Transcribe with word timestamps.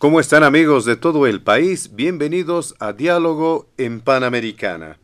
¿Cómo 0.00 0.18
están 0.18 0.44
amigos 0.44 0.86
de 0.86 0.96
todo 0.96 1.26
el 1.26 1.42
país? 1.42 1.94
Bienvenidos 1.94 2.74
a 2.78 2.94
Diálogo 2.94 3.68
en 3.76 4.00
Panamericana. 4.00 4.98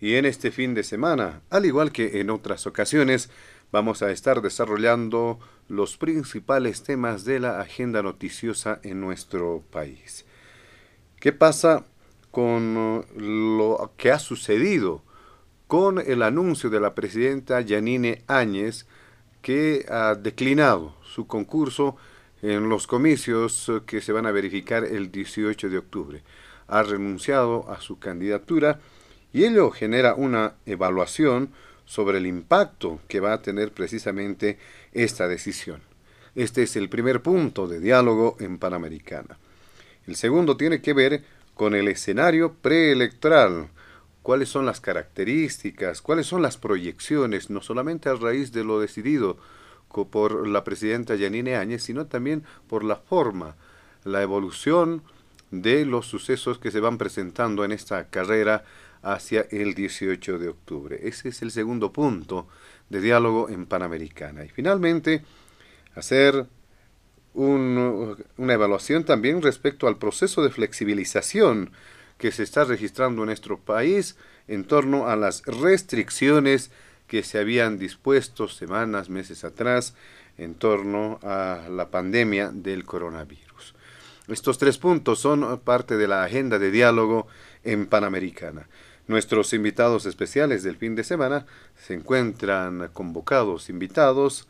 Y 0.00 0.14
en 0.14 0.24
este 0.24 0.50
fin 0.50 0.72
de 0.72 0.82
semana, 0.82 1.42
al 1.50 1.66
igual 1.66 1.92
que 1.92 2.22
en 2.22 2.30
otras 2.30 2.66
ocasiones, 2.66 3.28
vamos 3.70 4.00
a 4.00 4.10
estar 4.10 4.40
desarrollando 4.40 5.38
los 5.68 5.98
principales 5.98 6.82
temas 6.82 7.26
de 7.26 7.38
la 7.38 7.60
agenda 7.60 8.02
noticiosa 8.02 8.80
en 8.82 9.02
nuestro 9.02 9.62
país. 9.70 10.24
¿Qué 11.20 11.32
pasa 11.32 11.84
con 12.30 13.04
lo 13.14 13.92
que 13.98 14.10
ha 14.10 14.18
sucedido 14.18 15.02
con 15.66 15.98
el 15.98 16.22
anuncio 16.22 16.70
de 16.70 16.80
la 16.80 16.94
presidenta 16.94 17.60
Yanine 17.60 18.22
Áñez 18.26 18.86
que 19.42 19.84
ha 19.90 20.14
declinado 20.14 20.96
su 21.02 21.26
concurso 21.26 21.98
en 22.44 22.68
los 22.68 22.86
comicios 22.86 23.72
que 23.86 24.02
se 24.02 24.12
van 24.12 24.26
a 24.26 24.30
verificar 24.30 24.84
el 24.84 25.10
18 25.10 25.70
de 25.70 25.78
octubre. 25.78 26.22
Ha 26.68 26.82
renunciado 26.82 27.70
a 27.70 27.80
su 27.80 27.98
candidatura 27.98 28.80
y 29.32 29.44
ello 29.44 29.70
genera 29.70 30.14
una 30.14 30.52
evaluación 30.66 31.52
sobre 31.86 32.18
el 32.18 32.26
impacto 32.26 33.00
que 33.08 33.20
va 33.20 33.32
a 33.32 33.40
tener 33.40 33.72
precisamente 33.72 34.58
esta 34.92 35.26
decisión. 35.26 35.80
Este 36.34 36.64
es 36.64 36.76
el 36.76 36.90
primer 36.90 37.22
punto 37.22 37.66
de 37.66 37.80
diálogo 37.80 38.36
en 38.38 38.58
Panamericana. 38.58 39.38
El 40.06 40.14
segundo 40.14 40.58
tiene 40.58 40.82
que 40.82 40.92
ver 40.92 41.24
con 41.54 41.74
el 41.74 41.88
escenario 41.88 42.52
preelectoral. 42.52 43.68
¿Cuáles 44.22 44.50
son 44.50 44.66
las 44.66 44.82
características? 44.82 46.02
¿Cuáles 46.02 46.26
son 46.26 46.42
las 46.42 46.58
proyecciones? 46.58 47.48
No 47.48 47.62
solamente 47.62 48.10
a 48.10 48.14
raíz 48.14 48.52
de 48.52 48.64
lo 48.64 48.80
decidido 48.80 49.38
por 49.94 50.46
la 50.46 50.64
presidenta 50.64 51.14
Yanine 51.14 51.56
Áñez, 51.56 51.84
sino 51.84 52.06
también 52.06 52.42
por 52.66 52.84
la 52.84 52.96
forma, 52.96 53.56
la 54.04 54.22
evolución 54.22 55.02
de 55.50 55.86
los 55.86 56.06
sucesos 56.06 56.58
que 56.58 56.70
se 56.70 56.80
van 56.80 56.98
presentando 56.98 57.64
en 57.64 57.72
esta 57.72 58.08
carrera 58.08 58.64
hacia 59.02 59.46
el 59.50 59.74
18 59.74 60.38
de 60.38 60.48
octubre. 60.48 60.98
Ese 61.02 61.28
es 61.28 61.42
el 61.42 61.50
segundo 61.50 61.92
punto 61.92 62.48
de 62.90 63.00
diálogo 63.00 63.48
en 63.48 63.66
Panamericana. 63.66 64.44
Y 64.44 64.48
finalmente, 64.48 65.22
hacer 65.94 66.46
una 67.34 68.52
evaluación 68.52 69.04
también 69.04 69.42
respecto 69.42 69.88
al 69.88 69.98
proceso 69.98 70.42
de 70.42 70.50
flexibilización 70.50 71.70
que 72.18 72.30
se 72.30 72.44
está 72.44 72.64
registrando 72.64 73.22
en 73.22 73.26
nuestro 73.26 73.58
país 73.58 74.16
en 74.46 74.64
torno 74.64 75.08
a 75.08 75.16
las 75.16 75.42
restricciones 75.44 76.70
que 77.06 77.22
se 77.22 77.38
habían 77.38 77.78
dispuesto 77.78 78.48
semanas, 78.48 79.08
meses 79.08 79.44
atrás 79.44 79.94
en 80.38 80.54
torno 80.54 81.20
a 81.22 81.68
la 81.70 81.90
pandemia 81.90 82.50
del 82.52 82.84
coronavirus. 82.84 83.74
Estos 84.28 84.58
tres 84.58 84.78
puntos 84.78 85.18
son 85.18 85.60
parte 85.60 85.96
de 85.96 86.08
la 86.08 86.24
agenda 86.24 86.58
de 86.58 86.70
diálogo 86.70 87.26
en 87.62 87.86
Panamericana. 87.86 88.68
Nuestros 89.06 89.52
invitados 89.52 90.06
especiales 90.06 90.62
del 90.62 90.76
fin 90.76 90.94
de 90.94 91.04
semana 91.04 91.44
se 91.76 91.92
encuentran 91.92 92.88
convocados, 92.94 93.68
invitados, 93.68 94.48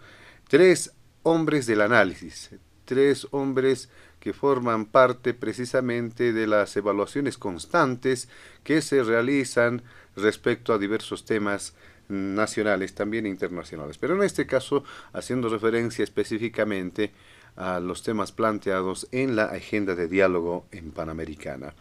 tres 0.48 0.92
hombres 1.24 1.66
del 1.66 1.80
análisis, 1.80 2.50
tres 2.84 3.26
hombres 3.32 3.88
que 4.20 4.32
forman 4.32 4.86
parte 4.86 5.34
precisamente 5.34 6.32
de 6.32 6.46
las 6.46 6.76
evaluaciones 6.76 7.36
constantes 7.36 8.28
que 8.62 8.80
se 8.80 9.02
realizan 9.02 9.82
respecto 10.16 10.72
a 10.72 10.78
diversos 10.78 11.24
temas 11.24 11.74
nacionales, 12.08 12.94
también 12.94 13.26
internacionales. 13.26 13.98
Pero 13.98 14.14
en 14.14 14.22
este 14.22 14.46
caso, 14.46 14.84
haciendo 15.12 15.48
referencia 15.48 16.02
específicamente 16.02 17.12
a 17.56 17.80
los 17.80 18.02
temas 18.02 18.32
planteados 18.32 19.08
en 19.12 19.36
la 19.36 19.44
agenda 19.44 19.94
de 19.94 20.08
diálogo 20.08 20.66
en 20.72 20.90
Panamericana. 20.90 21.74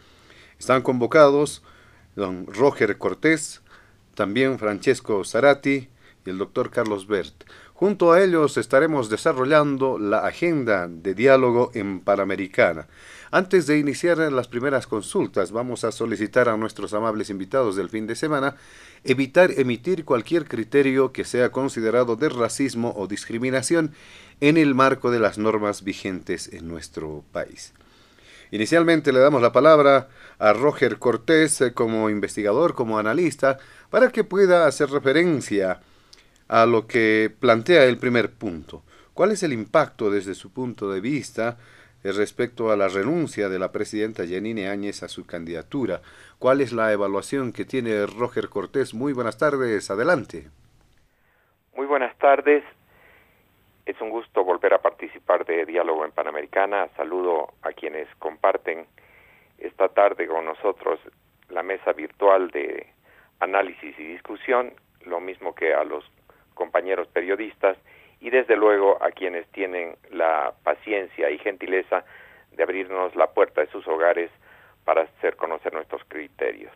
Están 0.58 0.82
convocados 0.82 1.62
don 2.14 2.46
Roger 2.46 2.96
Cortés, 2.96 3.60
también 4.14 4.58
Francesco 4.58 5.24
Zarati 5.24 5.88
y 6.24 6.30
el 6.30 6.38
doctor 6.38 6.70
Carlos 6.70 7.06
Bert. 7.06 7.44
Junto 7.74 8.12
a 8.12 8.22
ellos 8.22 8.56
estaremos 8.56 9.10
desarrollando 9.10 9.98
la 9.98 10.24
agenda 10.24 10.86
de 10.86 11.14
diálogo 11.14 11.72
en 11.74 12.00
Panamericana. 12.00 12.86
Antes 13.30 13.66
de 13.66 13.78
iniciar 13.78 14.18
las 14.18 14.48
primeras 14.48 14.86
consultas, 14.86 15.50
vamos 15.50 15.84
a 15.84 15.92
solicitar 15.92 16.48
a 16.48 16.56
nuestros 16.56 16.94
amables 16.94 17.30
invitados 17.30 17.76
del 17.76 17.88
fin 17.88 18.06
de 18.06 18.14
semana 18.14 18.56
evitar 19.02 19.50
emitir 19.52 20.04
cualquier 20.04 20.46
criterio 20.46 21.12
que 21.12 21.24
sea 21.24 21.50
considerado 21.50 22.16
de 22.16 22.28
racismo 22.28 22.94
o 22.96 23.06
discriminación 23.06 23.92
en 24.40 24.56
el 24.56 24.74
marco 24.74 25.10
de 25.10 25.20
las 25.20 25.38
normas 25.38 25.84
vigentes 25.84 26.52
en 26.52 26.68
nuestro 26.68 27.24
país. 27.32 27.72
Inicialmente 28.50 29.12
le 29.12 29.18
damos 29.18 29.42
la 29.42 29.52
palabra 29.52 30.08
a 30.38 30.52
Roger 30.52 30.98
Cortés 30.98 31.60
eh, 31.60 31.72
como 31.72 32.08
investigador, 32.10 32.74
como 32.74 32.98
analista, 32.98 33.58
para 33.90 34.10
que 34.10 34.22
pueda 34.22 34.66
hacer 34.66 34.90
referencia 34.90 35.80
a 36.46 36.66
lo 36.66 36.86
que 36.86 37.34
plantea 37.40 37.84
el 37.84 37.98
primer 37.98 38.32
punto. 38.32 38.84
¿Cuál 39.12 39.32
es 39.32 39.42
el 39.42 39.52
impacto 39.52 40.10
desde 40.10 40.34
su 40.34 40.50
punto 40.50 40.90
de 40.90 41.00
vista 41.00 41.56
respecto 42.12 42.70
a 42.70 42.76
la 42.76 42.88
renuncia 42.88 43.48
de 43.48 43.58
la 43.58 43.72
presidenta 43.72 44.24
Janine 44.28 44.68
Áñez 44.68 45.02
a 45.02 45.08
su 45.08 45.26
candidatura? 45.26 46.02
¿Cuál 46.38 46.60
es 46.60 46.72
la 46.72 46.92
evaluación 46.92 47.52
que 47.52 47.64
tiene 47.64 48.06
Roger 48.06 48.48
Cortés? 48.48 48.92
Muy 48.92 49.12
buenas 49.12 49.38
tardes, 49.38 49.90
adelante. 49.90 50.48
Muy 51.74 51.86
buenas 51.86 52.16
tardes. 52.18 52.62
Es 53.86 54.00
un 54.00 54.10
gusto 54.10 54.44
volver 54.44 54.74
a 54.74 54.82
participar 54.82 55.44
de 55.46 55.64
Diálogo 55.64 56.04
en 56.04 56.12
Panamericana. 56.12 56.88
Saludo 56.96 57.54
a 57.62 57.72
quienes 57.72 58.08
comparten 58.18 58.86
esta 59.58 59.88
tarde 59.88 60.26
con 60.26 60.44
nosotros 60.44 61.00
la 61.48 61.62
mesa 61.62 61.92
virtual 61.92 62.50
de 62.50 62.86
análisis 63.40 63.98
y 63.98 64.04
discusión, 64.04 64.72
lo 65.06 65.20
mismo 65.20 65.54
que 65.54 65.74
a 65.74 65.84
los 65.84 66.04
compañeros 66.54 67.08
periodistas 67.08 67.76
y 68.24 68.30
desde 68.30 68.56
luego 68.56 68.96
a 69.04 69.10
quienes 69.10 69.46
tienen 69.48 69.96
la 70.10 70.54
paciencia 70.62 71.28
y 71.28 71.36
gentileza 71.36 72.06
de 72.52 72.62
abrirnos 72.62 73.14
la 73.16 73.26
puerta 73.26 73.60
de 73.60 73.66
sus 73.66 73.86
hogares 73.86 74.30
para 74.86 75.02
hacer 75.02 75.36
conocer 75.36 75.74
nuestros 75.74 76.00
criterios. 76.08 76.72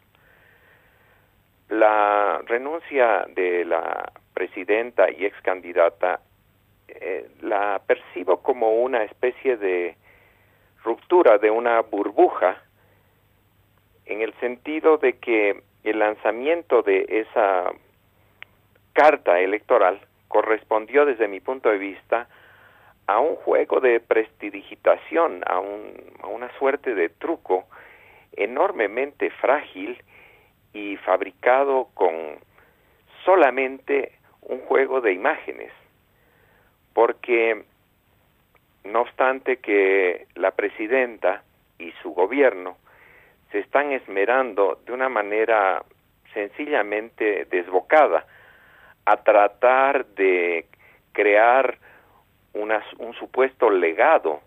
La 1.70 2.42
renuncia 2.44 3.24
de 3.34 3.64
la 3.64 4.12
presidenta 4.34 5.10
y 5.10 5.24
ex 5.24 5.40
candidata 5.40 6.20
eh, 6.86 7.30
la 7.40 7.80
percibo 7.86 8.42
como 8.42 8.82
una 8.82 9.04
especie 9.04 9.56
de 9.56 9.96
ruptura 10.84 11.38
de 11.38 11.50
una 11.50 11.80
burbuja 11.80 12.62
en 14.04 14.20
el 14.20 14.34
sentido 14.34 14.98
de 14.98 15.14
que 15.14 15.62
el 15.82 15.98
lanzamiento 15.98 16.82
de 16.82 17.06
esa 17.08 17.72
carta 18.92 19.40
electoral 19.40 19.98
correspondió 20.28 21.04
desde 21.04 21.28
mi 21.28 21.40
punto 21.40 21.70
de 21.70 21.78
vista 21.78 22.28
a 23.06 23.20
un 23.20 23.36
juego 23.36 23.80
de 23.80 24.00
prestidigitación, 24.00 25.42
a, 25.46 25.58
un, 25.58 25.94
a 26.22 26.26
una 26.26 26.50
suerte 26.58 26.94
de 26.94 27.08
truco 27.08 27.66
enormemente 28.32 29.30
frágil 29.30 30.00
y 30.72 30.96
fabricado 30.98 31.88
con 31.94 32.12
solamente 33.24 34.12
un 34.42 34.60
juego 34.60 35.00
de 35.00 35.12
imágenes, 35.12 35.72
porque 36.92 37.64
no 38.84 39.00
obstante 39.00 39.56
que 39.58 40.26
la 40.34 40.52
presidenta 40.52 41.42
y 41.78 41.92
su 42.02 42.12
gobierno 42.12 42.76
se 43.50 43.60
están 43.60 43.92
esmerando 43.92 44.80
de 44.84 44.92
una 44.92 45.08
manera 45.08 45.82
sencillamente 46.34 47.46
desbocada 47.46 48.26
a 49.08 49.16
tratar 49.16 50.04
de 50.06 50.66
crear 51.12 51.78
un 52.52 53.14
supuesto 53.14 53.70
legado, 53.70 54.40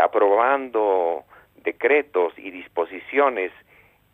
aprobando 0.00 1.24
decretos 1.56 2.32
y 2.38 2.50
disposiciones 2.50 3.50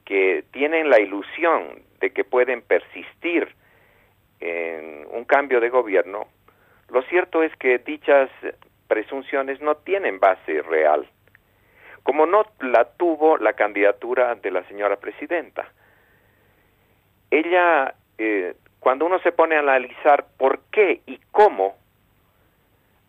que 0.04 0.44
tienen 0.52 0.88
la 0.88 1.00
ilusión 1.00 1.82
de 2.00 2.10
que 2.10 2.24
pueden 2.24 2.62
persistir 2.62 3.54
en 4.40 5.06
un 5.10 5.24
cambio 5.24 5.60
de 5.60 5.68
gobierno, 5.68 6.26
lo 6.88 7.02
cierto 7.02 7.42
es 7.42 7.54
que 7.56 7.78
dichas 7.78 8.30
presunciones 8.88 9.60
no 9.60 9.76
tienen 9.76 10.18
base 10.18 10.62
real, 10.62 11.06
como 12.02 12.24
no 12.26 12.46
la 12.60 12.84
tuvo 12.84 13.36
la 13.36 13.52
candidatura 13.52 14.34
de 14.36 14.50
la 14.50 14.64
señora 14.64 14.96
presidenta. 14.96 15.70
Ella, 17.30 17.94
eh, 18.18 18.54
cuando 18.80 19.04
uno 19.04 19.18
se 19.20 19.30
pone 19.30 19.56
a 19.56 19.60
analizar 19.60 20.26
por 20.38 20.60
qué 20.70 21.02
y 21.06 21.20
cómo 21.30 21.76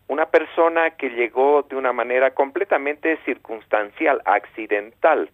una 0.10 0.26
persona 0.26 0.92
que 0.92 1.10
llegó 1.10 1.64
de 1.64 1.78
una 1.78 1.94
manera 1.94 2.32
completamente 2.32 3.18
circunstancial, 3.24 4.22
accidental, 4.26 5.30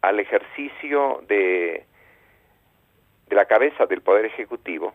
al 0.00 0.20
ejercicio 0.20 1.22
de, 1.26 1.84
la 3.28 3.44
cabeza 3.46 3.86
del 3.86 4.00
Poder 4.00 4.26
Ejecutivo, 4.26 4.94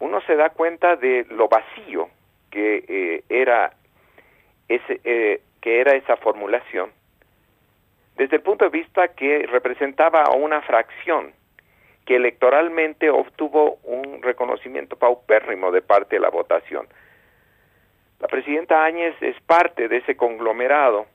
uno 0.00 0.20
se 0.22 0.36
da 0.36 0.50
cuenta 0.50 0.96
de 0.96 1.26
lo 1.30 1.48
vacío 1.48 2.10
que 2.50 2.84
eh, 2.86 3.24
era 3.28 3.72
ese, 4.68 5.00
eh, 5.04 5.40
que 5.62 5.80
era 5.80 5.96
esa 5.96 6.16
formulación, 6.16 6.90
desde 8.16 8.36
el 8.36 8.42
punto 8.42 8.66
de 8.66 8.70
vista 8.70 9.08
que 9.08 9.46
representaba 9.46 10.22
a 10.22 10.32
una 10.32 10.60
fracción 10.60 11.32
que 12.04 12.16
electoralmente 12.16 13.10
obtuvo 13.10 13.78
un 13.84 14.22
reconocimiento 14.22 14.96
paupérrimo 14.96 15.70
de 15.70 15.82
parte 15.82 16.16
de 16.16 16.20
la 16.20 16.30
votación. 16.30 16.86
La 18.20 18.28
presidenta 18.28 18.84
Áñez 18.84 19.14
es 19.20 19.40
parte 19.42 19.88
de 19.88 19.98
ese 19.98 20.16
conglomerado 20.16 21.06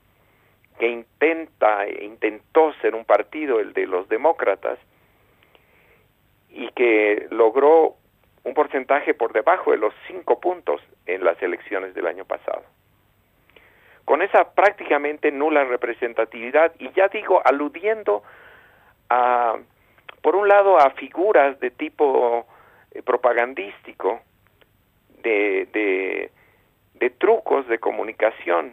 que 0.78 0.88
intenta, 0.88 1.88
intentó 1.88 2.72
ser 2.80 2.94
un 2.94 3.04
partido, 3.04 3.60
el 3.60 3.72
de 3.72 3.86
los 3.86 4.08
demócratas, 4.08 4.78
y 6.48 6.68
que 6.68 7.26
logró 7.30 7.96
un 8.44 8.54
porcentaje 8.54 9.14
por 9.14 9.32
debajo 9.32 9.72
de 9.72 9.76
los 9.76 9.94
cinco 10.06 10.40
puntos 10.40 10.80
en 11.06 11.24
las 11.24 11.40
elecciones 11.42 11.94
del 11.94 12.06
año 12.06 12.24
pasado. 12.24 12.62
Con 14.04 14.22
esa 14.22 14.52
prácticamente 14.54 15.30
nula 15.30 15.64
representatividad, 15.64 16.72
y 16.78 16.90
ya 16.92 17.08
digo, 17.08 17.42
aludiendo 17.44 18.22
a, 19.08 19.56
por 20.22 20.36
un 20.36 20.48
lado, 20.48 20.78
a 20.78 20.90
figuras 20.90 21.58
de 21.60 21.70
tipo 21.70 22.46
eh, 22.92 23.02
propagandístico, 23.02 24.20
de, 25.22 25.68
de, 25.72 27.10
trucos 27.18 27.66
de 27.68 27.78
comunicación, 27.78 28.72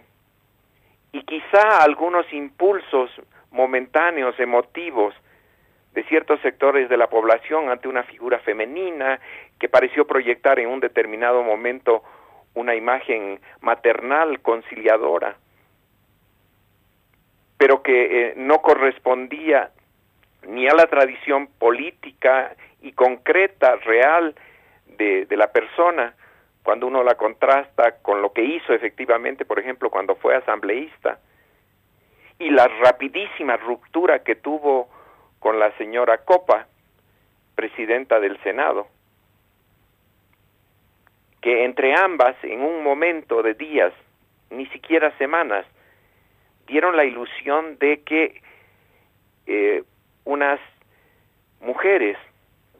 y 1.11 1.23
quizá 1.23 1.83
algunos 1.83 2.31
impulsos 2.31 3.11
momentáneos, 3.51 4.39
emotivos, 4.39 5.13
de 5.93 6.03
ciertos 6.03 6.39
sectores 6.41 6.89
de 6.89 6.97
la 6.97 7.09
población 7.09 7.69
ante 7.69 7.87
una 7.87 8.03
figura 8.03 8.39
femenina 8.39 9.19
que 9.59 9.67
pareció 9.67 10.05
proyectar 10.05 10.59
en 10.59 10.69
un 10.69 10.79
determinado 10.79 11.41
momento 11.41 12.03
una 12.53 12.75
imagen 12.75 13.39
maternal, 13.61 14.39
conciliadora, 14.41 15.35
pero 17.57 17.81
que 17.81 18.29
eh, 18.29 18.33
no 18.37 18.61
correspondía 18.61 19.71
ni 20.45 20.67
a 20.67 20.73
la 20.73 20.87
tradición 20.87 21.47
política 21.47 22.55
y 22.81 22.91
concreta, 22.91 23.75
real 23.77 24.35
de, 24.97 25.27
la 25.31 25.51
persona, 25.51 26.15
cuando 26.63 26.87
uno 26.87 27.03
la 27.03 27.15
contrasta 27.15 27.97
con 28.01 28.21
lo 28.21 28.33
que 28.33 28.43
hizo 28.43 28.73
efectivamente, 28.73 29.45
por 29.45 29.59
ejemplo, 29.59 29.89
cuando 29.89 30.15
fue 30.15 30.35
asambleísta, 30.35 31.19
y 32.39 32.49
la 32.49 32.67
rapidísima 32.67 33.57
ruptura 33.57 34.19
que 34.19 34.35
tuvo 34.35 34.89
con 35.39 35.59
la 35.59 35.71
señora 35.77 36.19
Copa, 36.19 36.67
presidenta 37.55 38.19
del 38.19 38.41
Senado, 38.43 38.87
que 41.41 41.65
entre 41.65 41.95
ambas, 41.95 42.35
en 42.43 42.61
un 42.61 42.83
momento 42.83 43.41
de 43.41 43.53
días, 43.53 43.93
ni 44.49 44.65
siquiera 44.67 45.15
semanas, 45.17 45.65
dieron 46.67 46.95
la 46.95 47.05
ilusión 47.05 47.77
de 47.79 48.01
que 48.03 48.41
eh, 49.47 49.83
unas 50.27 50.59
mujeres, 51.61 52.17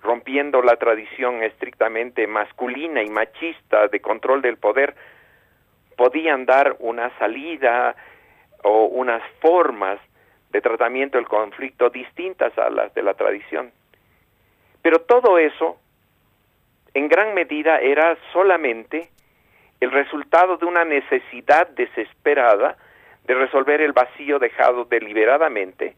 rompiendo 0.02 0.62
la 0.62 0.76
tradición 0.76 1.44
estrictamente 1.44 2.28
masculina 2.28 3.02
y 3.02 3.10
machista 3.10 3.88
de 3.88 4.00
control 4.02 4.42
del 4.42 4.58
poder, 4.58 4.96
podían 5.96 6.46
dar 6.46 6.76
una 6.80 7.10
salida 7.18 7.96
o 8.64 8.86
unas 8.86 9.24
formas 9.40 10.00
de 10.52 10.62
tratamiento 10.62 11.18
del 11.18 11.28
conflicto 11.28 11.90
distintas 11.90 12.56
a 12.58 12.70
las 12.70 12.94
de 12.94 13.02
la 13.02 13.14
tradición. 13.14 13.72
Pero 14.82 15.00
todo 15.00 15.38
eso, 15.38 15.78
en 16.94 17.08
gran 17.08 17.34
medida, 17.34 17.80
era 17.80 18.18
solamente 18.34 19.10
el 19.80 19.92
resultado 19.92 20.58
de 20.58 20.66
una 20.66 20.84
necesidad 20.84 21.70
desesperada 21.70 22.78
de 23.26 23.36
resolver 23.36 23.82
el 23.82 23.94
vacío 23.94 24.38
dejado 24.38 24.86
deliberadamente 24.86 25.96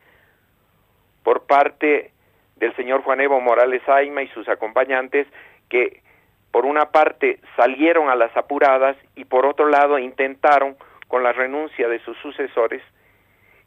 por 1.29 1.45
parte 1.45 2.09
del 2.55 2.75
señor 2.75 3.03
Juan 3.03 3.21
Evo 3.21 3.39
Morales 3.39 3.87
Aima 3.87 4.23
y 4.23 4.27
sus 4.29 4.49
acompañantes 4.49 5.27
que 5.69 6.01
por 6.49 6.65
una 6.65 6.85
parte 6.85 7.39
salieron 7.55 8.09
a 8.09 8.15
las 8.15 8.35
apuradas 8.35 8.97
y 9.15 9.25
por 9.25 9.45
otro 9.45 9.69
lado 9.69 9.99
intentaron 9.99 10.75
con 11.07 11.21
la 11.21 11.31
renuncia 11.31 11.87
de 11.87 11.99
sus 11.99 12.17
sucesores 12.17 12.81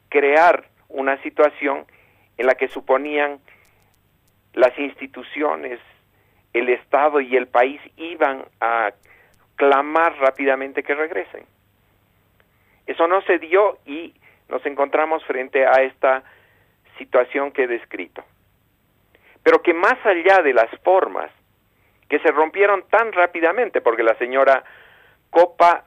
crear 0.08 0.64
una 0.88 1.22
situación 1.22 1.86
en 2.36 2.46
la 2.46 2.56
que 2.56 2.66
suponían 2.66 3.38
las 4.54 4.76
instituciones, 4.76 5.78
el 6.54 6.68
Estado 6.68 7.20
y 7.20 7.36
el 7.36 7.46
país 7.46 7.80
iban 7.96 8.44
a 8.60 8.90
clamar 9.54 10.18
rápidamente 10.18 10.82
que 10.82 10.96
regresen. 10.96 11.46
Eso 12.88 13.06
no 13.06 13.22
se 13.22 13.38
dio 13.38 13.78
y 13.86 14.14
nos 14.48 14.66
encontramos 14.66 15.24
frente 15.26 15.64
a 15.64 15.74
esta 15.74 16.24
situación 17.02 17.50
que 17.52 17.64
he 17.64 17.66
descrito. 17.66 18.22
Pero 19.42 19.60
que 19.62 19.74
más 19.74 19.98
allá 20.04 20.42
de 20.42 20.54
las 20.54 20.70
formas 20.82 21.30
que 22.08 22.20
se 22.20 22.30
rompieron 22.30 22.84
tan 22.88 23.12
rápidamente, 23.12 23.80
porque 23.80 24.02
la 24.02 24.14
señora 24.16 24.62
Copa 25.30 25.84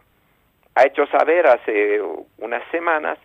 ha 0.75 0.83
hecho 0.83 1.07
saber 1.07 1.47
hace 1.47 2.01
unas 2.37 2.63
semanas 2.71 3.17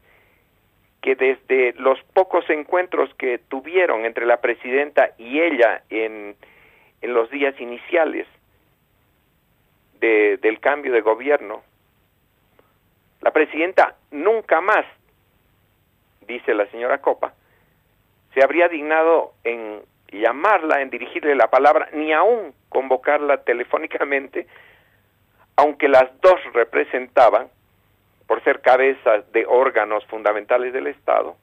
que 1.00 1.16
desde 1.16 1.72
los 1.78 1.98
pocos 2.12 2.48
encuentros 2.50 3.12
que 3.14 3.38
tuvieron 3.38 4.04
entre 4.04 4.26
la 4.26 4.40
presidenta 4.40 5.10
y 5.18 5.40
ella 5.40 5.82
en, 5.88 6.36
en 7.00 7.14
los 7.14 7.30
días 7.30 7.58
iniciales 7.58 8.26
de, 9.98 10.36
del 10.36 10.60
cambio 10.60 10.92
de 10.92 11.00
gobierno, 11.00 11.62
la 13.22 13.32
presidenta 13.32 13.96
nunca 14.10 14.60
más, 14.60 14.84
dice 16.26 16.54
la 16.54 16.66
señora 16.66 16.98
Copa, 17.00 17.34
se 18.34 18.42
habría 18.42 18.68
dignado 18.68 19.32
en 19.44 19.82
llamarla, 20.12 20.80
en 20.80 20.90
dirigirle 20.90 21.34
la 21.34 21.48
palabra, 21.48 21.88
ni 21.92 22.12
aún 22.12 22.54
convocarla 22.68 23.42
telefónicamente, 23.44 24.46
aunque 25.56 25.88
las 25.88 26.08
dos 26.20 26.40
representaban 26.52 27.48
por 28.26 28.42
ser 28.44 28.60
cabezas 28.60 29.30
de 29.32 29.44
órganos 29.46 30.04
fundamentales 30.06 30.72
del 30.72 30.86
Estado, 30.86 31.36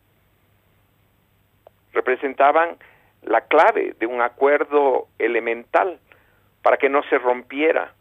representaban 1.94 2.78
la 3.24 3.42
clave 3.42 3.96
de 4.00 4.06
un 4.06 4.22
acuerdo 4.22 5.08
elemental 5.20 6.00
para 6.62 6.78
que 6.78 6.90
no 6.90 7.04
se 7.04 7.18
rompiera 7.18 7.94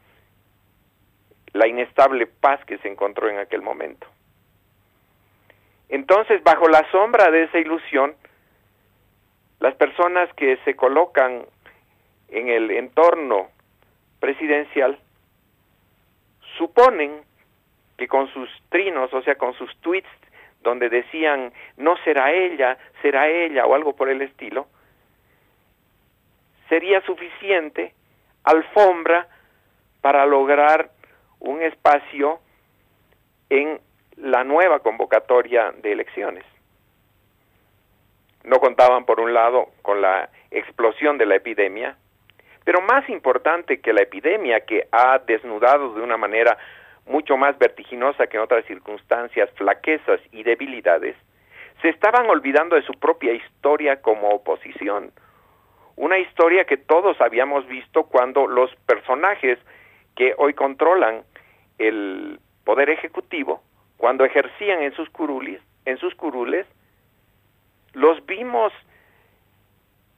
la 1.52 1.66
inestable 1.66 2.26
paz 2.26 2.64
que 2.64 2.78
se 2.78 2.88
encontró 2.88 3.28
en 3.28 3.38
aquel 3.38 3.62
momento. 3.62 4.06
Entonces, 5.88 6.42
bajo 6.42 6.68
la 6.68 6.88
sombra 6.90 7.30
de 7.30 7.44
esa 7.44 7.58
ilusión, 7.58 8.14
las 9.60 9.74
personas 9.74 10.32
que 10.34 10.58
se 10.64 10.74
colocan 10.74 11.46
en 12.28 12.48
el 12.48 12.70
entorno 12.70 13.48
presidencial 14.20 14.98
suponen 16.58 17.22
que 17.96 18.08
con 18.08 18.28
sus 18.32 18.50
trinos, 18.68 19.12
o 19.14 19.22
sea, 19.22 19.36
con 19.36 19.54
sus 19.54 19.74
tweets 19.80 20.08
donde 20.62 20.88
decían, 20.88 21.52
no 21.76 21.96
será 21.98 22.32
ella, 22.32 22.76
será 23.00 23.28
ella 23.28 23.66
o 23.66 23.74
algo 23.74 23.94
por 23.94 24.08
el 24.08 24.20
estilo, 24.22 24.66
sería 26.68 27.00
suficiente 27.02 27.94
alfombra 28.44 29.28
para 30.00 30.26
lograr 30.26 30.90
un 31.40 31.62
espacio 31.62 32.40
en 33.48 33.80
la 34.16 34.44
nueva 34.44 34.80
convocatoria 34.80 35.72
de 35.82 35.92
elecciones. 35.92 36.44
No 38.46 38.60
contaban, 38.60 39.04
por 39.04 39.20
un 39.20 39.34
lado, 39.34 39.66
con 39.82 40.00
la 40.00 40.30
explosión 40.52 41.18
de 41.18 41.26
la 41.26 41.34
epidemia, 41.34 41.96
pero 42.64 42.80
más 42.80 43.08
importante 43.10 43.80
que 43.80 43.92
la 43.92 44.02
epidemia 44.02 44.60
que 44.60 44.86
ha 44.92 45.18
desnudado 45.18 45.94
de 45.94 46.00
una 46.00 46.16
manera 46.16 46.56
mucho 47.06 47.36
más 47.36 47.58
vertiginosa 47.58 48.28
que 48.28 48.36
en 48.36 48.44
otras 48.44 48.64
circunstancias 48.66 49.50
flaquezas 49.56 50.20
y 50.30 50.44
debilidades, 50.44 51.16
se 51.82 51.88
estaban 51.88 52.28
olvidando 52.30 52.76
de 52.76 52.82
su 52.82 52.92
propia 52.92 53.32
historia 53.32 54.00
como 54.00 54.30
oposición. 54.30 55.10
Una 55.96 56.18
historia 56.18 56.64
que 56.64 56.76
todos 56.76 57.20
habíamos 57.20 57.66
visto 57.66 58.04
cuando 58.04 58.46
los 58.46 58.74
personajes 58.86 59.58
que 60.14 60.34
hoy 60.38 60.54
controlan 60.54 61.24
el 61.78 62.38
poder 62.64 62.90
ejecutivo, 62.90 63.60
cuando 63.96 64.24
ejercían 64.24 64.82
en 64.82 64.92
sus 64.94 65.10
curules, 65.10 65.60
en 65.84 65.98
sus 65.98 66.14
curules, 66.14 66.66
los 67.96 68.24
vimos 68.26 68.74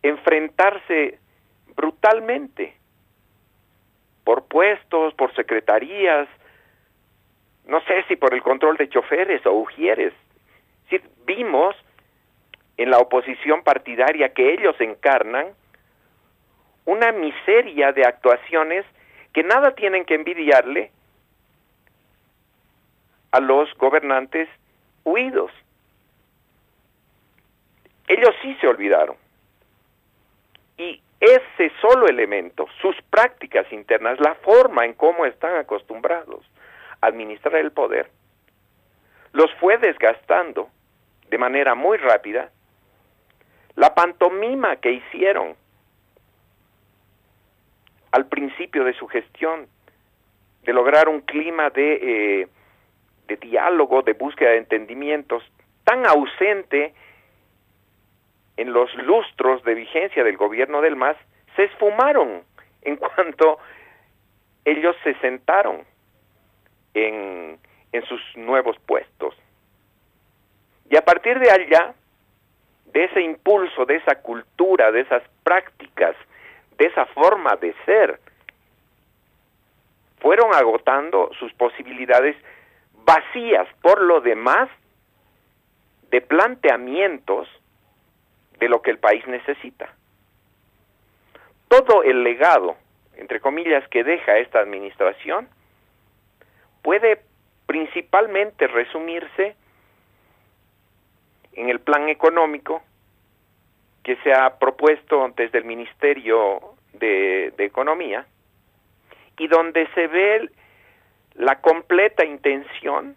enfrentarse 0.03 1.21
brutalmente 1.77 2.75
por 4.25 4.47
puestos, 4.47 5.15
por 5.15 5.33
secretarías, 5.37 6.29
no 7.67 7.81
sé 7.83 8.05
si 8.09 8.17
por 8.17 8.35
el 8.35 8.43
control 8.43 8.77
de 8.79 8.89
choferes 8.89 9.47
o 9.47 9.53
ujieres. 9.53 10.13
Vimos 11.25 11.77
en 12.79 12.91
la 12.91 12.99
oposición 12.99 13.63
partidaria 13.63 14.33
que 14.33 14.55
ellos 14.55 14.75
encarnan 14.81 15.49
una 16.85 17.13
miseria 17.13 17.93
de 17.93 18.05
actuaciones 18.05 18.87
que 19.33 19.45
nada 19.45 19.75
tienen 19.77 20.05
que 20.05 20.15
envidiarle 20.15 20.91
a 23.31 23.41
los 23.41 23.73
gobernantes 23.75 24.49
huidos. 25.05 25.53
Ellos 28.09 28.35
sí 28.43 28.57
se 28.61 28.67
olvidaron. 28.67 29.17
Y 30.79 31.01
ese 31.21 31.71
solo 31.81 32.07
elemento, 32.07 32.67
sus 32.81 32.97
prácticas 33.11 33.71
internas, 33.73 34.19
la 34.21 34.35
forma 34.37 34.85
en 34.85 34.95
cómo 34.95 35.27
están 35.27 35.57
acostumbrados 35.57 36.45
a 37.01 37.09
administrar 37.09 37.57
el 37.57 37.73
poder, 37.73 38.11
los 39.33 39.53
fue 39.55 39.79
desgastando 39.79 40.71
de 41.29 41.39
manera 41.39 41.75
muy 41.75 41.99
rápida. 41.99 42.51
La 43.75 43.95
pantomima 43.95 44.77
que 44.77 44.93
hicieron 44.93 45.55
al 48.13 48.27
principio 48.27 48.85
de 48.85 48.95
su 48.95 49.07
gestión, 49.07 49.69
de 50.63 50.73
lograr 50.73 51.09
un 51.09 51.21
clima 51.21 51.71
de, 51.71 52.41
eh, 52.43 52.49
de 53.27 53.37
diálogo, 53.37 54.03
de 54.03 54.15
búsqueda 54.15 54.51
de 54.51 54.59
entendimientos, 54.59 55.43
tan 55.85 56.07
ausente 56.07 56.95
en 58.59 58.73
los 58.73 58.95
lustros 58.97 59.63
de 59.65 59.75
vigencia 59.75 60.23
del 60.23 60.37
gobierno 60.37 60.83
del 60.83 60.97
MAS, 60.97 61.17
se 61.57 61.65
esfumaron 61.65 62.43
en 62.83 62.97
cuanto 63.17 63.59
ellos 64.67 64.95
se 65.03 65.15
sentaron 65.21 65.85
en, 66.93 67.59
en 67.93 68.05
sus 68.05 68.21
nuevos 68.37 68.79
puestos. 68.81 69.35
Y 70.91 70.97
a 70.97 71.03
partir 71.03 71.39
de 71.39 71.51
allá, 71.51 71.95
de 72.93 73.05
ese 73.05 73.23
impulso, 73.23 73.87
de 73.87 73.97
esa 73.97 74.17
cultura, 74.17 74.93
de 74.93 75.01
esas 75.01 75.23
prácticas 75.43 76.15
de 76.79 76.87
esa 76.87 77.07
forma 77.07 77.57
de 77.57 77.75
ser, 77.85 78.21
fueron 80.21 80.55
agotando 80.55 81.31
sus 81.39 81.53
posibilidades 81.55 82.37
vacías 83.05 83.67
por 83.83 84.01
lo 84.01 84.21
demás 84.21 84.69
de 86.11 86.21
planteamientos 86.21 87.49
de 88.59 88.69
lo 88.69 88.83
que 88.83 88.91
el 88.91 88.99
país 88.99 89.27
necesita. 89.27 89.89
Todo 91.69 92.03
el 92.03 92.23
legado, 92.23 92.77
entre 93.17 93.41
comillas, 93.41 93.87
que 93.89 94.05
deja 94.05 94.39
esta 94.39 94.61
administración 94.61 95.49
puede 96.83 97.21
principalmente 97.67 98.67
resumirse 98.67 99.55
en 101.53 101.69
el 101.69 101.81
plan 101.81 102.09
económico 102.09 102.83
que 104.03 104.17
se 104.23 104.33
ha 104.33 104.59
propuesto 104.59 105.31
desde 105.37 105.59
el 105.59 105.65
Ministerio 105.65 106.61
de, 106.95 107.53
Economía 107.59 108.27
y 109.37 109.49
donde 109.49 109.87
se 109.89 110.07
ve 110.07 110.51
la 111.35 111.61
completa 111.61 112.25
intención, 112.25 113.15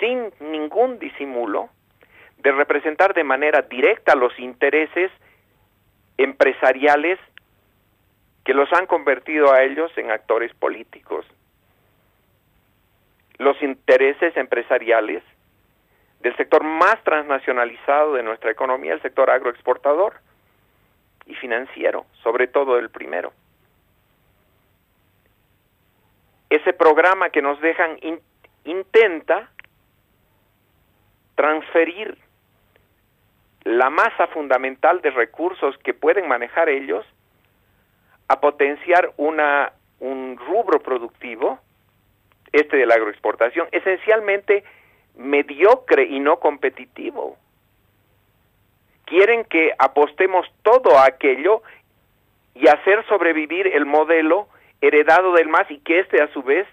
sin 0.00 0.32
ningún 0.40 0.98
disimulo, 0.98 1.70
de 2.38 2.52
representar 2.52 3.14
de 3.14 3.24
manera 3.24 3.62
directa 3.62 4.14
los 4.14 4.38
intereses 4.38 5.10
empresariales 6.16 7.18
que 8.44 8.54
los 8.54 8.72
han 8.72 8.86
convertido 8.86 9.52
a 9.52 9.62
ellos 9.62 9.90
en 9.96 10.10
actores 10.10 10.54
políticos. 10.54 11.26
Los 13.38 13.60
intereses 13.62 14.36
empresariales 14.36 15.22
del 16.20 16.36
sector 16.36 16.64
más 16.64 17.02
transnacionalizado 17.04 18.14
de 18.14 18.22
nuestra 18.22 18.50
economía, 18.50 18.94
el 18.94 19.02
sector 19.02 19.30
agroexportador 19.30 20.14
y 21.26 21.34
financiero, 21.34 22.06
sobre 22.22 22.48
todo 22.48 22.78
el 22.78 22.90
primero. 22.90 23.32
Ese 26.50 26.72
programa 26.72 27.30
que 27.30 27.42
nos 27.42 27.60
dejan 27.60 27.98
intenta 28.64 29.50
transferir 31.34 32.18
la 33.68 33.90
masa 33.90 34.28
fundamental 34.28 35.02
de 35.02 35.10
recursos 35.10 35.76
que 35.84 35.92
pueden 35.92 36.26
manejar 36.26 36.70
ellos 36.70 37.04
a 38.26 38.40
potenciar 38.40 39.12
una, 39.18 39.72
un 40.00 40.38
rubro 40.38 40.80
productivo, 40.80 41.58
este 42.50 42.78
de 42.78 42.86
la 42.86 42.94
agroexportación, 42.94 43.68
esencialmente 43.72 44.64
mediocre 45.16 46.04
y 46.04 46.18
no 46.18 46.40
competitivo. 46.40 47.36
Quieren 49.04 49.44
que 49.44 49.74
apostemos 49.78 50.46
todo 50.62 50.96
a 50.96 51.04
aquello 51.04 51.62
y 52.54 52.68
hacer 52.68 53.04
sobrevivir 53.06 53.66
el 53.66 53.84
modelo 53.84 54.48
heredado 54.80 55.34
del 55.34 55.48
MAS 55.48 55.70
y 55.70 55.80
que 55.80 56.00
éste 56.00 56.22
a 56.22 56.32
su 56.32 56.42
vez 56.42 56.66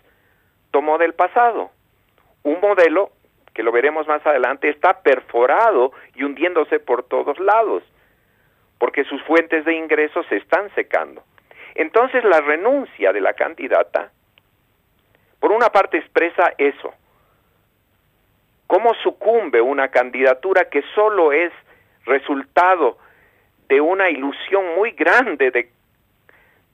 tomó 0.71 0.97
del 0.97 1.13
pasado. 1.13 1.71
Un 2.43 2.61
modelo, 2.61 3.11
que 3.55 3.63
lo 3.63 3.71
veremos 3.71 4.05
más 4.07 4.23
adelante, 4.27 4.69
está 4.69 5.01
perforado 5.01 5.93
y 6.13 6.23
hundiéndose 6.23 6.79
por 6.79 7.03
todos 7.03 7.39
lados, 7.39 7.81
porque 8.77 9.03
sus 9.05 9.23
fuentes 9.23 9.65
de 9.65 9.73
ingresos 9.73 10.25
se 10.27 10.35
están 10.35 10.69
secando. 10.75 11.23
Entonces 11.73 12.23
la 12.23 12.41
renuncia 12.41 13.11
de 13.11 13.21
la 13.21 13.33
candidata, 13.33 14.11
por 15.39 15.51
una 15.51 15.69
parte 15.69 15.97
expresa 15.97 16.53
eso, 16.59 16.93
¿Cómo 18.67 18.93
sucumbe 19.03 19.61
una 19.61 19.89
candidatura 19.89 20.69
que 20.69 20.81
solo 20.95 21.31
es 21.31 21.51
resultado 22.05 22.97
de 23.67 23.79
una 23.79 24.09
ilusión 24.09 24.75
muy 24.75 24.91
grande 24.91 25.51
de 25.51 25.69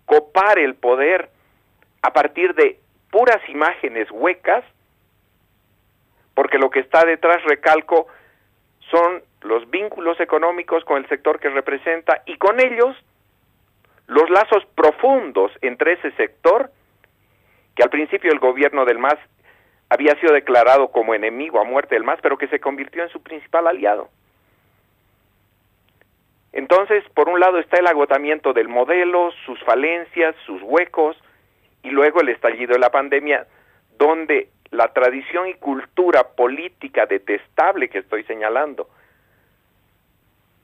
copar 0.06 0.58
el 0.58 0.76
poder 0.76 1.30
a 2.02 2.14
partir 2.14 2.54
de 2.56 2.80
puras 3.12 3.42
imágenes 3.50 4.10
huecas? 4.12 4.64
Porque 6.34 6.58
lo 6.58 6.70
que 6.70 6.80
está 6.80 7.06
detrás, 7.06 7.44
recalco, 7.44 8.08
son 8.90 9.24
los 9.42 9.70
vínculos 9.70 10.20
económicos 10.20 10.84
con 10.86 10.98
el 10.98 11.08
sector 11.10 11.40
que 11.40 11.50
representa 11.50 12.22
y 12.26 12.38
con 12.38 12.60
ellos 12.60 12.96
los 14.08 14.30
lazos 14.30 14.66
profundos 14.76 15.52
entre 15.62 15.94
ese 15.94 16.12
sector 16.12 16.72
que 17.76 17.84
al 17.84 17.90
principio 17.90 18.32
el 18.32 18.40
gobierno 18.40 18.86
del 18.86 19.00
MAS 19.00 19.18
había 19.90 20.16
sido 20.20 20.34
declarado 20.34 20.90
como 20.90 21.14
enemigo 21.14 21.60
a 21.60 21.64
muerte 21.64 21.96
del 21.96 22.04
MAS, 22.04 22.20
pero 22.22 22.38
que 22.38 22.48
se 22.48 22.60
convirtió 22.60 23.04
en 23.04 23.10
su 23.10 23.22
principal 23.22 23.68
aliado. 23.68 24.10
Entonces, 26.54 27.04
por 27.14 27.30
un 27.30 27.40
lado 27.40 27.60
está 27.60 27.78
el 27.78 27.88
agotamiento 27.88 28.54
del 28.54 28.68
modelo, 28.68 29.32
sus 29.46 29.62
falencias, 29.64 30.36
sus 30.46 30.62
huecos, 30.62 31.18
y 31.84 31.90
luego 31.90 32.22
el 32.22 32.30
estallido 32.30 32.74
de 32.74 32.80
la 32.80 32.90
pandemia, 32.90 33.48
donde 33.98 34.50
la 34.72 34.88
tradición 34.94 35.48
y 35.48 35.54
cultura 35.56 36.24
política 36.24 37.06
detestable 37.06 37.90
que 37.90 38.00
estoy 38.00 38.24
señalando, 38.24 38.90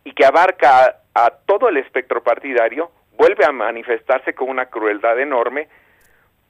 y 0.07 0.13
que 0.13 0.25
abarca 0.25 1.01
a, 1.13 1.29
todo 1.45 1.67
el 1.67 1.75
espectro 1.75 2.23
partidario, 2.23 2.89
vuelve 3.17 3.43
a 3.43 3.51
manifestarse 3.51 4.33
con 4.33 4.49
una 4.49 4.67
crueldad 4.67 5.19
enorme, 5.19 5.67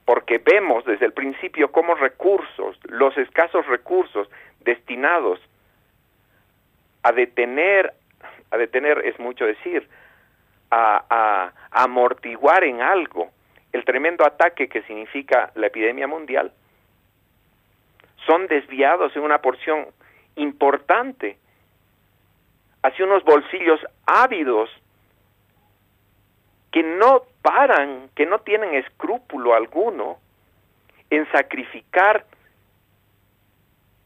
porque 0.04 0.38
vemos 0.38 0.84
desde 0.84 1.06
el 1.06 1.12
principio 1.12 1.72
cómo 1.72 1.96
recursos, 1.96 2.78
los 2.84 3.18
escasos 3.18 3.66
recursos 3.66 4.30
destinados 4.60 5.40
a 7.02 7.10
detener, 7.10 7.92
a 8.52 8.56
detener 8.56 9.04
es 9.04 9.18
mucho 9.18 9.44
decir, 9.44 9.88
a, 10.70 11.04
a, 11.10 11.52
amortiguar 11.82 12.62
en 12.62 12.80
algo 12.80 13.30
el 13.72 13.84
tremendo 13.84 14.24
ataque 14.24 14.68
que 14.68 14.82
significa 14.82 15.50
la 15.56 15.66
epidemia 15.66 16.06
mundial, 16.06 16.52
son 18.28 18.46
desviados 18.46 19.16
en 19.16 19.22
una 19.22 19.38
porción 19.38 19.86
importante 20.36 21.38
hacia 22.82 23.06
unos 23.06 23.24
bolsillos 23.24 23.80
ávidos 24.06 24.68
que 26.70 26.82
no 26.82 27.22
paran, 27.40 28.10
que 28.14 28.26
no 28.26 28.40
tienen 28.40 28.74
escrúpulo 28.74 29.54
alguno 29.54 30.18
en 31.08 31.26
sacrificar 31.32 32.26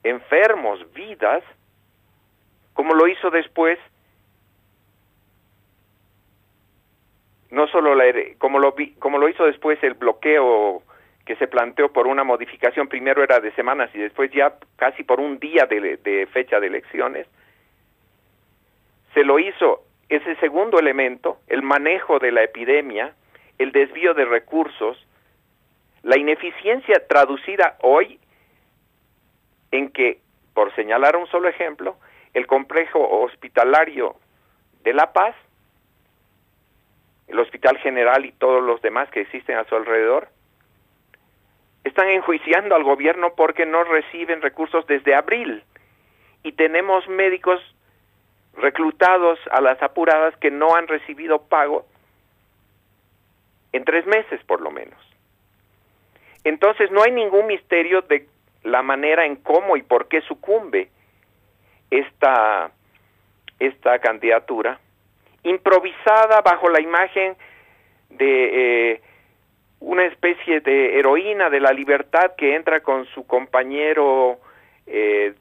enfermos, 0.05 0.81
vidas, 0.95 1.43
como 2.75 2.95
lo 2.95 3.09
hizo 3.09 3.29
después, 3.31 3.77
no 7.51 7.67
solo 7.67 7.97
la, 7.97 8.05
como, 8.39 8.61
lo, 8.61 8.75
como 9.01 9.19
lo 9.19 9.29
hizo 9.29 9.45
después 9.45 9.83
el 9.83 9.95
bloqueo 9.95 10.85
que 11.25 11.37
se 11.37 11.47
planteó 11.47 11.93
por 11.93 12.07
una 12.07 12.25
modificación, 12.25 12.89
primero 12.89 13.23
era 13.23 13.41
de 13.41 13.53
semanas 13.53 13.91
y 13.95 13.99
después 13.99 14.31
ya 14.33 14.55
casi 14.77 15.05
por 15.05 15.21
un 15.21 15.39
día 15.39 15.67
de, 15.67 15.99
de 15.99 16.27
fecha 16.27 16.59
de 16.59 16.67
elecciones, 16.67 17.27
se 19.15 19.25
lo 19.25 19.39
hizo 19.39 19.85
ese 20.09 20.35
segundo 20.37 20.79
elemento, 20.79 21.39
el 21.47 21.63
manejo 21.63 22.19
de 22.19 22.33
la 22.33 22.43
epidemia, 22.43 23.15
el 23.59 23.73
desvío 23.73 24.15
de 24.15 24.25
recursos, 24.25 25.07
la 26.03 26.19
ineficiencia 26.19 27.07
traducida 27.07 27.77
hoy 27.81 28.19
en 29.71 29.91
que, 29.91 30.19
por 30.55 30.75
señalar 30.75 31.17
un 31.17 31.27
solo 31.29 31.49
ejemplo, 31.49 31.97
el 32.35 32.47
complejo 32.47 32.99
hospitalario 33.23 34.17
de 34.83 34.93
La 34.93 35.13
Paz, 35.13 35.35
el 37.29 37.39
Hospital 37.39 37.79
General 37.79 38.25
y 38.25 38.33
todos 38.33 38.63
los 38.63 38.83
demás 38.83 39.09
que 39.11 39.21
existen 39.21 39.57
a 39.57 39.65
su 39.65 39.77
alrededor, 39.77 40.29
están 41.85 42.09
enjuiciando 42.09 42.75
al 42.75 42.85
gobierno 42.85 43.35
porque 43.35 43.67
no 43.67 43.85
reciben 43.85 44.43
recursos 44.43 44.87
desde 44.87 45.15
abril 45.15 45.65
y 46.43 46.53
tenemos 46.53 47.07
médicos 47.09 47.61
reclutados 48.55 49.39
a 49.51 49.61
las 49.61 49.83
apuradas 49.83 50.37
que 50.37 50.51
no 50.51 50.75
han 50.75 50.87
recibido 50.87 51.43
pago 51.43 51.87
en 53.73 53.85
tres 53.85 54.07
meses 54.07 54.43
por 54.45 54.61
lo 54.61 54.71
menos. 54.71 54.99
Entonces 56.45 56.91
no 56.91 57.03
hay 57.03 57.13
ningún 57.13 57.47
misterio 57.47 58.03
de 58.03 58.29
la 58.63 58.83
manera 58.83 59.25
en 59.25 59.37
cómo 59.37 59.77
y 59.77 59.83
por 59.83 60.09
qué 60.09 60.21
sucumbe 60.23 60.89
esta, 61.91 62.71
esta 63.59 63.99
candidatura, 63.99 64.79
improvisada 65.45 66.41
bajo 66.41 66.69
la 66.69 66.81
imagen 66.81 67.37
de 68.11 68.93
eh, 68.93 69.03
una 69.83 70.05
especie 70.05 70.61
de 70.61 70.99
heroína 70.99 71.51
de 71.51 71.61
la 71.61 71.73
libertad 71.73 72.37
que 72.37 72.55
entra 72.55 72.81
con 72.81 73.05
su 73.07 73.27
compañero 73.27 74.39
eh, 74.87 75.35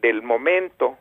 del 0.00 0.22
momento, 0.22 0.96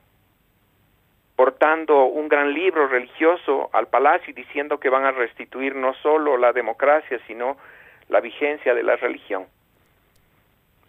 portando 1.35 2.05
un 2.05 2.29
gran 2.29 2.53
libro 2.53 2.87
religioso 2.87 3.69
al 3.73 3.87
palacio 3.87 4.29
y 4.29 4.33
diciendo 4.33 4.79
que 4.79 4.89
van 4.89 5.05
a 5.05 5.11
restituir 5.11 5.75
no 5.75 5.93
solo 5.95 6.37
la 6.37 6.53
democracia, 6.53 7.19
sino 7.25 7.57
la 8.09 8.21
vigencia 8.21 8.75
de 8.75 8.83
la 8.83 8.95
religión. 8.95 9.47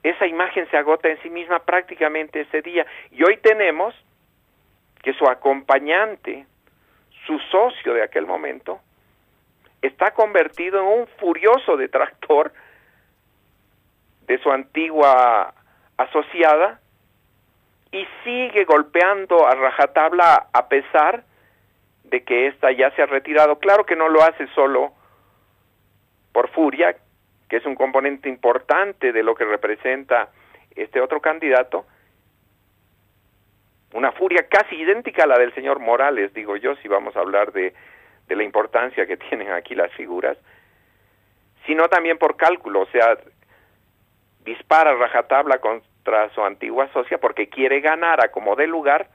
Esa 0.03 0.27
imagen 0.27 0.69
se 0.71 0.77
agota 0.77 1.09
en 1.09 1.21
sí 1.23 1.31
misma 1.31 1.61
prácticamente 1.61 2.43
ese 2.43 2.61
día. 2.63 2.87
Y 3.11 3.25
hoy 3.25 3.39
tenemos 3.39 3.95
que 5.03 5.15
su 5.15 5.27
acompañante, 5.27 6.47
su 7.27 7.39
socio 7.51 7.95
de 7.95 8.03
aquel 8.03 8.27
momento, 8.27 8.81
está 9.83 10.13
convertido 10.13 10.81
en 10.81 11.01
un 11.01 11.07
furioso 11.19 11.77
detractor 11.77 12.53
de 14.27 14.39
su 14.39 14.51
antigua 14.51 15.55
asociada 15.97 16.81
y 17.93 18.07
sigue 18.25 18.65
golpeando 18.65 19.47
a 19.47 19.55
rajatabla 19.55 20.49
a 20.53 20.69
pesar 20.69 21.25
de 22.05 22.23
que 22.25 22.49
ésta 22.49 22.73
ya 22.73 22.91
se 22.93 23.03
ha 23.03 23.07
retirado. 23.07 23.59
Claro 23.59 23.87
que 23.87 23.97
no 23.97 24.09
lo 24.09 24.23
hace 24.23 24.47
solo 24.49 24.93
por 26.33 26.51
furia, 26.51 26.97
que 27.49 27.57
es 27.57 27.67
un 27.67 27.75
componente 27.75 28.29
importante 28.29 29.13
de 29.13 29.23
lo 29.23 29.35
que 29.35 29.45
representa 29.45 30.29
este 30.75 31.01
otro 31.01 31.21
candidato, 31.21 31.87
una 33.95 34.13
furia 34.13 34.47
casi 34.49 34.77
idéntica 34.77 35.25
a 35.25 35.27
la 35.27 35.39
del 35.39 35.55
señor 35.55 35.79
Morales, 35.79 36.35
digo 36.35 36.57
yo, 36.57 36.77
si 36.77 36.89
vamos 36.89 37.17
a 37.17 37.21
hablar 37.21 37.53
de, 37.53 37.73
de 38.29 38.37
la 38.37 38.43
importancia 38.43 39.07
que 39.07 39.17
tienen 39.17 39.53
aquí 39.53 39.75
las 39.75 39.93
figuras, 39.93 40.37
sino 41.67 41.89
también 41.89 42.19
por 42.19 42.37
cálculo, 42.37 42.83
o 42.83 42.87
sea, 42.87 43.19
dispara 44.45 44.95
rajatabla 44.95 45.59
contra 45.59 46.31
su 46.31 46.43
antigua 46.43 46.89
socia 46.93 47.19
porque 47.19 47.49
quiere 47.49 47.81
ganar 47.81 48.25
a 48.25 48.31
como 48.31 48.55
de 48.57 48.67
lugar 48.67 49.09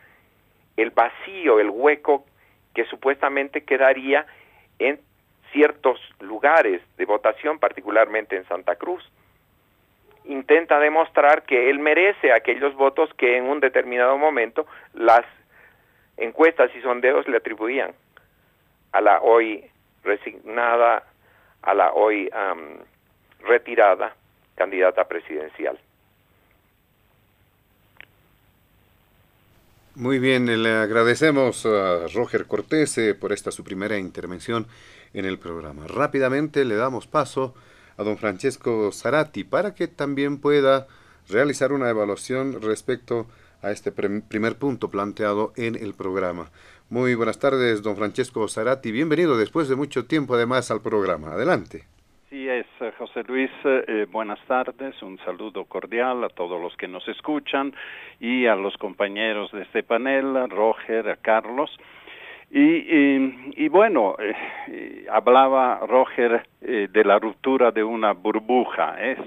el 0.77 0.91
vacío, 0.91 1.59
el 1.59 1.69
hueco 1.69 2.25
que 2.73 2.85
supuestamente 2.85 3.63
quedaría 3.63 4.25
en 4.79 4.99
ciertos 5.51 5.99
lugares 6.19 6.81
de 6.97 7.05
votación, 7.05 7.59
particularmente 7.59 8.35
en 8.37 8.45
Santa 8.45 8.75
Cruz. 8.75 9.03
Intenta 10.25 10.79
demostrar 10.79 11.43
que 11.43 11.69
él 11.69 11.79
merece 11.79 12.31
aquellos 12.31 12.75
votos 12.75 13.13
que 13.15 13.37
en 13.37 13.45
un 13.45 13.59
determinado 13.59 14.17
momento 14.17 14.65
las 14.93 15.25
encuestas 16.17 16.71
y 16.75 16.81
sondeos 16.81 17.27
le 17.27 17.37
atribuían 17.37 17.93
a 18.91 19.01
la 19.01 19.21
hoy 19.21 19.63
resignada, 20.03 21.03
a 21.61 21.73
la 21.73 21.93
hoy 21.93 22.29
retirada 23.39 24.15
candidata 24.55 25.07
presidencial. 25.07 25.79
Muy 29.95 30.19
bien, 30.19 30.45
le 30.63 30.71
agradecemos 30.71 31.65
a 31.65 32.07
Roger 32.13 32.45
Cortés 32.45 32.97
eh, 32.97 33.13
por 33.13 33.33
esta 33.33 33.51
su 33.51 33.63
primera 33.63 33.97
intervención 33.97 34.67
en 35.13 35.25
el 35.25 35.37
programa. 35.37 35.85
Rápidamente 35.85 36.63
le 36.63 36.75
damos 36.75 37.07
paso 37.07 37.53
a 37.97 38.03
don 38.03 38.17
Francesco 38.17 38.89
Zarati 38.93 39.43
para 39.43 39.75
que 39.75 39.89
también 39.89 40.39
pueda 40.39 40.87
realizar 41.27 41.73
una 41.73 41.89
evaluación 41.89 42.61
respecto 42.61 43.27
a 43.61 43.71
este 43.71 43.91
primer 43.91 44.55
punto 44.55 44.89
planteado 44.89 45.51
en 45.57 45.75
el 45.75 45.93
programa. 45.93 46.49
Muy 46.91 47.15
buenas 47.15 47.39
tardes, 47.39 47.81
don 47.81 47.95
Francesco 47.95 48.45
Zarati. 48.49 48.91
Bienvenido 48.91 49.37
después 49.37 49.69
de 49.69 49.77
mucho 49.77 50.07
tiempo 50.07 50.35
además 50.35 50.71
al 50.71 50.81
programa. 50.81 51.31
Adelante. 51.31 51.85
Sí, 52.29 52.49
es 52.49 52.65
eh, 52.81 52.91
José 52.97 53.23
Luis. 53.23 53.49
Eh, 53.63 54.07
buenas 54.11 54.45
tardes. 54.45 55.01
Un 55.01 55.17
saludo 55.19 55.63
cordial 55.63 56.21
a 56.25 56.27
todos 56.27 56.61
los 56.61 56.75
que 56.75 56.89
nos 56.89 57.07
escuchan 57.07 57.73
y 58.19 58.45
a 58.45 58.55
los 58.55 58.75
compañeros 58.75 59.53
de 59.53 59.61
este 59.61 59.83
panel, 59.83 60.49
Roger, 60.49 61.07
a 61.07 61.15
Carlos. 61.15 61.71
Y, 62.53 63.69
bueno, 63.69 64.17
eh, 64.19 65.05
hablaba 65.09 65.79
Roger 65.87 66.45
eh, 66.61 66.89
de 66.91 67.03
la 67.05 67.17
ruptura 67.17 67.71
de 67.71 67.81
una 67.81 68.11
burbuja, 68.11 69.01
es 69.01 69.19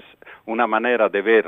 una 0.45 0.67
manera 0.67 1.09
de 1.09 1.23
ver 1.23 1.45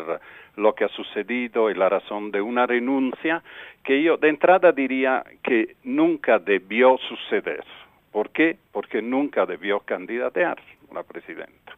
lo 0.56 0.74
que 0.74 0.86
ha 0.86 0.90
sucedido 0.90 1.70
y 1.70 1.76
la 1.76 1.88
razón 1.88 2.32
de 2.32 2.42
una 2.42 2.66
renuncia 2.66 3.44
que 3.84 4.02
yo 4.02 4.18
de 4.18 4.30
entrada 4.30 4.72
diría 4.72 5.24
que 5.44 5.76
nunca 5.84 6.40
debió 6.40 6.98
suceder. 6.98 7.64
¿Por 8.12 8.32
qué? 8.32 8.58
Porque 8.72 9.04
nunca 9.04 9.46
debió 9.46 9.82
candidatear 9.82 10.58
la 10.92 11.04
presidenta. 11.04 11.78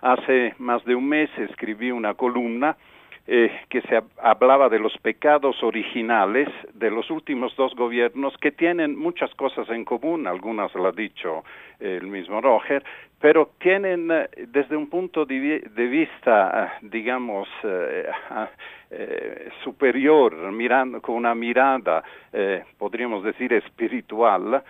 Hace 0.00 0.54
más 0.56 0.82
de 0.86 0.94
un 0.94 1.06
mes 1.06 1.28
escribí 1.36 1.90
una 1.90 2.14
columna 2.14 2.78
eh, 3.30 3.50
que 3.68 3.82
se 3.82 4.02
hablaba 4.22 4.70
de 4.70 4.78
los 4.78 4.96
pecados 5.02 5.62
originales 5.62 6.48
de 6.72 6.90
los 6.90 7.10
últimos 7.10 7.54
dos 7.56 7.74
gobiernos 7.74 8.34
que 8.38 8.52
tienen 8.52 8.96
muchas 8.96 9.34
cosas 9.34 9.68
en 9.68 9.84
común, 9.84 10.26
algunas 10.26 10.74
lo 10.74 10.86
ha 10.86 10.92
dicho 10.92 11.44
el 11.78 12.06
mismo 12.06 12.40
Roger, 12.40 12.82
pero 13.20 13.50
tienen 13.58 14.10
eh, 14.10 14.30
desde 14.48 14.74
un 14.76 14.88
punto 14.88 15.26
de, 15.26 15.60
vista, 15.68 16.78
eh, 16.80 16.86
digamos, 16.90 17.46
superior, 19.62 20.50
mirando 20.50 21.02
con 21.02 21.16
una 21.16 21.34
mirada, 21.34 22.02
podríamos 22.78 23.22
decir, 23.24 23.52
espiritual, 23.52 24.62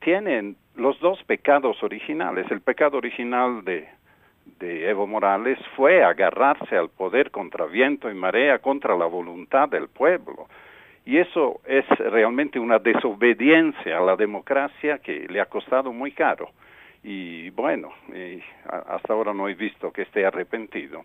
tienen 0.00 0.56
los 0.76 1.00
dos 1.00 1.24
pecados 1.24 1.82
originales, 1.82 2.50
el 2.50 2.60
pecado 2.60 2.98
original 2.98 3.64
de 3.64 3.88
de 4.58 4.88
Evo 4.88 5.06
Morales 5.06 5.58
fue 5.76 6.02
agarrarse 6.04 6.76
al 6.76 6.90
poder 6.90 7.30
contra 7.30 7.66
viento 7.66 8.10
y 8.10 8.14
marea, 8.14 8.58
contra 8.58 8.96
la 8.96 9.06
voluntad 9.06 9.68
del 9.68 9.88
pueblo. 9.88 10.48
Y 11.06 11.18
eso 11.18 11.60
es 11.66 11.86
realmente 11.98 12.58
una 12.58 12.78
desobediencia 12.78 13.98
a 13.98 14.00
la 14.02 14.16
democracia 14.16 14.98
que 14.98 15.26
le 15.28 15.40
ha 15.40 15.46
costado 15.46 15.92
muy 15.92 16.12
caro. 16.12 16.50
y 17.06 17.50
bueno, 17.50 17.92
hasta 18.88 19.12
ahora 19.12 19.34
no 19.34 19.46
he 19.46 19.54
visto 19.54 19.92
que 19.92 20.02
esté 20.02 20.24
arrepentido. 20.24 21.04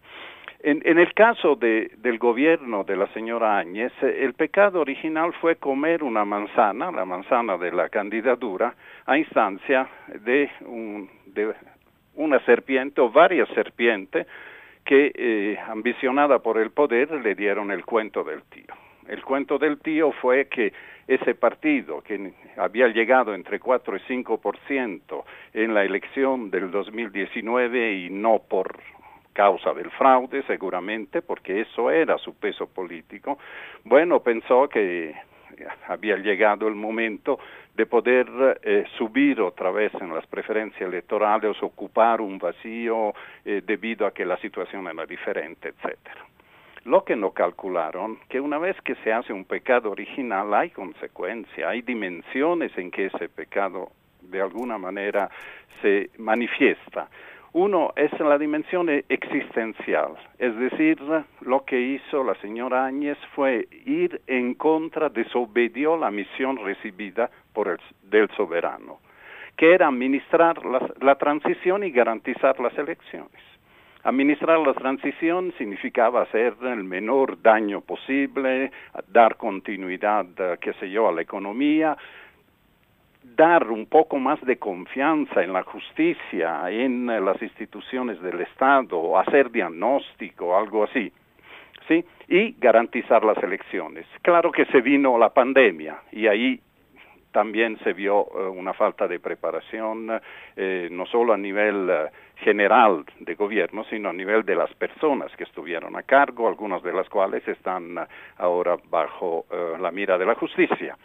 En, 0.61 0.81
en 0.83 0.99
el 0.99 1.13
caso 1.13 1.55
de, 1.55 1.91
del 1.99 2.17
gobierno 2.17 2.83
de 2.83 2.97
la 2.97 3.07
señora 3.13 3.57
Áñez, 3.57 3.93
el 4.01 4.33
pecado 4.33 4.81
original 4.81 5.31
fue 5.39 5.55
comer 5.55 6.03
una 6.03 6.25
manzana, 6.25 6.91
la 6.91 7.05
manzana 7.05 7.57
de 7.57 7.71
la 7.71 7.87
candidatura, 7.87 8.75
a 9.05 9.17
instancia 9.17 9.87
de, 10.25 10.49
un, 10.65 11.09
de 11.27 11.53
una 12.19 12.39
serpiente 12.41 12.99
o 12.99 13.09
varias 13.09 13.47
serpientes 13.49 14.27
que, 14.83 15.11
eh, 15.15 15.57
ambicionada 15.67 16.39
por 16.39 16.57
el 16.57 16.71
poder, 16.71 17.11
le 17.11 17.33
dieron 17.33 17.71
el 17.71 17.85
cuento 17.85 18.23
del 18.23 18.43
tío. 18.43 18.75
El 19.07 19.23
cuento 19.23 19.57
del 19.57 19.79
tío 19.79 20.11
fue 20.11 20.47
que 20.47 20.73
ese 21.07 21.33
partido 21.33 22.01
que 22.01 22.33
había 22.57 22.87
llegado 22.89 23.33
entre 23.33 23.59
4 23.59 23.95
y 23.95 23.99
5% 24.01 25.23
en 25.53 25.73
la 25.73 25.83
elección 25.83 26.51
del 26.51 26.69
2019 26.69 27.93
y 27.93 28.09
no 28.09 28.39
por 28.47 28.77
causa 29.31 29.73
del 29.73 29.89
fraude 29.91 30.43
seguramente, 30.43 31.21
porque 31.21 31.61
eso 31.61 31.89
era 31.89 32.17
su 32.17 32.35
peso 32.35 32.67
político, 32.67 33.39
bueno, 33.85 34.19
pensó 34.19 34.67
que 34.67 35.15
había 35.87 36.17
llegado 36.17 36.67
el 36.67 36.75
momento 36.75 37.39
de 37.79 37.85
poder 37.85 38.27
eh, 38.61 38.83
subir 38.97 39.39
otra 39.39 39.71
vez 39.71 39.93
en 40.01 40.13
las 40.13 40.27
preferencias 40.27 40.81
electorales, 40.81 41.55
ocupar 41.63 42.19
un 42.19 42.37
vacío 42.37 43.13
eh, 43.45 43.61
debido 43.65 44.05
a 44.05 44.11
que 44.11 44.25
la 44.25 44.35
situación 44.35 44.85
era 44.87 45.05
diferente, 45.05 45.69
etcétera. 45.69 46.25
Lo 46.83 47.05
que 47.05 47.15
no 47.15 47.31
calcularon, 47.31 48.19
que 48.27 48.41
una 48.41 48.57
vez 48.57 48.75
que 48.81 48.95
se 48.95 49.13
hace 49.13 49.31
un 49.31 49.45
pecado 49.45 49.91
original 49.91 50.53
hay 50.53 50.71
consecuencia, 50.71 51.69
hay 51.69 51.81
dimensiones 51.81 52.77
en 52.77 52.91
que 52.91 53.05
ese 53.05 53.29
pecado 53.29 53.93
de 54.23 54.41
alguna 54.41 54.77
manera 54.77 55.29
se 55.81 56.09
manifiesta. 56.17 57.07
Uno 57.53 57.93
es 57.95 58.11
la 58.19 58.37
dimensión 58.37 58.89
existencial, 59.09 60.11
es 60.37 60.55
decir, 60.57 60.99
lo 61.41 61.65
que 61.65 61.81
hizo 61.81 62.23
la 62.23 62.35
señora 62.41 62.85
Áñez 62.85 63.17
fue 63.33 63.67
ir 63.85 64.21
en 64.27 64.53
contra, 64.53 65.09
desobedió 65.09 65.97
la 65.97 66.11
misión 66.11 66.57
recibida 66.57 67.31
del 68.03 68.29
soberano, 68.37 68.99
que 69.55 69.73
era 69.73 69.87
administrar 69.87 70.65
la, 70.65 70.89
la 71.01 71.15
transición 71.15 71.83
y 71.83 71.91
garantizar 71.91 72.59
las 72.59 72.77
elecciones. 72.77 73.49
Administrar 74.03 74.59
la 74.59 74.73
transición 74.73 75.53
significaba 75.57 76.21
hacer 76.21 76.55
el 76.61 76.85
menor 76.85 77.41
daño 77.41 77.81
posible, 77.81 78.71
dar 79.09 79.35
continuidad, 79.35 80.25
qué 80.61 80.73
sé 80.79 80.89
yo, 80.89 81.09
a 81.09 81.11
la 81.11 81.21
economía, 81.21 81.97
dar 83.35 83.69
un 83.69 83.87
poco 83.87 84.17
más 84.17 84.39
de 84.41 84.57
confianza 84.57 85.43
en 85.43 85.51
la 85.51 85.63
justicia, 85.63 86.69
en 86.69 87.07
las 87.07 87.41
instituciones 87.41 88.21
del 88.21 88.39
Estado, 88.41 89.19
hacer 89.19 89.51
diagnóstico, 89.51 90.57
algo 90.57 90.85
así. 90.85 91.11
¿Sí? 91.87 92.05
Y 92.27 92.55
garantizar 92.59 93.25
las 93.25 93.41
elecciones. 93.43 94.05
Claro 94.21 94.51
que 94.51 94.65
se 94.65 94.79
vino 94.79 95.17
la 95.17 95.33
pandemia 95.33 95.97
y 96.11 96.27
ahí 96.27 96.61
también 97.39 97.79
se 97.85 97.93
vio 97.93 98.27
eh, 98.35 98.49
una 98.49 98.73
falta 98.73 99.07
de 99.07 99.17
preparación, 99.17 100.11
eh, 100.57 100.89
no 100.91 101.05
solo 101.05 101.31
a 101.31 101.37
nivel 101.37 101.89
eh, 101.89 102.09
general 102.43 103.05
de 103.17 103.33
gobierno, 103.35 103.85
sino 103.85 104.09
a 104.09 104.13
nivel 104.13 104.43
de 104.43 104.57
las 104.57 104.73
personas 104.73 105.33
que 105.37 105.45
estuvieron 105.45 105.95
a 105.95 106.03
cargo, 106.03 106.49
algunas 106.49 106.83
de 106.83 106.91
las 106.91 107.07
cuales 107.07 107.47
están 107.47 107.97
ahora 108.39 108.75
bajo 108.89 109.45
la 109.79 109.89
mira 109.89 110.17
de 110.17 110.25
la 110.25 110.35
justicia. 110.35 110.97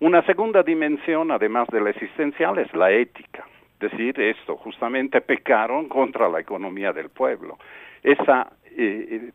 Una 0.00 0.22
segunda 0.22 0.64
dimensión, 0.64 1.30
además 1.30 1.68
de 1.68 1.80
la 1.80 1.90
existencial, 1.90 2.58
es 2.58 2.74
la 2.74 2.90
ética. 2.90 3.44
Decir 3.78 4.20
esto, 4.20 4.56
justamente 4.56 5.20
pecaron 5.20 5.88
contra 5.88 6.28
la 6.28 6.40
economía 6.40 6.92
del 6.92 7.10
pueblo. 7.10 7.58
Esa 8.02 8.48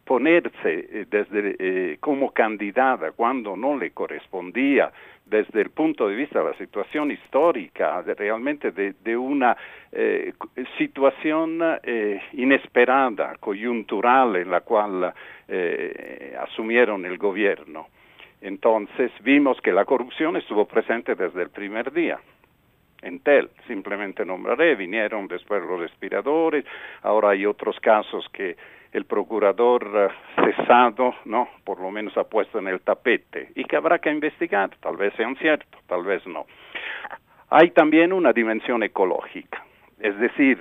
ponerse 0.05 1.05
desde 1.09 1.97
como 1.99 2.31
candidata 2.31 3.11
cuando 3.11 3.55
no 3.55 3.77
le 3.77 3.91
correspondía 3.91 4.91
desde 5.31 5.61
el 5.61 5.69
punto 5.69 6.09
de 6.09 6.15
vista 6.15 6.39
de 6.39 6.45
la 6.51 6.57
situación 6.57 7.09
histórica, 7.09 8.01
realmente 8.01 8.71
de, 8.71 9.17
una 9.17 9.55
eh, 9.91 10.33
situación 10.77 11.59
eh, 11.83 12.21
inesperada, 12.33 13.35
coyuntural 13.39 14.35
en 14.35 14.51
la 14.51 14.59
cual 14.59 15.13
eh, 15.47 16.35
asumieron 16.37 17.05
el 17.05 17.17
gobierno. 17.17 17.87
Entonces 18.41 19.11
vimos 19.23 19.61
que 19.61 19.71
la 19.71 19.85
corrupción 19.85 20.35
estuvo 20.35 20.65
presente 20.65 21.15
desde 21.15 21.43
el 21.43 21.49
primer 21.49 21.93
día. 21.93 22.19
Entel, 23.01 23.49
simplemente 23.67 24.25
nombraré, 24.25 24.75
vinieron 24.75 25.27
después 25.27 25.63
los 25.63 25.79
respiradores, 25.79 26.65
ahora 27.03 27.29
hay 27.29 27.45
otros 27.45 27.79
casos 27.79 28.27
que 28.33 28.57
el 28.91 29.05
procurador 29.05 29.89
eh, 29.93 30.43
cesado, 30.43 31.15
¿no? 31.25 31.47
Por 31.63 31.79
lo 31.79 31.91
menos 31.91 32.17
ha 32.17 32.23
puesto 32.23 32.59
en 32.59 32.67
el 32.67 32.81
tapete 32.81 33.49
y 33.55 33.63
que 33.63 33.75
habrá 33.75 33.99
que 33.99 34.09
investigar, 34.09 34.69
tal 34.79 34.97
vez 34.97 35.13
sean 35.15 35.35
ciertos, 35.37 35.81
tal 35.87 36.03
vez 36.03 36.25
no. 36.27 36.45
Hay 37.49 37.71
también 37.71 38.13
una 38.13 38.31
dimensión 38.33 38.83
ecológica, 38.83 39.63
es 39.99 40.17
decir, 40.19 40.57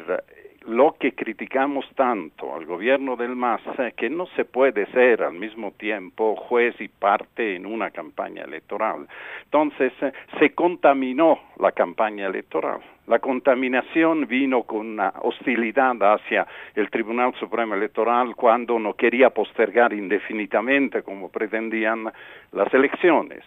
lo 0.66 0.94
que 0.98 1.12
criticamos 1.12 1.86
tanto 1.94 2.54
al 2.54 2.66
gobierno 2.66 3.16
del 3.16 3.34
MAS, 3.34 3.62
que 3.96 4.10
no 4.10 4.26
se 4.36 4.44
puede 4.44 4.86
ser 4.86 5.22
al 5.22 5.34
mismo 5.34 5.72
tiempo 5.72 6.36
juez 6.36 6.78
y 6.80 6.88
parte 6.88 7.56
en 7.56 7.66
una 7.66 7.90
campaña 7.90 8.44
electoral. 8.44 9.06
Entonces, 9.44 9.92
eh, 10.02 10.12
se 10.38 10.54
contaminó 10.54 11.40
la 11.58 11.72
campaña 11.72 12.26
electoral. 12.26 12.80
La 13.10 13.18
contaminación 13.18 14.28
vino 14.28 14.62
con 14.62 14.86
una 14.86 15.12
hostilidad 15.22 15.96
hacia 16.00 16.46
el 16.76 16.88
Tribunal 16.90 17.34
Supremo 17.40 17.74
Electoral 17.74 18.36
cuando 18.36 18.78
no 18.78 18.94
quería 18.94 19.30
postergar 19.30 19.92
indefinidamente, 19.92 21.02
como 21.02 21.28
pretendían, 21.28 22.04
las 22.52 22.72
elecciones, 22.72 23.42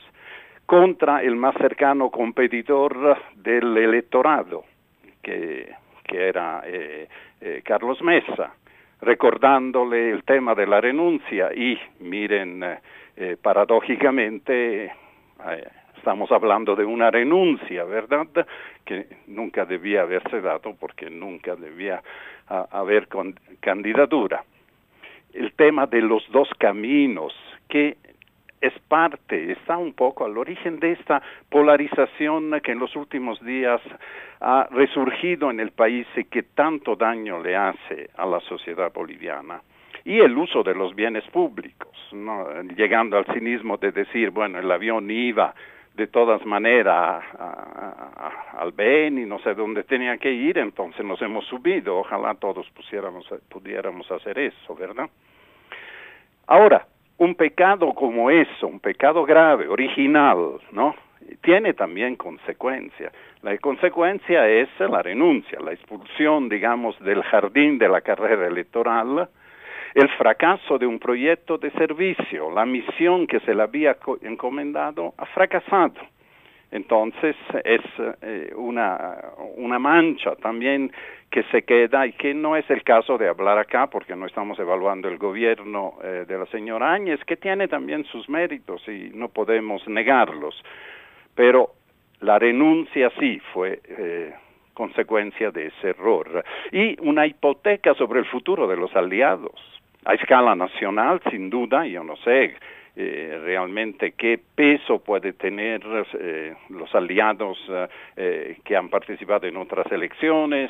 contra 0.66 1.24
el 1.24 1.38
más 1.38 1.56
cercano 1.56 2.10
competidor 2.10 3.18
del 3.38 3.78
electorado, 3.78 4.66
que 5.22 5.74
era 6.12 6.64
eh, 6.66 7.08
eh, 7.40 7.62
Carlos 7.64 8.02
Mesa, 8.02 8.54
recordándole 9.00 10.12
el 10.12 10.26
tema 10.26 10.56
de 10.56 10.68
la 10.68 10.82
renuncia. 10.82 11.54
Y 11.56 11.80
miren, 12.02 12.62
eh, 13.16 13.38
paradójicamente 13.42 14.92
estamos 16.04 16.30
hablando 16.34 16.76
de 16.76 16.84
una 16.84 17.10
renuncia, 17.10 17.86
¿verdad? 17.86 18.28
Que 18.84 19.08
nunca 19.28 19.64
debía 19.64 20.02
haberse 20.02 20.42
dado 20.42 20.76
porque 20.78 21.10
nunca 21.10 21.56
debía 21.56 22.04
haber 22.72 23.08
candidatura. 23.62 24.44
El 25.34 25.54
tema 25.54 25.88
de 25.88 26.02
los 26.02 26.30
dos 26.30 26.50
caminos, 26.58 27.34
que 27.70 27.96
es 28.60 28.74
parte, 28.90 29.54
está 29.54 29.78
un 29.78 29.94
poco 29.94 30.26
al 30.26 30.38
origen 30.38 30.82
de 30.82 30.92
esta 30.92 31.22
polarización 31.50 32.60
que 32.62 32.74
en 32.74 32.80
los 32.80 32.94
últimos 32.98 33.42
días 33.42 33.80
ha 34.42 34.68
resurgido 34.72 35.52
en 35.52 35.62
el 35.62 35.72
país 35.72 36.06
y 36.18 36.26
que 36.26 36.44
tanto 36.44 36.98
daño 36.98 37.42
le 37.42 37.56
hace 37.56 38.10
a 38.18 38.26
la 38.26 38.42
sociedad 38.42 38.92
boliviana. 38.92 39.62
Y 40.04 40.20
el 40.20 40.38
uso 40.38 40.64
de 40.64 40.76
los 40.76 40.94
bienes 40.96 41.24
públicos, 41.32 41.98
llegando 42.76 43.18
al 43.18 43.26
cinismo 43.28 43.78
de 43.78 43.94
decir, 43.94 44.32
bueno, 44.32 44.60
el 44.60 44.70
avión 44.70 45.10
iba 45.10 45.56
de 45.96 46.08
todas 46.08 46.44
maneras 46.46 47.24
al 48.58 48.72
Ben 48.72 49.18
y 49.20 49.26
no 49.26 49.40
sé 49.40 49.54
dónde 49.54 49.84
tenía 49.84 50.18
que 50.18 50.32
ir, 50.32 50.58
entonces 50.58 51.06
nos 51.06 51.22
hemos 51.22 51.46
subido, 51.46 52.00
ojalá 52.00 52.34
todos 52.36 52.68
pusiéramos, 52.72 53.28
pudiéramos 53.50 54.10
hacer 54.12 54.40
eso, 54.40 54.76
¿verdad? 54.76 55.08
Ahora, 56.48 56.86
un 57.18 57.36
pecado 57.36 57.94
como 57.94 58.32
eso, 58.32 58.68
un 58.68 58.80
pecado 58.80 59.24
grave, 59.24 59.68
original, 59.68 60.60
¿no? 60.72 60.96
Tiene 61.42 61.74
también 61.74 62.16
consecuencia. 62.16 63.12
La 63.44 63.58
consecuencia 63.58 64.48
es 64.50 64.68
la 64.80 65.02
renuncia, 65.02 65.60
la 65.60 65.74
expulsión, 65.74 66.50
digamos, 66.50 67.00
del 67.00 67.22
jardín 67.24 67.78
de 67.78 67.88
la 67.88 68.02
carrera 68.02 68.48
electoral, 68.48 69.30
el 69.94 70.10
fracaso 70.18 70.78
de 70.78 70.88
un 70.88 71.00
proyecto 71.00 71.58
de 71.58 71.72
servicio, 71.72 72.52
la 72.52 72.66
misión 72.66 73.28
que 73.28 73.40
se 73.42 73.54
le 73.54 73.64
había 73.64 73.98
encomendado 74.22 75.14
ha 75.18 75.26
fracasado. 75.28 76.02
Entonces 76.74 77.36
es 77.64 77.82
eh, 78.24 78.52
una, 78.56 79.78
mancha 79.78 80.36
también 80.38 80.92
que 81.30 81.44
se 81.52 81.62
queda 81.62 82.08
y 82.08 82.14
que 82.14 82.34
no 82.34 82.56
es 82.56 82.68
el 82.72 82.82
caso 82.82 83.16
de 83.20 83.28
hablar 83.28 83.60
acá 83.60 83.86
porque 83.88 84.16
no 84.16 84.26
estamos 84.26 84.58
evaluando 84.58 85.08
el 85.08 85.20
gobierno 85.20 86.00
eh, 86.04 86.26
de 86.28 86.36
la 86.36 86.48
señora 86.48 86.92
Áñez, 86.92 87.24
que 87.26 87.38
tiene 87.38 87.68
también 87.68 88.06
sus 88.06 88.28
méritos 88.28 88.82
y 88.88 89.12
no 89.14 89.30
podemos 89.30 89.88
negarlos. 89.88 90.60
Pero 91.36 91.74
la 92.22 92.40
renuncia 92.40 93.12
sí 93.20 93.40
fue 93.54 93.80
eh, 93.88 94.34
consecuencia 94.74 95.52
de 95.52 95.68
ese 95.68 95.90
error. 95.90 96.44
Y 96.72 97.00
una 97.02 97.28
hipoteca 97.28 97.94
sobre 97.94 98.20
el 98.20 98.26
futuro 98.26 98.68
de 98.68 98.78
los 98.78 98.96
aliados. 98.96 99.73
A 100.06 100.14
escala 100.16 100.56
nacional, 100.56 101.22
sin 101.30 101.50
duda, 101.50 101.86
yo 101.88 102.04
no 102.04 102.18
sé, 102.18 102.56
eh, 102.96 103.40
realmente 103.44 104.12
qué 104.12 104.40
peso 104.54 105.00
puede 105.00 105.34
tener 105.34 105.82
eh, 106.20 106.54
los 106.70 106.94
aliados 106.94 107.58
eh, 108.16 108.58
que 108.64 108.76
han 108.76 108.90
participado 108.90 109.48
en 109.48 109.58
otras 109.58 109.92
elecciones, 109.92 110.70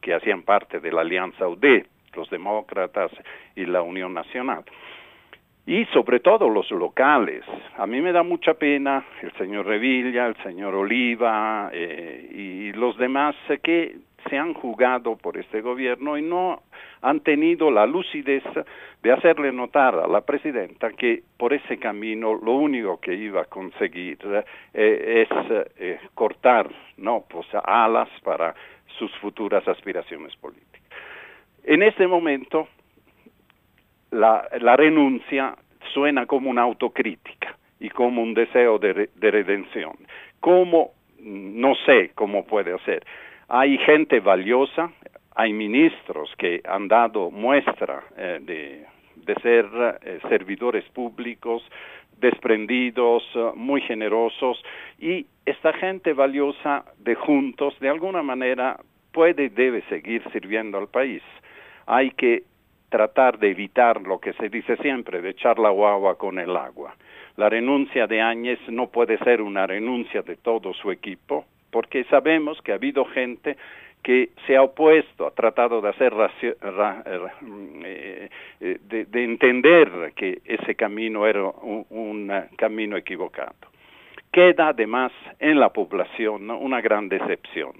que 0.00 0.14
hacían 0.14 0.42
parte 0.42 0.78
de 0.78 0.92
la 0.92 1.00
Alianza 1.00 1.48
UD, 1.48 1.82
los 2.14 2.30
demócratas 2.30 3.10
y 3.56 3.64
la 3.64 3.82
Unión 3.82 4.14
Nacional. 4.14 4.64
Y 5.66 5.84
sobre 5.86 6.20
todo 6.20 6.48
los 6.48 6.70
locales. 6.70 7.44
A 7.76 7.86
mí 7.86 8.00
me 8.00 8.12
da 8.12 8.22
mucha 8.22 8.54
pena 8.54 9.04
el 9.22 9.32
señor 9.32 9.66
Revilla, 9.66 10.26
el 10.26 10.36
señor 10.42 10.74
Oliva 10.74 11.70
y 11.72 12.72
los 12.72 12.96
demás 12.96 13.34
que 13.62 13.96
se 14.28 14.38
han 14.38 14.54
jugado 14.54 15.16
por 15.16 15.36
este 15.36 15.60
gobierno 15.60 16.16
y 16.16 16.22
no 16.22 16.62
han 17.02 17.20
tenido 17.20 17.70
la 17.70 17.86
lucidez 17.86 18.42
de 19.02 19.12
hacerle 19.12 19.52
notar 19.52 19.94
a 19.94 20.06
la 20.06 20.20
presidenta 20.20 20.90
que 20.90 21.22
por 21.36 21.52
ese 21.52 21.78
camino 21.78 22.34
lo 22.34 22.52
único 22.52 23.00
que 23.00 23.14
iba 23.14 23.42
a 23.42 23.46
conseguir 23.46 24.18
eh, 24.74 25.26
es 25.26 25.72
eh, 25.78 25.98
cortar 26.14 26.70
no 26.98 27.24
pues 27.28 27.46
alas 27.64 28.08
para 28.22 28.54
sus 28.98 29.14
futuras 29.18 29.66
aspiraciones 29.66 30.36
políticas. 30.36 30.82
En 31.64 31.82
este 31.82 32.06
momento 32.06 32.68
la, 34.10 34.48
renuncia 34.76 35.56
suena 35.92 36.26
como 36.26 36.50
una 36.50 36.62
autocrítica 36.62 37.56
y 37.78 37.88
como 37.88 38.22
un 38.22 38.34
deseo 38.34 38.78
de, 38.78 39.10
de 39.14 39.30
redención. 39.30 39.92
¿Cómo? 40.40 40.92
No 41.20 41.74
sé 41.86 42.12
cómo 42.14 42.44
puede 42.44 42.74
hacer. 42.74 43.04
Hay 43.52 43.78
gente 43.78 44.20
valiosa, 44.20 44.92
hay 45.34 45.52
ministros 45.52 46.32
que 46.38 46.60
han 46.64 46.86
dado 46.86 47.32
muestra 47.32 48.04
eh, 48.16 48.38
de, 48.42 49.34
ser 49.42 49.66
eh, 50.02 50.20
servidores 50.28 50.84
públicos, 50.90 51.60
desprendidos, 52.20 53.24
eh, 53.34 53.50
muy 53.56 53.80
generosos, 53.80 54.62
y 55.00 55.26
esta 55.44 55.72
gente 55.72 56.12
valiosa 56.12 56.84
de 56.98 57.16
juntos, 57.16 57.74
de 57.80 57.88
alguna 57.88 58.22
manera, 58.22 58.78
puede 59.10 59.46
y 59.46 59.48
debe 59.48 59.82
seguir 59.88 60.22
sirviendo 60.30 60.78
al 60.78 60.86
país. 60.86 61.22
Hay 61.86 62.12
que 62.12 62.44
tratar 62.88 63.40
de 63.40 63.50
evitar 63.50 64.00
lo 64.00 64.20
que 64.20 64.32
se 64.34 64.48
dice 64.48 64.76
siempre, 64.76 65.20
de 65.20 65.30
echar 65.30 65.58
la 65.58 65.70
guagua 65.70 66.16
con 66.16 66.38
el 66.38 66.56
agua. 66.56 66.94
La 67.36 67.48
renuncia 67.48 68.06
de 68.06 68.20
Áñez 68.20 68.60
no 68.68 68.90
puede 68.90 69.18
ser 69.18 69.42
una 69.42 69.66
renuncia 69.66 70.22
de 70.22 70.36
todo 70.36 70.72
su 70.72 70.92
equipo, 70.92 71.46
porque 71.70 72.04
sabemos 72.04 72.60
que 72.62 72.72
ha 72.72 72.76
habido 72.76 73.04
gente 73.06 73.56
que 74.02 74.30
se 74.46 74.56
ha 74.56 74.62
opuesto, 74.62 75.26
ha 75.26 75.30
tratado 75.32 75.80
de 75.80 75.88
hacer 75.90 76.12
eh, 76.42 78.28
eh, 78.60 78.78
de, 78.82 79.24
entender 79.24 80.12
que 80.16 80.40
ese 80.44 80.74
camino 80.74 81.26
era 81.26 81.44
un, 81.44 82.32
camino 82.56 82.96
equivocado. 82.96 83.54
Queda 84.32 84.68
además 84.68 85.12
en 85.38 85.60
la 85.60 85.70
población 85.70 86.50
una 86.50 86.80
gran 86.80 87.08
decepción. 87.08 87.72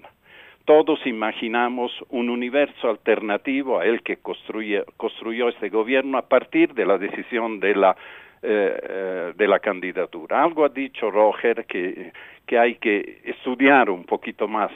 Todos 0.65 1.05
imaginamos 1.07 1.91
un 2.09 2.29
universo 2.29 2.89
alternativo 2.89 3.79
a 3.79 3.85
el 3.85 4.03
que 4.03 4.17
construyó 4.17 5.49
este 5.49 5.69
gobierno 5.69 6.19
a 6.19 6.27
partir 6.27 6.73
de 6.75 6.85
la 6.85 6.99
decisión 6.99 7.59
eh, 7.63 9.33
de 9.35 9.47
la 9.47 9.59
candidatura. 9.59 10.43
Algo 10.43 10.65
ha 10.65 10.69
dicho 10.69 11.09
Roger 11.09 11.65
que, 11.65 12.11
que 12.51 12.59
hay 12.59 12.75
que 12.75 13.21
estudiar 13.23 13.89
un 13.89 14.03
poquito 14.03 14.45
más 14.45 14.71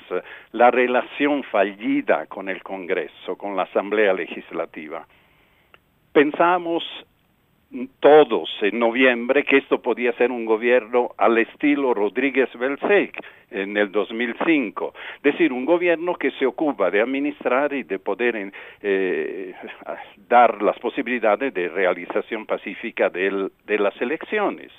la 0.53 0.71
relación 0.71 1.43
fallida 1.43 2.25
con 2.27 2.47
el 2.47 2.63
Congreso, 2.63 3.35
con 3.35 3.57
la 3.57 3.63
Asamblea 3.63 4.13
Legislativa. 4.13 5.05
Pensamos 6.13 6.85
todos 7.99 8.49
en 8.61 8.79
noviembre 8.79 9.43
que 9.43 9.57
esto 9.57 9.81
podía 9.81 10.13
ser 10.13 10.31
un 10.31 10.45
gobierno 10.45 11.09
al 11.17 11.37
estilo 11.37 11.93
Rodríguez 11.93 12.47
Belzec 12.57 13.19
en 13.51 13.75
el 13.75 13.91
2005, 13.91 14.93
es 15.17 15.23
decir, 15.33 15.51
un 15.51 15.65
gobierno 15.65 16.15
que 16.15 16.31
se 16.31 16.45
ocupa 16.45 16.89
de 16.89 17.01
administrar 17.01 17.73
y 17.73 17.83
de 17.83 17.99
poder 17.99 18.53
eh, 18.83 19.53
dar 20.29 20.61
las 20.61 20.79
posibilidades 20.79 21.53
de 21.53 21.67
realización 21.67 22.45
pacífica 22.45 23.09
de 23.09 23.49
las 23.79 24.01
elecciones. 24.01 24.71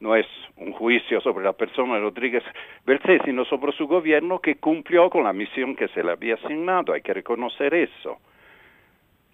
No 0.00 0.14
es 0.14 0.26
un 0.56 0.72
juicio 0.72 1.20
sobre 1.20 1.44
la 1.44 1.52
persona 1.52 1.94
de 1.94 2.00
Rodríguez 2.00 2.44
Belcé, 2.86 3.20
sino 3.24 3.44
sobre 3.44 3.72
su 3.72 3.86
gobierno 3.86 4.40
que 4.40 4.56
cumplió 4.56 5.10
con 5.10 5.24
la 5.24 5.32
misión 5.32 5.74
que 5.74 5.88
se 5.88 6.04
le 6.04 6.12
había 6.12 6.34
asignado. 6.34 6.92
Hay 6.92 7.02
que 7.02 7.14
reconocer 7.14 7.74
eso. 7.74 8.18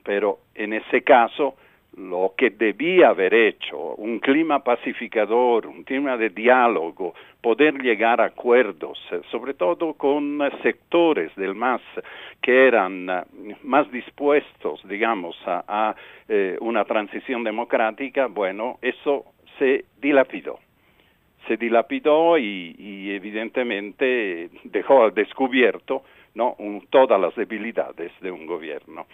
Pero 0.03 0.39
en 0.55 0.73
ese 0.73 1.03
caso, 1.03 1.57
lo 1.97 2.35
que 2.37 2.51
debía 2.51 3.11
haber 3.11 3.35
hecho, 3.35 3.95
un 3.97 4.19
clima 4.19 4.65
pacificador, 4.65 5.67
un 5.67 5.85
clima 5.85 6.17
de 6.17 6.31
diálogo, 6.31 7.15
poder 7.41 7.81
llegar 7.81 8.21
a 8.21 8.27
acuerdos, 8.27 8.99
eh, 9.13 9.21
sobre 9.31 9.55
todo 9.55 9.95
con 9.95 10.41
sectores 10.63 11.35
del 11.37 11.55
MAS 11.55 11.83
que 12.41 12.67
eran 12.67 13.09
eh, 13.09 13.57
más 13.63 13.91
dispuestos, 13.93 14.81
digamos, 14.89 15.37
a, 15.47 15.95
eh, 16.29 16.57
una 16.61 16.85
transición 16.85 17.45
democrática, 17.45 18.27
bueno, 18.27 18.79
eso 18.83 19.25
se 19.59 19.85
dilapidó. 20.01 20.59
Se 21.47 21.57
dilapidó 21.57 22.39
y, 22.39 23.11
evidentemente 23.11 24.51
dejó 24.65 25.05
al 25.05 25.15
descubierto 25.15 26.03
¿no? 26.35 26.57
todas 26.91 27.21
las 27.21 27.35
debilidades 27.37 28.13
de 28.21 28.31
un 28.31 28.47
gobierno. 28.47 29.07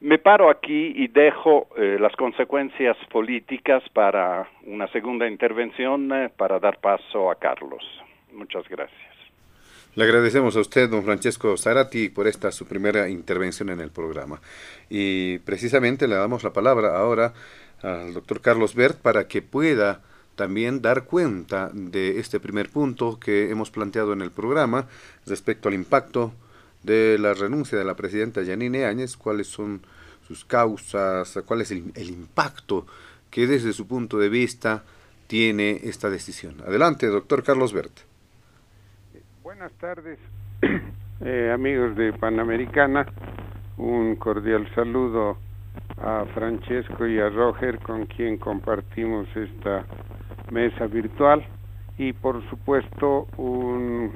Me 0.00 0.18
paro 0.18 0.50
aquí 0.50 0.92
y 0.96 1.08
dejo 1.08 1.68
eh, 1.76 1.96
las 1.98 2.14
consecuencias 2.16 2.96
políticas 3.10 3.82
para 3.92 4.48
una 4.66 4.86
segunda 4.88 5.26
intervención 5.26 6.12
eh, 6.12 6.30
para 6.36 6.58
dar 6.58 6.78
paso 6.78 7.30
a 7.30 7.36
Carlos. 7.36 7.82
Muchas 8.32 8.68
gracias. 8.68 9.14
Le 9.94 10.02
agradecemos 10.02 10.56
a 10.56 10.60
usted, 10.60 10.90
don 10.90 11.04
Francesco 11.04 11.56
Zarati, 11.56 12.08
por 12.08 12.26
esta 12.26 12.50
su 12.50 12.66
primera 12.66 13.08
intervención 13.08 13.70
en 13.70 13.80
el 13.80 13.92
programa. 13.92 14.40
Y 14.90 15.38
precisamente 15.38 16.08
le 16.08 16.16
damos 16.16 16.42
la 16.42 16.52
palabra 16.52 16.98
ahora 16.98 17.32
al 17.84 18.14
doctor 18.14 18.40
Carlos 18.40 18.74
Bert 18.74 18.98
para 18.98 19.28
que 19.28 19.42
pueda 19.42 20.00
también 20.36 20.82
dar 20.82 21.04
cuenta 21.04 21.70
de 21.72 22.18
este 22.18 22.40
primer 22.40 22.70
punto 22.70 23.20
que 23.20 23.50
hemos 23.50 23.70
planteado 23.70 24.12
en 24.12 24.22
el 24.22 24.30
programa 24.30 24.86
respecto 25.26 25.68
al 25.68 25.74
impacto 25.74 26.32
de 26.82 27.18
la 27.18 27.34
renuncia 27.34 27.78
de 27.78 27.84
la 27.84 27.94
presidenta 27.94 28.42
Yanine 28.42 28.86
Áñez, 28.86 29.16
cuáles 29.16 29.46
son 29.46 29.82
sus 30.26 30.44
causas, 30.44 31.38
cuál 31.46 31.60
es 31.60 31.70
el, 31.70 32.10
impacto 32.10 32.86
que 33.30 33.46
desde 33.46 33.72
su 33.72 33.86
punto 33.86 34.18
de 34.18 34.28
vista 34.28 34.84
tiene 35.26 35.80
esta 35.84 36.10
decisión. 36.10 36.56
Adelante, 36.66 37.06
doctor 37.06 37.42
Carlos 37.42 37.72
Bert. 37.72 37.92
Buenas 39.42 39.72
tardes, 39.74 40.18
eh, 41.20 41.50
amigos 41.52 41.96
de 41.96 42.12
Panamericana. 42.12 43.06
Un 43.76 44.16
cordial 44.16 44.72
saludo 44.74 45.38
a 46.00 46.24
Francesco 46.34 47.06
y 47.06 47.18
a 47.18 47.28
Roger, 47.28 47.78
con 47.80 48.06
quien 48.06 48.36
compartimos 48.36 49.26
esta 49.36 49.84
mesa 50.50 50.86
virtual. 50.86 51.44
Y 51.98 52.12
por 52.12 52.42
supuesto, 52.50 53.26
un 53.36 54.12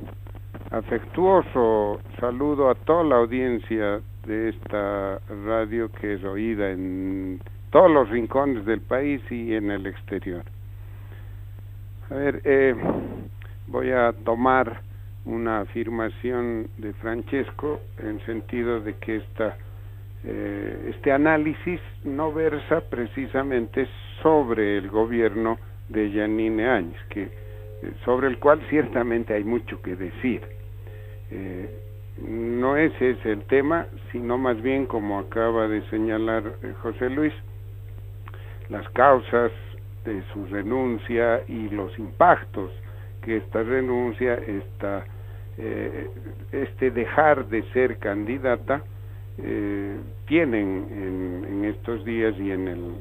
afectuoso 0.70 2.00
saludo 2.20 2.70
a 2.70 2.74
toda 2.74 3.04
la 3.04 3.16
audiencia 3.16 4.00
de 4.26 4.50
esta 4.50 5.20
radio 5.46 5.90
que 5.92 6.14
es 6.14 6.24
oída 6.24 6.70
en 6.70 7.40
todos 7.70 7.90
los 7.90 8.08
rincones 8.10 8.64
del 8.66 8.80
país 8.80 9.22
y 9.30 9.54
en 9.54 9.70
el 9.70 9.86
exterior. 9.86 10.42
A 12.10 12.14
ver, 12.14 12.40
eh, 12.44 12.74
voy 13.66 13.90
a 13.90 14.12
tomar 14.24 14.80
una 15.24 15.60
afirmación 15.60 16.68
de 16.78 16.94
Francesco 16.94 17.80
en 17.98 18.18
sentido 18.24 18.80
de 18.80 18.94
que 18.94 19.16
esta, 19.16 19.56
eh, 20.24 20.92
este 20.94 21.12
análisis 21.12 21.80
no 22.04 22.32
versa 22.32 22.80
precisamente 22.88 23.86
sobre 24.22 24.78
el 24.78 24.88
gobierno 24.88 25.58
de 25.88 26.10
Yanine 26.10 26.68
Áñez, 26.68 27.00
que 27.08 27.30
sobre 28.04 28.28
el 28.28 28.38
cual 28.38 28.60
ciertamente 28.68 29.34
hay 29.34 29.44
mucho 29.44 29.80
que 29.82 29.96
decir. 29.96 30.42
Eh, 31.30 31.70
no 32.26 32.76
ese 32.76 33.10
es 33.10 33.26
el 33.26 33.44
tema, 33.44 33.86
sino 34.10 34.38
más 34.38 34.60
bien, 34.60 34.86
como 34.86 35.18
acaba 35.20 35.68
de 35.68 35.82
señalar 35.88 36.42
eh, 36.62 36.74
José 36.82 37.10
Luis, 37.10 37.32
las 38.68 38.88
causas 38.90 39.52
de 40.04 40.22
su 40.32 40.46
renuncia 40.46 41.42
y 41.46 41.68
los 41.68 41.96
impactos 41.98 42.72
que 43.22 43.36
esta 43.36 43.62
renuncia, 43.62 44.34
esta, 44.34 45.04
eh, 45.58 46.08
este 46.52 46.90
dejar 46.90 47.46
de 47.48 47.62
ser 47.72 47.98
candidata, 47.98 48.82
tienen 50.26 51.44
en, 51.48 51.64
estos 51.64 52.04
días 52.04 52.34
y 52.38 52.50
en 52.50 52.68
el, 52.68 52.94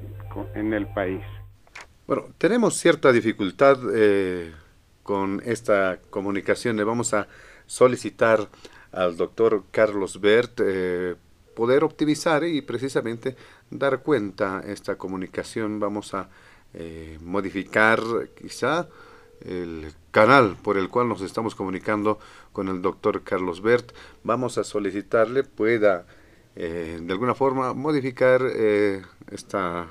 en 0.55 0.73
el 0.73 0.87
país. 0.87 1.21
Bueno, 2.05 2.25
tenemos 2.37 2.75
cierta 2.75 3.11
dificultad 3.11 3.77
con 5.07 5.41
esta 5.45 5.99
comunicación. 6.09 6.75
Le 6.75 6.83
vamos 6.83 7.13
a 7.13 7.27
solicitar 7.65 8.47
al 8.91 9.15
doctor 9.15 9.63
Carlos 9.71 10.19
Bert 10.19 10.59
eh, 10.63 11.15
poder 11.55 11.83
optimizar 11.83 12.43
y 12.43 12.61
precisamente 12.61 13.35
dar 13.69 14.01
cuenta 14.01 14.61
esta 14.65 14.97
comunicación. 14.97 15.79
Vamos 15.79 16.13
a 16.13 16.29
eh, 16.73 17.17
modificar 17.21 18.01
quizá 18.39 18.87
el 19.41 19.93
canal 20.11 20.57
por 20.61 20.77
el 20.77 20.89
cual 20.89 21.07
nos 21.07 21.21
estamos 21.21 21.55
comunicando 21.55 22.19
con 22.51 22.67
el 22.67 22.81
doctor 22.81 23.23
Carlos 23.23 23.61
Bert. 23.61 23.91
Vamos 24.23 24.57
a 24.57 24.63
solicitarle 24.63 25.43
pueda 25.43 26.05
eh, 26.59 26.97
de 26.99 27.13
alguna 27.13 27.35
forma 27.35 27.75
modificar 27.75 28.41
eh, 28.43 29.03
esta 29.29 29.87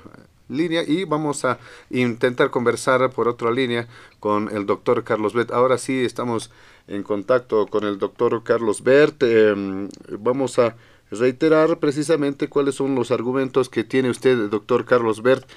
línea 0.49 0.83
y 0.83 1.05
vamos 1.05 1.45
a 1.45 1.59
intentar 1.89 2.49
conversar 2.49 3.09
por 3.11 3.29
otra 3.29 3.51
línea 3.51 3.87
con 4.19 4.49
el 4.53 4.65
doctor 4.65 5.05
Carlos 5.05 5.33
Bert. 5.33 5.51
Ahora 5.51 5.77
sí 5.77 6.03
estamos 6.03 6.51
en 6.89 7.03
contacto 7.03 7.67
con 7.67 7.85
el 7.85 7.97
doctor 7.97 8.43
Carlos 8.43 8.83
Bert. 8.83 9.23
Em, 9.23 9.87
vamos 10.19 10.59
a 10.59 10.75
reiterar 11.09 11.79
precisamente 11.79 12.49
cuáles 12.49 12.75
son 12.75 12.95
los 12.95 13.11
argumentos 13.11 13.69
que 13.69 13.85
tiene 13.85 14.09
usted, 14.09 14.49
doctor 14.49 14.83
Carlos 14.83 15.21
Bert, 15.21 15.49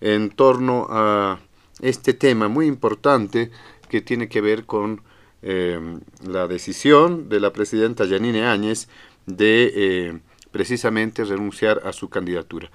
en 0.00 0.30
torno 0.30 0.88
a 0.90 1.38
este 1.80 2.12
tema 2.12 2.48
muy 2.48 2.66
importante 2.66 3.52
que 3.88 4.00
tiene 4.00 4.28
que 4.28 4.40
ver 4.40 4.64
con 4.64 5.02
em, 5.42 6.00
la 6.26 6.48
decisión 6.48 7.28
de 7.28 7.38
la 7.38 7.52
presidenta 7.52 8.04
Yanine 8.04 8.46
Áñez 8.46 8.88
de 9.26 9.72
eh, 9.76 10.20
precisamente 10.56 11.22
renunciar 11.22 11.82
a 11.84 11.92
su 11.92 12.08
candidatura. 12.08 12.70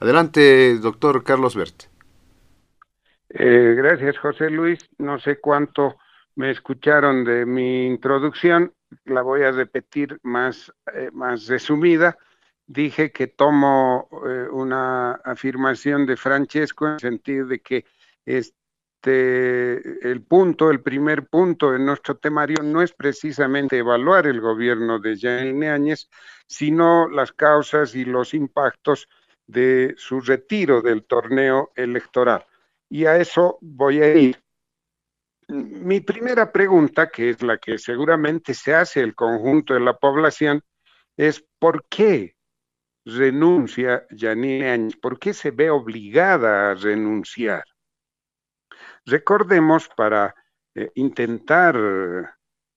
Adelante, 0.00 0.78
doctor 0.78 1.22
Carlos 1.22 1.54
Bert. 1.54 1.82
Eh, 3.28 3.74
gracias, 3.76 4.16
José 4.16 4.48
Luis. 4.48 4.78
No 4.96 5.18
sé 5.18 5.38
cuánto 5.38 5.96
me 6.34 6.50
escucharon 6.50 7.24
de 7.24 7.44
mi 7.44 7.88
introducción, 7.88 8.72
la 9.04 9.20
voy 9.20 9.42
a 9.42 9.52
repetir 9.52 10.18
más, 10.22 10.72
eh, 10.94 11.10
más 11.12 11.46
resumida. 11.46 12.16
Dije 12.66 13.12
que 13.12 13.26
tomo 13.26 14.08
eh, 14.26 14.48
una 14.50 15.12
afirmación 15.22 16.06
de 16.06 16.16
Francesco 16.16 16.86
en 16.86 16.92
el 16.94 17.00
sentido 17.00 17.46
de 17.48 17.60
que 17.60 17.84
este, 19.06 20.10
el 20.10 20.22
punto, 20.22 20.70
el 20.70 20.82
primer 20.82 21.28
punto 21.28 21.74
en 21.74 21.86
nuestro 21.86 22.16
temario 22.16 22.62
no 22.64 22.82
es 22.82 22.92
precisamente 22.92 23.78
evaluar 23.78 24.26
el 24.26 24.40
gobierno 24.40 24.98
de 24.98 25.16
Janine 25.16 25.70
Áñez, 25.70 26.08
sino 26.46 27.08
las 27.08 27.30
causas 27.30 27.94
y 27.94 28.04
los 28.04 28.34
impactos 28.34 29.08
de 29.46 29.94
su 29.96 30.20
retiro 30.20 30.82
del 30.82 31.04
torneo 31.04 31.70
electoral. 31.76 32.44
Y 32.88 33.04
a 33.04 33.16
eso 33.16 33.58
voy 33.60 34.02
a 34.02 34.12
ir. 34.12 34.40
Mi 35.48 36.00
primera 36.00 36.50
pregunta, 36.50 37.08
que 37.08 37.30
es 37.30 37.42
la 37.42 37.58
que 37.58 37.78
seguramente 37.78 38.54
se 38.54 38.74
hace 38.74 39.00
el 39.00 39.14
conjunto 39.14 39.74
de 39.74 39.80
la 39.80 39.96
población, 39.96 40.62
es 41.16 41.44
¿por 41.60 41.86
qué 41.88 42.34
renuncia 43.04 44.04
Janine 44.10 44.68
Áñez? 44.68 44.96
¿Por 44.96 45.20
qué 45.20 45.32
se 45.32 45.52
ve 45.52 45.70
obligada 45.70 46.72
a 46.72 46.74
renunciar? 46.74 47.62
Recordemos, 49.04 49.88
para 49.88 50.34
eh, 50.74 50.90
intentar 50.94 51.76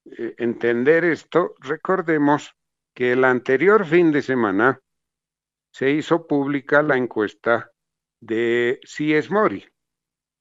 eh, 0.06 0.36
entender 0.38 1.06
esto, 1.06 1.56
recordemos 1.60 2.56
que 2.94 3.12
el 3.14 3.24
anterior 3.24 3.86
fin 3.86 4.12
de 4.12 4.22
semana 4.22 4.80
se 5.72 5.92
hizo 5.92 6.28
pública 6.28 6.82
la 6.82 6.98
encuesta 6.98 7.72
de 8.22 8.80
CIES 8.86 9.30
Mori 9.32 9.68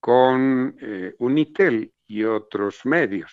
con 0.00 0.76
eh, 0.81 1.14
Unitel 1.18 1.92
y 2.07 2.24
otros 2.24 2.85
medios. 2.85 3.33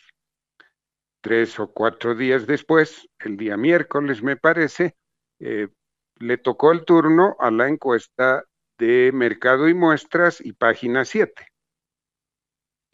Tres 1.22 1.60
o 1.60 1.72
cuatro 1.72 2.16
días 2.16 2.48
después, 2.48 3.08
el 3.20 3.38
día 3.38 3.58
miércoles 3.58 4.22
me 4.22 4.38
parece, 4.38 4.96
le 5.40 6.38
tocó 6.38 6.72
el 6.72 6.86
turno 6.86 7.36
a 7.40 7.50
la 7.50 7.68
encuesta 7.68 8.44
de 8.78 9.12
Mercado 9.14 9.68
y 9.68 9.74
Muestras 9.74 10.40
y 10.40 10.54
Página 10.54 11.04
7. 11.04 11.55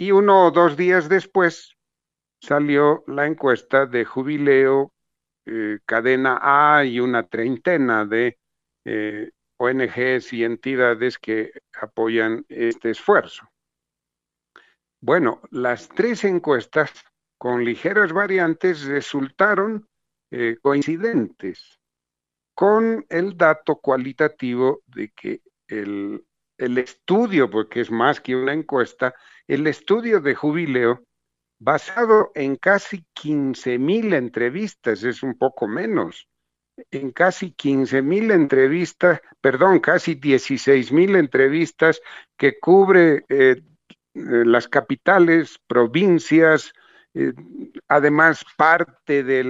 Y 0.01 0.09
uno 0.09 0.47
o 0.47 0.51
dos 0.51 0.77
días 0.77 1.09
después 1.09 1.77
salió 2.39 3.03
la 3.05 3.27
encuesta 3.27 3.85
de 3.85 4.03
Jubileo, 4.03 4.91
eh, 5.45 5.77
Cadena 5.85 6.39
A 6.41 6.83
y 6.85 6.99
una 6.99 7.27
treintena 7.27 8.03
de 8.03 8.39
ONGs 9.57 10.33
y 10.33 10.43
entidades 10.43 11.19
que 11.19 11.51
apoyan 11.79 12.43
este 12.49 12.89
esfuerzo. 12.89 13.47
Bueno, 14.99 15.39
las 15.51 15.87
tres 15.87 16.23
encuestas 16.23 16.91
con 17.37 17.63
ligeras 17.63 18.11
variantes 18.11 18.85
resultaron 18.85 19.87
eh, 20.31 20.57
coincidentes 20.63 21.79
con 22.55 23.05
el 23.07 23.37
dato 23.37 23.75
cualitativo 23.75 24.81
de 24.87 25.09
que 25.09 25.41
el, 25.67 26.25
el 26.61 26.77
estudio, 26.77 27.49
porque 27.49 27.81
es 27.81 27.91
más 27.91 28.21
que 28.21 28.35
una 28.35 28.53
encuesta, 28.53 29.13
el 29.47 29.67
estudio 29.67 30.21
de 30.21 30.35
jubileo, 30.35 31.03
basado 31.59 32.31
en 32.35 32.55
casi 32.55 33.05
15 33.13 33.77
mil 33.77 34.13
entrevistas, 34.13 35.03
es 35.03 35.21
un 35.23 35.37
poco 35.37 35.67
menos, 35.67 36.27
en 36.89 37.11
casi 37.11 37.51
15 37.51 38.01
mil 38.01 38.31
entrevistas, 38.31 39.21
perdón, 39.39 39.79
casi 39.79 40.15
16 40.15 40.91
mil 40.91 41.15
entrevistas 41.15 42.01
que 42.37 42.59
cubre 42.59 43.25
eh, 43.29 43.61
eh, 44.13 44.43
las 44.45 44.67
capitales, 44.67 45.59
provincias, 45.67 46.73
eh, 47.13 47.33
además 47.87 48.43
parte 48.57 49.23
de, 49.23 49.43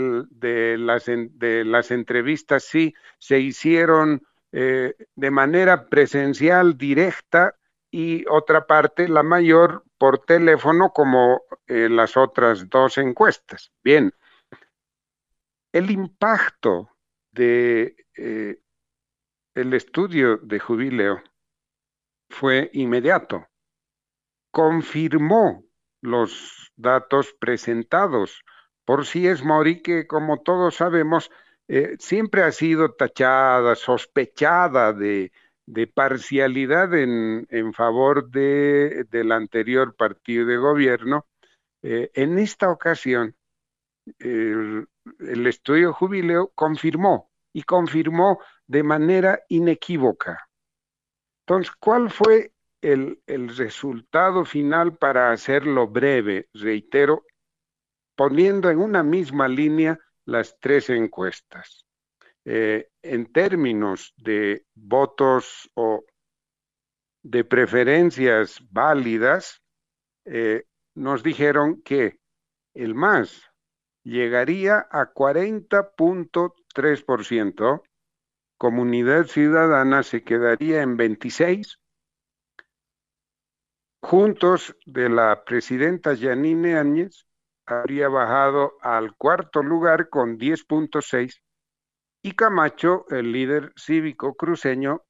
las, 0.78 1.06
de, 1.06 1.63
las, 1.63 1.91
entrevistas 1.91 2.63
sí 2.63 2.93
se 3.19 3.39
hicieron 3.39 4.24
eh, 4.51 4.93
de 5.15 5.31
manera 5.31 5.87
presencial 5.87 6.77
directa 6.77 7.55
y 7.89 8.25
otra 8.29 8.67
parte, 8.67 9.07
la 9.07 9.23
mayor, 9.23 9.83
por 9.97 10.19
teléfono 10.19 10.91
como 10.93 11.43
las 11.67 12.17
otras 12.17 12.69
dos 12.69 12.97
encuestas. 12.97 13.71
Bien, 13.83 14.11
el 15.71 15.91
impacto 15.91 16.89
de 17.31 17.95
el 18.15 19.73
estudio 19.73 20.37
de 20.37 20.59
jubileo 20.59 21.21
fue 22.29 22.69
inmediato 22.73 23.45
confirmó 24.51 25.63
los 26.01 26.71
datos 26.75 27.33
presentados 27.39 28.43
por 28.85 29.05
es 29.05 29.43
Mori, 29.43 29.81
que 29.81 30.07
como 30.07 30.41
todos 30.41 30.75
sabemos, 30.75 31.31
eh, 31.73 31.95
siempre 31.99 32.43
ha 32.43 32.51
sido 32.51 32.95
tachada, 32.95 33.75
sospechada 33.75 34.91
de, 34.91 35.31
parcialidad 35.93 36.93
en, 36.93 37.73
favor 37.73 38.29
de, 38.29 39.05
del 39.10 39.31
anterior 39.31 39.95
partido 39.95 40.45
de 40.45 40.57
gobierno. 40.57 41.27
Eh, 41.81 42.12
en 42.13 42.39
esta 42.39 42.69
ocasión, 42.69 43.38
el 44.19 44.88
estudio 45.47 45.93
jubileo 45.93 46.51
confirmó 46.55 47.31
y 47.53 47.63
confirmó 47.63 48.41
de 48.67 48.84
manera 48.84 49.39
inequívoca. 49.47 50.49
Entonces, 51.45 51.73
¿cuál 51.79 52.10
fue 52.10 52.51
el, 52.81 53.21
resultado 53.55 54.43
final 54.43 54.97
para 54.97 55.31
hacerlo 55.31 55.88
breve, 55.88 56.49
reitero, 56.53 57.23
poniendo 58.17 58.69
en 58.69 58.79
una 58.79 59.03
misma 59.03 59.47
línea 59.47 59.97
las 60.25 60.57
tres 60.60 60.89
encuestas. 60.89 61.86
Eh, 62.45 62.89
en 63.03 63.31
términos 63.31 64.13
de 64.17 64.65
votos 64.73 65.69
o 65.75 66.03
de 67.23 67.43
preferencias 67.43 68.60
válidas, 68.71 69.62
eh, 70.25 70.65
nos 70.95 71.21
dijeron 71.23 71.81
que 71.84 72.19
el 72.73 72.95
MAS 72.95 73.43
llegaría 74.03 74.88
a 74.89 75.13
40.3%, 75.13 77.84
Comunidad 78.57 79.25
Ciudadana 79.25 80.01
se 80.03 80.23
quedaría 80.23 80.81
en 80.81 80.97
26%, 80.97 81.77
Juntos 84.03 84.75
de 84.88 85.10
la 85.10 85.43
presidenta 85.43 86.15
Yanine 86.15 86.75
Áñez 86.75 87.27
habría 87.71 88.10
bajado 88.10 88.77
al 88.81 89.15
cuarto 89.15 89.63
lugar 89.63 90.10
con 90.10 90.38
10.6 90.38 91.41
y 92.23 92.34
Camacho, 92.34 93.05
el 93.10 93.31
líder 93.31 93.73
cívico 93.75 94.36
cruceño, 94.36 95.03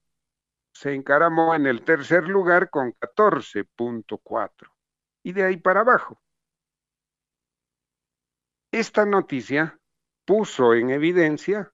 se 0.73 0.93
encaramó 0.93 1.53
en 1.53 1.67
el 1.67 1.83
tercer 1.83 2.27
lugar 2.27 2.69
con 2.69 2.93
14.4 2.93 4.51
y 5.23 5.33
de 5.33 5.43
ahí 5.43 5.57
para 5.57 5.81
abajo. 5.81 6.21
Esta 8.71 9.05
noticia 9.05 9.77
puso 10.25 10.73
en 10.73 10.91
evidencia, 10.91 11.73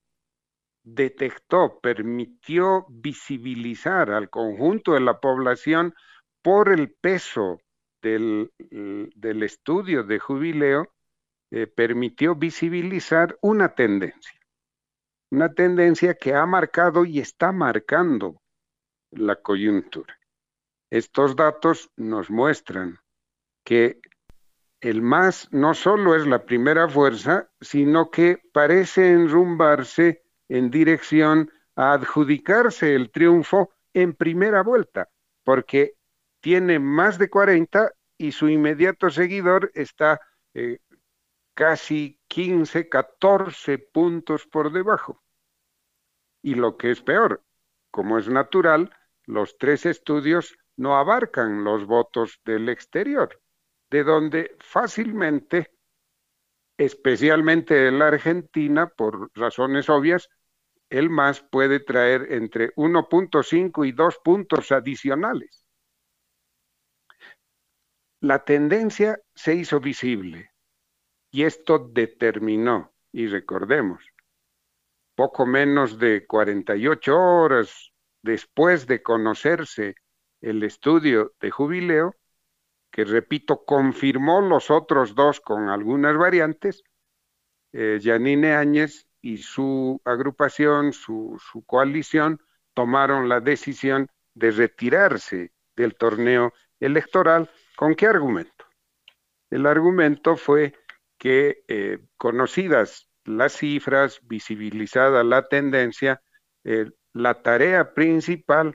detectó, 0.84 1.80
permitió 1.80 2.88
visibilizar 2.90 4.10
al 4.10 4.32
conjunto 4.32 4.94
de 4.94 5.02
la 5.02 5.20
población 5.20 5.94
por 6.42 6.70
el 6.70 6.92
peso 6.94 7.60
del, 8.08 9.44
estudio 9.44 10.04
de 10.04 10.20
jubileo, 10.20 10.94
eh, 11.52 11.68
permitió 11.68 12.36
visibilizar 12.36 13.38
una 13.42 13.76
tendencia, 13.76 14.40
una 15.32 15.54
tendencia 15.54 16.14
que 16.14 16.34
ha 16.34 16.46
marcado 16.46 17.06
y 17.06 17.20
está 17.20 17.52
marcando 17.52 18.42
la 19.12 19.36
coyuntura. 19.36 20.18
Estos 20.90 21.36
datos 21.36 21.90
nos 21.98 22.30
muestran 22.30 23.00
que 23.66 24.00
el 24.80 25.02
MAS 25.02 25.50
no 25.52 25.74
solo 25.74 26.16
es 26.16 26.28
la 26.28 26.46
primera 26.46 26.88
fuerza, 26.88 27.50
sino 27.60 28.10
que 28.12 28.42
parece 28.54 29.12
enrumbarse 29.12 30.24
en 30.50 30.70
dirección 30.70 31.52
a 31.76 31.94
adjudicarse 31.94 32.96
el 32.96 33.12
triunfo 33.12 33.72
en 33.94 34.14
primera 34.14 34.62
vuelta, 34.64 35.10
porque 35.44 35.96
tiene 36.42 36.80
más 36.80 37.18
de 37.18 37.30
40 37.30 37.92
y 38.18 38.32
su 38.32 38.50
inmediato 38.50 39.10
seguidor 39.10 39.72
está 39.74 40.20
eh, 40.54 40.80
casi 41.54 42.20
15, 42.28 42.90
14 42.90 43.78
puntos 43.80 44.48
por 44.48 44.72
debajo. 44.72 45.24
Y 46.42 46.56
lo 46.56 46.78
que 46.78 46.92
es 46.92 47.02
peor, 47.02 47.44
como 47.92 48.18
es 48.18 48.30
natural, 48.30 48.94
los 49.26 49.58
tres 49.58 49.86
estudios 49.86 50.58
no 50.78 50.98
abarcan 50.98 51.64
los 51.64 51.86
votos 51.86 52.40
del 52.46 52.70
exterior, 52.70 53.42
de 53.90 54.04
donde 54.04 54.56
fácilmente, 54.60 55.72
especialmente 56.78 57.88
en 57.88 58.00
la 58.00 58.08
Argentina, 58.08 58.88
por 58.88 59.32
razones 59.34 59.90
obvias, 59.90 60.30
el 60.90 61.10
MAS 61.10 61.42
puede 61.42 61.80
traer 61.80 62.32
entre 62.32 62.74
1.5 62.76 63.86
y 63.86 63.92
2 63.92 64.20
puntos 64.24 64.72
adicionales. 64.72 65.67
La 68.28 68.44
tendencia 68.44 69.22
se 69.36 69.56
hizo 69.56 69.80
visible 69.80 70.52
y 71.32 71.44
esto 71.44 71.80
determinó, 71.80 72.94
y 73.14 73.28
recordemos, 73.28 74.04
poco 75.16 75.46
menos 75.46 75.98
de 75.98 76.28
48 76.28 77.18
horas 77.18 77.94
después 78.22 78.86
de 78.86 79.02
conocerse 79.02 79.96
el 80.42 80.62
estudio 80.64 81.36
de 81.40 81.52
jubileo, 81.52 82.16
que 82.92 83.06
repito, 83.06 83.64
confirmó 83.64 84.42
los 84.42 84.72
otros 84.72 85.16
dos 85.16 85.40
con 85.40 85.70
algunas 85.70 86.18
variantes, 86.18 86.84
eh, 87.72 87.98
Yanine 88.02 88.56
Áñez 88.56 89.08
y 89.22 89.38
su 89.38 90.02
agrupación, 90.04 90.92
su 90.92 91.40
coalición, 91.66 92.42
tomaron 92.74 93.30
la 93.30 93.40
decisión 93.40 94.10
de 94.34 94.52
retirarse 94.52 95.54
del 95.78 95.96
torneo 95.96 96.52
electoral. 96.82 97.50
¿Con 97.78 97.94
qué 97.94 98.08
argumento? 98.08 98.66
El 99.52 99.68
argumento 99.68 100.36
fue 100.36 100.74
que 101.20 101.64
eh, 101.68 102.00
conocidas 102.18 103.08
las 103.24 103.54
cifras, 103.54 104.20
visibilizada 104.24 105.24
la 105.24 105.48
tendencia, 105.48 106.20
eh, 106.64 106.90
la 107.14 107.44
tarea 107.44 107.94
principal 107.94 108.74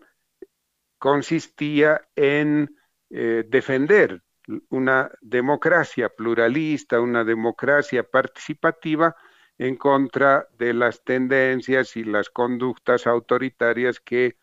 consistía 0.98 2.00
en 2.14 2.76
eh, 3.10 3.44
defender 3.48 4.22
una 4.68 5.10
democracia 5.20 6.08
pluralista, 6.08 7.00
una 7.00 7.24
democracia 7.24 8.04
participativa 8.04 9.16
en 9.58 9.74
contra 9.74 10.46
de 10.58 10.74
las 10.74 11.02
tendencias 11.02 11.96
y 11.96 12.04
las 12.04 12.30
conductas 12.30 13.08
autoritarias 13.08 13.98
que, 13.98 14.36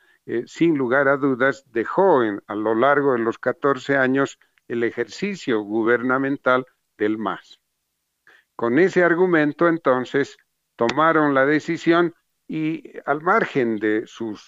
sin 0.46 0.78
lugar 0.78 1.08
a 1.08 1.16
dudas, 1.16 1.64
dejó 1.72 2.22
a 2.46 2.56
lo 2.56 2.76
largo 2.76 3.14
de 3.14 3.20
los 3.20 3.40
14 3.40 3.96
años 3.96 4.38
el 4.70 4.84
ejercicio 4.84 5.62
gubernamental 5.62 6.66
del 6.98 7.18
MAS. 7.18 7.60
Con 8.56 8.80
ese 8.80 9.04
argumento, 9.04 9.68
entonces, 9.68 10.38
tomaron 10.78 11.34
la 11.34 11.46
decisión 11.46 12.16
y 12.48 12.84
al 13.06 13.22
margen 13.22 13.78
de 13.78 14.08
sus, 14.08 14.42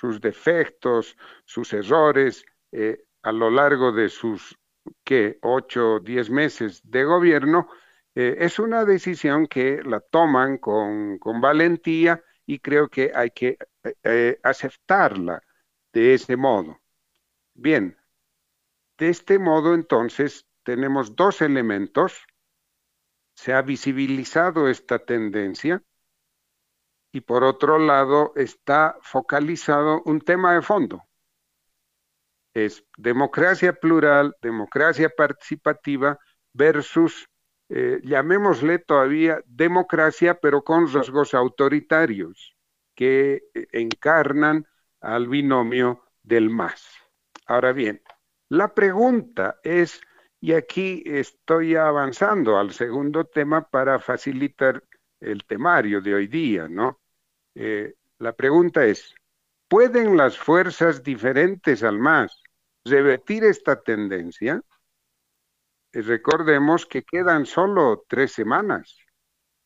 sus 0.00 0.20
defectos, 0.20 1.16
sus 1.44 1.72
errores, 1.72 2.44
eh, 2.72 3.04
a 3.22 3.32
lo 3.32 3.50
largo 3.50 3.92
de 3.92 4.08
sus, 4.08 4.56
¿qué?, 5.04 5.38
ocho 5.42 5.94
o 5.94 6.00
diez 6.00 6.30
meses 6.30 6.80
de 6.84 7.04
gobierno, 7.04 7.68
eh, 8.14 8.36
es 8.40 8.58
una 8.58 8.84
decisión 8.84 9.46
que 9.46 9.82
la 9.82 10.00
toman 10.00 10.58
con, 10.58 11.18
con 11.18 11.40
valentía 11.40 12.22
y 12.46 12.58
creo 12.58 12.88
que 12.88 13.12
hay 13.14 13.30
que 13.30 13.58
eh, 14.02 14.40
aceptarla 14.42 15.42
de 15.92 16.14
ese 16.14 16.36
modo. 16.36 16.80
Bien, 17.54 17.96
de 18.98 19.08
este 19.08 19.38
modo 19.38 19.74
entonces 19.74 20.46
tenemos 20.64 21.14
dos 21.16 21.40
elementos, 21.40 22.26
se 23.34 23.54
ha 23.54 23.62
visibilizado 23.62 24.68
esta 24.68 24.98
tendencia 24.98 25.82
y 27.12 27.20
por 27.20 27.44
otro 27.44 27.78
lado 27.78 28.32
está 28.34 28.98
focalizado 29.00 30.02
un 30.04 30.20
tema 30.20 30.54
de 30.54 30.62
fondo. 30.62 31.04
Es 32.52 32.84
democracia 32.96 33.72
plural, 33.72 34.36
democracia 34.42 35.08
participativa 35.08 36.18
versus, 36.52 37.28
eh, 37.68 38.00
llamémosle 38.02 38.80
todavía 38.80 39.40
democracia, 39.46 40.40
pero 40.40 40.64
con 40.64 40.92
rasgos 40.92 41.34
autoritarios 41.34 42.56
que 42.96 43.44
eh, 43.54 43.68
encarnan 43.72 44.66
al 45.00 45.28
binomio 45.28 46.02
del 46.22 46.50
más. 46.50 46.84
Ahora 47.46 47.72
bien, 47.72 48.02
la 48.48 48.74
pregunta 48.74 49.58
es, 49.62 50.00
y 50.40 50.52
aquí 50.52 51.02
estoy 51.04 51.76
avanzando 51.76 52.58
al 52.58 52.72
segundo 52.72 53.24
tema 53.24 53.68
para 53.68 53.98
facilitar 53.98 54.82
el 55.20 55.44
temario 55.44 56.00
de 56.00 56.14
hoy 56.14 56.26
día, 56.28 56.68
¿no? 56.68 57.00
Eh, 57.54 57.94
la 58.18 58.32
pregunta 58.32 58.84
es, 58.84 59.14
¿pueden 59.68 60.16
las 60.16 60.38
fuerzas 60.38 61.02
diferentes 61.02 61.82
al 61.82 61.98
más 61.98 62.42
revertir 62.84 63.44
esta 63.44 63.80
tendencia? 63.82 64.62
Eh, 65.92 66.02
recordemos 66.02 66.86
que 66.86 67.02
quedan 67.02 67.46
solo 67.46 68.04
tres 68.08 68.32
semanas, 68.32 68.96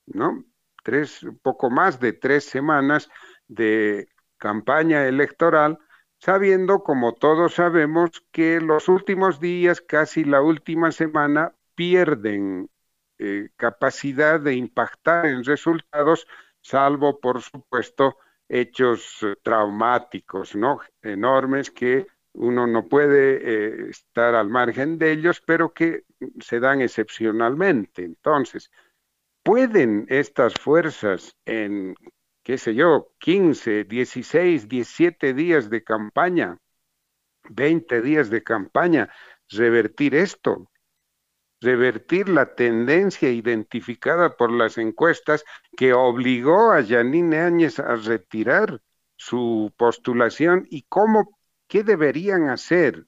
¿no? 0.07 0.45
Tres, 0.83 1.25
poco 1.43 1.71
más 1.71 2.01
de 2.01 2.15
tres 2.15 2.45
semanas 2.45 3.09
de 3.47 4.09
campaña 4.39 5.07
electoral 5.07 5.79
sabiendo, 6.23 6.85
como 6.85 7.15
todos 7.15 7.55
sabemos, 7.55 8.11
que 8.31 8.61
los 8.61 8.89
últimos 8.89 9.41
días, 9.41 9.81
casi 9.81 10.23
la 10.23 10.41
última 10.41 10.93
semana, 10.93 11.53
pierden 11.75 12.71
eh, 13.19 13.49
capacidad 13.57 14.39
de 14.39 14.55
impactar 14.55 15.27
en 15.27 15.43
resultados, 15.43 16.29
salvo, 16.61 17.19
por 17.19 17.43
supuesto, 17.43 18.19
hechos 18.49 19.19
eh, 19.23 19.35
traumáticos, 19.43 20.55
¿no? 20.55 20.79
Enormes 21.03 21.73
que 21.73 22.07
uno 22.35 22.69
no 22.69 22.87
puede 22.87 23.41
eh, 23.43 23.91
estar 23.91 24.37
al 24.37 24.49
margen 24.49 24.99
de 24.99 25.11
ellos, 25.11 25.43
pero 25.45 25.73
que 25.75 26.05
se 26.39 26.61
dan 26.61 26.83
excepcionalmente. 26.83 28.05
Entonces, 28.05 28.71
¿pueden 29.43 30.07
estas 30.09 30.55
fuerzas 30.55 31.37
en 31.47 31.97
qué 32.43 32.59
sé 32.59 32.75
yo, 32.75 33.13
15, 33.19 33.85
16, 33.85 34.69
17 34.69 35.35
días 35.35 35.71
de 35.71 35.85
campaña, 35.85 36.59
20 37.51 38.03
días 38.03 38.31
de 38.31 38.43
campaña, 38.43 39.13
revertir 39.49 40.15
esto, 40.15 40.71
revertir 41.61 42.29
la 42.29 42.55
tendencia 42.55 43.31
identificada 43.31 44.37
por 44.37 44.51
las 44.51 44.79
encuestas 44.79 45.45
que 45.77 45.93
obligó 45.93 46.73
a 46.73 46.81
Yanine 46.81 47.39
Áñez 47.39 47.79
a 47.79 47.95
retirar 47.95 48.81
su 49.17 49.73
postulación 49.77 50.67
y 50.69 50.83
cómo, 50.89 51.39
qué 51.69 51.85
deberían 51.85 52.49
hacer, 52.49 53.07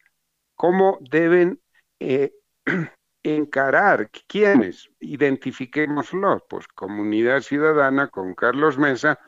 cómo 0.55 0.99
deben 1.01 1.61
eh, 1.99 2.33
encarar 3.25 4.11
quiénes, 4.29 4.91
identifiquémoslo, 5.01 6.45
pues 6.49 6.69
Comunidad 6.69 7.41
Ciudadana 7.41 8.09
con 8.09 8.35
Carlos 8.35 8.79
Mesa 8.79 9.19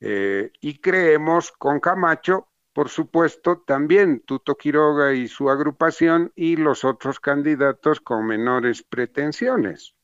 eh, 0.00 0.50
y 0.60 0.78
creemos 0.80 1.52
con 1.52 1.78
Camacho, 1.78 2.48
por 2.72 2.88
supuesto, 2.88 3.62
también 3.66 4.20
Tuto 4.20 4.56
Quiroga 4.56 5.12
y 5.12 5.28
su 5.28 5.50
agrupación 5.50 6.32
y 6.34 6.56
los 6.56 6.84
otros 6.84 7.20
candidatos 7.20 8.00
con 8.00 8.26
menores 8.26 8.82
pretensiones. 8.82 9.94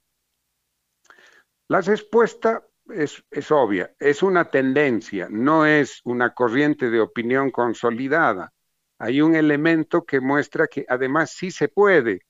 La 1.68 1.80
respuesta 1.80 2.66
es, 2.90 3.24
es 3.30 3.50
obvia, 3.50 3.94
es 3.98 4.22
una 4.22 4.50
tendencia, 4.50 5.28
no 5.30 5.64
es 5.64 6.02
una 6.04 6.34
corriente 6.34 6.90
de 6.90 7.00
opinión 7.00 7.50
consolidada. 7.50 8.52
Hay 8.98 9.22
un 9.22 9.34
elemento 9.34 10.04
que 10.04 10.20
muestra 10.20 10.66
que 10.66 10.84
además 10.86 11.30
sí 11.30 11.50
se 11.50 11.68
puede 11.68 12.26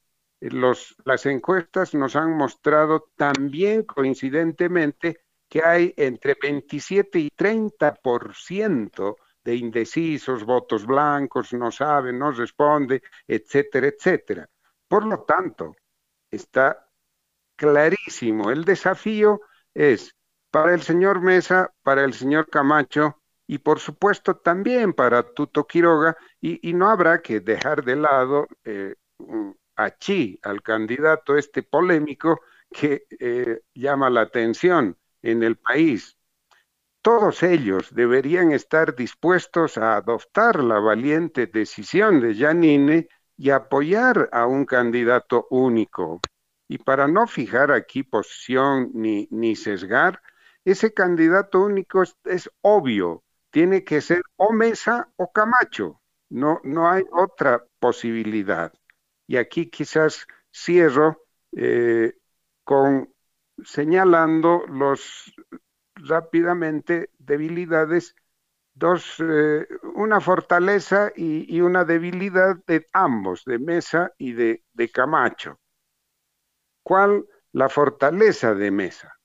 los, 0.51 0.97
las 1.05 1.27
encuestas 1.27 1.95
nos 1.95 2.17
han 2.17 2.37
mostrado 2.37 3.11
también 3.17 3.85
coincidentemente 3.85 5.21
que 5.49 5.63
hay 5.65 5.95
entre 5.97 6.37
27 6.41 7.19
y 7.19 7.31
30% 7.31 9.17
de 9.45 9.57
indecisos, 9.57 10.45
votos 10.45 10.87
blancos, 10.87 11.53
no 11.53 11.71
saben, 11.71 12.19
no 12.19 12.31
responde, 12.33 13.03
etcétera, 13.27 13.89
etcétera. 13.89 14.49
Por 14.89 15.05
lo 15.07 15.23
tanto, 15.23 15.75
está 16.31 16.89
clarísimo. 17.57 18.51
El 18.51 18.65
desafío 18.65 19.43
es 19.75 20.17
para 20.51 20.75
el 20.75 20.83
señor 20.83 21.21
Mesa, 21.21 21.73
para 21.83 22.05
el 22.05 22.15
señor 22.15 22.49
Camacho, 22.49 23.23
y 23.47 23.59
por 23.59 23.81
supuesto 23.81 24.37
también 24.37 24.93
para 24.93 25.23
Tuto 25.23 25.67
Quiroga, 25.67 26.17
y, 26.41 26.73
no 26.73 26.89
habrá 26.89 27.21
que 27.21 27.41
dejar 27.41 27.85
de 27.85 27.97
lado 27.97 28.49
eh, 28.65 28.95
a 29.85 29.97
Chi, 29.99 30.39
al 30.43 30.63
candidato 30.63 31.37
este 31.37 31.63
polémico 31.63 32.41
que 32.71 33.07
eh, 33.19 33.61
llama 33.75 34.11
la 34.11 34.23
atención 34.23 34.97
en 35.23 35.43
el 35.43 35.57
país. 35.57 36.17
Todos 37.03 37.43
ellos 37.43 37.95
deberían 37.95 38.53
estar 38.53 38.95
dispuestos 38.95 39.77
a 39.77 39.97
adoptar 39.97 40.63
la 40.63 40.79
valiente 40.79 41.47
decisión 41.47 42.21
de 42.21 42.35
Janine 42.35 43.09
y 43.37 43.51
apoyar 43.51 44.29
a 44.33 44.47
un 44.47 44.65
candidato 44.65 45.49
único. 45.51 46.21
Y 46.69 46.79
para 46.79 47.09
no 47.09 47.27
fijar 47.27 47.73
aquí 47.73 48.05
posición 48.05 48.93
ni, 48.95 49.27
ni 49.31 49.57
sesgar, 49.57 50.23
ese 50.65 50.95
candidato 50.95 51.61
único 51.61 52.05
es 52.25 52.51
obvio, 52.61 53.25
tiene 53.51 53.83
que 53.83 54.01
ser 54.01 54.23
o 54.37 54.53
Mesa 54.53 55.09
o 55.17 55.33
Camacho. 55.33 56.01
No, 56.31 56.61
no 56.63 56.89
hay 56.89 57.03
otra 57.13 57.67
posibilidad. 57.81 58.73
Y 59.33 59.39
aquí 59.39 59.71
quizás 59.71 60.27
cierro 60.53 61.25
eh, 61.57 62.19
con 62.65 63.15
señalando 63.65 64.67
los 64.69 65.33
rápidamente 65.95 67.09
debilidades, 67.17 68.15
dos, 68.75 69.17
eh, 69.21 69.67
una 69.95 70.21
fortaleza 70.21 71.13
y, 71.17 71.63
una 71.63 71.87
debilidad 71.87 72.63
de 72.67 72.87
ambos, 72.93 73.47
de 73.47 73.59
Mesa 73.59 74.13
y 74.19 74.35
de, 74.35 74.65
de 74.75 74.91
Camacho. 74.91 75.59
¿Cuál? 76.83 77.25
La 77.53 77.71
fortaleza 77.71 78.55
de 78.55 78.71
Mesa 78.71 79.19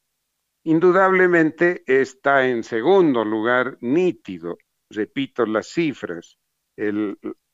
indudablemente 0.63 1.83
está 1.85 2.47
en 2.47 2.63
segundo 2.63 3.25
lugar 3.25 3.77
nítido. 3.81 4.57
Repito 4.89 5.45
las 5.45 5.67
cifras. 5.67 6.37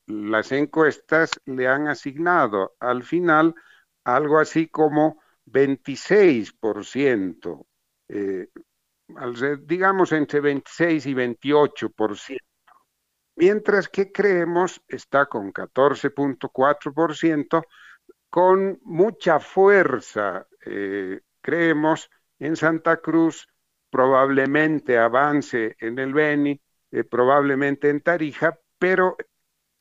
Las 0.06 0.52
encuestas 0.52 1.30
le 1.46 1.66
han 1.68 1.88
asignado 1.88 2.74
al 2.78 3.02
final 3.02 3.54
algo 4.04 4.38
así 4.38 4.68
como 4.68 5.20
26%, 5.46 7.66
eh, 8.08 8.48
digamos 9.62 10.12
entre 10.12 10.40
26 10.40 11.06
y 11.06 11.14
28%, 11.14 12.38
mientras 13.36 13.88
que 13.88 14.12
creemos 14.12 14.82
está 14.88 15.26
con 15.26 15.52
14.4%, 15.52 17.64
con 18.30 18.80
mucha 18.82 19.38
fuerza, 19.38 20.48
eh, 20.66 21.20
creemos 21.40 22.10
en 22.38 22.56
Santa 22.56 22.96
Cruz, 22.96 23.46
probablemente 23.90 24.98
avance 24.98 25.76
en 25.78 26.00
el 26.00 26.12
Beni, 26.12 26.60
eh, 26.90 27.04
probablemente 27.04 27.90
en 27.90 28.00
Tarija, 28.00 28.58
pero, 28.78 29.16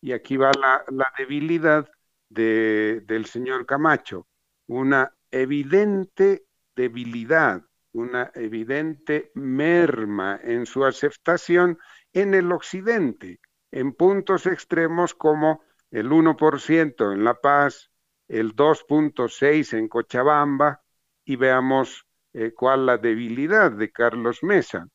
y 0.04 0.12
aquí 0.12 0.36
va 0.36 0.52
la, 0.60 0.84
debilidad 1.18 1.90
del 2.28 3.26
señor 3.26 3.66
Camacho, 3.66 4.28
una 4.68 5.16
evidente 5.32 6.44
debilidad, 6.76 7.64
una 7.94 8.30
evidente 8.36 9.32
merma 9.34 10.38
en 10.44 10.66
su 10.66 10.84
aceptación 10.84 11.80
en 12.12 12.34
el 12.34 12.52
occidente, 12.52 13.40
en 13.72 13.94
puntos 13.94 14.46
extremos 14.46 15.16
como 15.16 15.64
el 15.90 16.10
1% 16.12 17.14
en 17.14 17.24
La 17.24 17.36
Paz, 17.36 17.90
el 18.28 18.58
2.6% 18.58 19.78
en 19.78 19.88
Cochabamba, 19.88 20.82
y 21.24 21.38
veamos 21.38 22.06
eh, 22.34 22.52
cuál 22.54 22.88
la 22.88 22.98
debilidad 22.98 23.72
de 23.72 23.90
Carlos 23.90 24.44
Mesa. 24.44 24.86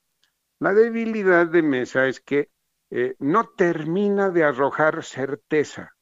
La 0.58 0.74
debilidad 0.74 1.46
de 1.46 1.62
Mesa 1.62 2.08
es 2.08 2.20
que 2.20 2.50
eh, 2.90 3.16
no 3.18 3.44
termina 3.44 4.30
de 4.30 4.44
arrojar 4.44 5.04
certeza 5.04 5.94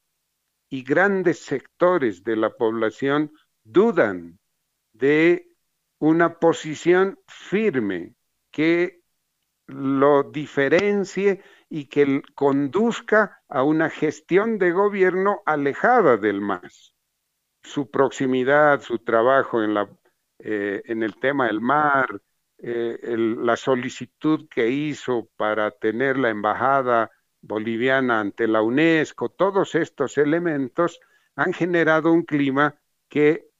y 0.68 0.82
grandes 0.82 1.45
sectores 1.45 2.22
de 2.24 2.37
la 2.37 2.51
población 2.51 3.32
dudan 3.64 4.39
de 4.93 5.49
una 5.99 6.39
posición 6.39 7.18
firme 7.26 8.14
que 8.51 9.03
lo 9.66 10.22
diferencie 10.22 11.43
y 11.68 11.87
que 11.87 12.22
conduzca 12.34 13.43
a 13.49 13.62
una 13.62 13.91
gestión 13.91 14.59
de 14.59 14.70
gobierno 14.70 15.43
alejada 15.45 16.16
del 16.16 16.41
MAS. 16.41 16.95
Su 17.62 17.91
proximidad, 17.91 18.80
su 18.80 19.01
trabajo 19.01 19.62
en 19.62 19.74
la 19.74 19.89
eh, 20.39 20.82
en 20.84 21.03
el 21.03 21.16
tema 21.16 21.47
del 21.47 21.61
mar, 21.61 22.20
eh, 22.59 23.16
la 23.18 23.57
solicitud 23.57 24.48
que 24.48 24.68
hizo 24.68 25.28
para 25.36 25.70
tener 25.70 26.18
la 26.18 26.30
embajada 26.30 27.11
boliviana 27.42 28.20
ante 28.20 28.48
la 28.48 28.62
UNESCO, 28.62 29.28
todos 29.28 29.74
estos 29.74 30.18
elementos 30.18 31.00
han 31.34 31.52
generado 31.52 32.12
un 32.12 32.22
clima 32.22 32.80
que 33.09 33.50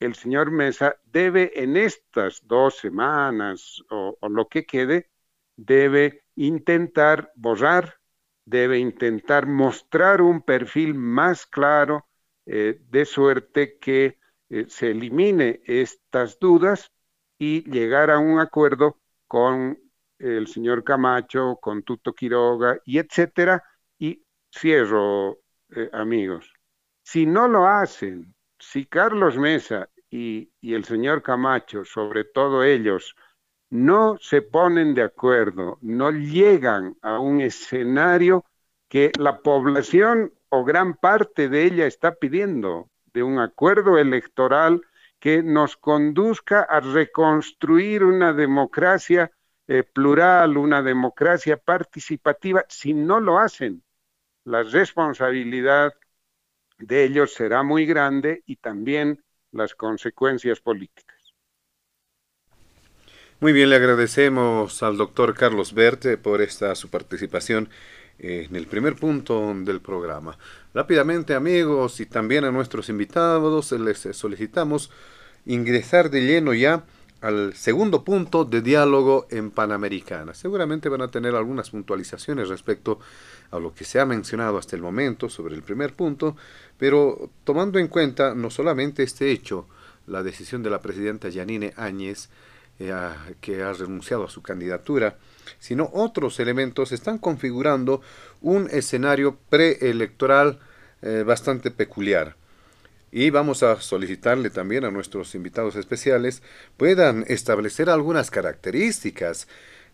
el 0.00 0.14
señor 0.14 0.50
Mesa 0.50 0.96
debe 1.04 1.52
en 1.62 1.76
estas 1.76 2.46
dos 2.46 2.76
semanas 2.78 3.82
o, 3.90 4.16
lo 4.28 4.48
que 4.48 4.66
quede, 4.66 5.10
debe 5.56 6.24
intentar 6.34 7.32
borrar, 7.36 8.00
debe 8.44 8.78
intentar 8.78 9.46
mostrar 9.46 10.20
un 10.22 10.42
perfil 10.42 10.94
más 10.94 11.46
claro, 11.46 12.08
eh, 12.46 12.80
de 12.90 13.04
suerte 13.04 13.78
que 13.78 14.18
eh, 14.48 14.64
se 14.68 14.90
elimine 14.90 15.60
estas 15.64 16.38
dudas 16.40 16.91
y 17.44 17.68
llegar 17.68 18.08
a 18.12 18.20
un 18.20 18.38
acuerdo 18.38 19.00
con 19.26 19.76
el 20.20 20.46
señor 20.46 20.84
Camacho, 20.84 21.58
con 21.60 21.82
Tuto 21.82 22.12
Quiroga 22.12 22.78
y 22.84 22.98
etcétera. 22.98 23.64
Y 23.98 24.22
cierro, 24.56 25.40
eh, 25.74 25.90
amigos. 25.92 26.52
Si 27.02 27.26
no 27.26 27.48
lo 27.48 27.66
hacen, 27.66 28.32
si 28.60 28.86
Carlos 28.86 29.36
Mesa 29.38 29.88
y, 30.08 30.52
y 30.60 30.74
el 30.74 30.84
señor 30.84 31.20
Camacho, 31.20 31.84
sobre 31.84 32.22
todo 32.22 32.62
ellos, 32.62 33.16
no 33.70 34.18
se 34.20 34.42
ponen 34.42 34.94
de 34.94 35.02
acuerdo, 35.02 35.78
no 35.80 36.12
llegan 36.12 36.96
a 37.02 37.18
un 37.18 37.40
escenario 37.40 38.44
que 38.88 39.10
la 39.18 39.40
población 39.40 40.32
o 40.48 40.62
gran 40.62 40.94
parte 40.94 41.48
de 41.48 41.64
ella 41.64 41.86
está 41.88 42.14
pidiendo, 42.14 42.88
de 43.12 43.24
un 43.24 43.40
acuerdo 43.40 43.98
electoral 43.98 44.80
que 45.22 45.40
nos 45.40 45.76
conduzca 45.76 46.62
a 46.62 46.80
reconstruir 46.80 48.02
una 48.02 48.32
democracia 48.32 49.30
eh, 49.68 49.84
plural, 49.84 50.56
una 50.56 50.82
democracia 50.82 51.56
participativa. 51.56 52.64
Si 52.68 52.92
no 52.92 53.20
lo 53.20 53.38
hacen, 53.38 53.84
la 54.42 54.64
responsabilidad 54.64 55.94
de 56.76 57.04
ellos 57.04 57.34
será 57.34 57.62
muy 57.62 57.86
grande 57.86 58.42
y 58.46 58.56
también 58.56 59.22
las 59.52 59.76
consecuencias 59.76 60.60
políticas. 60.60 61.20
Muy 63.38 63.52
bien, 63.52 63.70
le 63.70 63.76
agradecemos 63.76 64.82
al 64.82 64.96
doctor 64.96 65.34
Carlos 65.34 65.72
Berte 65.72 66.16
por 66.16 66.42
esta 66.42 66.74
su 66.74 66.90
participación 66.90 67.68
en 68.18 68.54
el 68.56 68.66
primer 68.66 68.96
punto 68.96 69.54
del 69.54 69.80
programa. 69.80 70.36
Rápidamente 70.74 71.34
amigos 71.34 72.00
y 72.00 72.06
también 72.06 72.44
a 72.44 72.50
nuestros 72.50 72.88
invitados 72.88 73.72
les 73.72 73.98
solicitamos 74.12 74.90
ingresar 75.46 76.10
de 76.10 76.22
lleno 76.22 76.54
ya 76.54 76.84
al 77.20 77.54
segundo 77.54 78.04
punto 78.04 78.44
de 78.44 78.60
diálogo 78.60 79.26
en 79.30 79.52
Panamericana. 79.52 80.34
Seguramente 80.34 80.88
van 80.88 81.02
a 81.02 81.08
tener 81.08 81.36
algunas 81.36 81.70
puntualizaciones 81.70 82.48
respecto 82.48 82.98
a 83.52 83.60
lo 83.60 83.72
que 83.72 83.84
se 83.84 84.00
ha 84.00 84.06
mencionado 84.06 84.58
hasta 84.58 84.74
el 84.74 84.82
momento 84.82 85.28
sobre 85.28 85.54
el 85.54 85.62
primer 85.62 85.94
punto, 85.94 86.36
pero 86.78 87.30
tomando 87.44 87.78
en 87.78 87.86
cuenta 87.86 88.34
no 88.34 88.50
solamente 88.50 89.04
este 89.04 89.30
hecho, 89.30 89.68
la 90.08 90.24
decisión 90.24 90.64
de 90.64 90.70
la 90.70 90.80
presidenta 90.80 91.28
Yanine 91.28 91.72
Áñez, 91.76 92.28
eh, 92.80 92.92
que 93.40 93.62
ha 93.62 93.72
renunciado 93.72 94.24
a 94.24 94.30
su 94.30 94.42
candidatura, 94.42 95.16
sino 95.60 95.90
otros 95.92 96.40
elementos 96.40 96.90
están 96.90 97.18
configurando 97.18 98.00
un 98.40 98.68
escenario 98.70 99.38
preelectoral 99.48 100.58
eh, 101.02 101.22
bastante 101.24 101.70
peculiar. 101.70 102.34
Y 103.14 103.28
vamos 103.28 103.62
a 103.62 103.78
solicitarle 103.78 104.48
también 104.48 104.86
a 104.86 104.90
nuestros 104.90 105.34
invitados 105.34 105.76
especiales 105.76 106.42
puedan 106.78 107.26
establecer 107.28 107.90
algunas 107.90 108.30
características 108.30 109.48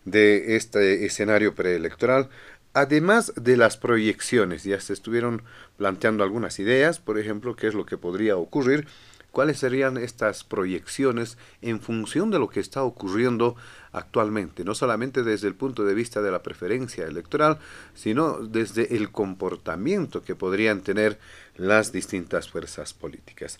de 0.05 0.55
este 0.55 1.05
escenario 1.05 1.53
preelectoral, 1.53 2.29
además 2.73 3.33
de 3.35 3.57
las 3.57 3.75
proyecciones. 3.75 4.63
Ya 4.63 4.79
se 4.79 4.93
estuvieron 4.93 5.43
planteando 5.75 6.23
algunas 6.23 6.59
ideas, 6.59 6.99
por 6.99 7.19
ejemplo, 7.19 7.57
qué 7.57 7.67
es 7.67 7.73
lo 7.73 7.85
que 7.85 7.97
podría 7.97 8.37
ocurrir 8.37 8.87
cuáles 9.31 9.59
serían 9.59 9.97
estas 9.97 10.43
proyecciones 10.43 11.37
en 11.61 11.79
función 11.79 12.31
de 12.31 12.39
lo 12.39 12.49
que 12.49 12.59
está 12.59 12.83
ocurriendo 12.83 13.55
actualmente, 13.91 14.63
no 14.63 14.75
solamente 14.75 15.23
desde 15.23 15.47
el 15.47 15.55
punto 15.55 15.83
de 15.83 15.93
vista 15.93 16.21
de 16.21 16.31
la 16.31 16.43
preferencia 16.43 17.05
electoral, 17.05 17.59
sino 17.93 18.39
desde 18.39 18.95
el 18.95 19.11
comportamiento 19.11 20.23
que 20.23 20.35
podrían 20.35 20.81
tener 20.81 21.19
las 21.59 21.91
distintas 21.91 22.49
fuerzas 22.49 22.93
políticas. 22.93 23.59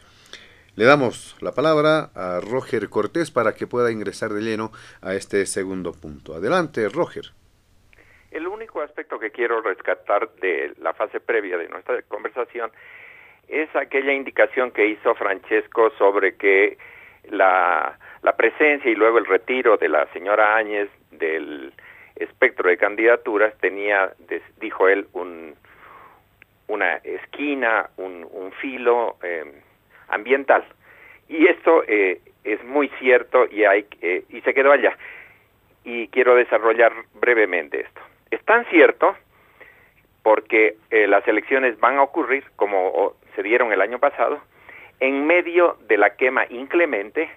Le 0.76 0.86
damos 0.86 1.36
la 1.42 1.52
palabra 1.52 2.10
a 2.16 2.40
Roger 2.40 2.90
Cortés 2.90 3.32
para 3.32 3.54
que 3.54 3.68
pueda 3.68 3.92
ingresar 3.92 4.32
de 4.32 4.42
lleno 4.42 4.72
a 5.02 5.14
este 5.14 5.46
segundo 5.46 5.92
punto. 5.92 6.34
Adelante, 6.34 6.88
Roger. 6.88 7.26
El 8.32 8.48
único 8.48 8.82
aspecto 8.82 9.20
que 9.20 9.32
quiero 9.32 9.62
rescatar 9.62 10.30
de 10.36 10.74
la 10.80 10.94
fase 10.94 11.20
previa 11.20 11.58
de 11.58 11.68
nuestra 11.68 12.02
conversación 12.04 12.72
es 13.48 13.76
aquella 13.76 14.14
indicación 14.14 14.72
que 14.72 14.88
hizo 14.88 15.16
Francesco 15.16 15.92
sobre 15.98 16.36
que 16.36 16.78
la, 17.30 17.98
la 18.22 18.38
presencia 18.38 18.90
y 18.90 18.96
luego 18.96 19.18
el 19.18 19.26
retiro 19.26 19.78
de 19.78 19.90
la 19.90 20.06
señora 20.14 20.56
Áñez 20.56 20.90
del 21.12 21.74
espectro 22.16 22.70
de 22.70 22.78
candidaturas 22.78 23.58
tenía, 23.60 24.14
dijo 24.62 24.88
él, 24.88 25.08
un, 25.14 25.56
una 26.70 26.98
esquina, 26.98 27.90
un, 27.98 28.52
filo 28.62 29.18
eh, 29.24 29.44
ambiental. 30.08 30.64
Y 31.28 31.48
esto 31.48 31.84
eh, 31.88 32.22
es 32.44 32.64
muy 32.64 32.90
cierto 33.00 33.46
y, 33.50 33.64
hay, 33.64 33.86
eh, 34.02 34.24
y 34.30 34.42
se 34.42 34.54
quedó 34.54 34.72
allá. 34.72 34.98
Y 35.84 36.08
quiero 36.10 36.36
desarrollar 36.36 36.94
brevemente 37.16 37.82
esto. 37.82 38.02
Es 38.32 38.44
tan 38.46 38.66
cierto 38.66 39.16
porque 40.24 40.76
las 40.92 41.28
elecciones 41.28 41.80
van 41.80 41.98
a 41.98 42.04
ocurrir, 42.04 42.44
como 42.58 43.16
se 43.36 43.42
dieron 43.42 43.72
el 43.72 43.82
año 43.82 43.98
pasado, 43.98 44.40
en 45.00 45.26
medio 45.26 45.78
de 45.88 45.98
la 45.98 46.16
quema 46.16 46.46
inclemente 46.50 47.30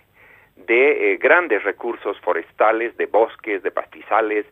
de 0.56 1.16
grandes 1.20 1.62
recursos 1.62 2.18
forestales, 2.20 2.94
de 2.96 3.06
bosques, 3.06 3.62
de 3.62 3.70
pastizales, 3.70 4.44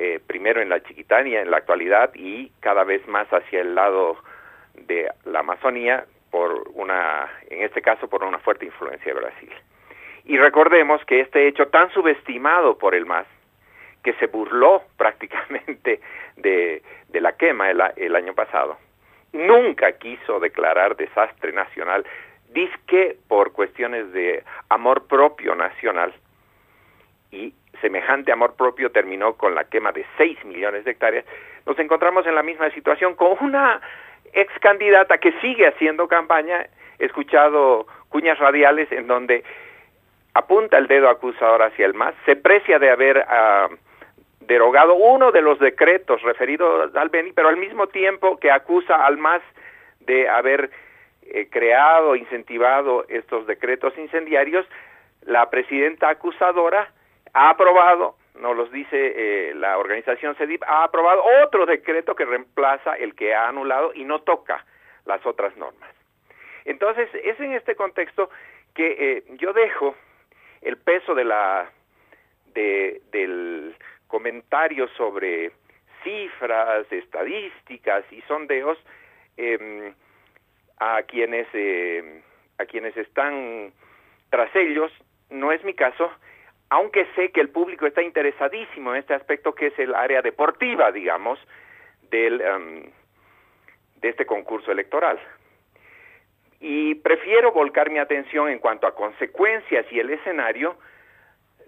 eh, 0.00 0.20
primero 0.24 0.62
en 0.62 0.68
la 0.68 0.80
Chiquitania 0.80 1.42
en 1.42 1.50
la 1.50 1.56
actualidad 1.56 2.12
y 2.14 2.52
cada 2.60 2.84
vez 2.84 3.04
más 3.08 3.26
hacia 3.32 3.62
el 3.62 3.74
lado 3.74 4.16
de 4.74 5.10
la 5.24 5.40
Amazonía 5.40 6.04
por 6.30 6.68
una, 6.74 7.28
en 7.50 7.64
este 7.64 7.82
caso 7.82 8.06
por 8.08 8.22
una 8.22 8.38
fuerte 8.38 8.64
influencia 8.64 9.12
de 9.12 9.18
Brasil. 9.18 9.52
Y 10.24 10.36
recordemos 10.38 11.04
que 11.04 11.18
este 11.18 11.48
hecho 11.48 11.66
tan 11.66 11.90
subestimado 11.90 12.78
por 12.78 12.94
el 12.94 13.06
MAS, 13.06 13.26
que 14.04 14.12
se 14.14 14.28
burló 14.28 14.84
prácticamente 14.96 16.00
de, 16.36 16.80
de 17.08 17.20
la 17.20 17.32
quema 17.32 17.68
el, 17.68 17.82
el 17.96 18.14
año 18.14 18.34
pasado, 18.34 18.78
nunca 19.32 19.90
quiso 19.98 20.38
declarar 20.38 20.94
desastre 20.94 21.52
nacional, 21.52 22.06
disque 22.50 23.16
por 23.26 23.50
cuestiones 23.50 24.12
de 24.12 24.44
amor 24.68 25.08
propio 25.08 25.56
nacional, 25.56 26.14
y 27.32 27.52
semejante 27.80 28.32
amor 28.32 28.54
propio 28.56 28.90
terminó 28.90 29.34
con 29.34 29.54
la 29.54 29.64
quema 29.64 29.92
de 29.92 30.04
6 30.16 30.44
millones 30.44 30.84
de 30.84 30.92
hectáreas, 30.92 31.24
nos 31.66 31.78
encontramos 31.78 32.26
en 32.26 32.34
la 32.34 32.42
misma 32.42 32.70
situación 32.70 33.14
con 33.14 33.36
una 33.40 33.80
ex 34.32 34.52
candidata 34.60 35.18
que 35.18 35.32
sigue 35.40 35.66
haciendo 35.66 36.08
campaña, 36.08 36.66
he 36.98 37.06
escuchado 37.06 37.86
cuñas 38.08 38.38
radiales 38.38 38.90
en 38.92 39.06
donde 39.06 39.44
apunta 40.34 40.78
el 40.78 40.86
dedo 40.86 41.08
acusador 41.08 41.62
hacia 41.62 41.86
el 41.86 41.94
MAS, 41.94 42.14
se 42.24 42.36
precia 42.36 42.78
de 42.78 42.90
haber 42.90 43.18
uh, 43.18 43.74
derogado 44.40 44.94
uno 44.94 45.32
de 45.32 45.42
los 45.42 45.58
decretos 45.58 46.22
referidos 46.22 46.94
al 46.94 47.08
Beni, 47.08 47.32
pero 47.32 47.48
al 47.48 47.56
mismo 47.56 47.88
tiempo 47.88 48.38
que 48.38 48.50
acusa 48.50 49.04
al 49.04 49.18
MAS 49.18 49.42
de 50.00 50.28
haber 50.28 50.70
eh, 51.22 51.48
creado, 51.50 52.16
incentivado 52.16 53.04
estos 53.08 53.46
decretos 53.46 53.96
incendiarios, 53.98 54.66
la 55.22 55.50
presidenta 55.50 56.08
acusadora 56.08 56.90
ha 57.34 57.50
aprobado, 57.50 58.16
nos 58.34 58.56
los 58.56 58.70
dice 58.70 58.96
eh, 59.50 59.54
la 59.54 59.78
organización 59.78 60.34
CEDIP, 60.36 60.62
ha 60.64 60.84
aprobado 60.84 61.22
otro 61.44 61.66
decreto 61.66 62.14
que 62.14 62.24
reemplaza 62.24 62.94
el 62.94 63.14
que 63.14 63.34
ha 63.34 63.48
anulado 63.48 63.92
y 63.94 64.04
no 64.04 64.20
toca 64.20 64.64
las 65.04 65.24
otras 65.26 65.56
normas. 65.56 65.90
Entonces, 66.64 67.08
es 67.24 67.40
en 67.40 67.52
este 67.52 67.74
contexto 67.74 68.30
que 68.74 68.96
eh, 68.98 69.24
yo 69.38 69.52
dejo 69.52 69.96
el 70.60 70.76
peso 70.76 71.14
de 71.14 71.24
la 71.24 71.70
de, 72.54 73.00
del 73.10 73.74
comentario 74.06 74.88
sobre 74.96 75.52
cifras, 76.02 76.90
estadísticas 76.92 78.04
y 78.12 78.20
sondeos 78.22 78.78
eh, 79.36 79.92
a 80.78 81.02
quienes 81.02 81.46
eh, 81.54 82.22
a 82.58 82.66
quienes 82.66 82.96
están 82.96 83.72
tras 84.30 84.54
ellos. 84.54 84.92
No 85.30 85.52
es 85.52 85.62
mi 85.64 85.74
caso 85.74 86.10
aunque 86.70 87.06
sé 87.14 87.30
que 87.30 87.40
el 87.40 87.48
público 87.48 87.86
está 87.86 88.02
interesadísimo 88.02 88.92
en 88.92 89.00
este 89.00 89.14
aspecto 89.14 89.54
que 89.54 89.68
es 89.68 89.78
el 89.78 89.94
área 89.94 90.22
deportiva, 90.22 90.92
digamos, 90.92 91.38
del, 92.10 92.42
um, 92.42 92.82
de 94.00 94.08
este 94.08 94.26
concurso 94.26 94.70
electoral. 94.70 95.18
Y 96.60 96.96
prefiero 96.96 97.52
volcar 97.52 97.90
mi 97.90 97.98
atención 97.98 98.48
en 98.48 98.58
cuanto 98.58 98.86
a 98.86 98.94
consecuencias 98.94 99.86
y 99.90 100.00
el 100.00 100.10
escenario, 100.10 100.76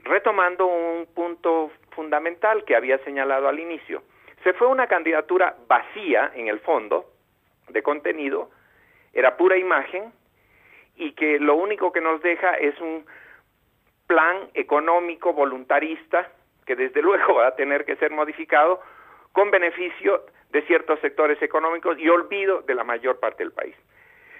retomando 0.03 0.67
un 0.67 1.07
punto 1.07 1.71
fundamental 1.91 2.65
que 2.65 2.77
había 2.77 2.99
señalado 2.99 3.49
al 3.49 3.61
inicio. 3.61 4.03
Se 4.43 4.53
fue 4.55 4.67
una 4.67 4.87
candidatura 4.87 5.57
vacía 5.69 6.33
en 6.35 6.49
el 6.49 6.61
fondo, 6.61 7.07
de 7.69 7.83
contenido, 7.83 8.51
era 9.13 9.37
pura 9.37 9.57
imagen, 9.57 10.13
y 10.97 11.13
que 11.13 11.39
lo 11.39 11.55
único 11.55 11.93
que 11.93 12.01
nos 12.01 12.21
deja 12.23 12.55
es 12.55 12.79
un 12.81 13.05
plan 14.11 14.49
económico 14.55 15.33
voluntarista 15.33 16.33
que 16.67 16.75
desde 16.75 17.01
luego 17.09 17.35
va 17.35 17.47
a 17.47 17.55
tener 17.55 17.85
que 17.85 17.95
ser 17.95 18.11
modificado 18.11 18.83
con 19.31 19.53
beneficio 19.53 20.27
de 20.51 20.63
ciertos 20.63 20.99
sectores 20.99 21.41
económicos 21.41 21.97
y 21.97 22.09
olvido 22.09 22.63
de 22.63 22.75
la 22.75 22.83
mayor 22.83 23.21
parte 23.21 23.45
del 23.45 23.53
país. 23.53 23.77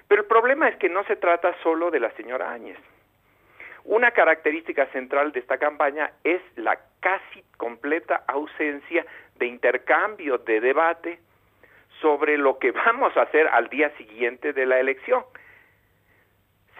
Pero 0.09 0.23
el 0.23 0.27
problema 0.27 0.69
es 0.69 0.77
que 0.79 0.89
no 0.89 1.05
se 1.05 1.15
trata 1.15 1.55
solo 1.63 1.93
de 1.93 2.01
la 2.01 2.11
señora 2.17 2.51
Áñez. 2.51 2.79
Una 3.85 4.11
característica 4.11 4.87
central 4.87 5.31
de 5.31 5.39
esta 5.39 5.59
campaña 5.59 6.11
es 6.25 6.43
la 6.57 6.77
casi 6.99 7.45
completa 7.57 8.25
ausencia 8.27 9.07
de 9.37 9.47
intercambio, 9.47 10.39
de 10.39 10.61
debate 10.61 11.21
sobre 12.01 12.39
lo 12.39 12.59
que 12.59 12.73
vamos 12.87 13.17
a 13.17 13.23
hacer 13.23 13.47
al 13.47 13.69
día 13.69 13.91
siguiente 13.91 14.53
de 14.53 14.67
la 14.67 14.81
elección, 14.81 15.23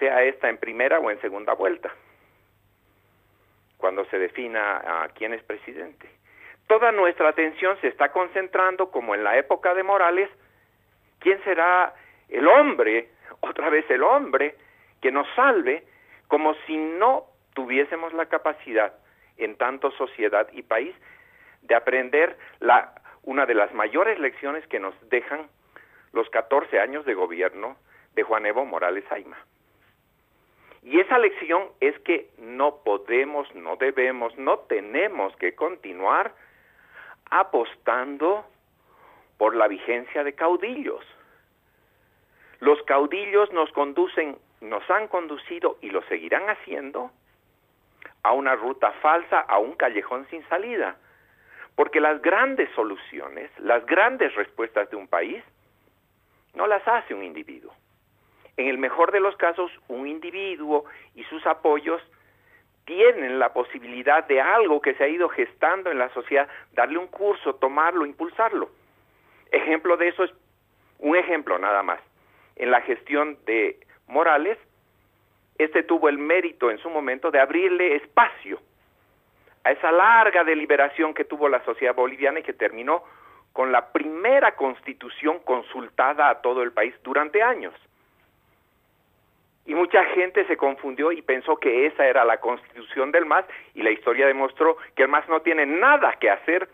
sea 0.01 0.25
esta 0.25 0.49
en 0.49 0.59
primera 0.59 0.99
o 0.99 1.09
en 1.09 1.21
segunda 1.21 1.53
vuelta 1.53 1.93
cuando 3.81 4.05
se 4.07 4.19
defina 4.19 5.03
a 5.03 5.09
quién 5.09 5.33
es 5.35 5.43
presidente. 5.43 6.09
Toda 6.67 6.93
nuestra 6.93 7.31
atención 7.31 7.77
se 7.81 7.89
está 7.89 8.13
concentrando, 8.13 8.91
como 8.91 9.15
en 9.15 9.25
la 9.25 9.37
época 9.37 9.75
de 9.75 9.83
Morales, 9.83 10.31
quién 11.19 11.43
será 11.43 11.95
el 12.29 12.47
hombre, 12.47 13.09
otra 13.41 13.71
vez 13.71 13.91
el 13.91 14.03
hombre, 14.03 14.55
que 15.01 15.11
nos 15.11 15.27
salve, 15.35 15.83
como 16.29 16.55
si 16.67 16.77
no 16.77 17.25
tuviésemos 17.55 18.13
la 18.13 18.27
capacidad, 18.27 18.95
en 19.37 19.57
tanto 19.57 19.91
sociedad 19.93 20.47
y 20.53 20.63
país, 20.63 20.95
de 21.63 21.75
aprender 21.75 22.37
la, 22.61 22.95
una 23.23 23.47
de 23.47 23.55
las 23.55 23.73
mayores 23.75 24.19
lecciones 24.19 24.67
que 24.69 24.79
nos 24.79 24.95
dejan 25.09 25.49
los 26.13 26.29
14 26.31 26.79
años 26.79 27.05
de 27.05 27.15
gobierno 27.15 27.77
de 28.15 28.23
Juan 28.23 28.47
Evo 28.47 28.65
Morales 28.65 29.05
Aima. 29.11 29.39
Y 30.83 30.99
esa 30.99 31.19
lección 31.19 31.69
es 31.81 31.99
que 32.01 32.31
no 32.39 32.77
podemos, 32.77 33.55
no 33.55 33.77
debemos, 33.77 34.37
no 34.39 34.61
tenemos 34.61 35.37
que 35.37 35.55
continuar 35.55 36.33
apostando 37.31 38.45
por 39.37 39.55
la 39.55 39.69
vigencia 39.69 40.25
de 40.25 40.33
caudillos. 40.33 41.05
Los 42.61 42.83
caudillos 42.83 43.53
nos 43.53 43.71
conducen, 43.73 44.39
nos 44.61 44.89
han 44.91 45.09
conducido 45.09 45.79
y 45.81 45.91
lo 45.91 46.03
seguirán 46.03 46.49
haciendo 46.49 47.11
a 48.23 48.33
una 48.33 48.55
ruta 48.55 48.93
falsa, 49.03 49.41
a 49.41 49.59
un 49.59 49.75
callejón 49.75 50.27
sin 50.31 50.47
salida. 50.49 50.97
Porque 51.75 52.01
las 52.01 52.21
grandes 52.21 52.71
soluciones, 52.75 53.51
las 53.59 53.85
grandes 53.87 54.35
respuestas 54.35 54.91
de 54.91 54.97
un 54.97 55.09
país, 55.09 55.43
no 56.55 56.67
las 56.67 56.87
hace 56.89 57.15
un 57.15 57.23
individuo 57.23 57.73
en 58.61 58.69
el 58.69 58.77
mejor 58.77 59.11
de 59.11 59.21
los 59.21 59.37
casos, 59.37 59.71
un 59.89 60.07
individuo 60.07 60.85
y 61.15 61.25
sus 61.25 61.47
apoyos 61.47 62.03
tienen 62.85 63.39
la 63.39 63.55
posibilidad 63.55 64.27
de 64.27 64.41
algo 64.41 64.83
que 64.83 64.95
se 64.95 65.05
ha 65.05 65.09
ido 65.09 65.31
gestando 65.31 65.91
en 65.91 65.99
la 65.99 66.13
sociedad, 66.13 66.47
darle 66.73 66.99
un 66.99 67.07
curso, 67.07 67.55
tomarlo, 67.55 68.05
impulsarlo. 68.05 68.71
Ejemplo 69.51 69.97
de 69.97 70.09
eso 70.09 70.25
es 70.25 70.31
un 70.99 71.17
ejemplo 71.17 71.59
nada 71.59 71.83
más. 71.83 72.01
En 72.57 72.71
la 72.71 72.83
gestión 72.83 73.39
de 73.47 73.81
Morales, 74.09 74.59
este 75.57 75.83
tuvo 75.83 76.11
el 76.11 76.19
mérito 76.19 76.71
en 76.71 76.79
su 76.79 76.91
momento 76.91 77.31
de 77.31 77.41
abrirle 77.41 77.97
espacio 77.97 78.61
a 79.65 79.71
esa 79.71 79.91
larga 79.91 80.45
deliberación 80.45 81.15
que 81.15 81.25
tuvo 81.25 81.49
la 81.49 81.65
sociedad 81.65 81.95
boliviana 81.95 82.41
y 82.41 82.43
que 82.43 82.53
terminó 82.53 83.05
con 83.55 83.73
la 83.73 83.93
primera 83.93 84.55
constitución 84.55 85.39
consultada 85.41 86.29
a 86.29 86.43
todo 86.43 86.63
el 86.63 86.73
país 86.73 86.95
durante 87.03 87.43
años. 87.43 87.75
Y 89.67 89.75
mucha 89.75 90.05
gente 90.07 90.45
se 90.47 90.57
confundió 90.57 91.13
y 91.13 91.23
pensó 91.23 91.57
que 91.57 91.87
esa 91.87 92.07
era 92.07 92.25
la 92.25 92.39
constitución 92.39 93.13
del 93.13 93.27
MAS 93.27 93.45
y 93.75 93.83
la 93.83 93.91
historia 93.91 94.27
demostró 94.27 94.77
que 94.97 95.03
el 95.03 95.09
MAS 95.09 95.29
no 95.29 95.43
tiene 95.43 95.67
nada 95.67 96.17
que 96.19 96.31
hacer 96.31 96.69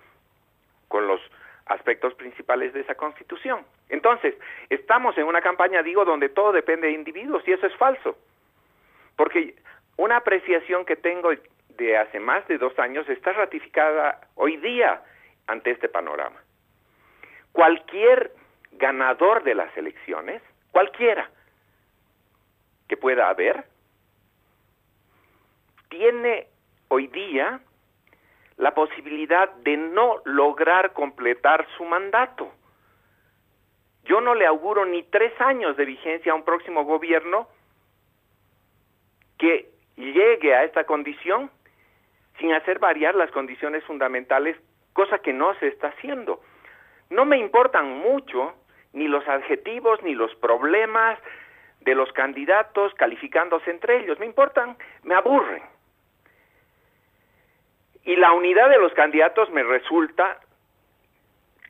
con 0.88 1.06
los 1.06 1.20
aspectos 1.66 2.14
principales 2.14 2.72
de 2.72 2.80
esa 2.80 2.94
constitución. 2.94 3.64
Entonces, 3.88 4.34
estamos 4.70 5.18
en 5.18 5.24
una 5.24 5.40
campaña, 5.40 5.82
digo, 5.82 6.04
donde 6.04 6.28
todo 6.28 6.52
depende 6.52 6.86
de 6.86 6.92
individuos 6.92 7.42
y 7.46 7.52
eso 7.52 7.66
es 7.66 7.74
falso. 7.76 8.16
Porque 9.16 9.56
una 9.96 10.18
apreciación 10.18 10.84
que 10.84 10.96
tengo 10.96 11.30
de 11.76 11.96
hace 11.96 12.20
más 12.20 12.46
de 12.48 12.58
dos 12.58 12.78
años 12.78 13.08
está 13.08 13.32
ratificada 13.32 14.20
hoy 14.36 14.56
día 14.58 15.02
ante 15.46 15.72
este 15.72 15.88
panorama. 15.88 16.40
Cualquier 17.52 18.32
ganador 18.72 19.42
de 19.42 19.54
las 19.54 19.76
elecciones, 19.76 20.42
cualquiera 20.70 21.28
que 22.88 22.96
pueda 22.96 23.28
haber, 23.28 23.64
tiene 25.88 26.48
hoy 26.88 27.06
día 27.08 27.60
la 28.56 28.74
posibilidad 28.74 29.50
de 29.56 29.76
no 29.76 30.22
lograr 30.24 30.92
completar 30.92 31.66
su 31.76 31.84
mandato. 31.84 32.50
Yo 34.04 34.20
no 34.20 34.34
le 34.34 34.46
auguro 34.46 34.86
ni 34.86 35.02
tres 35.02 35.32
años 35.40 35.76
de 35.76 35.84
vigencia 35.84 36.32
a 36.32 36.34
un 36.34 36.44
próximo 36.44 36.84
gobierno 36.84 37.48
que 39.38 39.70
llegue 39.96 40.54
a 40.54 40.64
esta 40.64 40.84
condición 40.84 41.50
sin 42.38 42.52
hacer 42.52 42.78
variar 42.78 43.14
las 43.14 43.30
condiciones 43.30 43.82
fundamentales, 43.84 44.56
cosa 44.92 45.18
que 45.18 45.32
no 45.32 45.54
se 45.58 45.68
está 45.68 45.88
haciendo. 45.88 46.40
No 47.10 47.24
me 47.24 47.38
importan 47.38 47.98
mucho 47.98 48.54
ni 48.92 49.08
los 49.08 49.26
adjetivos 49.28 50.02
ni 50.02 50.14
los 50.14 50.34
problemas 50.36 51.18
de 51.86 51.94
los 51.94 52.12
candidatos 52.12 52.92
calificándose 52.94 53.70
entre 53.70 54.00
ellos, 54.00 54.18
me 54.18 54.26
importan, 54.26 54.76
me 55.04 55.14
aburren. 55.14 55.62
Y 58.04 58.16
la 58.16 58.32
unidad 58.32 58.68
de 58.68 58.78
los 58.78 58.92
candidatos 58.92 59.48
me 59.50 59.62
resulta 59.62 60.40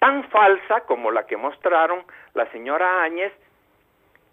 tan 0.01 0.25
falsa 0.31 0.81
como 0.87 1.11
la 1.11 1.27
que 1.27 1.37
mostraron 1.37 2.03
la 2.33 2.51
señora 2.51 3.03
Áñez 3.03 3.33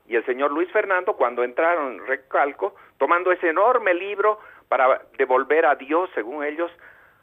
y 0.08 0.16
el 0.16 0.26
señor 0.26 0.52
Luis 0.52 0.72
Fernando 0.72 1.18
cuando 1.18 1.44
entraron, 1.44 2.06
recalco, 2.08 2.76
tomando 2.98 3.34
ese 3.34 3.50
enorme 3.50 3.94
libro 3.94 4.40
para 4.70 5.02
devolver 5.18 5.66
a 5.66 5.76
Dios, 5.76 6.10
según 6.16 6.46
ellos, 6.46 6.72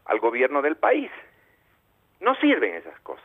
al 0.04 0.18
gobierno 0.18 0.60
del 0.60 0.76
país. 0.76 1.10
No 2.20 2.34
sirven 2.36 2.74
esas 2.74 2.98
cosas. 3.00 3.24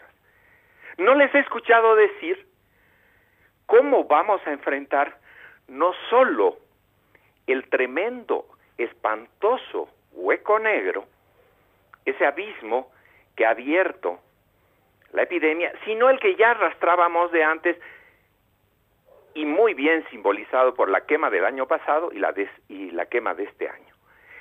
No 0.98 1.14
les 1.16 1.34
he 1.36 1.40
escuchado 1.40 1.96
decir 1.96 2.48
cómo 3.66 4.06
vamos 4.06 4.40
a 4.46 4.52
enfrentar 4.52 5.25
no 5.68 5.94
solo 6.10 6.58
el 7.48 7.68
tremendo, 7.70 8.46
espantoso 8.78 9.90
hueco 10.14 10.60
negro, 10.60 11.06
ese 12.06 12.26
abismo 12.26 12.92
que 13.36 13.46
ha 13.46 13.52
abierto 13.52 14.20
la 15.12 15.24
epidemia, 15.24 15.72
sino 15.86 16.10
el 16.10 16.20
que 16.20 16.36
ya 16.36 16.52
arrastrábamos 16.52 17.32
de 17.32 17.44
antes 17.44 17.78
y 19.34 19.46
muy 19.46 19.74
bien 19.74 20.06
simbolizado 20.10 20.74
por 20.74 20.90
la 20.90 21.06
quema 21.06 21.30
del 21.30 21.46
año 21.46 21.68
pasado 21.68 22.12
y 22.12 22.20
la, 22.20 22.34
y 22.70 22.92
la 22.92 23.06
quema 23.06 23.34
de 23.34 23.44
este 23.44 23.70
año. 23.70 23.94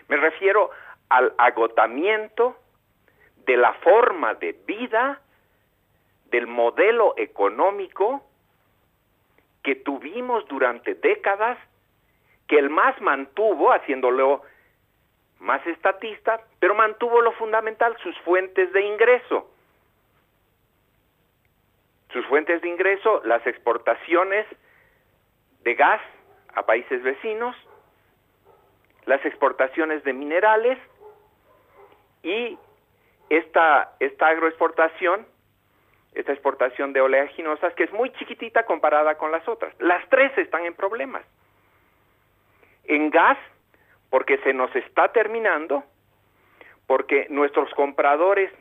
Me 0.09 0.17
refiero 0.17 0.71
al 1.09 1.35
agotamiento 1.39 2.57
de 3.47 3.57
la 3.57 3.73
forma 3.75 4.35
de 4.35 4.53
vida, 4.67 5.21
del 6.31 6.47
modelo 6.47 7.15
económico 7.17 8.25
que 9.65 9.75
tuvimos 9.75 10.47
durante 10.47 10.95
décadas, 10.95 11.59
que 12.47 12.59
el 12.59 12.71
MAS 12.71 13.01
mantuvo, 13.01 13.73
haciéndolo 13.73 14.43
más 15.41 15.67
estatista, 15.67 16.41
pero 16.61 16.75
mantuvo 16.75 17.21
lo 17.23 17.33
fundamental, 17.33 17.97
sus 18.03 18.17
fuentes 18.21 18.73
de 18.73 18.83
ingreso. 18.83 19.51
Sus 22.13 22.25
fuentes 22.27 22.61
de 22.63 22.69
ingreso, 22.69 23.23
las 23.25 23.45
exportaciones 23.47 24.47
de 25.63 25.75
gas 25.75 26.01
a 26.55 26.65
países 26.67 27.03
vecinos, 27.03 27.57
las 29.07 29.25
exportaciones 29.25 30.05
de 30.05 30.13
minerales 30.13 30.79
y 32.23 32.59
esta, 33.31 33.97
esta 33.99 34.29
agroexportación, 34.29 35.27
esta 36.15 36.33
exportación 36.33 36.93
de 36.93 37.01
oleaginosas, 37.01 37.75
que 37.75 37.85
es 37.85 37.93
muy 37.93 38.11
chiquitita 38.13 38.65
comparada 38.65 39.17
con 39.17 39.33
las 39.33 39.47
otras. 39.49 39.75
Las 39.81 40.09
tres 40.09 40.37
están 40.39 40.65
en 40.65 40.75
problemas. 40.75 41.23
En 42.85 43.11
gas, 43.11 43.39
porque 44.11 44.39
se 44.39 44.53
nos 44.53 44.75
está 44.77 45.09
terminando, 45.09 45.85
porque 46.87 47.27
nuestros 47.31 47.73
compradores 47.75 48.53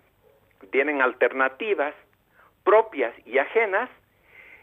tienen 0.72 1.02
alternativas 1.02 1.94
propias 2.64 3.14
y 3.26 3.38
ajenas, 3.38 3.90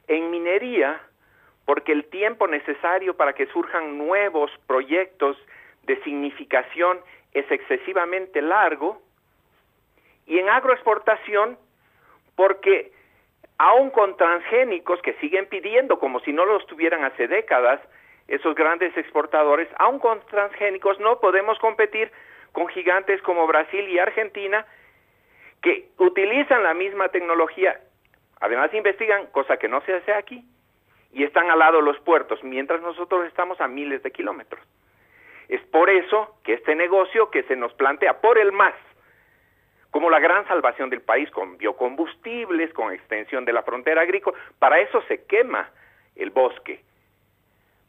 en 0.09 0.31
minería, 0.31 1.01
porque 1.67 1.93
el 1.93 2.07
tiempo 2.07 2.49
necesario 2.49 3.17
para 3.17 3.35
que 3.35 3.47
surjan 3.47 3.99
nuevos 3.99 4.51
proyectos 4.67 5.37
de 5.85 6.03
significación 6.03 6.99
es 7.33 7.49
excesivamente 7.51 8.43
largo, 8.43 9.01
y 10.27 10.39
en 10.39 10.49
agroexportación, 10.49 11.59
porque 12.41 12.91
aún 13.59 13.91
con 13.91 14.17
transgénicos 14.17 15.03
que 15.03 15.13
siguen 15.21 15.45
pidiendo, 15.45 15.99
como 15.99 16.21
si 16.21 16.33
no 16.33 16.47
los 16.47 16.67
tuvieran 16.67 17.05
hace 17.05 17.29
décadas, 17.29 17.83
esos 18.29 18.55
grandes 18.55 18.97
exportadores, 18.97 19.69
aún 19.77 19.99
con 19.99 20.25
transgénicos 20.25 20.99
no 21.01 21.21
podemos 21.21 21.59
competir 21.59 22.11
con 22.53 22.67
gigantes 22.69 23.21
como 23.21 23.47
Brasil 23.47 23.87
y 23.91 23.99
Argentina, 23.99 24.65
que 25.61 25.91
utilizan 25.99 26.63
la 26.63 26.73
misma 26.73 27.09
tecnología 27.09 27.79
Además 28.41 28.73
investigan, 28.73 29.27
cosa 29.27 29.59
que 29.59 29.69
no 29.69 29.83
se 29.83 29.93
hace 29.93 30.15
aquí, 30.15 30.43
y 31.13 31.25
están 31.25 31.51
al 31.51 31.59
lado 31.59 31.77
de 31.77 31.83
los 31.83 32.01
puertos, 32.01 32.43
mientras 32.43 32.81
nosotros 32.81 33.27
estamos 33.27 33.61
a 33.61 33.69
miles 33.69 34.03
de 34.03 34.13
kilómetros. 34.13 34.63
Es 35.51 35.61
por 35.67 35.91
eso 35.91 36.39
que 36.43 36.55
este 36.55 36.75
negocio 36.75 37.31
que 37.31 37.43
se 37.43 37.55
nos 37.55 37.75
plantea 37.75 38.23
por 38.23 38.39
el 38.39 38.51
más, 38.51 38.73
como 39.91 40.11
la 40.11 40.21
gran 40.21 40.47
salvación 40.47 40.91
del 40.91 41.01
país 41.01 41.31
con 41.31 41.59
biocombustibles, 41.59 42.73
con 42.73 42.93
extensión 42.93 43.45
de 43.45 43.53
la 43.53 43.63
frontera 43.63 44.03
agrícola, 44.03 44.39
para 44.59 44.81
eso 44.81 45.03
se 45.09 45.25
quema 45.25 45.69
el 46.17 46.31
bosque. 46.31 46.81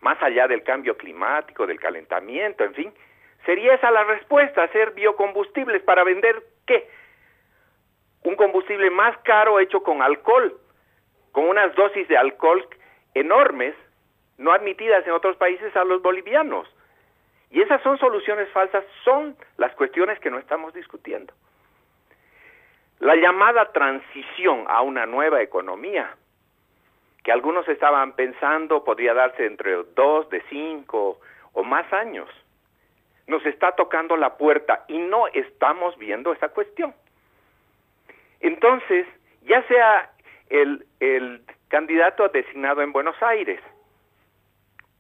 Más 0.02 0.22
allá 0.24 0.48
del 0.48 0.64
cambio 0.64 0.98
climático, 0.98 1.68
del 1.68 1.80
calentamiento, 1.80 2.64
en 2.64 2.74
fin, 2.74 2.94
sería 3.46 3.76
esa 3.76 3.92
la 3.92 4.04
respuesta, 4.04 4.64
hacer 4.64 4.92
biocombustibles 4.92 5.84
para 5.84 6.04
vender 6.04 6.44
qué? 6.66 6.88
un 8.24 8.36
combustible 8.36 8.90
más 8.90 9.18
caro 9.20 9.60
hecho 9.60 9.82
con 9.82 10.02
alcohol, 10.02 10.58
con 11.32 11.48
unas 11.48 11.74
dosis 11.76 12.08
de 12.08 12.18
alcohol 12.18 12.66
enormes, 13.14 13.76
no 14.38 14.52
admitidas 14.52 15.06
en 15.06 15.14
otros 15.14 15.36
países 15.38 15.76
a 15.76 15.84
los 15.84 16.02
bolivianos. 16.02 16.68
Y 17.50 17.62
esas 17.62 17.82
son 17.82 17.98
soluciones 17.98 18.50
falsas, 18.50 18.84
son 19.04 19.36
las 19.58 19.74
cuestiones 19.76 20.20
que 20.20 20.30
no 20.30 20.38
estamos 20.38 20.74
discutiendo. 20.74 21.34
La 23.02 23.16
llamada 23.16 23.72
transición 23.72 24.66
a 24.68 24.84
una 24.84 25.08
nueva 25.08 25.42
economía, 25.42 26.16
que 27.24 27.32
algunos 27.32 27.68
estaban 27.68 28.14
pensando 28.14 28.84
podría 28.84 29.16
darse 29.16 29.48
entre 29.48 29.72
dos, 29.96 30.30
de 30.30 30.40
cinco 30.50 31.20
o 31.54 31.64
más 31.64 31.92
años, 31.92 32.30
nos 33.26 33.44
está 33.48 33.72
tocando 33.72 34.16
la 34.16 34.38
puerta 34.38 34.86
y 34.88 35.00
no 35.00 35.26
estamos 35.30 35.98
viendo 35.98 36.32
esa 36.32 36.50
cuestión. 36.50 36.94
Entonces, 38.40 39.08
ya 39.46 39.64
sea 39.68 40.12
el, 40.52 40.86
el 41.00 41.42
candidato 41.70 42.28
designado 42.28 42.84
en 42.84 42.92
Buenos 42.92 43.16
Aires 43.24 43.62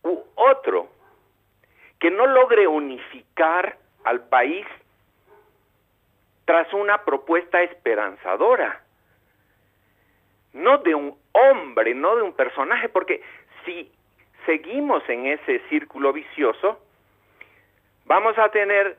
u 0.01 0.17
otro 0.33 0.89
que 1.99 2.09
no 2.09 2.25
logre 2.25 2.65
unificar 2.65 3.77
al 4.05 4.21
país 4.27 4.65
tras 6.45 6.73
una 6.73 7.03
propuesta 7.03 7.61
esperanzadora, 7.61 8.81
no 10.53 10.79
de 10.79 10.95
un 10.95 11.17
hombre, 11.31 11.93
no 11.93 12.15
de 12.15 12.21
un 12.21 12.33
personaje, 12.33 12.89
porque 12.89 13.21
si 13.65 13.91
seguimos 14.45 15.07
en 15.07 15.27
ese 15.27 15.59
círculo 15.69 16.11
vicioso, 16.13 16.79
vamos 18.05 18.37
a 18.37 18.49
tener 18.49 18.97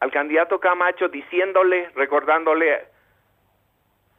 al 0.00 0.10
candidato 0.10 0.58
Camacho 0.58 1.08
diciéndole, 1.08 1.88
recordándole 1.94 2.86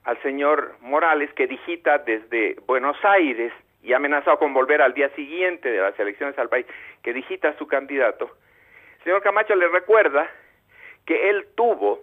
al 0.06 0.22
señor 0.22 0.76
Morales 0.82 1.32
que 1.34 1.48
digita 1.48 1.98
desde 2.00 2.56
Buenos 2.66 2.98
Aires 3.04 3.54
y 3.82 3.94
amenazado 3.94 4.40
con 4.40 4.54
volver 4.54 4.82
al 4.82 4.94
día 4.94 5.10
siguiente 5.10 5.70
de 5.70 5.80
las 5.80 6.00
elecciones 6.00 6.38
al 6.40 6.50
país, 6.50 6.66
que 7.02 7.14
digita 7.14 7.50
a 7.50 7.58
su 7.58 7.68
candidato. 7.68 8.32
El 9.00 9.04
señor 9.04 9.22
Camacho 9.22 9.56
le 9.56 9.68
recuerda 9.68 10.30
que 11.06 11.30
él 11.30 11.48
tuvo 11.56 12.00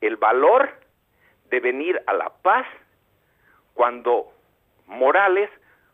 el 0.00 0.16
valor 0.16 0.70
de 1.50 1.60
venir 1.60 2.00
a 2.06 2.12
La 2.12 2.30
Paz 2.30 2.66
cuando 3.74 4.32
Morales 4.86 5.50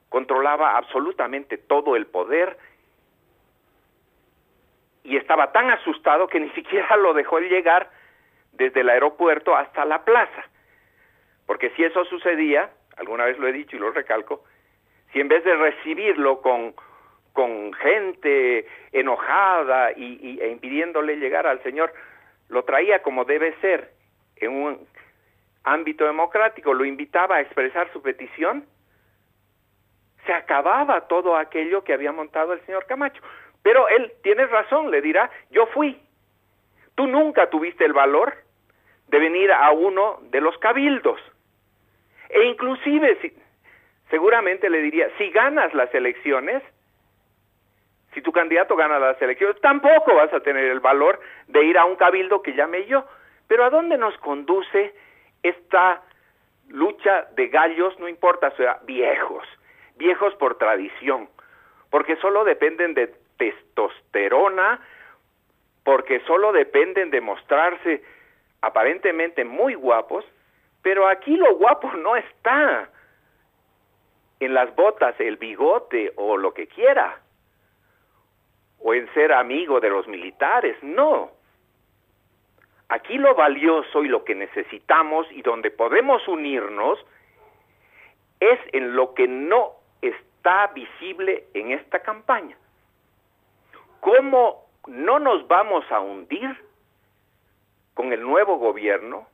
controlaba 0.09 0.77
absolutamente 0.77 1.57
todo 1.59 1.97
el 1.97 2.07
poder 2.07 2.59
y 5.05 5.17
estaba 5.17 5.53
tan 5.53 5.71
asustado 5.71 6.29
que 6.29 6.41
ni 6.41 6.51
siquiera 6.55 6.97
lo 6.97 7.15
dejó 7.15 7.39
llegar 7.41 7.91
desde 8.53 8.81
el 8.81 8.91
aeropuerto 8.91 9.57
hasta 9.57 9.85
la 9.85 10.05
plaza. 10.05 10.45
Porque 11.47 11.71
si 11.71 11.85
eso 11.85 12.05
sucedía, 12.05 12.71
alguna 12.97 13.25
vez 13.25 13.39
lo 13.39 13.49
he 13.49 13.53
dicho 13.53 13.77
y 13.77 13.79
lo 13.79 13.91
recalco, 13.91 14.45
si 15.13 15.21
en 15.21 15.29
vez 15.29 15.43
de 15.45 15.57
recibirlo 15.57 16.41
con, 16.41 16.75
con 17.33 17.73
gente 17.75 18.67
enojada 18.93 19.93
y, 19.93 20.39
e 20.41 20.49
impidiéndole 20.49 21.17
llegar 21.17 21.47
al 21.47 21.63
Señor, 21.63 21.93
lo 22.51 22.65
traía 22.65 23.03
como 23.03 23.25
debe 23.25 23.55
ser, 23.61 23.93
en 24.37 24.53
un 24.53 24.87
ámbito 25.65 26.05
democrático 26.05 26.75
lo 26.75 26.85
invitaba 26.85 27.37
a 27.37 27.41
expresar 27.41 27.91
su 27.93 28.03
petición, 28.03 28.67
se 30.27 30.33
acababa 30.33 31.09
todo 31.09 31.37
aquello 31.37 31.83
que 31.85 31.93
había 31.93 32.13
montado 32.13 32.53
el 32.53 32.61
señor 32.67 32.87
Camacho. 32.87 33.23
Pero 33.63 33.89
él 33.89 34.13
tiene 34.23 34.47
razón, 34.47 34.91
le 34.91 35.01
dirá, 35.01 35.31
yo 35.51 35.67
fui. 35.69 36.01
Tú 36.95 37.07
nunca 37.07 37.49
tuviste 37.51 37.85
el 37.85 37.93
valor 37.93 38.35
de 39.09 39.19
venir 39.19 39.53
a 39.53 39.71
uno 39.71 40.21
de 40.31 40.41
los 40.41 40.57
cabildos. 40.59 41.21
E 42.29 42.45
inclusive, 42.45 43.19
si, 43.21 43.33
seguramente 44.09 44.71
le 44.71 44.83
diría, 44.83 45.09
si 45.19 45.31
ganas 45.31 45.75
las 45.75 45.93
elecciones, 45.95 46.63
si 48.15 48.23
tu 48.23 48.33
candidato 48.33 48.77
gana 48.77 48.99
las 48.99 49.21
elecciones, 49.23 49.61
tampoco 49.61 50.15
vas 50.15 50.33
a 50.33 50.41
tener 50.41 50.65
el 50.65 50.81
valor 50.81 51.21
de 51.47 51.65
ir 51.65 51.79
a 51.79 51.85
un 51.85 51.97
cabildo 51.97 52.43
que 52.43 52.55
llame 52.55 52.87
yo. 52.87 53.05
Pero 53.47 53.65
¿a 53.65 53.71
dónde 53.71 53.97
nos 53.99 54.17
conduce 54.19 54.95
esta 55.43 56.03
lucha 56.69 57.29
de 57.37 57.49
gallos? 57.49 57.99
No 57.99 58.09
importa, 58.09 58.51
sea, 58.53 58.81
viejos, 58.85 59.47
viejos 59.97 60.35
por 60.37 60.57
tradición, 60.59 61.29
porque 61.91 62.17
solo 62.17 62.45
dependen 62.45 62.95
de 62.95 63.15
testosterona, 63.39 64.81
porque 65.85 66.21
solo 66.21 66.53
dependen 66.53 67.11
de 67.11 67.21
mostrarse 67.21 68.03
aparentemente 68.61 69.45
muy 69.45 69.75
guapos, 69.75 70.25
pero 70.83 71.09
aquí 71.09 71.37
lo 71.37 71.55
guapo 71.57 71.93
no 71.93 72.17
está 72.17 72.89
en 74.41 74.55
las 74.55 74.75
botas, 74.75 75.15
el 75.19 75.37
bigote 75.37 76.13
o 76.17 76.37
lo 76.37 76.53
que 76.55 76.67
quiera, 76.67 77.21
o 78.81 78.95
en 78.95 79.13
ser 79.15 79.33
amigo 79.33 79.81
de 79.81 79.91
los 79.91 80.09
militares, 80.09 80.77
no. 80.83 81.31
Aquí 82.89 83.19
lo 83.19 83.35
valioso 83.35 84.03
y 84.03 84.09
lo 84.09 84.25
que 84.25 84.35
necesitamos 84.35 85.27
y 85.31 85.43
donde 85.43 85.71
podemos 85.71 86.27
unirnos 86.27 86.99
es 88.41 88.59
en 88.73 88.97
lo 88.97 89.15
que 89.15 89.29
no 89.29 89.73
está 90.03 90.69
visible 90.69 91.45
en 91.55 91.73
esta 91.73 92.01
campaña. 92.01 92.57
¿Cómo 94.01 94.67
no 94.87 95.19
nos 95.19 95.47
vamos 95.47 95.85
a 95.93 96.01
hundir 96.01 96.57
con 97.95 98.13
el 98.13 98.23
nuevo 98.23 98.57
gobierno? 98.57 99.27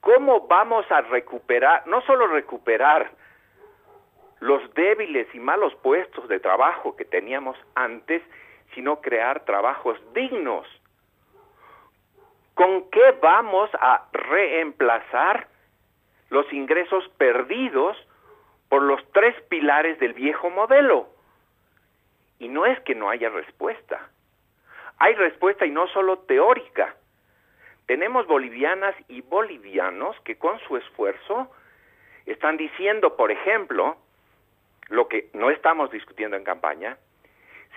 ¿Cómo 0.00 0.46
vamos 0.46 0.84
a 0.90 1.00
recuperar, 1.00 1.86
no 1.86 2.02
solo 2.02 2.26
recuperar 2.26 3.10
los 4.40 4.62
débiles 4.74 5.26
y 5.34 5.38
malos 5.38 5.74
puestos 5.76 6.28
de 6.28 6.40
trabajo 6.40 6.96
que 6.96 7.04
teníamos 7.04 7.56
antes, 7.74 8.22
sino 8.74 9.00
crear 9.00 9.44
trabajos 9.44 9.98
dignos? 10.14 10.66
¿Con 12.54 12.90
qué 12.90 13.16
vamos 13.22 13.70
a 13.74 14.06
reemplazar 14.12 15.48
los 16.28 16.52
ingresos 16.52 17.08
perdidos 17.16 17.96
por 18.68 18.82
los 18.82 19.00
tres 19.12 19.34
pilares 19.48 19.98
del 19.98 20.12
viejo 20.12 20.50
modelo? 20.50 21.08
Y 22.38 22.48
no 22.48 22.66
es 22.66 22.78
que 22.80 22.94
no 22.94 23.10
haya 23.10 23.28
respuesta. 23.28 24.08
Hay 24.98 25.14
respuesta 25.14 25.64
y 25.66 25.70
no 25.70 25.88
solo 25.88 26.18
teórica. 26.18 26.94
Tenemos 27.86 28.26
bolivianas 28.26 28.94
y 29.08 29.22
bolivianos 29.22 30.18
que 30.20 30.36
con 30.36 30.58
su 30.60 30.76
esfuerzo 30.76 31.50
están 32.26 32.56
diciendo, 32.56 33.16
por 33.16 33.30
ejemplo, 33.30 33.96
lo 34.88 35.08
que 35.08 35.30
no 35.32 35.50
estamos 35.50 35.90
discutiendo 35.90 36.36
en 36.36 36.44
campaña, 36.44 36.98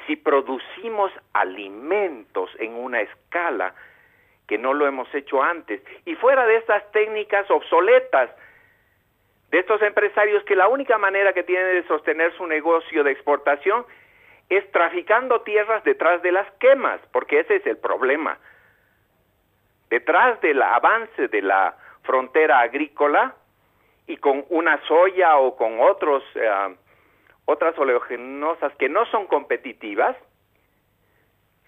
si 0.08 0.16
producimos 0.16 1.12
alimentos 1.34 2.50
en 2.60 2.76
una 2.76 3.02
escala 3.02 3.74
que 4.48 4.58
no 4.58 4.74
lo 4.74 4.88
hemos 4.88 5.14
hecho 5.14 5.42
antes. 5.42 5.82
Y 6.06 6.16
fuera 6.16 6.46
de 6.46 6.58
estas 6.58 6.92
técnicas 6.92 7.50
obsoletas, 7.50 8.30
de 9.50 9.60
estos 9.60 9.82
empresarios 9.82 10.44
que 10.46 10.56
la 10.56 10.68
única 10.68 10.98
manera 10.98 11.34
que 11.34 11.44
tienen 11.44 11.76
de 11.76 11.88
sostener 11.88 12.36
su 12.36 12.48
negocio 12.48 13.04
de 13.04 13.12
exportación 13.12 13.86
es 14.50 14.70
traficando 14.72 15.42
tierras 15.42 15.84
detrás 15.84 16.22
de 16.22 16.32
las 16.32 16.52
quemas, 16.54 17.00
porque 17.12 17.40
ese 17.40 17.58
es 17.58 17.66
el 17.68 17.78
problema. 17.78 18.38
Detrás 19.90 20.42
del 20.42 20.62
avance 20.62 21.28
de 21.28 21.42
la 21.42 21.76
frontera 22.02 22.62
agrícola 22.62 23.36
y 24.08 24.18
con 24.18 24.44
una 24.50 24.82
soya 24.88 25.38
o 25.38 25.56
con 25.56 25.80
otros, 25.80 26.24
eh, 26.36 26.76
otras 27.46 27.78
oleogenosas 27.78 28.74
que 28.76 28.90
no 28.90 29.06
son 29.08 29.28
competitivas, 29.28 30.16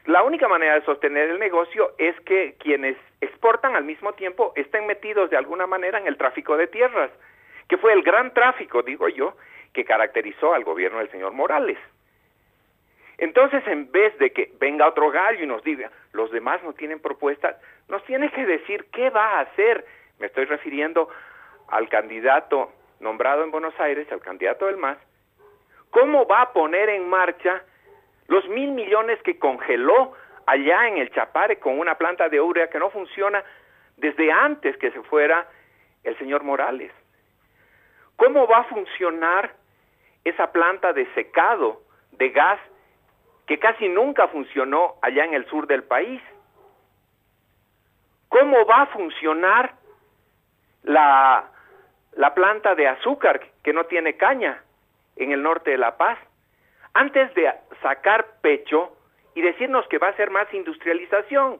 la 0.05 0.23
única 0.23 0.47
manera 0.47 0.75
de 0.75 0.85
sostener 0.85 1.29
el 1.29 1.39
negocio 1.39 1.93
es 1.97 2.19
que 2.21 2.55
quienes 2.59 2.95
exportan 3.21 3.75
al 3.75 3.83
mismo 3.83 4.13
tiempo 4.13 4.53
estén 4.55 4.85
metidos 4.85 5.31
de 5.31 5.37
alguna 5.37 5.65
manera 5.65 5.97
en 5.97 6.05
el 6.05 6.17
tráfico 6.17 6.57
de 6.57 6.67
tierras, 6.67 7.09
que 7.67 7.77
fue 7.77 7.91
el 7.93 8.03
gran 8.03 8.31
tráfico, 8.33 8.83
digo 8.83 9.09
yo, 9.09 9.35
que 9.73 9.83
caracterizó 9.83 10.53
al 10.53 10.63
gobierno 10.63 10.99
del 10.99 11.09
señor 11.09 11.33
Morales. 11.33 11.79
Entonces, 13.17 13.65
en 13.67 13.91
vez 13.91 14.17
de 14.19 14.31
que 14.31 14.51
venga 14.59 14.87
otro 14.87 15.09
gallo 15.09 15.43
y 15.43 15.47
nos 15.47 15.63
diga, 15.63 15.89
los 16.11 16.31
demás 16.31 16.61
no 16.63 16.73
tienen 16.73 16.99
propuestas, 16.99 17.55
nos 17.87 18.03
tiene 18.05 18.29
que 18.29 18.45
decir 18.45 18.85
qué 18.91 19.09
va 19.09 19.25
a 19.25 19.39
hacer. 19.41 19.85
Me 20.19 20.27
estoy 20.27 20.45
refiriendo 20.45 21.09
al 21.69 21.89
candidato 21.89 22.71
nombrado 22.99 23.43
en 23.43 23.51
Buenos 23.51 23.77
Aires, 23.79 24.11
al 24.11 24.21
candidato 24.21 24.67
del 24.67 24.77
MAS, 24.77 24.97
cómo 25.89 26.25
va 26.25 26.41
a 26.41 26.53
poner 26.53 26.89
en 26.89 27.07
marcha 27.09 27.63
los 28.27 28.47
mil 28.49 28.71
millones 28.71 29.21
que 29.23 29.37
congeló 29.39 30.13
allá 30.45 30.87
en 30.87 30.97
el 30.97 31.11
Chapare 31.11 31.59
con 31.59 31.79
una 31.79 31.95
planta 31.95 32.29
de 32.29 32.41
urea 32.41 32.69
que 32.69 32.79
no 32.79 32.89
funciona 32.89 33.43
desde 33.97 34.31
antes 34.31 34.77
que 34.77 34.91
se 34.91 35.01
fuera 35.03 35.47
el 36.03 36.17
señor 36.17 36.43
Morales. 36.43 36.91
¿Cómo 38.15 38.47
va 38.47 38.59
a 38.59 38.63
funcionar 38.65 39.53
esa 40.23 40.51
planta 40.51 40.93
de 40.93 41.05
secado 41.13 41.81
de 42.11 42.29
gas 42.29 42.59
que 43.45 43.59
casi 43.59 43.87
nunca 43.87 44.27
funcionó 44.27 44.95
allá 45.01 45.25
en 45.25 45.33
el 45.33 45.45
sur 45.47 45.67
del 45.67 45.83
país? 45.83 46.21
¿Cómo 48.29 48.65
va 48.65 48.83
a 48.83 48.87
funcionar 48.87 49.75
la, 50.83 51.49
la 52.13 52.33
planta 52.33 52.75
de 52.75 52.87
azúcar 52.87 53.41
que 53.63 53.73
no 53.73 53.85
tiene 53.85 54.17
caña 54.17 54.64
en 55.15 55.31
el 55.31 55.41
norte 55.41 55.71
de 55.71 55.77
La 55.77 55.97
Paz? 55.97 56.17
antes 56.95 57.33
de 57.35 57.51
sacar 57.81 58.39
pecho 58.41 58.97
y 59.35 59.41
decirnos 59.41 59.85
que 59.87 59.99
va 59.99 60.07
a 60.07 60.15
ser 60.15 60.31
más 60.31 60.51
industrialización. 60.53 61.59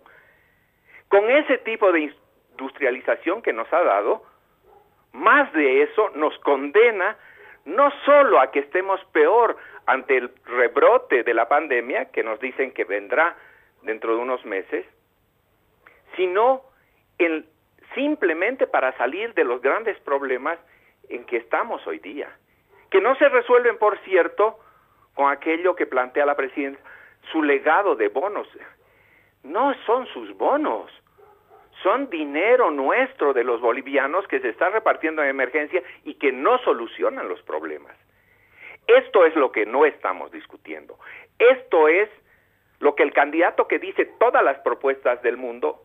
Con 1.09 1.29
ese 1.29 1.59
tipo 1.59 1.91
de 1.91 2.13
industrialización 2.53 3.41
que 3.41 3.53
nos 3.53 3.71
ha 3.71 3.83
dado, 3.83 4.23
más 5.11 5.51
de 5.53 5.83
eso 5.83 6.09
nos 6.15 6.37
condena 6.39 7.17
no 7.65 7.91
solo 8.05 8.39
a 8.39 8.49
que 8.51 8.59
estemos 8.59 9.03
peor 9.11 9.57
ante 9.85 10.17
el 10.17 10.31
rebrote 10.45 11.23
de 11.23 11.33
la 11.33 11.49
pandemia, 11.49 12.05
que 12.11 12.23
nos 12.23 12.39
dicen 12.39 12.71
que 12.71 12.85
vendrá 12.85 13.35
dentro 13.81 14.15
de 14.15 14.21
unos 14.21 14.45
meses, 14.45 14.85
sino 16.15 16.61
en, 17.17 17.45
simplemente 17.93 18.67
para 18.67 18.95
salir 18.97 19.33
de 19.33 19.43
los 19.43 19.61
grandes 19.61 19.99
problemas 19.99 20.59
en 21.09 21.25
que 21.25 21.37
estamos 21.37 21.85
hoy 21.87 21.99
día, 21.99 22.29
que 22.89 23.01
no 23.01 23.15
se 23.15 23.29
resuelven, 23.29 23.77
por 23.77 23.97
cierto, 23.99 24.59
con 25.13 25.31
aquello 25.31 25.75
que 25.75 25.85
plantea 25.85 26.25
la 26.25 26.35
presidenta, 26.35 26.79
su 27.31 27.41
legado 27.41 27.95
de 27.95 28.09
bonos. 28.09 28.47
No 29.43 29.73
son 29.85 30.05
sus 30.07 30.35
bonos, 30.37 30.91
son 31.83 32.09
dinero 32.09 32.71
nuestro 32.71 33.33
de 33.33 33.43
los 33.43 33.61
bolivianos 33.61 34.27
que 34.27 34.39
se 34.39 34.49
está 34.49 34.69
repartiendo 34.69 35.23
en 35.23 35.29
emergencia 35.29 35.81
y 36.03 36.15
que 36.15 36.31
no 36.31 36.57
solucionan 36.59 37.27
los 37.27 37.41
problemas. 37.43 37.95
Esto 38.87 39.25
es 39.25 39.35
lo 39.35 39.51
que 39.51 39.65
no 39.65 39.85
estamos 39.85 40.31
discutiendo. 40.31 40.97
Esto 41.39 41.87
es 41.87 42.09
lo 42.79 42.95
que 42.95 43.03
el 43.03 43.13
candidato 43.13 43.67
que 43.67 43.79
dice 43.79 44.05
todas 44.19 44.43
las 44.43 44.59
propuestas 44.59 45.21
del 45.21 45.37
mundo 45.37 45.81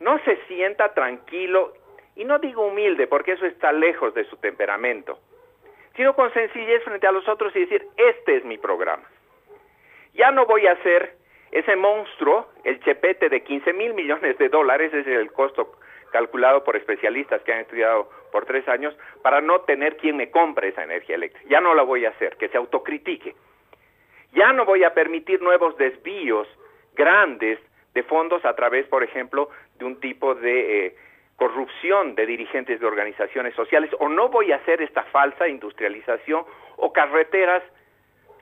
no 0.00 0.18
se 0.24 0.36
sienta 0.46 0.94
tranquilo 0.94 1.74
y 2.16 2.24
no 2.24 2.38
digo 2.38 2.66
humilde 2.66 3.06
porque 3.06 3.32
eso 3.32 3.46
está 3.46 3.72
lejos 3.72 4.14
de 4.14 4.24
su 4.24 4.36
temperamento 4.38 5.18
sino 5.96 6.14
con 6.14 6.32
sencillez 6.32 6.82
frente 6.84 7.06
a 7.06 7.12
los 7.12 7.28
otros 7.28 7.54
y 7.56 7.60
decir, 7.60 7.86
este 7.96 8.36
es 8.36 8.44
mi 8.44 8.58
programa. 8.58 9.04
Ya 10.14 10.30
no 10.30 10.46
voy 10.46 10.66
a 10.66 10.72
hacer 10.72 11.16
ese 11.52 11.76
monstruo, 11.76 12.48
el 12.64 12.80
chepete 12.80 13.28
de 13.28 13.42
15 13.42 13.72
mil 13.72 13.94
millones 13.94 14.38
de 14.38 14.48
dólares, 14.48 14.92
es 14.94 15.06
el 15.06 15.32
costo 15.32 15.72
calculado 16.12 16.64
por 16.64 16.76
especialistas 16.76 17.42
que 17.42 17.52
han 17.52 17.60
estudiado 17.60 18.10
por 18.32 18.44
tres 18.44 18.66
años, 18.68 18.96
para 19.22 19.40
no 19.40 19.60
tener 19.62 19.96
quien 19.96 20.16
me 20.16 20.30
compre 20.30 20.68
esa 20.68 20.84
energía 20.84 21.16
eléctrica. 21.16 21.48
Ya 21.48 21.60
no 21.60 21.74
la 21.74 21.82
voy 21.82 22.04
a 22.04 22.10
hacer, 22.10 22.36
que 22.36 22.48
se 22.48 22.56
autocritique. 22.56 23.34
Ya 24.32 24.52
no 24.52 24.64
voy 24.64 24.84
a 24.84 24.94
permitir 24.94 25.42
nuevos 25.42 25.76
desvíos 25.76 26.48
grandes 26.94 27.58
de 27.94 28.02
fondos 28.04 28.44
a 28.44 28.54
través, 28.54 28.86
por 28.86 29.02
ejemplo, 29.02 29.50
de 29.78 29.84
un 29.84 29.98
tipo 29.98 30.34
de 30.34 30.86
eh, 30.86 30.96
corrupción 31.40 32.14
de 32.16 32.26
dirigentes 32.26 32.80
de 32.80 32.86
organizaciones 32.86 33.54
sociales 33.54 33.90
o 33.98 34.10
no 34.10 34.28
voy 34.28 34.52
a 34.52 34.56
hacer 34.56 34.82
esta 34.82 35.04
falsa 35.04 35.48
industrialización 35.48 36.44
o 36.76 36.92
carreteras 36.92 37.62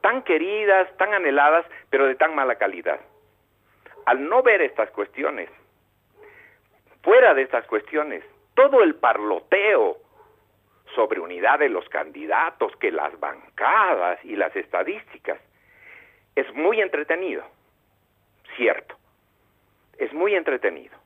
tan 0.01 0.23
queridas, 0.23 0.89
tan 0.97 1.15
anheladas, 1.15 1.65
pero 1.91 2.07
de 2.07 2.17
tan 2.17 2.35
mala 2.35 2.57
calidad. 2.57 2.99
Al 4.05 4.29
no 4.29 4.43
ver 4.43 4.63
estas 4.63 4.91
cuestiones, 4.91 5.49
fuera 7.05 7.35
de 7.35 7.43
estas 7.43 7.65
cuestiones 7.67 8.25
todo 8.55 8.83
el 8.83 8.97
parloteo 8.97 9.99
sobre 10.97 11.21
unidad 11.21 11.61
de 11.61 11.69
los 11.69 11.89
candidatos, 11.91 12.75
que 12.81 12.91
las 12.91 13.17
bancadas 13.21 14.19
y 14.25 14.35
las 14.35 14.57
estadísticas, 14.57 15.39
es 16.35 16.53
muy 16.53 16.81
entretenido, 16.81 17.45
cierto, 18.57 18.97
es 19.99 20.13
muy 20.13 20.35
entretenido, 20.35 20.98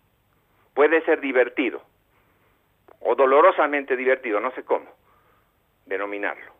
puede 0.75 1.03
ser 1.03 1.21
divertido, 1.21 1.83
o 3.01 3.15
dolorosamente 3.15 3.97
divertido, 3.97 4.41
no 4.41 4.51
sé 4.53 4.65
cómo 4.65 4.87
denominarlo. 5.87 6.53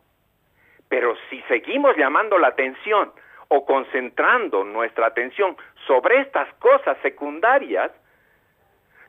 Pero 0.89 1.15
si 1.29 1.41
seguimos 1.43 1.95
llamando 1.97 2.37
la 2.37 2.49
atención 2.49 3.11
o 3.47 3.65
concentrando 3.65 4.63
nuestra 4.63 5.07
atención 5.07 5.57
sobre 5.87 6.21
estas 6.21 6.53
cosas 6.55 6.97
secundarias, 7.01 7.91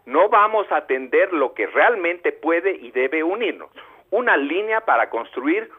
no 0.07 0.29
vamos 0.29 0.71
a 0.71 0.79
atender 0.79 1.33
lo 1.33 1.55
que 1.55 1.67
realmente 1.67 2.33
puede 2.33 2.73
y 2.73 2.91
debe 2.91 3.23
unirnos. 3.23 3.71
Una 4.11 4.37
línea 4.37 4.83
para 4.83 5.11
construir 5.11 5.71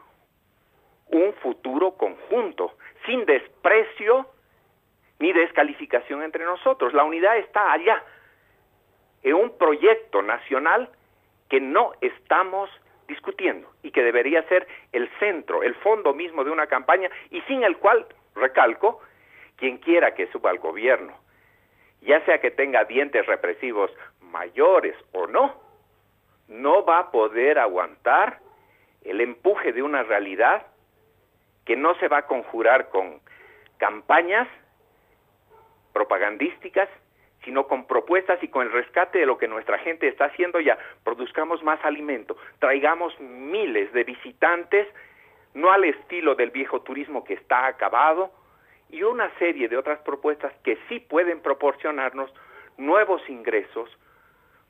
un 1.08 1.34
futuro 1.36 1.92
conjunto, 1.92 2.74
sin 3.06 3.26
desprecio 3.26 4.28
ni 5.20 5.32
descalificación 5.32 6.24
entre 6.24 6.44
nosotros. 6.44 6.94
La 6.94 7.04
unidad 7.04 7.38
está 7.38 7.72
allá, 7.72 8.04
en 9.26 9.34
un 9.34 9.58
proyecto 9.58 10.22
nacional 10.22 10.88
que 11.50 11.60
no 11.60 11.94
estamos 12.00 12.70
discutiendo 13.08 13.68
y 13.82 13.90
que 13.90 14.04
debería 14.04 14.44
ser 14.44 14.68
el 14.92 15.10
centro, 15.20 15.64
el 15.64 15.74
fondo 15.76 16.14
mismo 16.14 16.44
de 16.44 16.52
una 16.52 16.68
campaña 16.68 17.10
y 17.32 17.42
sin 17.42 17.64
el 17.64 17.78
cual, 17.78 18.06
recalco, 18.36 19.02
quien 19.56 19.80
quiera 19.80 20.14
que 20.14 20.28
suba 20.28 20.52
al 20.52 20.60
gobierno, 20.60 21.18
ya 22.02 22.24
sea 22.26 22.40
que 22.40 22.52
tenga 22.52 22.86
dientes 22.86 23.26
represivos 23.26 23.92
mayores 24.22 24.96
o 25.12 25.26
no, 25.26 25.56
no 26.48 26.86
va 26.86 27.00
a 27.00 27.12
poder 27.12 27.58
aguantar 27.58 28.40
el 29.04 29.22
empuje 29.22 29.74
de 29.74 29.82
una 29.82 30.04
realidad 30.04 30.68
que 31.66 31.76
no 31.76 31.96
se 31.96 32.08
va 32.08 32.20
a 32.20 32.28
conjurar 32.28 32.90
con 32.90 33.22
campañas 33.78 34.48
propagandísticas 35.94 36.90
sino 37.46 37.68
con 37.68 37.86
propuestas 37.86 38.44
y 38.44 38.48
con 38.50 38.66
el 38.66 38.74
rescate 38.74 39.20
de 39.20 39.26
lo 39.26 39.38
que 39.38 39.48
nuestra 39.48 39.78
gente 39.78 40.08
está 40.08 40.26
haciendo 40.26 40.60
ya. 40.60 40.78
Produzcamos 41.04 41.64
más 41.64 41.80
alimento, 41.86 42.36
traigamos 42.60 43.18
miles 43.20 43.94
de 43.94 44.04
visitantes, 44.04 44.88
no 45.54 45.72
al 45.72 45.86
estilo 45.86 46.36
del 46.36 46.50
viejo 46.50 46.82
turismo 46.82 47.24
que 47.24 47.36
está 47.36 47.68
acabado, 47.68 48.32
y 48.90 49.04
una 49.04 49.30
serie 49.38 49.68
de 49.68 49.78
otras 49.78 50.00
propuestas 50.00 50.54
que 50.64 50.78
sí 50.90 51.00
pueden 51.00 51.40
proporcionarnos 51.42 52.34
nuevos 52.78 53.22
ingresos 53.30 53.90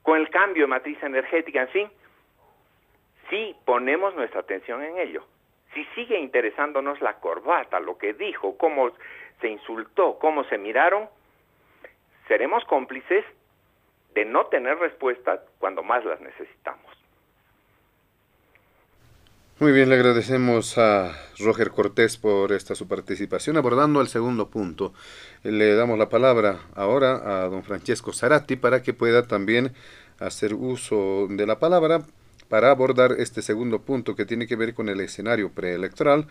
con 0.03 0.19
el 0.19 0.29
cambio 0.29 0.63
de 0.63 0.67
matriz 0.67 1.01
energética, 1.01 1.61
en 1.61 1.69
fin, 1.69 1.89
si 3.29 3.55
ponemos 3.65 4.13
nuestra 4.15 4.41
atención 4.41 4.83
en 4.83 4.99
ello. 4.99 5.25
Si 5.73 5.83
sigue 5.95 6.19
interesándonos 6.19 7.01
la 7.01 7.19
corbata, 7.19 7.79
lo 7.79 7.97
que 7.97 8.13
dijo, 8.13 8.57
cómo 8.57 8.91
se 9.41 9.49
insultó, 9.49 10.17
cómo 10.19 10.43
se 10.45 10.57
miraron, 10.57 11.09
seremos 12.27 12.63
cómplices 12.65 13.25
de 14.13 14.25
no 14.25 14.45
tener 14.47 14.77
respuesta 14.77 15.41
cuando 15.59 15.83
más 15.83 16.03
las 16.05 16.19
necesitamos. 16.21 16.85
Muy 19.57 19.71
bien, 19.71 19.87
le 19.87 19.95
agradecemos 19.95 20.77
a 20.77 21.13
Roger 21.39 21.71
Cortés 21.71 22.17
por 22.17 22.51
esta 22.51 22.75
su 22.75 22.89
participación. 22.89 23.55
Abordando 23.55 24.01
el 24.01 24.07
segundo 24.07 24.49
punto, 24.49 24.93
le 25.43 25.75
damos 25.75 25.97
la 25.97 26.09
palabra 26.09 26.59
ahora 26.75 27.43
a 27.43 27.47
don 27.47 27.63
Francesco 27.63 28.11
Zarati 28.11 28.57
para 28.57 28.83
que 28.83 28.93
pueda 28.93 29.27
también 29.27 29.71
hacer 30.19 30.53
uso 30.53 31.27
de 31.29 31.45
la 31.45 31.57
palabra 31.57 32.01
para 32.49 32.71
abordar 32.71 33.11
este 33.17 33.41
segundo 33.41 33.81
punto 33.81 34.15
que 34.15 34.25
tiene 34.25 34.47
que 34.47 34.55
ver 34.55 34.73
con 34.73 34.89
el 34.89 34.99
escenario 34.99 35.51
preelectoral, 35.51 36.27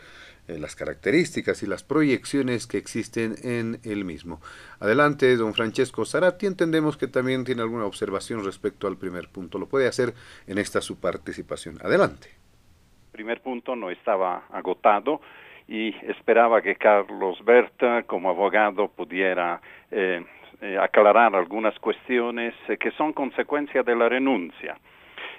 eh, 0.47 0.59
las 0.59 0.77
características 0.77 1.63
y 1.63 1.67
las 1.67 1.83
proyecciones 1.83 2.67
que 2.67 2.79
existen 2.79 3.35
en 3.43 3.81
el 3.85 4.05
mismo. 4.05 4.41
Adelante, 4.79 5.37
don 5.37 5.55
Francesco 5.55 6.05
Zarati, 6.05 6.47
entendemos 6.47 6.97
que 6.97 7.07
también 7.07 7.45
tiene 7.45 7.63
alguna 7.63 7.87
observación 7.87 8.45
respecto 8.45 8.87
al 8.87 8.97
primer 8.97 9.29
punto. 9.29 9.59
Lo 9.59 9.67
puede 9.67 9.89
hacer 9.89 10.15
en 10.47 10.59
esta 10.59 10.81
su 10.81 11.01
participación. 11.01 11.79
Adelante. 11.83 12.29
El 12.29 13.13
primer 13.13 13.41
punto 13.41 13.75
no 13.75 13.91
estaba 13.91 14.47
agotado 14.51 15.21
y 15.67 15.95
esperaba 16.07 16.61
que 16.61 16.77
Carlos 16.77 17.43
Berta, 17.45 18.03
como 18.03 18.29
abogado, 18.29 18.89
pudiera 18.89 19.61
eh, 19.91 20.23
eh, 20.61 20.77
aclarar 20.79 21.35
algunas 21.35 21.79
cuestiones 21.79 22.55
que 22.79 22.91
son 22.93 23.13
consecuencia 23.13 23.83
de 23.83 23.97
la 23.97 24.09
renuncia. 24.09 24.77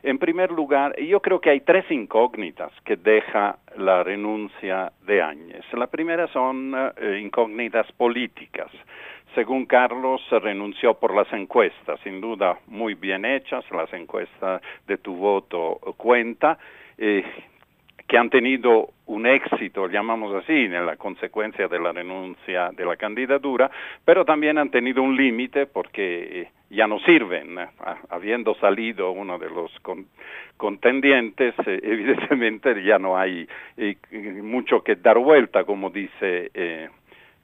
En 0.03 0.17
primer 0.17 0.51
lugar, 0.51 0.95
yo 0.99 1.21
creo 1.21 1.39
que 1.39 1.49
hay 1.49 1.61
tres 1.61 1.89
incógnitas 1.89 2.71
que 2.83 2.95
deja 2.95 3.57
la 3.77 4.03
renuncia 4.03 4.91
de 5.05 5.21
Áñez. 5.21 5.65
La 5.73 5.87
primera 5.87 6.27
son 6.27 6.73
eh, 6.75 7.19
incógnitas 7.21 7.91
políticas. 7.93 8.71
Según 9.33 9.65
Carlos, 9.65 10.21
renunció 10.29 10.93
por 10.93 11.13
las 11.13 11.31
encuestas, 11.33 11.99
sin 12.03 12.21
duda 12.21 12.57
muy 12.67 12.93
bien 12.93 13.25
hechas, 13.25 13.65
las 13.71 13.91
encuestas 13.91 14.61
de 14.87 14.97
tu 14.97 15.15
voto 15.15 15.79
cuenta. 15.97 16.57
Eh, 16.97 17.23
que 18.07 18.17
han 18.17 18.29
tenido 18.29 18.89
un 19.07 19.25
éxito, 19.25 19.87
llamamos 19.87 20.33
así, 20.35 20.53
en 20.53 20.85
la 20.85 20.95
consecuencia 20.95 21.67
de 21.67 21.79
la 21.79 21.91
renuncia 21.91 22.71
de 22.71 22.85
la 22.85 22.95
candidatura, 22.95 23.69
pero 24.03 24.25
también 24.25 24.57
han 24.57 24.69
tenido 24.69 25.01
un 25.01 25.15
límite 25.15 25.65
porque 25.65 26.41
eh, 26.41 26.51
ya 26.69 26.87
no 26.87 26.99
sirven. 26.99 27.57
Habiendo 28.09 28.55
salido 28.55 29.11
uno 29.11 29.37
de 29.39 29.49
los 29.49 29.71
contendientes, 30.57 31.55
eh, 31.65 31.79
evidentemente 31.83 32.83
ya 32.83 32.99
no 32.99 33.17
hay 33.17 33.47
eh, 33.77 33.95
mucho 34.11 34.83
que 34.83 34.95
dar 34.95 35.17
vuelta, 35.17 35.63
como 35.63 35.89
dice, 35.89 36.51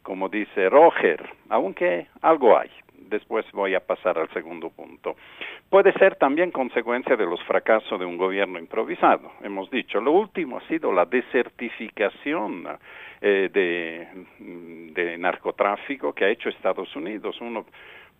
como 0.03 0.29
dice 0.29 0.69
Roger, 0.69 1.27
aunque 1.49 2.07
algo 2.21 2.57
hay 2.57 2.69
después 3.11 3.45
voy 3.51 3.75
a 3.75 3.79
pasar 3.79 4.17
al 4.17 4.29
segundo 4.29 4.71
punto. 4.71 5.15
Puede 5.69 5.93
ser 5.93 6.15
también 6.15 6.49
consecuencia 6.49 7.15
de 7.15 7.25
los 7.25 7.41
fracasos 7.43 7.99
de 7.99 8.05
un 8.05 8.17
gobierno 8.17 8.57
improvisado. 8.57 9.33
Hemos 9.43 9.69
dicho, 9.69 10.01
lo 10.01 10.11
último 10.11 10.57
ha 10.57 10.67
sido 10.67 10.91
la 10.91 11.05
desertificación 11.05 12.67
eh, 13.21 13.49
de, 13.53 14.07
de 14.93 15.17
narcotráfico 15.19 16.13
que 16.13 16.25
ha 16.25 16.29
hecho 16.29 16.49
Estados 16.49 16.95
Unidos. 16.95 17.39
Uno 17.39 17.65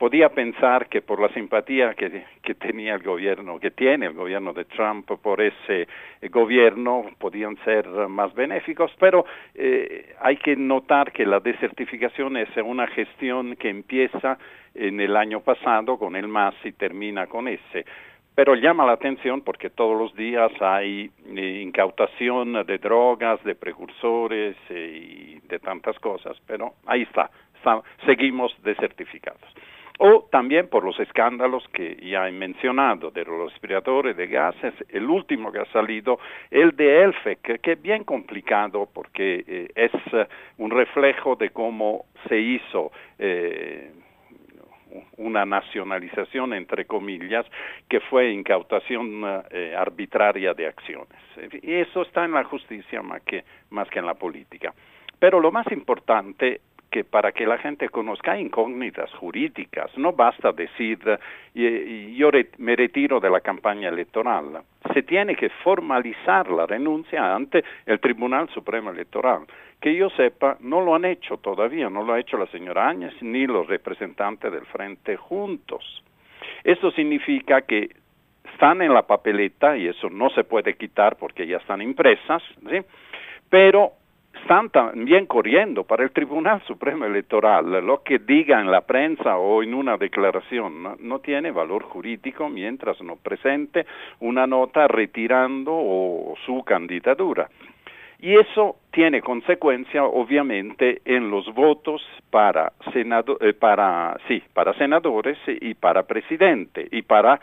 podía 0.02 0.30
pensar 0.30 0.90
que 0.90 1.04
por 1.04 1.22
la 1.22 1.30
simpatía 1.30 1.94
que, 1.94 2.56
tenía 2.56 2.96
el 2.96 3.04
gobierno, 3.04 3.60
que 3.60 3.70
tiene 3.70 4.08
el 4.08 4.14
gobierno 4.14 4.52
de 4.52 4.66
Trump 4.66 5.06
por 5.22 5.40
ese 5.40 5.88
eh, 6.22 6.30
gobierno, 6.30 7.06
podían 7.20 7.56
ser 7.64 7.88
más 8.10 8.34
benéficos, 8.34 8.92
pero 9.00 9.26
eh, 9.54 10.16
hay 10.20 10.38
que 10.38 10.56
notar 10.56 11.12
que 11.12 11.24
la 11.24 11.40
desertificación 11.40 12.36
es 12.36 12.50
una 12.66 12.88
gestión 12.88 13.56
que 13.58 13.70
empieza 13.70 14.40
en 14.74 15.00
el 15.00 15.16
año 15.16 15.42
pasado 15.42 16.00
con 16.00 16.16
el 16.16 16.28
MAS 16.28 16.56
y 16.64 16.72
termina 16.72 17.28
con 17.28 17.48
ese. 17.48 17.86
Pero 18.34 18.56
llama 18.56 18.88
la 18.88 18.94
atención 18.94 19.42
porque 19.42 19.70
todos 19.70 19.96
los 19.96 20.16
días 20.16 20.52
hay 20.62 21.12
eh, 21.28 21.62
incautación 21.62 22.54
de 22.66 22.80
drogas, 22.80 23.44
de 23.44 23.54
precursores 23.54 24.56
y 24.72 25.40
de 25.48 25.60
tantas 25.60 26.00
cosas, 26.00 26.36
pero 26.48 26.74
ahí 26.88 27.04
está 27.04 27.30
seguimos 28.08 28.52
desertificados 28.64 29.48
o 30.04 30.28
también 30.32 30.68
por 30.68 30.84
los 30.84 31.00
escándalos 31.00 31.64
que 31.72 31.96
ya 32.02 32.28
he 32.28 32.32
mencionado 32.32 33.12
de 33.12 33.24
los 33.24 33.52
respiradores 33.52 34.18
de 34.18 34.26
gases, 34.26 34.74
el 34.90 35.08
último 35.08 35.52
que 35.52 35.60
ha 35.60 35.66
salido, 35.66 36.18
el 36.50 36.76
de 36.76 37.04
Elfec, 37.04 37.62
que 37.62 37.74
es 37.74 37.82
bien 37.84 38.04
complicado 38.04 38.90
porque 38.92 39.44
eh, 39.48 39.68
es 39.76 39.92
eh, 40.12 40.26
un 40.58 40.72
reflejo 40.72 41.36
de 41.36 41.52
cómo 41.52 42.06
se 42.28 42.40
hizo 42.40 42.92
eh, 43.20 43.92
una 45.18 45.46
nacionalización, 45.46 46.56
entre 46.56 46.86
comillas, 46.86 47.46
que 47.88 48.00
fue 48.00 48.32
incautación 48.32 49.24
arbitraria 49.24 50.56
de 50.56 50.66
acciones. 50.66 51.20
Y 51.62 51.74
eso 51.76 52.02
está 52.02 52.26
en 52.26 52.32
la 52.32 52.44
justicia 52.44 53.04
más 53.04 53.22
que, 53.22 53.46
más 53.70 53.88
que 53.90 54.00
en 54.00 54.08
la 54.08 54.16
política. 54.16 54.74
Pero 55.20 55.40
lo 55.40 55.52
más 55.52 55.72
importante 55.72 56.62
que 56.92 57.06
para 57.06 57.32
que 57.32 57.48
la 57.48 57.58
gente 57.58 57.88
conozca 57.88 58.38
incógnitas 58.38 59.10
jurídicas. 59.14 59.98
No 59.98 60.12
basta 60.12 60.52
decir 60.52 61.00
yo 61.54 62.30
me 62.58 62.76
retiro 62.76 63.20
de 63.22 63.30
la 63.30 63.40
campaña 63.40 63.88
electoral. 63.88 64.62
Se 64.94 65.02
tiene 65.04 65.36
que 65.36 65.50
formalizar 65.64 66.50
la 66.50 66.68
renuncia 66.68 67.34
ante 67.34 67.64
el 67.86 68.00
Tribunal 68.02 68.50
Supremo 68.50 68.92
Electoral. 68.92 69.44
Que 69.80 69.96
yo 69.96 70.10
sepa, 70.12 70.58
no 70.60 70.82
lo 70.82 70.94
han 70.94 71.06
hecho 71.06 71.38
todavía, 71.38 71.90
no 71.90 72.04
lo 72.04 72.14
ha 72.14 72.20
hecho 72.20 72.38
la 72.38 72.48
señora 72.48 72.90
Áñez 72.90 73.14
ni 73.22 73.48
los 73.48 73.66
representantes 73.68 74.52
del 74.52 74.66
Frente 74.66 75.16
juntos. 75.16 76.04
Esto 76.64 76.92
significa 76.92 77.62
que 77.62 77.90
están 78.52 78.82
en 78.82 78.94
la 78.94 79.08
papeleta 79.08 79.78
y 79.78 79.88
eso 79.88 80.10
no 80.10 80.30
se 80.32 80.44
puede 80.44 80.76
quitar 80.76 81.16
porque 81.16 81.48
ya 81.48 81.58
están 81.58 81.82
impresas, 81.82 82.44
¿sí? 82.70 82.82
pero 83.50 83.94
están 84.34 84.70
también 84.70 85.26
corriendo 85.26 85.84
para 85.84 86.04
el 86.04 86.12
Tribunal 86.12 86.62
Supremo 86.68 87.06
Electoral. 87.06 87.86
Lo 87.86 88.04
que 88.04 88.20
diga 88.20 88.60
en 88.60 88.72
la 88.72 88.82
prensa 88.82 89.38
o 89.38 89.64
en 89.64 89.74
una 89.74 89.98
declaración 89.98 90.98
no, 91.00 91.20
tiene 91.20 91.52
valor 91.52 91.84
jurídico 91.84 92.50
mientras 92.50 93.02
no 93.02 93.16
presente 93.18 93.86
una 94.20 94.48
nota 94.48 94.88
retirando 94.88 96.36
su 96.46 96.64
candidatura. 96.64 97.50
Y 98.20 98.36
eso 98.38 98.76
tiene 98.92 99.22
consecuencia, 99.22 100.04
obviamente, 100.04 101.02
en 101.06 101.32
los 101.32 101.52
votos 101.56 102.02
para, 102.30 102.72
senado, 102.94 103.38
eh, 103.42 103.54
para, 103.54 104.16
sí, 104.28 104.44
para 104.54 104.74
senadores 104.76 105.40
y 105.48 105.74
para 105.74 106.04
presidente 106.04 106.88
y 106.92 107.02
para 107.02 107.40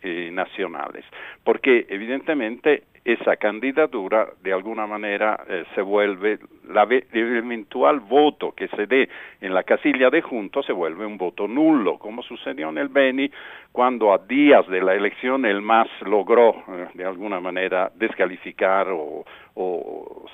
plurinacionales, 0.00 1.04
porque 1.44 1.86
evidentemente 1.88 2.84
esa 3.04 3.36
candidatura 3.36 4.28
de 4.42 4.52
alguna 4.52 4.86
manera 4.86 5.42
eh, 5.48 5.64
se 5.74 5.80
vuelve, 5.80 6.38
la, 6.68 6.82
el 6.82 7.36
eventual 7.36 8.00
voto 8.00 8.52
que 8.52 8.68
se 8.68 8.86
dé 8.86 9.08
en 9.40 9.54
la 9.54 9.62
casilla 9.62 10.10
de 10.10 10.20
juntos 10.20 10.66
se 10.66 10.72
vuelve 10.72 11.06
un 11.06 11.16
voto 11.16 11.48
nulo, 11.48 11.98
como 11.98 12.22
sucedió 12.22 12.68
en 12.68 12.76
el 12.76 12.88
Beni 12.88 13.30
cuando 13.72 14.12
a 14.12 14.18
días 14.18 14.66
de 14.68 14.82
la 14.82 14.94
elección 14.94 15.46
el 15.46 15.62
MAS 15.62 15.88
logró 16.02 16.50
eh, 16.68 16.88
de 16.94 17.04
alguna 17.04 17.40
manera 17.40 17.90
descalificar 17.94 18.88
o, 18.90 19.24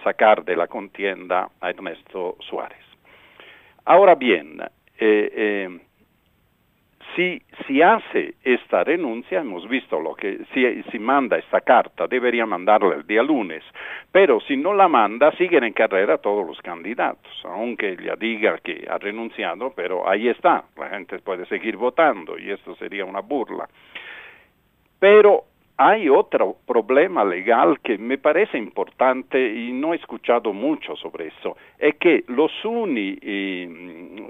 sacar 0.04 0.44
de 0.44 0.54
la 0.54 0.68
contienda 0.68 1.48
a 1.60 1.70
Ernesto 1.70 2.36
Suárez. 2.48 2.78
Ahora 3.84 4.14
bien, 4.14 4.60
eh, 4.60 4.68
eh, 4.98 5.80
si, 7.16 7.82
hace 7.82 8.34
esta 8.44 8.84
renuncia, 8.84 9.40
hemos 9.40 9.66
visto 9.68 9.98
lo 9.98 10.14
que, 10.14 10.38
si, 10.52 10.82
si 10.90 10.98
manda 10.98 11.38
esta 11.38 11.62
carta, 11.62 12.06
debería 12.06 12.46
mandarla 12.46 12.94
el 12.96 13.06
día 13.06 13.22
lunes, 13.22 13.64
pero 14.12 14.40
si 14.40 14.56
no 14.56 14.74
la 14.74 14.86
manda, 14.86 15.32
siguen 15.32 15.64
en 15.64 15.72
carrera 15.72 16.18
todos 16.18 16.46
los 16.46 16.60
candidatos, 16.60 17.32
aunque 17.44 17.96
ya 17.96 18.16
diga 18.16 18.58
que 18.58 18.86
ha 18.88 18.98
renunciado, 18.98 19.72
pero 19.74 20.08
ahí 20.08 20.28
está, 20.28 20.64
la 20.76 20.90
gente 20.90 21.18
puede 21.20 21.46
seguir 21.46 21.76
votando 21.76 22.38
y 22.38 22.50
esto 22.50 22.76
sería 22.76 23.04
una 23.04 23.20
burla. 23.20 23.68
Pero 24.98 25.44
hay 25.78 26.08
otro 26.08 26.56
problema 26.66 27.24
legal 27.24 27.80
que 27.80 27.98
me 27.98 28.18
parece 28.18 28.56
importante 28.58 29.38
y 29.38 29.72
no 29.72 29.92
he 29.92 29.96
escuchado 29.96 30.52
mucho 30.52 30.96
sobre 30.96 31.28
eso, 31.28 31.56
es 31.78 31.96
que 31.96 32.24
los 32.28 32.52
uni 32.64 33.18
eh, 33.20 33.66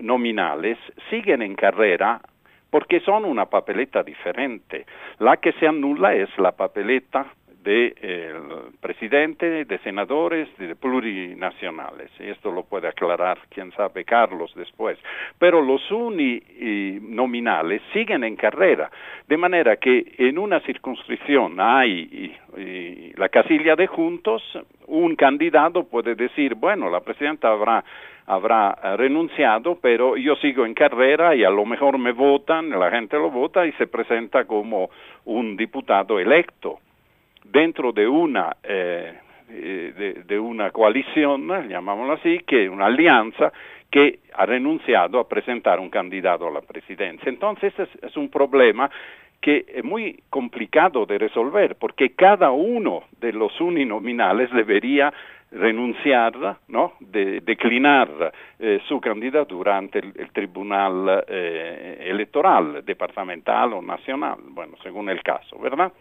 nominales 0.02 0.78
siguen 1.10 1.42
en 1.42 1.54
carrera 1.54 2.20
porque 2.70 3.00
son 3.00 3.24
una 3.24 3.46
papeleta 3.46 4.02
diferente. 4.02 4.86
La 5.18 5.36
que 5.38 5.52
se 5.52 5.66
anula 5.66 6.14
es 6.14 6.28
la 6.38 6.52
papeleta 6.52 7.26
del 7.66 7.94
de, 8.00 8.70
presidente, 8.80 9.64
de 9.64 9.78
senadores, 9.78 10.48
de 10.56 10.76
plurinacionales. 10.76 12.10
Esto 12.20 12.52
lo 12.52 12.62
puede 12.62 12.86
aclarar, 12.86 13.38
quién 13.48 13.72
sabe, 13.72 14.04
Carlos 14.04 14.52
después. 14.54 14.96
Pero 15.38 15.60
los 15.60 15.90
uninominales 15.90 17.82
siguen 17.92 18.22
en 18.22 18.36
carrera, 18.36 18.88
de 19.26 19.36
manera 19.36 19.76
que 19.78 20.14
en 20.18 20.38
una 20.38 20.60
circunscripción 20.60 21.58
hay 21.58 22.36
la 23.16 23.28
casilla 23.28 23.74
de 23.74 23.88
juntos, 23.88 24.42
un 24.86 25.16
candidato 25.16 25.84
puede 25.84 26.14
decir, 26.14 26.54
bueno, 26.54 26.88
la 26.88 27.00
presidenta 27.00 27.48
habrá 27.48 27.84
habrá 28.26 28.76
eh, 28.82 28.96
renunciado, 28.96 29.78
pero 29.80 30.16
yo 30.16 30.36
sigo 30.36 30.66
en 30.66 30.74
carrera 30.74 31.34
y 31.34 31.44
a 31.44 31.50
lo 31.50 31.64
mejor 31.64 31.98
me 31.98 32.12
votan, 32.12 32.70
la 32.70 32.90
gente 32.90 33.16
lo 33.16 33.30
vota 33.30 33.66
y 33.66 33.72
se 33.72 33.86
presenta 33.86 34.44
como 34.44 34.90
un 35.24 35.56
diputado 35.56 36.18
electo 36.18 36.80
dentro 37.44 37.92
de 37.92 38.06
una 38.06 38.56
eh, 38.62 39.14
de, 39.48 40.38
una 40.40 40.72
coalición, 40.72 41.46
llamámoslo 41.68 42.14
así, 42.14 42.40
que 42.40 42.68
una 42.68 42.86
alianza 42.86 43.52
que 43.88 44.18
ha 44.34 44.44
renunciado 44.44 45.20
a 45.20 45.28
presentar 45.28 45.78
un 45.78 45.88
candidato 45.88 46.48
a 46.48 46.50
la 46.50 46.62
presidencia. 46.62 47.28
Entonces 47.28 47.72
es, 47.78 47.88
es 48.02 48.16
un 48.16 48.28
problema 48.28 48.90
que 49.40 49.64
es 49.68 49.84
muy 49.84 50.22
complicado 50.30 51.06
de 51.06 51.18
resolver, 51.18 51.76
porque 51.76 52.14
cada 52.14 52.50
uno 52.50 53.04
de 53.20 53.32
los 53.32 53.60
uninominales 53.60 54.50
debería 54.52 55.12
renunciar, 55.52 56.58
¿no? 56.68 56.94
de, 57.00 57.40
declinar 57.40 58.32
eh, 58.58 58.80
su 58.88 59.00
candidatura 59.00 59.76
ante 59.76 60.00
el, 60.00 60.30
tribunal 60.32 61.24
eh, 61.28 62.06
electoral, 62.08 62.84
departamental 62.84 63.72
o 63.74 63.82
nacional, 63.82 64.38
bueno, 64.48 64.74
según 64.82 65.08
el 65.08 65.22
caso, 65.22 65.58
¿verdad? 65.58 65.92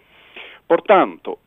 Por 0.67 0.81
tanto, 0.81 1.39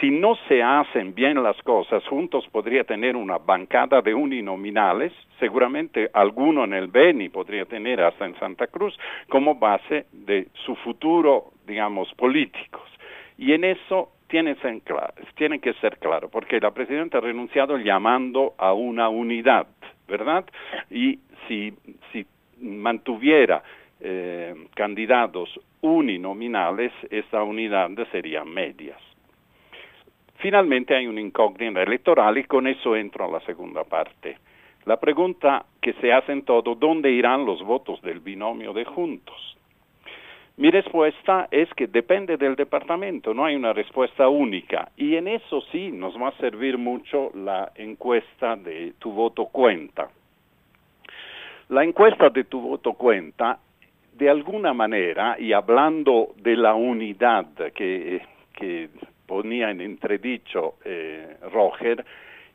si 0.00 0.10
no 0.10 0.34
se 0.48 0.62
hacen 0.62 1.14
bien 1.14 1.42
las 1.42 1.60
cosas, 1.62 2.04
Juntos 2.08 2.46
podría 2.50 2.84
tener 2.84 3.16
una 3.16 3.38
bancada 3.38 4.02
de 4.02 4.14
uninominales, 4.14 5.12
seguramente 5.38 6.10
alguno 6.12 6.64
en 6.64 6.74
el 6.74 6.88
Beni 6.88 7.28
podría 7.28 7.64
tener 7.66 8.00
hasta 8.00 8.26
en 8.26 8.36
Santa 8.38 8.66
Cruz, 8.66 8.98
como 9.28 9.54
base 9.54 10.06
de 10.12 10.48
su 10.64 10.74
futuro, 10.76 11.52
digamos, 11.66 12.12
políticos. 12.14 12.82
Y 13.38 13.52
en 13.52 13.64
eso 13.64 14.10
tiene, 14.28 14.56
que 15.60 15.72
ser 15.74 15.98
claro, 15.98 16.28
porque 16.30 16.58
la 16.58 16.72
presidenta 16.72 17.18
ha 17.18 17.20
renunciado 17.20 17.78
llamando 17.78 18.54
a 18.58 18.72
una 18.72 19.08
unidad, 19.08 19.68
¿verdad? 20.08 20.44
Y 20.90 21.20
si, 21.46 21.72
mantuviera 22.58 23.62
eh, 24.00 24.54
candidatos 24.74 25.60
uninominales, 25.82 26.90
esta 27.10 27.42
unidad 27.42 27.90
sería 28.10 28.44
medias. 28.44 28.98
Finalmente 30.38 30.94
hay 30.94 31.06
una 31.06 31.20
incógnita 31.20 31.82
electoral 31.82 32.36
y 32.38 32.44
con 32.44 32.66
eso 32.66 32.94
entro 32.94 33.24
a 33.24 33.28
la 33.28 33.40
segunda 33.40 33.84
parte. 33.84 34.36
La 34.84 34.98
pregunta 34.98 35.64
que 35.80 35.94
se 35.94 36.12
hace 36.12 36.32
en 36.32 36.42
todo, 36.42 36.74
¿dónde 36.74 37.10
irán 37.10 37.44
los 37.44 37.62
votos 37.62 38.00
del 38.02 38.20
binomio 38.20 38.72
de 38.72 38.84
juntos? 38.84 39.56
Mi 40.58 40.70
respuesta 40.70 41.48
es 41.50 41.68
que 41.74 41.86
depende 41.86 42.36
del 42.36 42.54
departamento, 42.54 43.34
no 43.34 43.44
hay 43.44 43.56
una 43.56 43.72
respuesta 43.72 44.28
única. 44.28 44.90
Y 44.96 45.16
en 45.16 45.28
eso 45.28 45.60
sí 45.72 45.90
nos 45.90 46.16
va 46.20 46.28
a 46.28 46.38
servir 46.38 46.78
mucho 46.78 47.30
la 47.34 47.72
encuesta 47.74 48.56
de 48.56 48.94
tu 48.98 49.12
voto 49.12 49.46
cuenta. 49.46 50.08
La 51.68 51.82
encuesta 51.82 52.30
de 52.30 52.44
tu 52.44 52.60
voto 52.60 52.92
cuenta, 52.92 53.58
de 54.14 54.30
alguna 54.30 54.72
manera, 54.72 55.36
y 55.38 55.52
hablando 55.52 56.28
de 56.36 56.56
la 56.56 56.74
unidad 56.74 57.46
que 57.74 58.22
ponía 59.26 59.70
en 59.70 59.80
entredicho 59.80 60.74
eh, 60.84 61.36
Roger, 61.52 62.04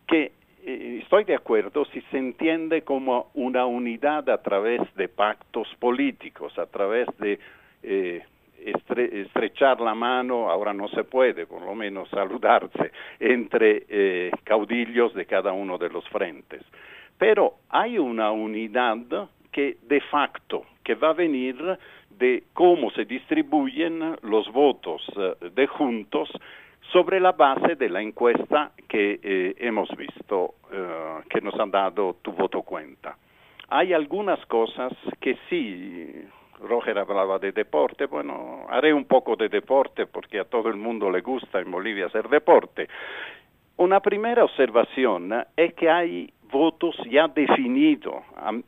que 0.07 0.31
eh, 0.63 0.99
estoy 1.01 1.23
de 1.25 1.35
acuerdo 1.35 1.85
si 1.85 2.01
se 2.11 2.17
entiende 2.17 2.83
como 2.83 3.31
una 3.33 3.65
unidad 3.65 4.29
a 4.29 4.41
través 4.41 4.81
de 4.95 5.07
pactos 5.07 5.67
políticos, 5.79 6.57
a 6.57 6.65
través 6.65 7.07
de 7.19 7.39
eh, 7.83 8.23
estrechar 8.57 9.81
la 9.81 9.95
mano, 9.95 10.49
ahora 10.49 10.71
no 10.73 10.87
se 10.89 11.03
puede, 11.03 11.47
por 11.47 11.63
lo 11.63 11.73
menos 11.73 12.07
saludarse, 12.09 12.91
entre 13.19 14.29
caudillos 14.43 15.15
de 15.15 15.25
cada 15.25 15.51
uno 15.51 15.79
de 15.79 15.89
los 15.89 16.07
frentes. 16.09 16.61
Pero 17.17 17.55
hay 17.69 17.97
una 17.97 18.29
unidad 18.29 18.97
que 19.51 19.77
de 19.81 19.99
facto, 20.01 20.63
que 20.83 20.93
va 20.93 21.09
a 21.09 21.13
venir 21.13 21.57
de 22.11 22.43
cómo 22.53 22.91
se 22.91 23.05
distribuyen 23.05 24.15
los 24.21 24.51
votos 24.51 25.01
de 25.55 25.65
juntos 25.65 26.29
sobre 26.91 27.19
la 27.19 27.31
base 27.31 27.75
de 27.75 27.89
la 27.89 28.01
encuesta 28.01 28.71
que 28.87 29.19
eh, 29.23 29.55
hemos 29.59 29.89
visto, 29.95 30.55
eh, 30.71 31.21
que 31.29 31.41
nos 31.41 31.57
han 31.59 31.71
dado 31.71 32.17
tu 32.21 32.31
voto 32.31 32.61
cuenta. 32.63 33.17
Hay 33.69 33.93
algunas 33.93 34.45
cosas 34.47 34.91
que 35.19 35.37
sí, 35.49 36.25
Roger 36.59 36.99
hablaba 36.99 37.39
de 37.39 37.53
deporte, 37.53 38.05
bueno, 38.05 38.65
haré 38.69 38.93
un 38.93 39.05
poco 39.05 39.35
de 39.35 39.47
deporte 39.47 40.05
porque 40.07 40.39
a 40.39 40.45
todo 40.45 40.67
el 40.69 40.75
mundo 40.75 41.09
le 41.09 41.21
gusta 41.21 41.59
en 41.59 41.71
Bolivia 41.71 42.07
hacer 42.07 42.27
deporte. 42.27 42.89
Una 43.77 44.01
primera 44.01 44.43
observación 44.43 45.33
es 45.55 45.73
que 45.73 45.89
hay 45.89 46.31
votos 46.51 46.95
ya 47.09 47.29
definidos, 47.29 48.23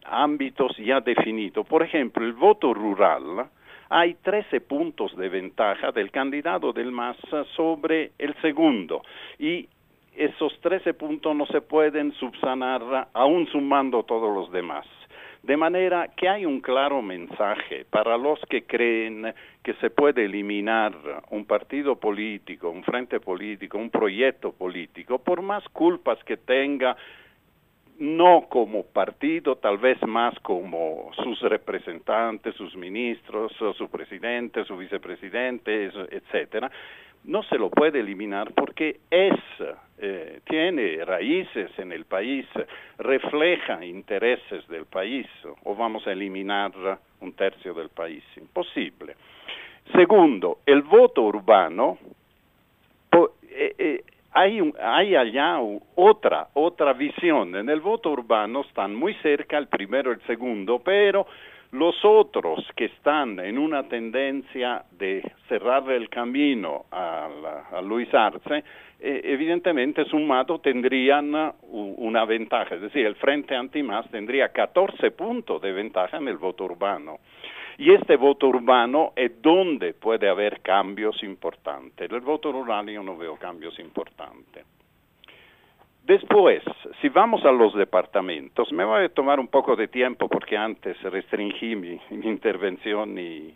ámbitos 0.06 0.76
ya 0.78 1.02
definidos. 1.02 1.68
Por 1.68 1.84
ejemplo, 1.84 2.26
el 2.26 2.34
voto 2.34 2.74
rural, 2.74 3.48
hay 3.96 4.16
13 4.16 4.60
puntos 4.62 5.16
de 5.16 5.30
ventaja 5.30 5.92
del 5.92 6.10
candidato 6.10 6.74
del 6.74 6.92
MAS 6.92 7.16
sobre 7.56 8.12
el 8.18 8.34
segundo 8.42 9.04
y 9.38 9.70
esos 10.16 10.60
13 10.62 10.96
puntos 10.96 11.36
no 11.36 11.46
se 11.46 11.62
pueden 11.62 12.12
subsanar 12.14 13.10
aún 13.14 13.46
sumando 13.52 14.02
todos 14.02 14.34
los 14.34 14.52
demás. 14.52 14.88
De 15.44 15.58
manera 15.58 16.08
que 16.18 16.28
hay 16.28 16.44
un 16.44 16.60
claro 16.60 17.04
mensaje 17.04 17.86
para 17.88 18.18
los 18.18 18.40
que 18.50 18.64
creen 18.64 19.32
que 19.62 19.76
se 19.76 19.92
puede 19.92 20.26
eliminar 20.26 20.94
un 21.30 21.46
partido 21.46 21.96
político, 21.96 22.72
un 22.72 22.84
frente 22.84 23.20
político, 23.20 23.78
un 23.78 23.92
proyecto 23.92 24.54
político, 24.54 25.20
por 25.20 25.44
más 25.44 25.64
culpas 25.70 26.18
que 26.24 26.38
tenga 26.38 26.98
no 28.04 28.48
como 28.50 28.84
partido, 28.84 29.56
tal 29.56 29.78
vez 29.78 29.98
más 30.06 30.38
como 30.42 31.10
sus 31.24 31.40
representantes, 31.40 32.54
sus 32.56 32.76
ministros, 32.76 33.54
su 33.78 33.88
presidente, 33.88 34.66
su 34.66 34.76
vicepresidente, 34.76 35.86
etcétera, 36.12 36.70
no 37.24 37.44
se 37.44 37.58
lo 37.58 37.70
puede 37.70 38.02
eliminar 38.02 38.52
porque 38.52 39.00
es, 39.10 39.40
eh, 40.00 40.42
tiene 40.44 41.06
raíces 41.06 41.72
en 41.80 41.94
el 41.94 42.04
país, 42.04 42.46
refleja 42.98 43.86
intereses 43.86 44.68
del 44.68 44.86
país, 44.86 45.26
o 45.64 45.74
vamos 45.74 46.06
a 46.06 46.12
eliminar 46.12 46.74
un 47.22 47.32
tercio 47.32 47.74
del 47.74 47.88
país, 47.88 48.22
imposible. 48.36 49.16
Segundo, 49.94 50.58
el 50.66 50.82
voto 50.82 51.22
urbano, 51.22 51.98
eh, 53.50 53.76
eh, 53.78 54.04
hay, 54.34 54.60
hay, 54.82 55.16
allá 55.16 55.60
otra, 55.96 56.48
otra 56.54 56.94
visión. 56.94 57.56
En 57.56 57.70
el 57.70 57.82
voto 57.82 58.12
urbano 58.12 58.62
están 58.62 58.96
muy 58.96 59.14
cerca 59.16 59.58
el 59.58 59.68
primero 59.68 60.12
y 60.12 60.16
el 60.16 60.22
segundo, 60.22 60.80
pero 60.80 61.28
los 61.72 61.96
otros 62.04 62.66
que 62.76 62.86
están 62.86 63.40
en 63.40 63.58
una 63.58 63.88
tendencia 63.88 64.84
de 64.92 65.24
cerrar 65.50 65.90
el 65.92 66.08
camino 66.10 66.86
a, 66.92 67.82
Luis 67.84 68.14
Arce, 68.14 68.64
eh, 69.00 69.22
evidentemente 69.24 70.06
sumado 70.06 70.60
tendrían 70.60 71.34
una 71.72 72.26
ventaja, 72.26 72.76
es 72.76 72.82
decir, 72.82 73.06
el 73.06 73.16
Frente 73.16 73.56
Antimás 73.56 74.10
tendría 74.12 74.50
14 74.50 75.12
puntos 75.12 75.62
de 75.62 75.72
ventaja 75.74 76.18
en 76.18 76.28
el 76.28 76.38
voto 76.38 76.66
urbano. 76.66 77.18
Y 77.78 77.92
este 77.92 78.18
voto 78.18 78.48
urbano 78.48 79.14
es 79.16 79.42
donde 79.42 79.94
puede 79.94 80.30
haber 80.30 80.62
cambios 80.62 81.22
importantes. 81.24 82.10
En 82.10 82.16
el 82.16 82.22
voto 82.22 82.52
rural 82.52 82.88
yo 82.90 83.04
no 83.04 83.18
veo 83.18 83.36
cambios 83.38 83.78
importantes. 83.80 84.66
Después, 86.06 86.62
si 87.02 87.08
vamos 87.08 87.46
a 87.46 87.52
los 87.52 87.74
departamentos, 87.76 88.72
me 88.74 88.84
voy 88.84 89.06
a 89.06 89.10
tomar 89.10 89.40
un 89.40 89.48
poco 89.48 89.78
de 89.78 89.88
tiempo 89.88 90.28
porque 90.28 90.58
antes 90.58 91.02
restringí 91.02 91.78
mi, 91.78 91.98
intervención 92.12 93.18
y, 93.18 93.54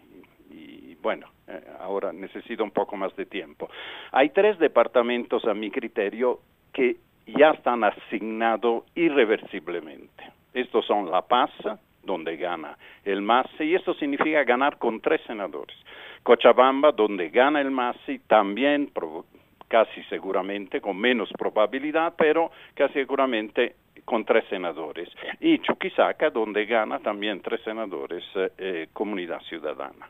bueno, 1.02 1.28
eh, 1.48 1.62
ahora 1.80 2.14
necesito 2.14 2.64
un 2.64 2.72
poco 2.72 2.96
más 2.96 3.14
de 3.18 3.26
tiempo. 3.26 3.70
Hay 4.14 4.30
tres 4.30 4.58
departamentos 4.60 5.44
a 5.46 5.54
mi 5.54 5.70
criterio 5.70 6.40
que 6.72 6.96
ya 7.28 7.52
están 7.52 7.84
asignados 7.84 8.86
irreversiblemente. 8.96 10.24
Estos 10.54 10.86
son 10.86 11.12
La 11.12 11.24
Paz, 11.24 11.52
donde 12.08 12.38
gana 12.38 12.76
el 13.06 13.22
MASI, 13.22 13.66
y 13.66 13.76
esto 13.76 13.94
significa 13.94 14.44
ganar 14.44 14.80
con 14.80 15.00
tres 15.00 15.22
senadores. 15.28 15.78
Cochabamba, 16.24 16.92
donde 16.92 17.30
gana 17.30 17.62
el 17.62 17.70
MASI, 17.70 18.20
también 18.28 18.92
casi 19.68 20.02
seguramente, 20.10 20.82
con 20.82 20.98
menos 20.98 21.30
probabilidad, 21.38 22.16
pero 22.18 22.50
casi 22.74 22.94
seguramente 22.94 23.76
con 24.06 24.26
tres 24.26 24.46
senadores. 24.50 25.10
Y 25.42 25.60
Chuquisaca, 25.60 26.30
donde 26.30 26.66
gana 26.66 27.00
también 27.00 27.42
tres 27.42 27.62
senadores 27.64 28.24
eh, 28.58 28.88
Comunidad 28.94 29.42
Ciudadana. 29.42 30.10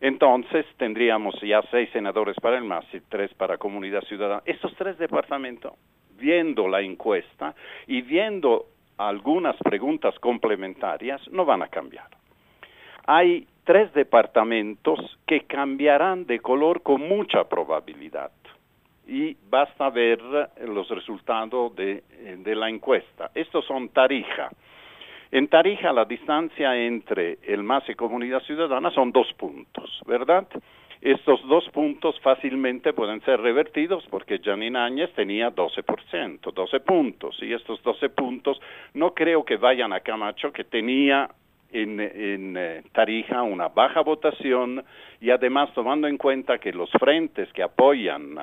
Entonces 0.00 0.66
tendríamos 0.76 1.34
ya 1.40 1.62
seis 1.70 1.88
senadores 1.92 2.36
para 2.40 2.58
el 2.58 2.64
MAS 2.64 2.84
y 2.92 3.00
tres 3.00 3.32
para 3.34 3.56
Comunidad 3.56 4.02
Ciudadana. 4.02 4.42
Estos 4.44 4.74
tres 4.76 4.98
departamentos, 4.98 5.72
viendo 6.18 6.68
la 6.68 6.82
encuesta 6.82 7.54
y 7.86 8.02
viendo 8.02 8.66
algunas 8.98 9.56
preguntas 9.56 10.18
complementarias, 10.20 11.20
no 11.30 11.44
van 11.44 11.62
a 11.62 11.68
cambiar. 11.68 12.08
Hay 13.06 13.46
tres 13.64 13.92
departamentos 13.94 15.18
que 15.26 15.42
cambiarán 15.42 16.26
de 16.26 16.40
color 16.40 16.82
con 16.82 17.06
mucha 17.08 17.44
probabilidad 17.44 18.30
y 19.06 19.36
basta 19.50 19.90
ver 19.90 20.20
los 20.66 20.88
resultados 20.88 21.74
de, 21.76 22.02
la 22.54 22.68
encuesta. 22.68 23.30
Estos 23.34 23.64
son 23.66 23.90
Tarija. 23.90 24.50
En 25.30 25.48
Tarija 25.48 25.92
la 25.92 26.04
distancia 26.04 26.76
entre 26.76 27.38
el 27.42 27.62
MAS 27.62 27.88
y 27.88 27.94
Comunidad 27.94 28.40
Ciudadana 28.42 28.90
son 28.90 29.12
dos 29.12 29.30
puntos, 29.34 30.00
¿verdad? 30.06 30.46
Estos 31.00 31.46
dos 31.48 31.68
puntos 31.70 32.18
fácilmente 32.20 32.92
pueden 32.92 33.20
ser 33.22 33.40
revertidos 33.40 34.04
porque 34.10 34.40
Janine 34.42 34.78
Áñez 34.78 35.12
tenía 35.14 35.50
12%, 35.50 36.52
12 36.52 36.80
puntos, 36.80 37.36
y 37.42 37.52
estos 37.52 37.82
12 37.82 38.08
puntos 38.10 38.60
no 38.94 39.12
creo 39.12 39.44
que 39.44 39.56
vayan 39.56 39.92
a 39.92 40.00
Camacho, 40.00 40.52
que 40.52 40.64
tenía 40.64 41.28
en, 41.72 42.00
en 42.00 42.56
eh, 42.56 42.82
Tarija 42.92 43.42
una 43.42 43.68
baja 43.68 44.00
votación. 44.00 44.84
Y 45.20 45.30
además 45.30 45.72
tomando 45.74 46.06
en 46.06 46.16
cuenta 46.16 46.58
que 46.58 46.72
los 46.72 46.90
frentes 46.92 47.52
que 47.52 47.62
apoyan 47.62 48.38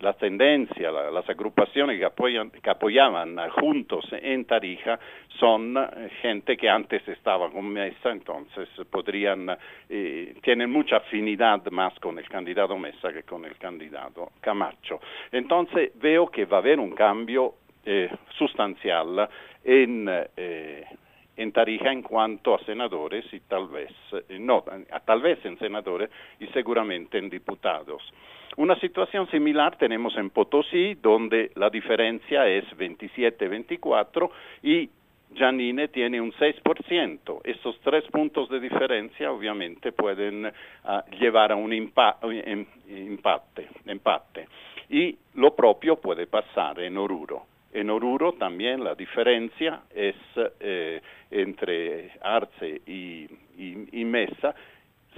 la 0.00 0.12
tendencia, 0.12 0.90
las 0.90 1.28
agrupaciones 1.28 1.98
que, 1.98 2.70
apoyaban 2.70 3.36
juntos 3.50 4.04
en 4.12 4.44
Tarija 4.44 4.98
son 5.38 5.76
eh, 5.76 6.10
gente 6.20 6.56
que 6.56 6.68
antes 6.68 7.06
estaba 7.08 7.50
con 7.50 7.66
Mesa, 7.68 8.10
entonces 8.10 8.68
podrían, 8.90 9.56
eh, 9.88 10.34
tienen 10.42 10.70
mucha 10.70 10.98
afinidad 10.98 11.64
más 11.70 11.98
con 11.98 12.18
el 12.18 12.28
candidato 12.28 12.76
Mesa 12.76 13.12
que 13.12 13.22
con 13.22 13.44
el 13.46 13.56
candidato 13.56 14.32
Camacho. 14.40 15.00
Entonces 15.32 15.92
veo 15.94 16.26
que 16.28 16.44
va 16.44 16.58
a 16.58 16.60
haber 16.60 16.78
un 16.78 16.92
cambio 16.92 17.54
eh, 17.84 18.10
sustancial 18.36 19.28
en, 19.64 20.08
en 21.36 21.52
Tarija 21.52 21.90
en 21.90 22.02
cuanto 22.02 22.54
a 22.54 22.58
senadores 22.64 23.24
y 23.32 23.40
tal 23.40 23.68
vez, 23.68 23.90
no, 24.40 24.62
tal 25.04 25.22
vez 25.22 25.44
en 25.44 25.58
senadores 25.58 26.10
y 26.38 26.46
seguramente 26.48 27.18
en 27.18 27.30
diputados. 27.30 28.02
Una 28.56 28.78
situación 28.80 29.30
similar 29.30 29.76
tenemos 29.76 30.16
en 30.16 30.30
Potosí, 30.30 30.94
donde 30.94 31.50
la 31.56 31.68
diferencia 31.68 32.46
es 32.46 32.64
27-24 32.78 34.30
y 34.62 34.88
Janine 35.34 35.88
tiene 35.88 36.20
un 36.22 36.32
6%. 36.32 37.40
Estos 37.44 37.78
tres 37.80 38.04
puntos 38.04 38.48
de 38.48 38.58
diferencia 38.58 39.30
obviamente 39.30 39.92
pueden 39.92 40.50
ah, 40.84 41.04
llevar 41.20 41.52
a 41.52 41.56
un 41.56 41.70
empate, 41.72 43.68
empate. 43.84 44.48
Y 44.88 45.18
lo 45.34 45.54
propio 45.54 45.96
puede 45.96 46.26
pasar 46.26 46.80
en 46.80 46.96
Oruro. 46.96 47.42
En 47.74 47.90
Oruro 47.90 48.32
también 48.32 48.82
la 48.82 48.94
diferencia 48.94 49.82
es 49.94 50.16
eh, 50.60 51.02
entre 51.30 52.12
Arce 52.22 52.80
y, 52.86 53.26
y 53.58 54.04
Mesa 54.06 54.54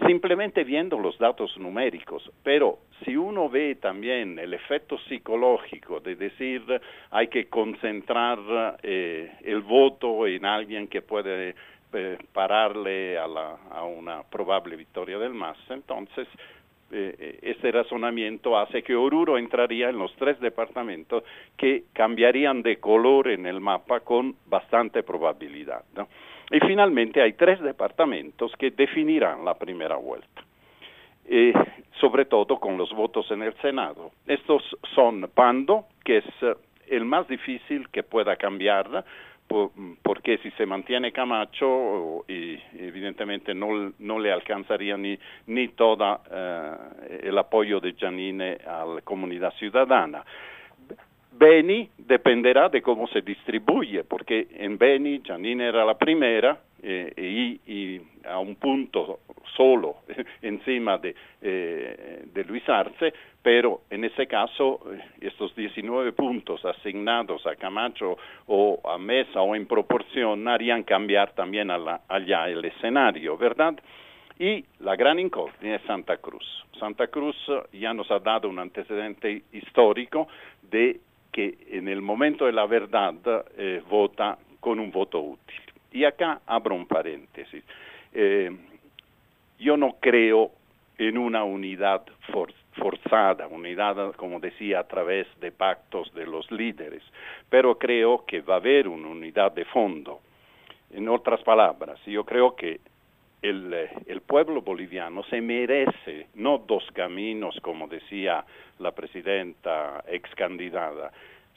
simplemente 0.07 0.65
viendo 0.65 0.99
los 0.99 1.19
datos 1.19 1.57
numéricos, 1.59 2.31
pero 2.43 2.79
si 3.05 3.17
uno 3.17 3.49
ve 3.49 3.77
también 3.77 4.39
el 4.39 4.55
efecto 4.55 4.99
psicológico 5.09 6.01
de 6.01 6.17
decir 6.17 6.63
hay 7.11 7.29
que 7.29 7.47
concentrar 7.47 8.79
eh, 8.83 9.33
el 9.43 9.61
voto 9.63 10.27
en 10.27 10.45
alguien 10.45 10.89
que 10.89 11.03
puede 11.03 11.55
eh, 11.93 12.19
pararle 12.33 13.19
a, 13.19 13.27
la, 13.27 13.83
una 13.83 14.23
probable 14.23 14.77
victoria 14.77 15.19
del 15.19 15.35
MAS, 15.35 15.59
entonces 15.71 16.29
eh, 16.91 17.39
ese 17.43 17.71
razonamiento 17.71 18.57
hace 18.57 18.83
que 18.83 18.95
Oruro 18.95 19.37
entraría 19.37 19.91
en 19.91 19.99
los 19.99 20.15
tres 20.17 20.41
departamentos 20.41 21.23
que 21.57 21.85
cambiarían 21.93 22.63
de 22.63 22.79
color 22.79 23.29
en 23.29 23.47
el 23.47 23.61
mapa 23.61 24.01
con 24.01 24.37
bastante 24.47 25.03
probabilidad. 25.03 25.85
¿no? 25.95 26.09
Y 26.51 26.61
finalmente 26.61 27.21
hay 27.21 27.35
tres 27.35 27.61
departamentos 27.61 28.53
que 28.59 28.71
definirán 28.71 29.45
la 29.45 29.55
primera 29.55 29.97
vuelta, 29.97 30.43
eh, 31.27 31.53
sobre 32.01 32.25
todo 32.25 32.59
con 32.59 32.79
los 32.79 32.91
votos 32.93 33.31
en 33.31 33.43
el 33.43 33.55
Senado. 33.61 34.13
Estos 34.27 34.63
son 34.95 35.31
Pando, 35.35 35.87
que 36.05 36.19
es 36.19 36.25
eh, 36.41 36.55
el 36.89 37.05
más 37.05 37.29
difícil 37.29 37.89
que 37.91 38.03
pueda 38.03 38.37
cambiar, 38.37 39.05
porque 40.03 40.39
si 40.39 40.51
se 40.53 40.67
mantiene 40.67 41.11
Camacho, 41.11 42.25
evidentemente 42.29 43.55
no, 43.55 43.93
no 43.99 44.19
le 44.19 44.31
alcanzaría 44.31 44.97
ni, 44.99 45.19
ni 45.47 45.69
todo 45.69 46.21
eh, 46.31 47.21
el 47.23 47.39
apoyo 47.39 47.81
de 47.81 47.93
Giannine 47.93 48.59
a 48.67 48.85
la 48.85 49.01
comunidad 49.01 49.53
ciudadana. 49.55 50.23
Beni 51.39 51.89
dependerá 51.97 52.69
de 52.69 52.83
cómo 52.83 53.07
se 53.07 53.21
distribuye, 53.23 54.03
porque 54.03 54.49
en 54.51 54.77
Beni 54.77 55.23
Janine 55.25 55.69
era 55.69 55.85
la 55.85 55.97
primera 55.97 56.59
eh, 56.83 57.61
y, 57.67 58.01
a 58.29 58.39
un 58.39 58.57
punto 58.57 59.21
solo 59.57 59.97
encima 60.43 60.99
de, 60.99 61.15
eh, 61.41 62.25
de 62.33 62.45
Luis 62.45 62.69
Arce, 62.69 63.13
pero 63.43 63.83
en 63.89 64.05
ese 64.05 64.27
caso 64.27 64.81
eh, 64.93 65.01
estos 65.21 65.55
19 65.55 66.13
puntos 66.13 66.65
asignados 66.65 67.47
a 67.47 67.57
Camacho 67.57 68.19
o 68.47 68.81
a 68.85 68.99
Mesa 68.99 69.41
o 69.41 69.55
en 69.55 69.67
proporción 69.67 70.47
harían 70.49 70.83
cambiar 70.83 71.33
también 71.33 71.71
allá 71.71 72.49
el 72.49 72.65
escenario, 72.65 73.37
¿verdad? 73.37 73.75
Y 74.39 74.65
la 74.81 74.95
gran 74.95 75.19
incógnita 75.19 75.77
es 75.77 75.83
Santa 75.83 76.17
Cruz. 76.19 76.45
Santa 76.79 77.09
Cruz 77.09 77.37
ya 77.73 77.93
nos 77.93 78.11
ha 78.11 78.21
dado 78.21 78.49
un 78.49 78.59
antecedente 78.59 79.43
histórico 79.53 80.29
de 80.71 81.01
que 81.33 81.59
en 81.71 81.89
el 81.89 82.03
momento 82.03 82.47
de 82.47 82.53
la 82.53 82.67
verdad 82.67 83.15
eh, 83.57 83.83
vota 83.89 84.39
con 84.61 84.81
un 84.81 84.91
voto 84.91 85.21
útil. 85.21 85.61
Y 85.93 86.05
acá 86.05 86.41
abro 86.47 86.75
un 86.75 86.87
paréntesis. 86.87 87.65
Eh, 88.13 88.51
yo 89.59 89.77
no 89.77 89.97
creo 90.01 90.53
en 90.99 91.17
una 91.17 91.45
unidad 91.45 92.03
forzada, 92.75 93.47
unidad, 93.47 94.15
como 94.17 94.41
decía, 94.41 94.81
a 94.81 94.89
través 94.89 95.27
de 95.41 95.53
pactos 95.53 96.13
de 96.15 96.27
los 96.27 96.51
líderes, 96.51 97.03
pero 97.49 97.79
creo 97.79 98.25
que 98.27 98.41
va 98.41 98.55
a 98.55 98.59
haber 98.59 98.89
una 98.89 99.09
unidad 99.09 99.53
de 99.53 99.65
fondo. 99.65 100.21
En 100.91 101.09
otras 101.09 101.43
palabras, 101.43 102.01
yo 102.07 102.25
creo 102.25 102.57
que 102.57 102.81
el, 103.43 103.73
el, 104.07 104.21
pueblo 104.23 104.63
boliviano 104.63 105.23
se 105.25 105.41
merece 105.41 106.27
no 106.35 106.59
dos 106.59 106.85
caminos, 106.93 107.59
como 107.63 107.87
decía 107.87 108.45
la 108.79 108.93
presidenta 108.93 110.05
ex 110.09 110.35
candidata, 110.35 111.13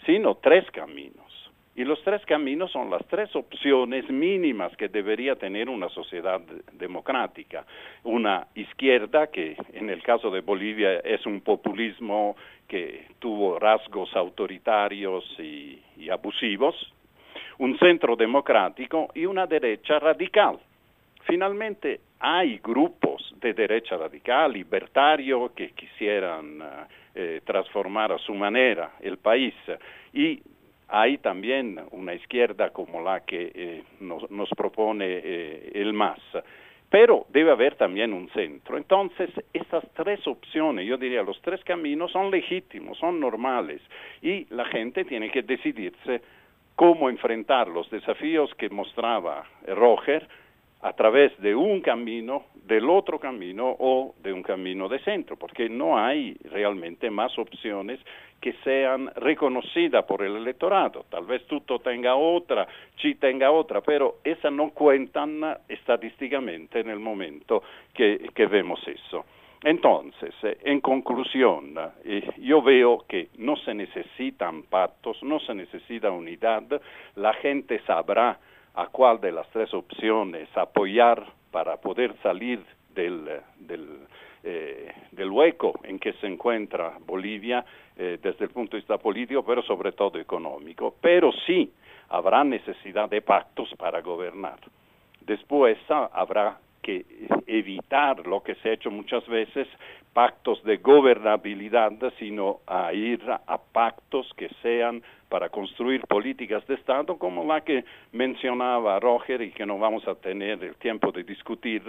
sino 0.06 0.36
tres 0.36 0.70
caminos. 0.72 1.42
Y 1.74 1.86
los 1.86 2.04
tres 2.04 2.24
caminos 2.26 2.72
son 2.72 2.90
las 2.90 3.06
tres 3.08 3.34
opciones 3.36 4.10
mínimas 4.10 4.76
que 4.76 4.90
debería 4.90 5.38
tener 5.38 5.70
una 5.70 5.88
sociedad 5.90 6.42
democrática. 6.74 7.66
Una 8.04 8.48
izquierda, 8.56 9.28
que 9.28 9.56
en 9.74 9.90
el 9.90 10.04
caso 10.04 10.30
de 10.30 10.42
Bolivia 10.42 11.00
es 11.00 11.26
un 11.26 11.40
populismo 11.40 12.36
que 12.68 13.08
tuvo 13.20 13.58
rasgos 13.58 14.14
autoritarios 14.16 15.24
y, 15.40 15.82
y 15.98 16.10
abusivos, 16.10 16.76
un 17.58 17.78
centro 17.80 18.18
democrático 18.18 19.08
y 19.16 19.26
una 19.26 19.48
derecha 19.48 19.98
radical. 20.00 20.60
Finalmente, 21.28 22.02
hay 22.20 22.60
grupos 22.60 23.34
de 23.40 23.54
derecha 23.54 23.98
radical, 23.98 24.54
libertario, 24.54 25.54
que 25.54 25.72
quisieran 25.72 26.60
eh, 27.16 27.42
transformar 27.44 28.12
a 28.12 28.18
su 28.20 28.34
manera 28.34 28.94
el 29.02 29.18
país. 29.18 29.54
Y 30.14 30.42
hay 30.88 31.18
también 31.18 31.80
una 31.92 32.14
izquierda 32.14 32.72
como 32.72 33.02
la 33.02 33.22
que 33.22 33.52
eh, 33.54 33.84
nos, 34.02 34.50
propone 34.50 35.06
eh, 35.08 35.72
el 35.76 35.94
MAS. 35.94 36.20
Pero 36.90 37.26
debe 37.30 37.52
haber 37.52 37.76
también 37.76 38.14
un 38.14 38.30
centro. 38.32 38.78
Entonces, 38.78 39.30
estas 39.54 39.84
tres 39.94 40.28
opciones, 40.28 40.86
yo 40.86 40.98
diría, 40.98 41.24
los 41.24 41.42
tres 41.42 41.64
caminos 41.64 42.12
son 42.12 42.30
legítimos, 42.30 42.98
son 42.98 43.20
normales, 43.20 43.82
y 44.22 44.46
la 44.54 44.66
gente 44.66 45.06
tiene 45.06 45.32
que 45.32 45.42
decidirse 45.42 46.22
cómo 46.76 47.10
enfrentar 47.10 47.70
los 47.70 47.90
desafíos 47.90 48.54
que 48.56 48.70
mostraba 48.70 49.46
Roger 49.68 50.28
a 50.82 50.94
través 50.94 51.38
de 51.40 51.56
un 51.56 51.82
camino, 51.82 52.46
del 52.66 52.90
otro 52.90 53.20
camino 53.20 53.76
o 53.80 54.16
de 54.22 54.34
un 54.34 54.42
camino 54.42 54.88
de 54.90 55.00
centro, 55.00 55.38
porque 55.38 55.70
no 55.70 55.98
hay 55.98 56.36
realmente 56.50 57.10
más 57.10 57.38
opciones 57.38 58.00
que 58.40 58.54
sean 58.64 59.12
reconocidas 59.16 60.04
por 60.06 60.24
el 60.24 60.36
electorado. 60.36 61.06
Tal 61.10 61.26
vez 61.26 61.46
Tuto 61.46 61.80
tenga 61.80 62.16
otra, 62.16 62.68
Chi 62.98 63.16
tenga 63.16 63.52
otra, 63.52 63.82
pero 63.82 64.16
esas 64.24 64.52
no 64.52 64.72
cuentan 64.72 65.58
estadísticamente 65.70 66.80
en 66.80 66.90
el 66.90 67.00
momento 67.00 67.62
que, 67.94 68.30
que 68.34 68.48
vemos 68.48 68.80
eso. 68.88 69.26
Entonces, 69.64 70.34
en 70.64 70.82
conclusión, 70.82 71.76
eh, 72.04 72.28
yo 72.40 72.64
veo 72.64 73.06
que 73.08 73.28
no 73.38 73.56
se 73.58 73.76
necesitan 73.76 74.64
pactos, 74.64 75.22
no 75.22 75.40
se 75.40 75.54
necesita 75.54 76.10
unidad, 76.10 76.64
la 77.16 77.34
gente 77.34 77.80
sabrá 77.86 78.40
a 78.76 78.88
cuál 78.88 79.20
de 79.20 79.32
las 79.32 79.50
tres 79.50 79.74
opciones 79.74 80.48
apoyar 80.56 81.26
para 81.52 81.78
poder 81.78 82.16
salir 82.22 82.64
del, 82.94 83.30
del, 83.60 83.88
eh, 84.44 84.92
hueco 85.30 85.80
en 85.84 86.00
que 86.00 86.14
se 86.14 86.28
encuentra 86.28 86.98
Bolivia 87.06 87.64
eh, 87.96 88.18
desde 88.22 88.46
el 88.46 88.52
punto 88.52 88.72
de 88.72 88.82
vista 88.82 88.98
político, 88.98 89.44
pero 89.44 89.62
sobre 89.62 89.92
todo 89.92 90.20
económico. 90.20 90.96
Pero 91.02 91.32
sí 91.46 91.72
habrá 92.10 92.44
necesidad 92.44 93.10
de 93.10 93.22
pactos 93.22 93.74
para 93.78 94.02
gobernar. 94.02 94.60
Después 95.22 95.78
ah, 95.90 96.10
habrá 96.14 96.58
que 96.82 97.06
evitar 97.46 98.26
lo 98.26 98.42
que 98.42 98.56
se 98.56 98.70
ha 98.70 98.74
hecho 98.74 98.90
muchas 98.90 99.26
veces, 99.28 99.68
pactos 100.14 100.64
de 100.64 100.78
gobernabilidad, 100.78 101.94
sino 102.20 102.60
a 102.68 102.94
ir 102.94 103.22
a 103.30 103.58
pactos 103.58 104.30
que 104.36 104.50
sean 104.62 105.02
para 105.30 105.50
construir 105.50 106.02
políticas 106.02 106.66
de 106.68 106.76
Estado 106.76 107.18
como 107.18 107.46
la 107.46 107.62
que 107.62 107.86
mencionaba 108.12 109.00
Roger 109.00 109.42
y 109.42 109.52
que 109.52 109.66
no 109.66 109.80
vamos 109.80 110.06
a 110.08 110.16
tener 110.16 110.64
el 110.64 110.76
tiempo 110.76 111.12
de 111.12 111.24
discutir, 111.24 111.82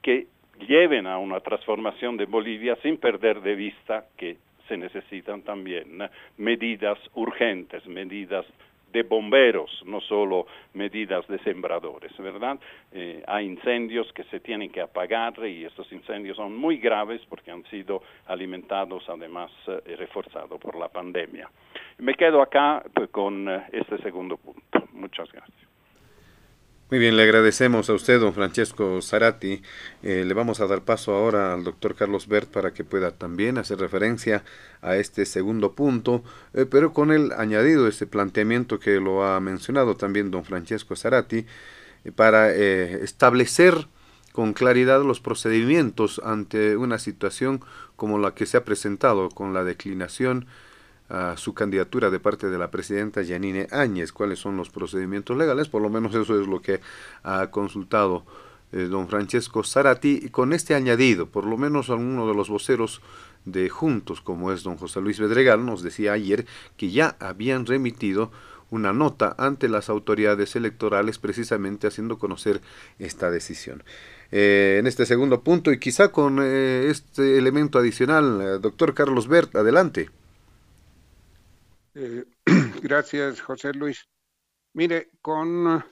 que 0.00 0.28
lleven 0.68 1.06
a 1.06 1.18
una 1.18 1.40
transformación 1.40 2.16
de 2.16 2.26
Bolivia 2.26 2.76
sin 2.82 2.96
perder 2.98 3.40
de 3.40 3.56
vista 3.56 4.04
que 4.16 4.36
se 4.68 4.76
necesitan 4.76 5.42
también 5.42 5.98
medidas 6.38 6.98
urgentes, 7.14 7.84
medidas 7.86 8.46
de 8.94 9.02
bomberos, 9.02 9.82
no 9.84 10.00
solo 10.00 10.46
medidas 10.72 11.26
de 11.26 11.38
sembradores, 11.40 12.16
¿verdad? 12.16 12.58
Eh, 12.92 13.22
hay 13.26 13.44
incendios 13.44 14.10
que 14.12 14.22
se 14.24 14.38
tienen 14.38 14.70
que 14.70 14.80
apagar 14.80 15.34
y 15.44 15.64
estos 15.64 15.90
incendios 15.90 16.36
son 16.36 16.56
muy 16.56 16.78
graves 16.78 17.20
porque 17.28 17.50
han 17.50 17.64
sido 17.64 18.02
alimentados 18.26 19.02
además 19.08 19.50
eh, 19.66 19.80
y 19.86 19.94
reforzados 19.96 20.60
por 20.60 20.76
la 20.76 20.88
pandemia. 20.88 21.50
Me 21.98 22.14
quedo 22.14 22.40
acá 22.40 22.84
pues, 22.94 23.10
con 23.10 23.48
eh, 23.48 23.64
este 23.72 23.98
segundo 23.98 24.36
punto. 24.36 24.88
Muchas 24.92 25.30
gracias. 25.32 25.73
Muy 26.90 26.98
bien, 26.98 27.16
le 27.16 27.22
agradecemos 27.22 27.88
a 27.88 27.94
usted, 27.94 28.20
don 28.20 28.34
Francesco 28.34 29.00
Zarati. 29.00 29.62
Eh, 30.02 30.24
le 30.26 30.34
vamos 30.34 30.60
a 30.60 30.66
dar 30.66 30.82
paso 30.82 31.14
ahora 31.14 31.54
al 31.54 31.64
doctor 31.64 31.94
Carlos 31.94 32.28
Bert 32.28 32.50
para 32.50 32.74
que 32.74 32.84
pueda 32.84 33.10
también 33.10 33.56
hacer 33.56 33.78
referencia 33.78 34.44
a 34.82 34.96
este 34.96 35.24
segundo 35.24 35.72
punto, 35.72 36.22
eh, 36.52 36.66
pero 36.66 36.92
con 36.92 37.10
el 37.10 37.32
añadido 37.32 37.88
ese 37.88 38.06
planteamiento 38.06 38.78
que 38.78 39.00
lo 39.00 39.24
ha 39.24 39.40
mencionado 39.40 39.96
también 39.96 40.30
don 40.30 40.44
Francesco 40.44 40.94
Zarati, 40.94 41.46
eh, 42.04 42.12
para 42.12 42.52
establecer 42.52 43.88
con 44.32 44.52
claridad 44.52 45.02
los 45.04 45.20
procedimientos 45.20 46.20
ante 46.22 46.76
una 46.76 46.98
situación 46.98 47.62
como 47.96 48.18
la 48.18 48.34
que 48.34 48.44
se 48.44 48.58
ha 48.58 48.64
presentado 48.64 49.30
con 49.30 49.54
la 49.54 49.64
declinación 49.64 50.46
a 51.08 51.36
su 51.36 51.54
candidatura 51.54 52.10
de 52.10 52.20
parte 52.20 52.48
de 52.48 52.58
la 52.58 52.70
presidenta 52.70 53.22
Yanine 53.22 53.68
Áñez, 53.70 54.12
cuáles 54.12 54.38
son 54.38 54.56
los 54.56 54.70
procedimientos 54.70 55.36
legales, 55.36 55.68
por 55.68 55.82
lo 55.82 55.90
menos 55.90 56.14
eso 56.14 56.40
es 56.40 56.46
lo 56.46 56.62
que 56.62 56.80
ha 57.22 57.50
consultado 57.50 58.24
eh, 58.72 58.88
don 58.90 59.08
Francesco 59.08 59.62
Zarati, 59.62 60.20
y 60.24 60.28
con 60.30 60.52
este 60.52 60.74
añadido, 60.74 61.26
por 61.26 61.44
lo 61.44 61.56
menos 61.56 61.90
alguno 61.90 62.26
de 62.26 62.34
los 62.34 62.48
voceros 62.48 63.02
de 63.44 63.68
Juntos, 63.68 64.20
como 64.20 64.50
es 64.52 64.62
don 64.62 64.76
José 64.76 65.00
Luis 65.00 65.20
Bedregal, 65.20 65.64
nos 65.64 65.82
decía 65.82 66.14
ayer 66.14 66.46
que 66.76 66.90
ya 66.90 67.16
habían 67.20 67.66
remitido 67.66 68.32
una 68.70 68.92
nota 68.92 69.34
ante 69.38 69.68
las 69.68 69.90
autoridades 69.90 70.56
electorales 70.56 71.18
precisamente 71.18 71.86
haciendo 71.86 72.18
conocer 72.18 72.62
esta 72.98 73.30
decisión. 73.30 73.84
Eh, 74.32 74.78
en 74.80 74.86
este 74.86 75.06
segundo 75.06 75.42
punto 75.42 75.70
y 75.70 75.78
quizá 75.78 76.10
con 76.10 76.38
eh, 76.42 76.86
este 76.88 77.38
elemento 77.38 77.78
adicional, 77.78 78.60
doctor 78.60 78.94
Carlos 78.94 79.28
Bert, 79.28 79.54
adelante. 79.54 80.10
Eh, 81.94 82.24
gracias, 82.82 83.40
José 83.40 83.72
Luis. 83.72 84.08
Mire, 84.72 85.10
con 85.22 85.84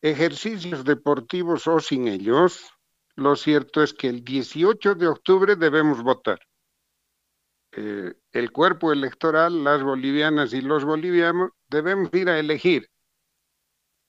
ejercicios 0.00 0.84
deportivos 0.84 1.66
o 1.66 1.80
sin 1.80 2.08
ellos, 2.08 2.72
lo 3.16 3.36
cierto 3.36 3.82
es 3.82 3.92
que 3.92 4.08
el 4.08 4.24
18 4.24 4.94
de 4.94 5.06
octubre 5.08 5.56
debemos 5.56 6.02
votar. 6.02 6.40
Eh, 7.72 8.14
el 8.32 8.50
cuerpo 8.50 8.92
electoral, 8.92 9.62
las 9.62 9.82
bolivianas 9.82 10.54
y 10.54 10.62
los 10.62 10.84
bolivianos, 10.84 11.50
debemos 11.68 12.08
ir 12.14 12.30
a 12.30 12.38
elegir. 12.38 12.88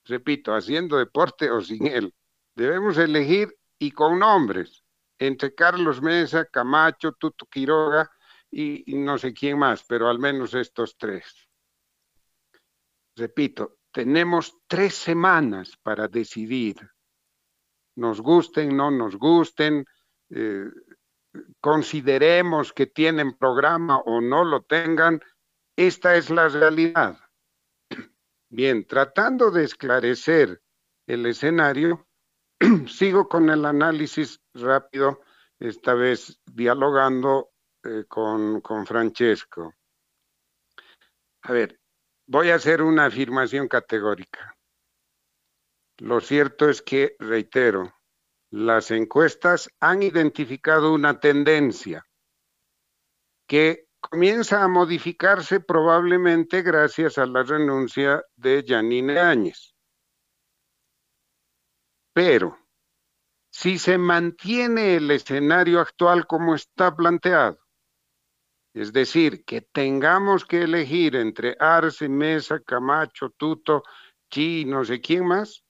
Repito, 0.05 0.55
haciendo 0.55 0.97
deporte 0.97 1.51
o 1.51 1.61
sin 1.61 1.85
él. 1.87 2.13
Debemos 2.55 2.97
elegir 2.97 3.55
y 3.77 3.91
con 3.91 4.19
nombres, 4.19 4.83
entre 5.19 5.53
Carlos 5.53 6.01
Mesa, 6.01 6.45
Camacho, 6.45 7.11
Tuto 7.11 7.45
Quiroga, 7.45 8.09
y, 8.51 8.83
no 8.95 9.17
sé 9.17 9.33
quién 9.33 9.57
más, 9.57 9.83
pero 9.83 10.09
al 10.09 10.19
menos 10.19 10.53
estos 10.53 10.97
tres. 10.97 11.49
Repito, 13.15 13.79
tenemos 13.91 14.57
tres 14.67 14.95
semanas 14.95 15.77
para 15.81 16.07
decidir. 16.07 16.77
Nos 17.95 18.21
gusten, 18.21 18.75
no 18.75 18.91
nos 18.91 19.15
gusten, 19.15 19.85
eh, 20.29 20.65
consideremos 21.59 22.73
que 22.73 22.87
tienen 22.87 23.37
programa 23.37 23.99
o 23.99 24.21
no 24.21 24.43
lo 24.43 24.63
tengan, 24.63 25.21
esta 25.77 26.15
es 26.15 26.29
la 26.29 26.49
realidad. 26.49 27.17
Bien, 28.49 28.85
tratando 28.85 29.51
de 29.51 29.63
esclarecer 29.63 30.61
el 31.07 31.25
escenario, 31.25 32.07
sigo 32.87 33.27
con 33.27 33.49
el 33.49 33.65
análisis 33.65 34.41
rápido, 34.53 35.21
esta 35.59 35.93
vez 35.93 36.41
dialogando 36.45 37.50
eh, 37.83 38.05
con, 38.07 38.61
con 38.61 38.85
Francesco. 38.85 39.73
A 41.43 41.51
ver, 41.51 41.79
voy 42.27 42.51
a 42.51 42.55
hacer 42.55 42.81
una 42.81 43.05
afirmación 43.05 43.67
categórica. 43.67 44.55
Lo 45.97 46.21
cierto 46.21 46.69
es 46.69 46.81
que, 46.81 47.15
reitero, 47.19 47.93
las 48.51 48.91
encuestas 48.91 49.69
han 49.79 50.03
identificado 50.03 50.93
una 50.93 51.19
tendencia 51.19 52.05
que 53.47 53.87
comienza 53.99 54.63
a 54.63 54.67
modificarse 54.67 55.59
probablemente 55.59 56.61
gracias 56.61 57.17
a 57.17 57.25
la 57.25 57.43
renuncia 57.43 58.23
de 58.35 58.63
Janine 58.67 59.19
Áñez. 59.19 59.73
Pero, 62.13 62.57
si 63.51 63.77
se 63.77 63.97
mantiene 63.97 64.95
el 64.95 65.11
escenario 65.11 65.79
actual 65.79 66.27
como 66.27 66.55
está 66.55 66.95
planteado, 66.95 67.59
es 68.73 68.93
decir, 68.93 69.43
que 69.43 69.61
tengamos 69.61 70.45
que 70.45 70.64
elegir 70.64 71.15
entre 71.15 71.57
Arce, 71.60 72.07
Mesa, 72.07 72.60
Camacho, 72.60 73.30
Tuto, 73.31 73.84
Chi, 74.30 74.65
no 74.65 74.85
sé 74.85 75.02
quién 75.02 75.26
más, 75.26 75.65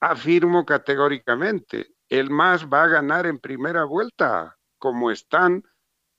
afirmo 0.00 0.64
categóricamente, 0.64 1.94
el 2.08 2.30
MAS 2.30 2.66
va 2.66 2.84
a 2.84 2.88
ganar 2.88 3.26
en 3.26 3.38
primera 3.38 3.84
vuelta, 3.84 4.58
como 4.78 5.10
están 5.10 5.62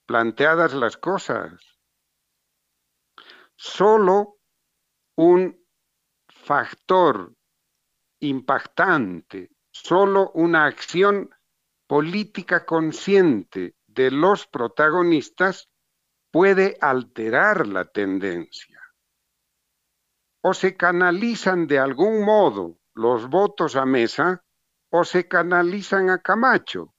planteadas 0.06 0.74
las 0.74 0.98
cosas. 0.98 1.54
Solo 3.56 4.38
un 5.16 5.64
factor 6.28 7.34
impactante, 8.20 9.52
solo 9.72 10.32
una 10.34 10.66
acción 10.66 11.30
política 11.88 12.66
consciente 12.66 13.76
de 13.88 14.12
los 14.12 14.48
protagonistas 14.48 15.70
puede 16.34 16.78
alterar 16.82 17.68
la 17.68 17.86
tendencia. 17.86 18.82
O 20.42 20.56
se 20.56 20.76
canalizan 20.76 21.68
de 21.68 21.78
algún 21.78 22.26
modo 22.26 22.80
los 22.96 23.30
votos 23.30 23.76
a 23.76 23.86
mesa 23.86 24.44
o 24.90 25.04
se 25.04 25.28
canalizan 25.28 26.10
a 26.10 26.18
Camacho 26.18 26.96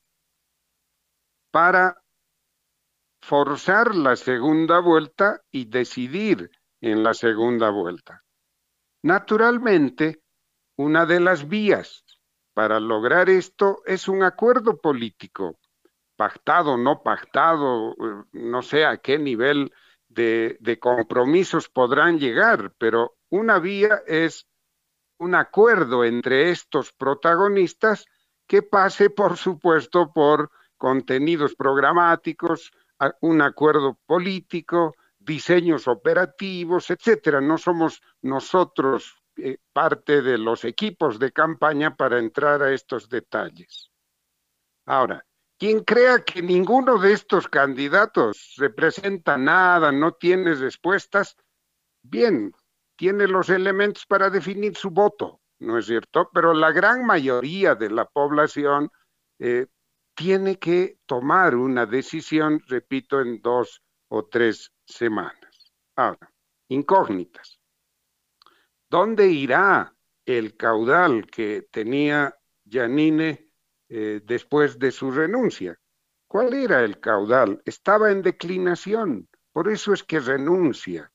para 1.51 2.01
forzar 3.21 3.97
la 3.97 4.15
segunda 4.15 4.79
vuelta 4.79 5.43
y 5.51 5.65
decidir 5.65 6.49
en 6.81 7.03
la 7.03 7.13
segunda 7.13 7.71
vuelta. 7.71 8.23
Naturalmente, 9.03 10.23
una 10.77 11.07
de 11.07 11.19
las 11.19 11.49
vías 11.49 12.05
para 12.55 12.79
lograr 12.79 13.29
esto 13.29 13.83
es 13.85 14.07
un 14.07 14.23
acuerdo 14.23 14.81
político, 14.81 15.59
pactado, 16.17 16.77
no 16.77 17.03
pactado, 17.03 17.93
eh, 17.93 18.25
no 18.33 18.63
sé 18.63 18.85
a 18.85 18.99
qué 18.99 19.19
nivel 19.19 19.73
de, 20.09 20.79
compromisos 20.81 21.69
podrán 21.69 22.19
llegar, 22.19 22.73
pero 22.79 23.17
una 23.31 23.59
vía 23.59 24.03
es 24.07 24.47
un 25.19 25.35
acuerdo 25.35 26.05
entre 26.05 26.51
estos 26.51 26.93
protagonistas 26.93 28.07
que 28.47 28.63
pase, 28.63 29.11
por 29.11 29.37
supuesto, 29.37 30.13
por 30.13 30.51
contenidos 30.77 31.55
programáticos, 31.55 32.73
un 33.21 33.43
acuerdo 33.43 33.99
político, 34.07 34.95
diseños 35.19 35.89
operativos, 35.89 36.91
etcétera. 36.91 37.41
No 37.41 37.59
somos 37.59 38.03
nosotros 38.23 39.23
eh, 39.37 39.59
parte 39.73 40.23
de 40.23 40.39
los 40.39 40.65
equipos 40.65 41.19
de 41.19 41.33
campaña 41.33 41.97
para 41.97 42.19
entrar 42.19 42.63
a 42.63 42.73
estos 42.73 43.09
detalles. 43.09 43.91
Ahora, 44.87 45.25
quien 45.65 45.83
crea 45.83 46.23
que 46.23 46.43
ninguno 46.43 46.99
de 46.99 47.15
estos 47.15 47.49
candidatos 47.49 48.53
representa 48.59 49.39
nada, 49.39 49.93
no 49.93 50.13
tiene 50.13 50.55
respuestas, 50.55 51.39
bien, 52.03 52.53
tiene 52.97 53.27
los 53.27 53.49
elementos 53.49 54.05
para 54.05 54.29
definir 54.29 54.77
su 54.77 54.91
voto, 54.91 55.41
¿no 55.61 55.79
es 55.79 55.87
cierto? 55.87 56.29
Pero 56.35 56.53
la 56.53 56.71
gran 56.71 57.07
mayoría 57.07 57.75
de 57.77 57.89
la 57.89 58.05
población 58.05 58.91
eh, 59.39 59.69
tiene 60.15 60.59
que 60.59 60.99
tomar 61.07 61.55
una 61.55 61.87
decisión, 61.87 62.61
repito, 62.67 63.23
en 63.23 63.41
dos 63.41 63.81
o 64.09 64.27
tres 64.27 64.71
semanas. 64.85 65.73
Ahora, 65.97 66.31
incógnitas. 66.69 67.59
¿Dónde 68.91 69.29
irá 69.29 69.97
el 70.27 70.59
caudal 70.59 71.25
que 71.25 71.67
tenía 71.71 72.39
Yanine 72.65 73.44
eh, 73.89 74.21
después 74.25 74.79
de 74.79 74.91
su 74.91 75.11
renuncia? 75.11 75.79
¿Cuál 76.27 76.55
era 76.55 76.83
el 76.85 77.01
caudal? 77.01 77.63
Estaba 77.65 78.11
en 78.11 78.23
declinación, 78.23 79.29
por 79.53 79.71
eso 79.71 79.93
es 79.93 80.03
que 80.03 80.21
renuncia. 80.21 81.13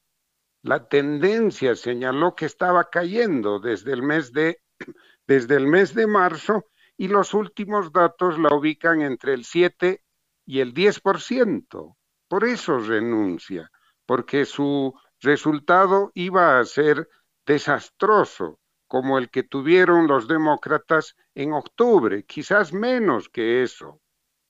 La 0.62 0.88
tendencia 0.88 1.76
señaló 1.76 2.36
que 2.36 2.46
estaba 2.46 2.90
cayendo 2.90 3.60
desde 3.60 3.94
el 3.94 4.04
mes 4.04 4.32
de, 4.32 4.62
desde 5.28 5.56
el 5.56 5.68
mes 5.68 5.94
de 5.94 6.08
marzo 6.08 6.66
y 6.98 7.08
los 7.08 7.34
últimos 7.34 7.92
datos 7.92 8.38
la 8.38 8.54
ubican 8.54 9.02
entre 9.02 9.34
el 9.34 9.46
7 9.46 10.04
y 10.46 10.60
el 10.60 10.74
10%. 10.74 11.96
Por 12.28 12.44
eso 12.44 12.80
renuncia, 12.80 13.72
porque 14.06 14.46
su 14.46 14.94
resultado 15.22 16.12
iba 16.14 16.60
a 16.60 16.66
ser 16.66 17.08
desastroso, 17.46 18.60
como 18.90 19.20
el 19.20 19.30
que 19.30 19.44
tuvieron 19.44 20.08
los 20.08 20.28
demócratas 20.28 21.16
en 21.36 21.54
octubre, 21.54 22.26
quizás 22.26 22.74
menos 22.74 23.30
que 23.30 23.62
eso, 23.64 24.02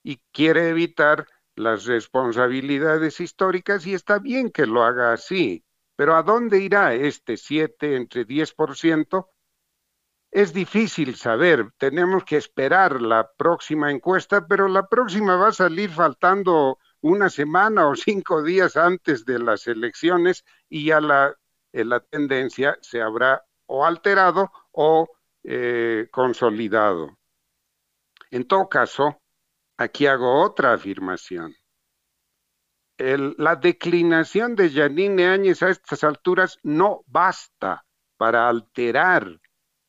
y 0.02 0.16
quiere 0.32 0.70
evitar 0.70 1.26
las 1.54 1.84
responsabilidades 1.84 3.20
históricas 3.20 3.86
y 3.86 3.92
está 3.92 4.18
bien 4.18 4.50
que 4.50 4.64
lo 4.64 4.82
haga 4.82 5.12
así, 5.12 5.62
pero 5.94 6.16
¿a 6.16 6.22
dónde 6.22 6.58
irá 6.58 6.94
este 6.94 7.36
7 7.36 7.96
entre 7.96 8.26
10%? 8.26 9.28
Es 10.30 10.54
difícil 10.54 11.16
saber, 11.16 11.72
tenemos 11.76 12.24
que 12.24 12.38
esperar 12.38 13.02
la 13.02 13.30
próxima 13.36 13.90
encuesta, 13.90 14.46
pero 14.46 14.68
la 14.68 14.88
próxima 14.88 15.36
va 15.36 15.48
a 15.48 15.52
salir 15.52 15.90
faltando 15.90 16.78
una 17.02 17.28
semana 17.28 17.88
o 17.88 17.94
cinco 17.94 18.42
días 18.42 18.78
antes 18.78 19.26
de 19.26 19.38
las 19.38 19.66
elecciones 19.66 20.46
y 20.70 20.86
ya 20.86 21.02
la, 21.02 21.36
eh, 21.72 21.84
la 21.84 22.00
tendencia 22.00 22.78
se 22.80 23.02
habrá 23.02 23.44
o 23.72 23.84
alterado 23.84 24.50
o 24.72 25.08
eh, 25.44 26.08
consolidado. 26.10 27.16
En 28.30 28.44
todo 28.44 28.68
caso, 28.68 29.22
aquí 29.76 30.06
hago 30.06 30.42
otra 30.42 30.74
afirmación. 30.74 31.54
la 32.98 33.56
declinación 33.56 34.54
de 34.56 34.70
Janine 34.70 35.26
Áñez 35.26 35.62
a 35.62 35.70
estas 35.70 36.04
alturas 36.04 36.58
no 36.62 37.02
basta 37.06 37.86
para 38.18 38.48
alterar 38.48 39.40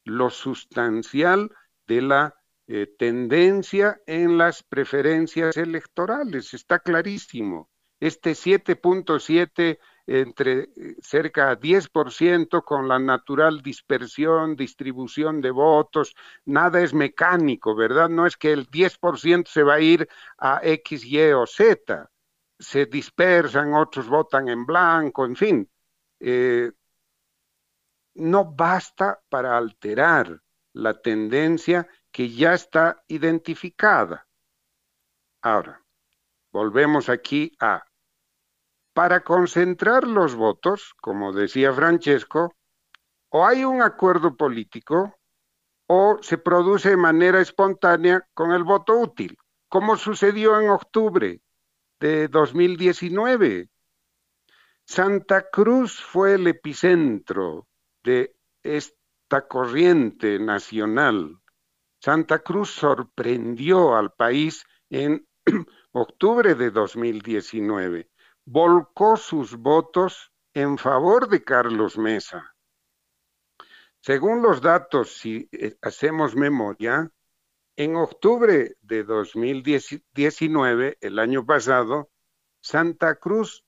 lo 0.06 0.30
sustancial 0.30 1.52
de 1.88 2.02
la 2.02 2.36
eh, 2.68 2.88
tendencia 2.98 3.99
en 4.06 4.38
las 4.38 4.64
preferencias 4.64 5.58
electorales. 5.58 6.53
Está 6.53 6.80
clarísimo. 6.80 7.70
Este 7.99 8.32
7.7 8.32 9.78
entre 10.07 10.69
eh, 10.76 10.95
cerca 11.02 11.56
de 11.56 11.60
10% 11.60 12.64
con 12.64 12.88
la 12.88 12.99
natural 12.99 13.61
dispersión, 13.61 14.56
distribución 14.56 15.41
de 15.41 15.52
votos, 15.52 16.15
nada 16.45 16.82
es 16.82 16.94
mecánico, 16.94 17.76
¿verdad? 17.76 18.10
No 18.10 18.26
es 18.26 18.38
que 18.38 18.52
el 18.52 18.69
10% 18.69 19.48
se 19.48 19.64
va 19.64 19.76
a 19.76 19.80
ir 19.80 20.07
a 20.38 20.60
X, 20.64 21.06
Y 21.06 21.32
o 21.32 21.45
Z, 21.45 22.10
se 22.60 22.86
dispersan, 22.86 23.73
otros 23.73 24.07
votan 24.07 24.49
en 24.49 24.65
blanco, 24.65 25.26
en 25.26 25.36
fin. 25.36 25.69
Eh, 26.19 26.72
no 28.15 28.45
basta 28.45 29.22
para 29.30 29.57
alterar 29.57 30.41
la 30.73 31.02
tendencia 31.02 31.88
que 32.11 32.30
ya 32.30 32.53
está 32.53 33.03
identificada. 33.07 34.28
Ahora, 35.41 35.84
volvemos 36.52 37.10
aquí 37.10 37.52
a, 37.60 37.84
para 38.93 39.23
concentrar 39.23 40.05
los 40.05 40.35
votos, 40.35 40.93
como 41.01 41.31
decía 41.34 41.73
Francesco, 41.73 42.55
o 43.30 43.45
hay 43.45 43.63
un 43.63 43.81
acuerdo 43.81 44.35
político 44.35 45.18
o 45.88 46.18
se 46.22 46.38
produce 46.38 46.91
de 46.91 46.97
manera 46.97 47.41
espontánea 47.41 48.27
con 48.34 48.51
el 48.51 48.63
voto 48.63 48.97
útil, 48.97 49.38
como 49.68 49.97
sucedió 49.97 50.59
en 50.59 50.69
octubre 50.69 51.41
de 51.99 52.27
2019. 52.27 53.69
Santa 54.85 55.49
Cruz 55.49 56.01
fue 56.01 56.35
el 56.35 56.47
epicentro 56.47 57.68
de 58.03 58.35
esta 58.63 59.47
corriente 59.47 60.39
nacional. 60.39 61.38
Santa 61.99 62.39
Cruz 62.39 62.72
sorprendió 62.72 63.95
al 63.95 64.11
país 64.11 64.65
en 64.89 65.27
octubre 65.91 66.55
de 66.55 66.72
2019. 66.72 68.11
Volcó 68.45 69.18
sus 69.18 69.55
votos 69.55 70.31
en 70.53 70.77
favor 70.77 71.27
de 71.30 71.43
Carlos 71.43 71.97
Mesa. 71.97 72.55
Según 73.99 74.41
los 74.41 74.61
datos, 74.61 75.18
si 75.18 75.49
eh, 75.51 75.77
hacemos 75.81 76.35
memoria, 76.35 77.11
en 77.76 77.95
octubre 77.95 78.76
de 78.81 79.03
2019, 79.03 80.97
el 81.01 81.19
año 81.19 81.45
pasado, 81.45 82.09
Santa 82.61 83.15
Cruz 83.15 83.63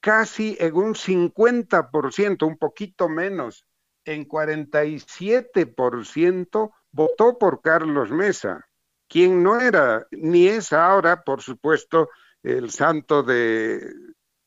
casi 0.00 0.56
en 0.58 0.74
un 0.74 0.94
50%, 0.94 2.46
un 2.46 2.58
poquito 2.58 3.08
menos, 3.08 3.64
en 4.04 4.26
47% 4.26 6.72
votó 6.90 7.38
por 7.38 7.60
Carlos 7.60 8.10
Mesa, 8.10 8.66
quien 9.08 9.42
no 9.42 9.60
era 9.60 10.06
ni 10.10 10.48
es 10.48 10.72
ahora, 10.72 11.22
por 11.22 11.42
supuesto, 11.42 12.08
el 12.42 12.70
santo 12.70 13.22
de, 13.22 13.92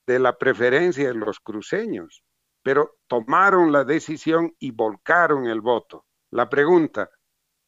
de 0.05 0.19
la 0.19 0.37
preferencia 0.37 1.07
de 1.07 1.13
los 1.13 1.39
cruceños, 1.39 2.23
pero 2.61 2.97
tomaron 3.07 3.71
la 3.71 3.83
decisión 3.83 4.55
y 4.59 4.71
volcaron 4.71 5.47
el 5.47 5.61
voto. 5.61 6.05
La 6.31 6.49
pregunta, 6.49 7.09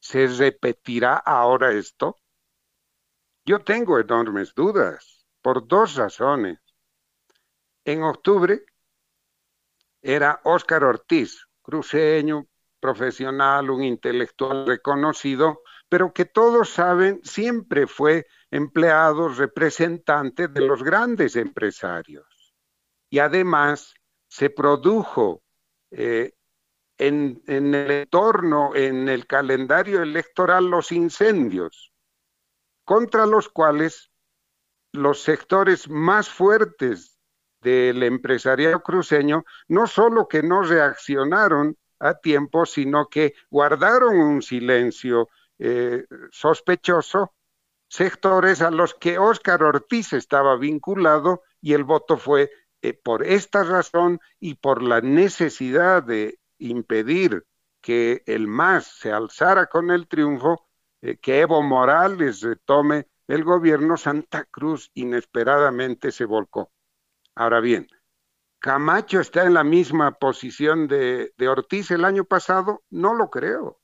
¿se 0.00 0.26
repetirá 0.26 1.16
ahora 1.16 1.72
esto? 1.72 2.16
Yo 3.44 3.60
tengo 3.60 3.98
enormes 3.98 4.54
dudas 4.54 5.26
por 5.40 5.66
dos 5.68 5.94
razones. 5.94 6.58
En 7.84 8.02
octubre 8.02 8.64
era 10.02 10.40
Óscar 10.44 10.82
Ortiz, 10.82 11.46
cruceño, 11.62 12.46
profesional, 12.80 13.70
un 13.70 13.84
intelectual 13.84 14.66
reconocido, 14.66 15.62
pero 15.88 16.12
que 16.12 16.24
todos 16.24 16.70
saben 16.70 17.20
siempre 17.22 17.86
fue 17.86 18.26
empleado, 18.50 19.28
representante 19.28 20.48
de 20.48 20.60
los 20.60 20.82
grandes 20.82 21.36
empresarios. 21.36 22.54
Y 23.10 23.18
además 23.18 23.94
se 24.28 24.50
produjo 24.50 25.42
eh, 25.90 26.34
en, 26.98 27.42
en 27.46 27.74
el 27.74 27.90
entorno, 27.90 28.74
en 28.74 29.08
el 29.08 29.26
calendario 29.26 30.02
electoral, 30.02 30.66
los 30.66 30.92
incendios, 30.92 31.92
contra 32.84 33.26
los 33.26 33.48
cuales 33.48 34.10
los 34.92 35.22
sectores 35.22 35.88
más 35.88 36.28
fuertes 36.28 37.18
del 37.60 38.02
empresariado 38.02 38.80
cruceño 38.80 39.44
no 39.68 39.86
solo 39.86 40.28
que 40.28 40.42
no 40.42 40.62
reaccionaron 40.62 41.76
a 41.98 42.14
tiempo, 42.14 42.66
sino 42.66 43.08
que 43.08 43.34
guardaron 43.50 44.16
un 44.16 44.42
silencio 44.42 45.28
eh, 45.58 46.04
sospechoso, 46.30 47.34
sectores 47.96 48.60
a 48.60 48.70
los 48.70 48.92
que 48.94 49.18
Óscar 49.18 49.62
Ortiz 49.62 50.12
estaba 50.12 50.56
vinculado 50.56 51.42
y 51.62 51.72
el 51.72 51.84
voto 51.84 52.18
fue 52.18 52.50
eh, 52.82 52.92
por 52.92 53.24
esta 53.24 53.64
razón 53.64 54.20
y 54.38 54.54
por 54.54 54.82
la 54.82 55.00
necesidad 55.00 56.02
de 56.02 56.38
impedir 56.58 57.46
que 57.80 58.22
el 58.26 58.48
MAS 58.48 58.98
se 58.98 59.12
alzara 59.12 59.66
con 59.66 59.90
el 59.90 60.08
triunfo, 60.08 60.68
eh, 61.00 61.16
que 61.16 61.40
Evo 61.40 61.62
Morales 61.62 62.42
retome 62.42 63.08
el 63.28 63.44
gobierno, 63.44 63.96
Santa 63.96 64.44
Cruz 64.44 64.90
inesperadamente 64.92 66.12
se 66.12 66.26
volcó. 66.26 66.70
Ahora 67.34 67.60
bien, 67.60 67.88
¿Camacho 68.58 69.20
está 69.20 69.44
en 69.44 69.54
la 69.54 69.64
misma 69.64 70.12
posición 70.12 70.86
de, 70.86 71.32
de 71.36 71.48
Ortiz 71.48 71.90
el 71.90 72.04
año 72.04 72.24
pasado? 72.24 72.82
No 72.90 73.14
lo 73.14 73.30
creo. 73.30 73.80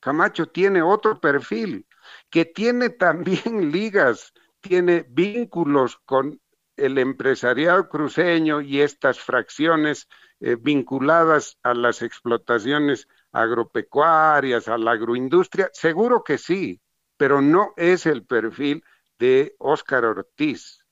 Camacho 0.00 0.46
tiene 0.48 0.82
otro 0.82 1.20
perfil, 1.20 1.85
que 2.30 2.44
tiene 2.44 2.90
también 2.90 3.70
ligas, 3.72 4.32
tiene 4.60 5.06
vínculos 5.08 5.98
con 6.04 6.40
el 6.76 6.98
empresariado 6.98 7.88
cruceño 7.88 8.60
y 8.60 8.80
estas 8.80 9.18
fracciones 9.18 10.08
eh, 10.40 10.56
vinculadas 10.60 11.58
a 11.62 11.72
las 11.72 12.02
explotaciones 12.02 13.08
agropecuarias, 13.32 14.68
a 14.68 14.76
la 14.76 14.92
agroindustria, 14.92 15.70
seguro 15.72 16.22
que 16.22 16.38
sí, 16.38 16.80
pero 17.16 17.40
no 17.40 17.72
es 17.76 18.06
el 18.06 18.24
perfil 18.26 18.84
de 19.18 19.54
Óscar 19.58 20.04
Ortiz. 20.04 20.84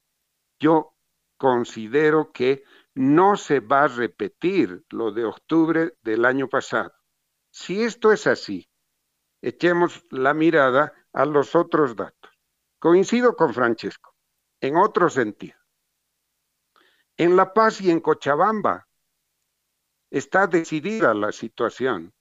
Yo 0.58 0.94
considero 1.36 2.32
que 2.32 2.64
no 2.94 3.36
se 3.36 3.60
va 3.60 3.84
a 3.84 3.88
repetir 3.88 4.84
lo 4.90 5.10
de 5.10 5.24
octubre 5.24 5.94
del 6.02 6.24
año 6.24 6.48
pasado. 6.48 6.94
Si 7.50 7.82
esto 7.82 8.12
es 8.12 8.26
así, 8.26 8.70
echemos 9.42 10.04
la 10.10 10.32
mirada 10.32 10.92
a 11.14 11.24
los 11.24 11.54
otros 11.54 11.96
datos. 11.96 12.30
Coincido 12.78 13.34
con 13.34 13.54
Francesco, 13.54 14.14
en 14.60 14.76
otro 14.76 15.08
sentido. 15.08 15.56
En 17.16 17.36
La 17.36 17.54
Paz 17.54 17.80
y 17.80 17.90
en 17.90 18.00
Cochabamba 18.00 18.86
está 20.10 20.46
decidida 20.46 21.14
la 21.14 21.32
situación. 21.32 22.12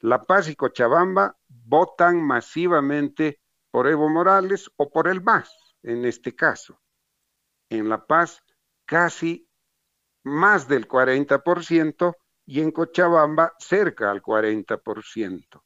La 0.00 0.22
Paz 0.22 0.48
y 0.48 0.54
Cochabamba 0.54 1.36
votan 1.48 2.22
masivamente 2.22 3.40
por 3.70 3.88
Evo 3.88 4.08
Morales 4.08 4.70
o 4.76 4.90
por 4.90 5.08
el 5.08 5.22
MAS, 5.22 5.50
en 5.82 6.04
este 6.04 6.36
caso. 6.36 6.80
En 7.70 7.88
La 7.88 8.06
Paz 8.06 8.42
casi 8.84 9.48
más 10.22 10.68
del 10.68 10.86
40% 10.86 12.14
y 12.46 12.60
en 12.60 12.70
Cochabamba 12.70 13.54
cerca 13.58 14.10
al 14.10 14.22
40%. 14.22 15.62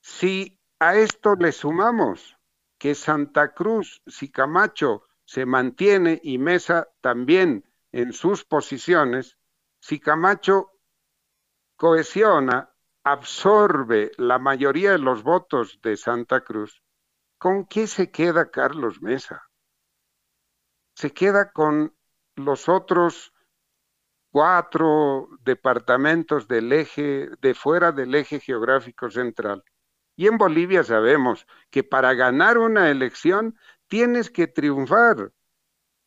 Si 0.00 0.60
a 0.78 0.96
esto 0.96 1.34
le 1.36 1.52
sumamos 1.52 2.36
que 2.78 2.94
Santa 2.94 3.54
Cruz, 3.54 4.02
si 4.06 4.30
Camacho 4.30 5.06
se 5.24 5.46
mantiene 5.46 6.20
y 6.22 6.38
Mesa 6.38 6.88
también 7.00 7.64
en 7.92 8.12
sus 8.12 8.44
posiciones, 8.44 9.38
si 9.80 10.00
Camacho 10.00 10.72
cohesiona, 11.76 12.70
absorbe 13.04 14.12
la 14.16 14.38
mayoría 14.38 14.92
de 14.92 14.98
los 14.98 15.22
votos 15.22 15.78
de 15.82 15.96
Santa 15.96 16.42
Cruz, 16.42 16.82
¿con 17.38 17.66
qué 17.66 17.86
se 17.86 18.10
queda 18.10 18.50
Carlos 18.50 19.02
Mesa? 19.02 19.50
Se 20.94 21.12
queda 21.12 21.52
con 21.52 21.94
los 22.36 22.68
otros 22.68 23.32
cuatro 24.30 25.28
departamentos 25.42 26.48
del 26.48 26.72
eje, 26.72 27.28
de 27.40 27.54
fuera 27.54 27.92
del 27.92 28.14
eje 28.14 28.40
geográfico 28.40 29.10
central. 29.10 29.62
Y 30.16 30.26
en 30.28 30.38
Bolivia 30.38 30.84
sabemos 30.84 31.46
que 31.70 31.82
para 31.82 32.14
ganar 32.14 32.58
una 32.58 32.90
elección 32.90 33.58
tienes 33.88 34.30
que 34.30 34.46
triunfar 34.46 35.32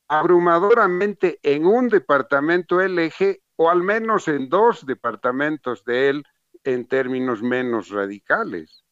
abrumadoramente 0.08 1.40
en 1.44 1.66
un 1.66 1.90
departamento 1.90 2.78
del 2.78 2.98
eje 3.00 3.42
o 3.58 3.70
al 3.70 3.84
menos 3.84 4.28
en 4.28 4.50
dos 4.50 4.86
departamentos 4.86 5.84
de 5.84 6.10
él 6.10 6.24
en 6.64 6.88
términos 6.88 7.42
menos 7.42 7.90
radicales. 7.90 8.86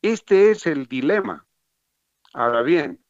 Este 0.00 0.50
es 0.50 0.66
el 0.66 0.86
dilema. 0.86 1.46
Ahora 2.32 2.62
bien, 2.62 3.04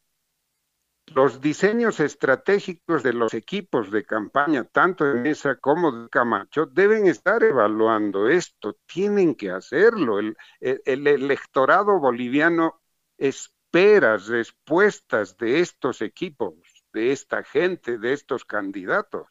los 1.15 1.41
diseños 1.41 1.99
estratégicos 1.99 3.03
de 3.03 3.13
los 3.13 3.33
equipos 3.33 3.91
de 3.91 4.05
campaña, 4.05 4.63
tanto 4.63 5.05
de 5.05 5.15
Mesa 5.15 5.55
como 5.55 5.91
de 5.91 6.09
Camacho, 6.09 6.65
deben 6.65 7.07
estar 7.07 7.43
evaluando 7.43 8.27
esto, 8.27 8.77
tienen 8.85 9.35
que 9.35 9.51
hacerlo. 9.51 10.19
El, 10.19 10.37
el, 10.59 11.07
electorado 11.07 11.99
boliviano 11.99 12.81
espera 13.17 14.17
respuestas 14.17 15.37
de 15.37 15.59
estos 15.59 16.01
equipos, 16.01 16.55
de 16.93 17.11
esta 17.11 17.43
gente, 17.43 17.97
de 17.97 18.13
estos 18.13 18.45
candidatos. 18.45 19.27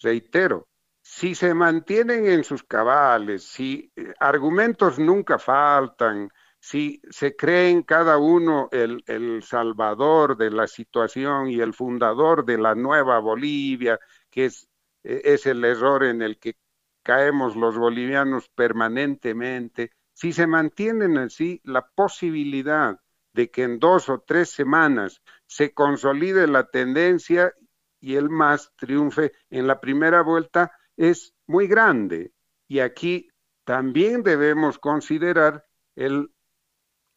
Reitero, 0.00 0.68
si 1.02 1.34
se 1.34 1.54
mantienen 1.54 2.26
en 2.26 2.44
sus 2.44 2.62
cabales, 2.62 3.44
si 3.44 3.90
eh, 3.96 4.12
argumentos 4.20 4.98
nunca 4.98 5.38
faltan, 5.38 6.30
si 6.60 7.00
se 7.10 7.36
creen 7.36 7.82
cada 7.82 8.18
uno 8.18 8.68
el, 8.72 9.42
salvador 9.42 10.36
de 10.36 10.50
la 10.50 10.66
situación 10.66 11.48
y 11.48 11.60
el 11.60 11.72
fundador 11.72 12.44
de 12.44 12.58
la 12.58 12.74
nueva 12.74 13.20
Bolivia, 13.20 13.98
que 14.30 14.46
es, 14.46 14.68
e, 15.02 15.22
es 15.24 15.46
el 15.46 15.64
error 15.64 16.04
en 16.04 16.22
el 16.22 16.38
que 16.38 16.56
caemos 17.02 17.56
los 17.56 17.76
bolivianos 17.78 18.48
permanentemente, 18.50 19.92
si 20.12 20.32
se 20.32 20.46
mantienen 20.46 21.16
así, 21.16 21.60
la 21.64 21.88
posibilidad 21.88 22.98
de 23.32 23.50
que 23.50 23.62
en 23.62 23.78
dos 23.78 24.08
o 24.08 24.20
tres 24.20 24.50
semanas 24.50 25.22
se 25.46 25.72
consolide 25.72 26.48
la 26.48 26.68
tendencia 26.68 27.54
y 28.00 28.16
el 28.16 28.28
más 28.28 28.72
triunfe 28.76 29.32
en 29.48 29.66
la 29.68 29.80
primera 29.80 30.22
vuelta 30.22 30.72
es 30.96 31.34
muy 31.46 31.68
grande. 31.68 32.32
Y 32.66 32.80
aquí 32.80 33.28
también 33.64 34.22
debemos 34.22 34.78
considerar 34.78 35.64
el 35.94 36.32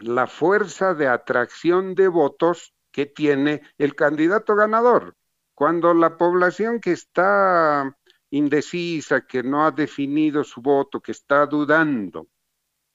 la 0.02 0.28
fuerza 0.28 0.94
de 0.94 1.08
atracción 1.08 1.96
de 1.96 2.08
votos 2.08 2.74
que 2.92 3.06
tiene 3.06 3.62
el 3.78 3.96
candidato 3.96 4.56
ganador. 4.56 5.16
Cuando 5.54 5.94
la 5.94 6.18
población 6.18 6.80
que 6.80 6.92
está 6.92 7.98
indecisa, 8.32 9.26
que 9.26 9.44
no 9.44 9.66
ha 9.66 9.72
definido 9.72 10.44
su 10.44 10.62
voto, 10.62 11.02
que 11.02 11.12
está 11.12 11.46
dudando, 11.46 12.28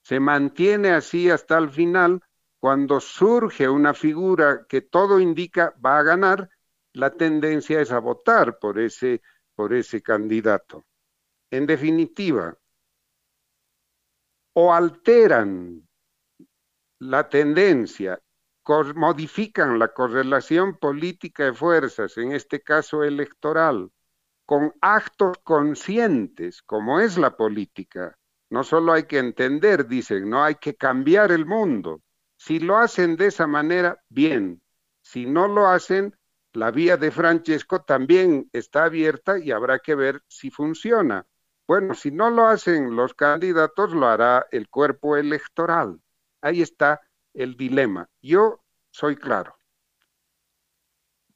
se 0.02 0.20
mantiene 0.20 0.90
así 0.90 1.30
hasta 1.30 1.58
el 1.58 1.70
final, 1.70 2.20
cuando 2.58 3.00
surge 3.00 3.68
una 3.68 3.94
figura 3.94 4.66
que 4.68 4.80
todo 4.80 5.20
indica 5.20 5.74
va 5.84 5.98
a 5.98 6.02
ganar, 6.02 6.50
la 6.92 7.10
tendencia 7.10 7.80
es 7.80 7.92
a 7.92 7.98
votar 7.98 8.58
por 8.58 8.78
ese, 8.78 9.22
por 9.54 9.74
ese 9.74 10.02
candidato. 10.02 10.84
En 11.50 11.66
definitiva, 11.66 12.56
o 14.54 14.72
alteran 14.72 15.85
la 16.98 17.28
tendencia, 17.28 18.20
modifican 18.94 19.78
la 19.78 19.88
correlación 19.88 20.76
política 20.78 21.44
de 21.44 21.52
fuerzas, 21.52 22.16
en 22.18 22.32
este 22.32 22.62
caso 22.62 23.04
electoral, 23.04 23.90
con 24.44 24.74
actos 24.80 25.38
conscientes, 25.42 26.62
como 26.62 27.00
es 27.00 27.16
la 27.18 27.36
política. 27.36 28.16
No 28.50 28.64
solo 28.64 28.92
hay 28.92 29.04
que 29.04 29.18
entender, 29.18 29.86
dicen, 29.86 30.28
no 30.28 30.42
hay 30.42 30.56
que 30.56 30.74
cambiar 30.74 31.32
el 31.32 31.46
mundo. 31.46 32.02
Si 32.36 32.58
lo 32.60 32.76
hacen 32.78 33.16
de 33.16 33.26
esa 33.26 33.46
manera, 33.46 34.00
bien. 34.08 34.62
Si 35.02 35.26
no 35.26 35.48
lo 35.48 35.66
hacen, 35.66 36.16
la 36.52 36.70
vía 36.70 36.96
de 36.96 37.10
Francesco 37.10 37.82
también 37.82 38.48
está 38.52 38.84
abierta 38.84 39.38
y 39.38 39.50
habrá 39.52 39.78
que 39.78 39.94
ver 39.94 40.22
si 40.28 40.50
funciona. 40.50 41.26
Bueno, 41.68 41.94
si 41.94 42.10
no 42.10 42.30
lo 42.30 42.46
hacen 42.46 42.94
los 42.94 43.14
candidatos, 43.14 43.92
lo 43.92 44.06
hará 44.06 44.46
el 44.50 44.68
cuerpo 44.68 45.16
electoral. 45.16 46.00
Ahí 46.40 46.62
está 46.62 47.00
el 47.34 47.56
dilema. 47.56 48.08
Yo 48.22 48.62
soy 48.90 49.16
claro. 49.16 49.58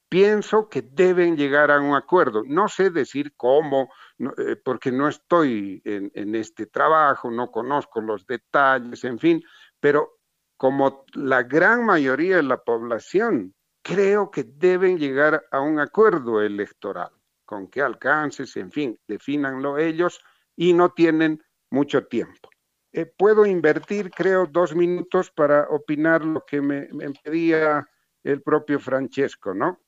pienso 0.08 0.68
que 0.68 0.82
deben 0.82 1.36
llegar 1.36 1.70
a 1.70 1.80
un 1.80 1.94
acuerdo. 1.94 2.42
No 2.44 2.68
sé 2.68 2.90
decir 2.90 3.32
cómo, 3.36 3.92
eh, 4.18 4.56
porque 4.56 4.90
no 4.90 5.06
estoy 5.08 5.80
en, 5.84 6.34
este 6.34 6.66
trabajo, 6.66 7.30
no 7.30 7.50
conozco 7.52 8.00
los 8.00 8.26
detalles, 8.26 9.04
en 9.04 9.20
fin, 9.20 9.42
pero 9.78 10.18
como 10.56 11.04
la 11.14 11.44
gran 11.44 11.86
mayoría 11.86 12.36
de 12.36 12.42
la 12.42 12.58
población, 12.58 13.54
creo 13.82 14.30
que 14.30 14.44
deben 14.44 14.98
llegar 14.98 15.46
a 15.52 15.60
un 15.60 15.78
acuerdo 15.78 16.42
electoral. 16.42 17.12
Con 17.44 17.68
qué 17.68 17.80
alcances, 17.80 18.56
en 18.56 18.70
fin, 18.70 18.98
definanlo 19.06 19.78
ellos 19.78 20.20
y 20.56 20.72
no 20.72 20.90
tienen 20.90 21.42
mucho 21.70 22.06
tiempo. 22.06 22.49
Eh, 22.92 23.06
puedo 23.06 23.46
invertir, 23.46 24.10
creo, 24.10 24.46
dos 24.46 24.74
minutos 24.74 25.30
para 25.30 25.68
opinar 25.68 26.24
lo 26.24 26.44
que 26.44 26.60
me, 26.60 26.88
pedía 27.22 27.88
el 28.22 28.42
propio 28.42 28.80
Francesco, 28.80 29.54
¿no? 29.54 29.80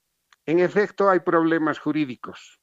En 0.47 0.61
efecto, 0.61 1.11
hay 1.11 1.21
problemas 1.21 1.79
jurídicos 1.79 2.61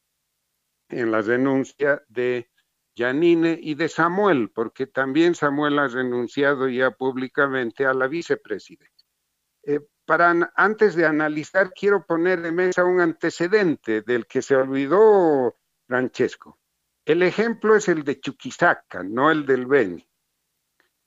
en 0.88 1.11
la 1.11 1.22
renuncia 1.22 2.02
de 2.07 2.49
Janine 2.95 3.57
y 3.61 3.76
de 3.76 3.90
Samuel, 3.90 4.49
porque 4.49 4.88
también 4.88 5.36
Samuel 5.36 5.78
ha 5.80 5.88
renunciado 5.88 6.68
ya 6.68 6.91
públicamente 6.91 7.86
a 7.86 7.94
la 7.94 8.07
vicepresidencia. 8.07 9.07
Eh, 9.64 9.82
para 10.06 10.52
antes 10.56 10.95
de 10.95 11.06
analizar, 11.06 11.72
quiero 11.74 12.06
poner 12.06 12.41
de 12.41 12.52
mesa 12.52 12.84
un 12.84 12.99
antecedente 12.99 14.02
del 14.02 14.26
que 14.26 14.41
se 14.41 14.56
olvidó 14.56 15.56
Francesco. 15.86 16.60
El 17.06 17.24
ejemplo 17.24 17.76
es 17.76 17.88
el 17.90 18.03
de 18.03 18.20
Chuquisaca, 18.20 19.03
no 19.03 19.32
el 19.32 19.45
del 19.45 19.66
Beni. 19.66 20.09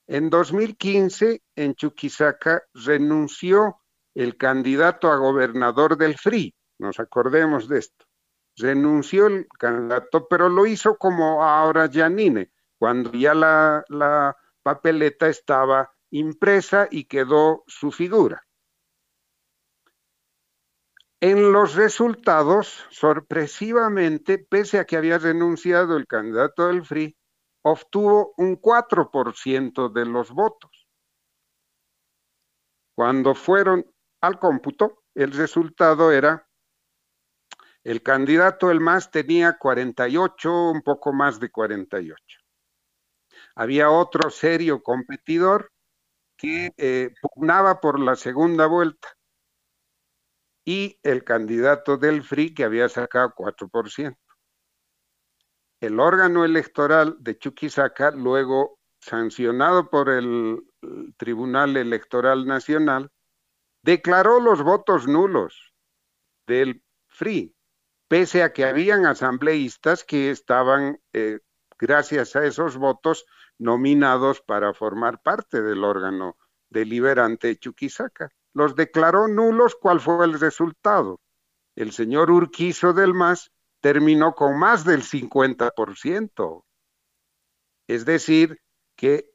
En 0.07 0.29
2015, 0.29 1.41
en 1.55 1.75
Chuquisaca, 1.75 2.63
renunció 2.73 3.77
el 4.13 4.37
candidato 4.37 5.11
a 5.11 5.17
gobernador 5.17 5.97
del 5.97 6.13
FRI, 6.13 6.53
nos 6.79 6.99
acordemos 6.99 7.67
de 7.67 7.79
esto. 7.79 8.05
Renunció 8.55 9.27
el 9.27 9.47
candidato, 9.57 10.27
pero 10.27 10.49
lo 10.49 10.65
hizo 10.65 10.97
como 10.97 11.43
ahora 11.43 11.89
Janine, 11.91 12.51
cuando 12.77 13.11
ya 13.13 13.33
la, 13.33 13.83
la 13.87 14.37
papeleta 14.61 15.27
estaba 15.27 15.91
impresa 16.11 16.87
y 16.91 17.05
quedó 17.05 17.63
su 17.67 17.91
figura. 17.91 18.43
En 21.19 21.53
los 21.53 21.75
resultados, 21.75 22.85
sorpresivamente, 22.91 24.37
pese 24.37 24.77
a 24.77 24.85
que 24.85 24.97
había 24.97 25.17
renunciado 25.17 25.95
el 25.95 26.05
candidato 26.05 26.67
del 26.67 26.81
FRI, 26.81 27.15
obtuvo 27.63 28.33
un 28.37 28.59
4% 28.61 29.89
de 29.91 30.05
los 30.05 30.31
votos. 30.31 30.87
Cuando 32.95 33.33
fueron 33.33 33.85
al 34.21 34.39
cómputo, 34.39 35.03
el 35.15 35.31
resultado 35.31 36.11
era 36.11 36.47
el 37.83 38.01
candidato 38.01 38.71
el 38.71 38.79
MAS 38.79 39.11
tenía 39.11 39.57
48, 39.57 40.71
un 40.71 40.81
poco 40.83 41.11
más 41.11 41.39
de 41.39 41.51
48. 41.51 42.17
Había 43.55 43.89
otro 43.89 44.29
serio 44.29 44.81
competidor 44.81 45.69
que 46.37 46.73
eh, 46.77 47.13
pugnaba 47.21 47.81
por 47.81 47.99
la 47.99 48.15
segunda 48.15 48.67
vuelta 48.67 49.09
y 50.65 50.97
el 51.03 51.25
candidato 51.25 51.97
del 51.97 52.21
FRI 52.23 52.53
que 52.53 52.63
había 52.63 52.87
sacado 52.87 53.33
4%. 53.35 54.17
El 55.83 55.99
órgano 55.99 56.45
electoral 56.45 57.17
de 57.19 57.37
Chuquisaca, 57.37 58.11
luego 58.11 58.79
sancionado 59.01 59.89
por 59.89 60.07
el 60.07 60.63
Tribunal 61.17 61.75
Electoral 61.75 62.47
Nacional, 62.47 63.11
declaró 63.81 64.39
los 64.39 64.63
votos 64.63 65.07
nulos 65.09 65.73
del 66.47 66.81
FRI 67.09 67.53
pese 68.07 68.43
a 68.43 68.53
que 68.53 68.63
habían 68.63 69.05
asambleístas 69.05 70.05
que 70.05 70.31
estaban, 70.31 71.01
eh, 71.11 71.41
gracias 71.77 72.37
a 72.37 72.45
esos 72.45 72.77
votos, 72.77 73.25
nominados 73.57 74.39
para 74.39 74.73
formar 74.73 75.21
parte 75.21 75.61
del 75.61 75.83
órgano 75.83 76.37
deliberante 76.69 77.57
Chuquisaca. 77.57 78.29
Los 78.53 78.77
declaró 78.77 79.27
nulos, 79.27 79.75
¿cuál 79.75 79.99
fue 79.99 80.23
el 80.23 80.39
resultado? 80.39 81.19
El 81.75 81.91
señor 81.91 82.31
Urquizo 82.31 82.93
del 82.93 83.13
MAS 83.13 83.51
terminó 83.83 84.33
con 84.33 84.57
más 84.57 84.85
del 84.85 85.03
50%. 85.03 86.63
Es 87.89 88.05
decir, 88.05 88.61
que 88.95 89.29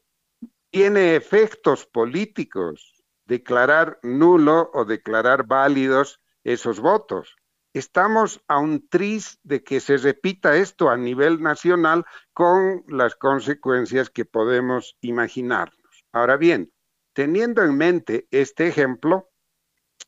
tiene 0.71 1.15
efectos 1.15 1.85
políticos 1.85 3.03
declarar 3.25 3.99
nulo 4.01 4.71
o 4.73 4.85
declarar 4.85 5.45
válidos 5.45 6.19
esos 6.43 6.79
votos. 6.79 7.35
Estamos 7.75 8.43
a 8.47 8.57
un 8.57 8.89
tris 8.89 9.37
de 9.43 9.63
que 9.63 9.79
se 9.79 9.97
repita 9.97 10.55
esto 10.55 10.89
a 10.89 10.97
nivel 10.97 11.43
nacional 11.43 12.03
con 12.33 12.83
las 12.87 13.13
consecuencias 13.15 14.09
que 14.09 14.25
podemos 14.25 14.97
imaginarnos. 15.01 16.05
Ahora 16.11 16.37
bien, 16.37 16.73
teniendo 17.13 17.61
en 17.61 17.77
mente 17.77 18.27
este 18.31 18.67
ejemplo, 18.67 19.29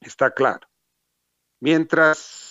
está 0.01 0.31
claro. 0.31 0.67
Mientras 1.59 2.50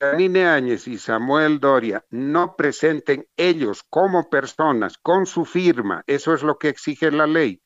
Janine 0.00 0.46
Áñez 0.46 0.88
y 0.88 0.98
Samuel 0.98 1.60
Doria 1.60 2.04
no 2.10 2.56
presenten 2.56 3.26
ellos 3.36 3.82
como 3.88 4.28
personas 4.28 4.98
con 4.98 5.26
su 5.26 5.44
firma, 5.44 6.02
eso 6.06 6.34
es 6.34 6.42
lo 6.42 6.58
que 6.58 6.68
exige 6.68 7.10
la 7.10 7.26
ley, 7.26 7.62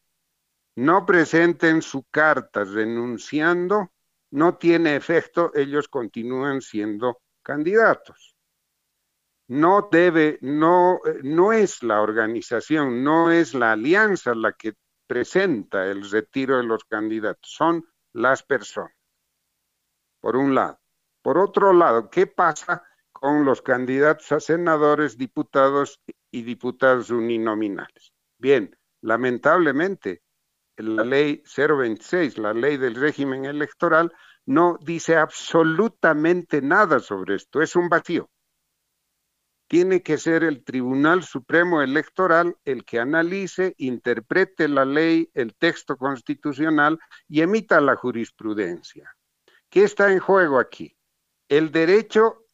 no 0.77 1.05
presenten 1.05 1.83
su 1.83 2.05
carta 2.05 2.65
renunciando, 2.65 3.91
no 4.31 4.57
tiene 4.59 4.95
efecto, 4.95 5.51
ellos 5.55 5.89
continúan 5.89 6.61
siendo 6.61 7.21
candidatos. 7.43 8.37
No 9.49 9.89
debe, 9.91 10.39
no, 10.43 11.01
no 11.23 11.53
es 11.53 11.83
la 11.83 12.01
organización, 12.01 13.03
no 13.03 13.33
es 13.33 13.55
la 13.55 13.73
alianza 13.73 14.35
la 14.35 14.53
que 14.53 14.75
presenta 15.07 15.87
el 15.87 16.09
retiro 16.09 16.59
de 16.59 16.65
los 16.65 16.85
candidatos, 16.85 17.51
son 17.51 17.85
las 18.13 18.43
personas, 18.43 18.95
por 20.21 20.37
un 20.37 20.55
lado. 20.55 20.79
Por 21.23 21.39
otro 21.39 21.73
lado, 21.73 22.11
¿qué 22.11 22.27
pasa 22.27 22.85
con 23.13 23.45
los 23.45 23.63
candidatos 23.63 24.31
a 24.33 24.41
senadores, 24.41 25.19
diputados 25.19 26.01
y 26.31 26.43
diputados 26.43 27.11
uninominales? 27.11 28.13
Bien, 28.39 28.77
lamentablemente, 29.01 30.23
la 30.77 31.05
ley 31.05 31.43
026, 31.57 32.39
la 32.39 32.55
ley 32.55 32.77
del 32.77 32.95
régimen 32.95 33.45
electoral, 33.45 34.13
no 34.47 34.79
dice 34.81 35.17
absolutamente 35.17 36.63
nada 36.63 37.01
sobre 37.01 37.35
esto, 37.35 37.61
es 37.61 37.77
un 37.77 37.89
vacío. 37.89 38.31
Tiene 39.69 40.03
que 40.03 40.17
ser 40.17 40.45
el 40.45 40.65
Tribunal 40.65 41.23
Supremo 41.23 41.83
Electoral 41.83 42.57
el 42.65 42.87
que 42.87 42.99
analice, 42.99 43.75
interprete 43.77 44.67
la 44.67 44.87
ley, 44.87 45.31
el 45.35 45.55
texto 45.55 45.99
constitucional 45.99 46.99
y 47.29 47.43
emita 47.43 47.79
la 47.83 47.95
jurisprudencia. 47.95 49.15
¿Qué 49.69 49.85
está 49.85 50.11
en 50.11 50.21
juego 50.21 50.59
aquí? 50.59 50.98
El 51.49 51.73
derecho 51.73 52.45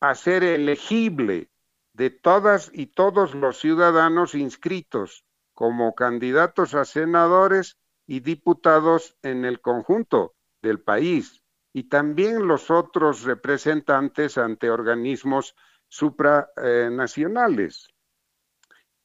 a 0.00 0.14
ser 0.14 0.44
elegible 0.44 1.50
de 1.92 2.10
todas 2.10 2.70
y 2.72 2.86
todos 2.86 3.34
los 3.34 3.58
ciudadanos 3.58 4.34
inscritos 4.34 5.24
como 5.52 5.94
candidatos 5.94 6.74
a 6.74 6.84
senadores 6.84 7.76
y 8.06 8.20
diputados 8.20 9.16
en 9.22 9.44
el 9.44 9.60
conjunto 9.60 10.34
del 10.62 10.80
país 10.80 11.42
y 11.72 11.88
también 11.88 12.46
los 12.46 12.70
otros 12.70 13.24
representantes 13.24 14.38
ante 14.38 14.70
organismos 14.70 15.56
supranacionales. 15.88 17.88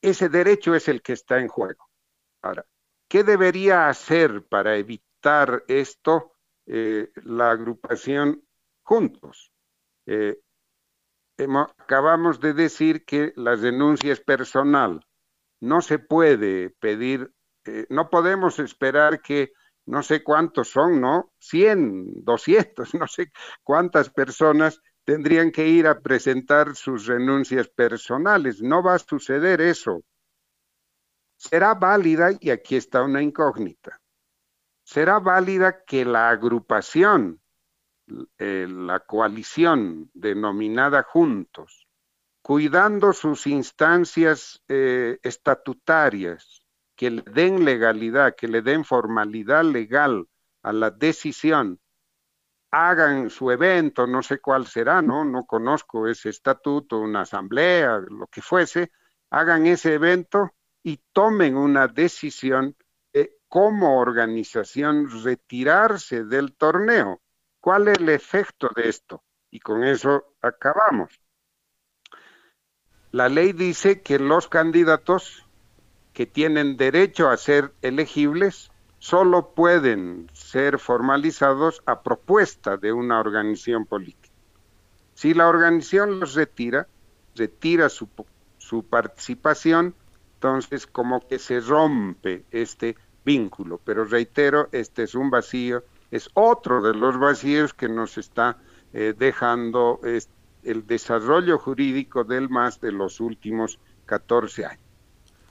Ese 0.01 0.29
derecho 0.29 0.75
es 0.75 0.87
el 0.87 1.01
que 1.01 1.13
está 1.13 1.39
en 1.39 1.47
juego. 1.47 1.89
Ahora, 2.43 2.65
¿qué 3.07 3.23
debería 3.23 3.89
hacer 3.89 4.45
para 4.45 4.77
evitar 4.77 5.63
esto 5.67 6.33
eh, 6.67 7.11
la 7.23 7.51
agrupación 7.51 8.44
juntos? 8.85 9.51
Eh, 10.05 10.39
acabamos 11.37 12.39
de 12.39 12.53
decir 12.53 13.03
que 13.03 13.33
la 13.35 13.57
denuncia 13.57 14.13
es 14.13 14.21
personal 14.21 15.05
no 15.65 15.81
se 15.81 15.99
puede 15.99 16.69
pedir, 16.69 17.33
eh, 17.65 17.85
no 17.89 18.09
podemos 18.09 18.59
esperar 18.59 19.21
que 19.21 19.51
no 19.87 20.03
sé 20.03 20.23
cuántos 20.23 20.69
son, 20.69 21.01
¿no? 21.01 21.31
100, 21.39 22.23
200, 22.23 22.93
no 22.95 23.07
sé 23.07 23.31
cuántas 23.63 24.09
personas 24.09 24.81
tendrían 25.03 25.51
que 25.51 25.67
ir 25.67 25.87
a 25.87 25.99
presentar 25.99 26.75
sus 26.75 27.05
renuncias 27.05 27.67
personales. 27.67 28.61
No 28.61 28.81
va 28.81 28.95
a 28.95 28.99
suceder 28.99 29.61
eso. 29.61 30.03
Será 31.37 31.75
válida, 31.75 32.31
y 32.39 32.49
aquí 32.49 32.75
está 32.75 33.03
una 33.03 33.21
incógnita, 33.21 33.99
será 34.83 35.19
válida 35.19 35.83
que 35.85 36.05
la 36.05 36.29
agrupación, 36.29 37.41
eh, 38.37 38.67
la 38.69 38.99
coalición 38.99 40.09
denominada 40.13 41.03
Juntos, 41.03 41.87
cuidando 42.41 43.13
sus 43.13 43.47
instancias 43.47 44.61
eh, 44.67 45.19
estatutarias, 45.23 46.65
que 46.95 47.09
le 47.09 47.23
den 47.23 47.65
legalidad, 47.65 48.35
que 48.35 48.47
le 48.47 48.61
den 48.61 48.85
formalidad 48.85 49.63
legal 49.63 50.27
a 50.61 50.71
la 50.71 50.91
decisión, 50.91 51.79
hagan 52.71 53.29
su 53.29 53.51
evento, 53.51 54.05
no 54.05 54.21
sé 54.21 54.39
cuál 54.39 54.67
será, 54.67 55.01
¿no? 55.01 55.23
No 55.23 55.45
conozco 55.45 56.07
ese 56.07 56.29
estatuto, 56.29 56.99
una 56.99 57.21
asamblea, 57.21 57.99
lo 57.99 58.27
que 58.27 58.41
fuese, 58.41 58.91
hagan 59.29 59.65
ese 59.65 59.93
evento 59.93 60.53
y 60.83 61.01
tomen 61.13 61.57
una 61.57 61.87
decisión 61.87 62.75
de 63.13 63.37
como 63.47 63.99
organización 63.99 65.09
retirarse 65.23 66.25
del 66.25 66.55
torneo. 66.55 67.21
¿Cuál 67.65 67.87
es 67.87 67.97
el 67.97 68.09
efecto 68.09 68.69
de 68.75 68.89
esto? 68.89 69.23
Y 69.49 69.59
con 69.59 69.83
eso 69.83 70.35
acabamos. 70.39 71.19
La 73.09 73.27
ley 73.27 73.53
dice 73.53 74.03
que 74.03 74.19
los 74.19 74.47
candidatos 74.47 75.47
que 76.13 76.27
tienen 76.27 76.77
derecho 76.77 77.27
a 77.27 77.37
ser 77.37 77.73
elegibles 77.81 78.69
solo 78.99 79.55
pueden 79.55 80.29
ser 80.31 80.77
formalizados 80.77 81.81
a 81.87 82.03
propuesta 82.03 82.77
de 82.77 82.93
una 82.93 83.19
organización 83.19 83.87
política. 83.87 84.35
Si 85.15 85.33
la 85.33 85.47
organización 85.47 86.19
los 86.19 86.35
retira, 86.35 86.87
retira 87.33 87.89
su, 87.89 88.07
participación, 88.87 89.95
entonces 90.35 90.85
como 90.85 91.27
que 91.27 91.39
se 91.39 91.61
rompe 91.61 92.45
este 92.51 92.95
vínculo. 93.25 93.81
Pero 93.83 94.05
reitero, 94.05 94.69
este 94.71 95.01
es 95.01 95.15
un 95.15 95.31
vacío, 95.31 95.83
es 96.11 96.29
otro 96.33 96.81
de 96.81 96.93
los 96.93 97.17
vacíos 97.19 97.73
que 97.73 97.89
nos 97.89 98.17
está 98.17 98.57
eh, 98.93 99.13
dejando 99.17 99.99
el 100.63 100.87
desarrollo 100.87 101.57
jurídico 101.57 102.23
del 102.23 102.49
MAS 102.49 102.79
de 102.79 102.91
los 102.91 103.19
últimos 103.19 103.79
14 104.05 104.65
años 104.65 104.85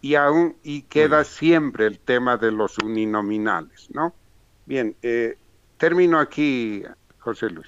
y 0.05 0.17
aún 0.17 0.55
y 0.63 0.83
queda 0.83 1.25
siempre 1.25 1.87
el 1.87 1.99
tema 1.99 2.37
de 2.37 2.53
los 2.53 2.77
uninominales, 2.77 3.89
¿no? 3.91 4.15
Bien, 4.67 4.95
eh, 5.01 5.39
termino 5.79 6.19
aquí, 6.19 6.83
José 7.21 7.49
Luis. 7.49 7.67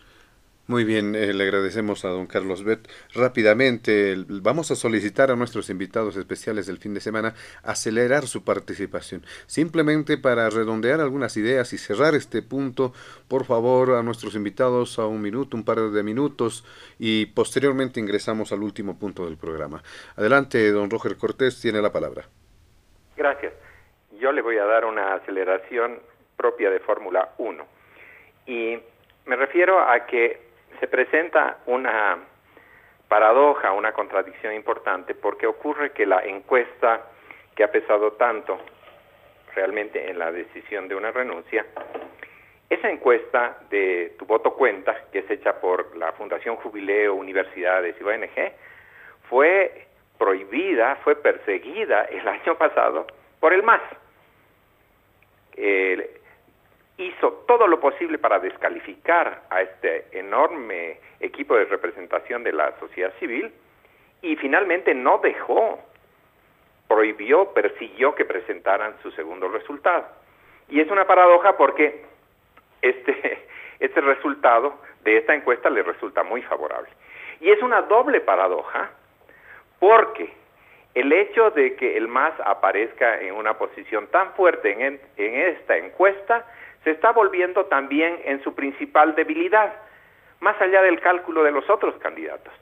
Muy 0.68 0.82
bien, 0.82 1.14
eh, 1.14 1.32
le 1.32 1.44
agradecemos 1.44 2.05
a 2.05 2.09
don 2.09 2.26
Carlos 2.26 2.64
Bet. 2.64 2.88
Rápidamente, 3.14 4.16
vamos 4.26 4.72
a 4.72 4.74
solicitar 4.74 5.30
a 5.30 5.36
nuestros 5.36 5.70
invitados 5.70 6.16
especiales 6.16 6.66
del 6.66 6.78
fin 6.78 6.93
de 6.93 6.98
semana 6.98 7.34
acelerar 7.62 8.24
su 8.24 8.43
participación. 8.44 9.22
Simplemente 9.47 10.18
para 10.18 10.51
redondear 10.51 11.01
algunas 11.01 11.36
ideas 11.36 11.72
y 11.72 11.78
cerrar 11.78 12.16
este 12.16 12.43
punto, 12.43 12.93
por 13.28 13.44
favor, 13.44 13.93
a 13.93 14.02
nuestros 14.02 14.34
invitados 14.34 14.98
a 14.98 15.06
un 15.06 15.22
minuto, 15.22 15.56
un 15.56 15.64
par 15.64 15.78
de 15.78 16.02
minutos 16.02 16.64
y 16.98 17.26
posteriormente 17.26 18.01
ingresamos 18.01 18.51
al 18.51 18.64
último 18.64 18.98
punto 18.98 19.24
del 19.24 19.36
programa. 19.36 19.84
Adelante, 20.16 20.72
don 20.72 20.90
Roger 20.90 21.16
Cortés, 21.16 21.60
tiene 21.60 21.80
la 21.80 21.93
palabra. 21.93 22.24
Gracias. 23.16 23.52
Yo 24.18 24.32
le 24.32 24.43
voy 24.43 24.59
a 24.59 24.64
dar 24.64 24.84
una 24.84 25.14
aceleración 25.14 26.01
propia 26.36 26.70
de 26.70 26.80
Fórmula 26.80 27.34
1. 27.38 27.64
Y 28.47 28.78
me 29.26 29.36
refiero 29.36 29.80
a 29.80 30.06
que 30.06 30.45
se 30.80 30.88
presenta 30.88 31.58
una 31.66 32.18
paradoja, 33.08 33.72
una 33.72 33.92
contradicción 33.92 34.54
importante, 34.54 35.14
porque 35.14 35.46
ocurre 35.46 35.92
que 35.92 36.06
la 36.06 36.24
encuesta 36.24 37.02
que 37.54 37.64
ha 37.64 37.70
pesado 37.70 38.12
tanto 38.12 38.58
realmente 39.54 40.10
en 40.10 40.18
la 40.18 40.30
decisión 40.32 40.88
de 40.88 40.94
una 40.94 41.10
renuncia, 41.10 41.64
esa 42.68 42.90
encuesta 42.90 43.58
de 43.70 44.14
Tu 44.18 44.26
voto 44.26 44.54
cuenta, 44.54 45.04
que 45.12 45.20
es 45.20 45.30
hecha 45.30 45.60
por 45.60 45.96
la 45.96 46.12
Fundación 46.12 46.56
Jubileo, 46.56 47.14
Universidades 47.14 47.94
y 48.00 48.04
ONG, 48.04 48.52
fue 49.30 49.86
prohibida, 50.18 50.96
fue 50.96 51.16
perseguida 51.16 52.04
el 52.04 52.26
año 52.28 52.56
pasado 52.56 53.06
por 53.40 53.52
el 53.52 53.62
MAS 53.62 53.82
hizo 56.98 57.44
todo 57.47 57.66
lo 57.66 57.78
posible 57.78 58.18
para 58.18 58.39
descalificar 58.39 59.43
a 59.51 59.62
este 59.62 60.06
enorme 60.12 60.98
equipo 61.20 61.56
de 61.56 61.66
representación 61.66 62.43
de 62.43 62.52
la 62.52 62.78
sociedad 62.78 63.12
civil 63.18 63.52
y 64.23 64.36
finalmente 64.36 64.94
no 64.94 65.18
dejó, 65.18 65.78
prohibió, 66.89 67.52
persiguió 67.52 68.14
que 68.14 68.24
presentaran 68.24 68.94
su 69.02 69.10
segundo 69.12 69.48
resultado. 69.48 70.06
Y 70.68 70.81
es 70.81 70.90
una 70.90 71.06
paradoja 71.06 71.56
porque 71.56 72.05
este, 72.82 73.47
este 73.81 74.01
resultado 74.01 74.81
de 75.05 75.18
esta 75.18 75.35
encuesta 75.35 75.68
le 75.70 75.82
resulta 75.82 76.23
muy 76.23 76.43
favorable. 76.43 76.89
Y 77.40 77.51
es 77.51 77.62
una 77.62 77.82
doble 77.82 78.20
paradoja 78.20 78.90
porque 79.78 80.32
el 80.94 81.12
hecho 81.12 81.51
de 81.51 81.77
que 81.77 81.98
el 81.98 82.09
MAS 82.09 82.32
aparezca 82.43 83.20
en 83.20 83.35
una 83.35 83.59
posición 83.59 84.06
tan 84.06 84.32
fuerte 84.32 84.73
en, 84.73 84.98
en 85.18 85.35
esta 85.35 85.77
encuesta 85.77 86.47
se 86.86 86.92
está 86.92 87.10
volviendo 87.10 87.64
también 87.64 88.20
en 88.26 88.40
su 88.44 88.54
principal 88.54 89.16
debilidad, 89.16 89.72
más 90.38 90.54
allá 90.60 90.82
del 90.82 91.00
cálculo 91.00 91.42
de 91.42 91.50
los 91.50 91.68
otros 91.68 91.96
candidatos. 91.96 92.52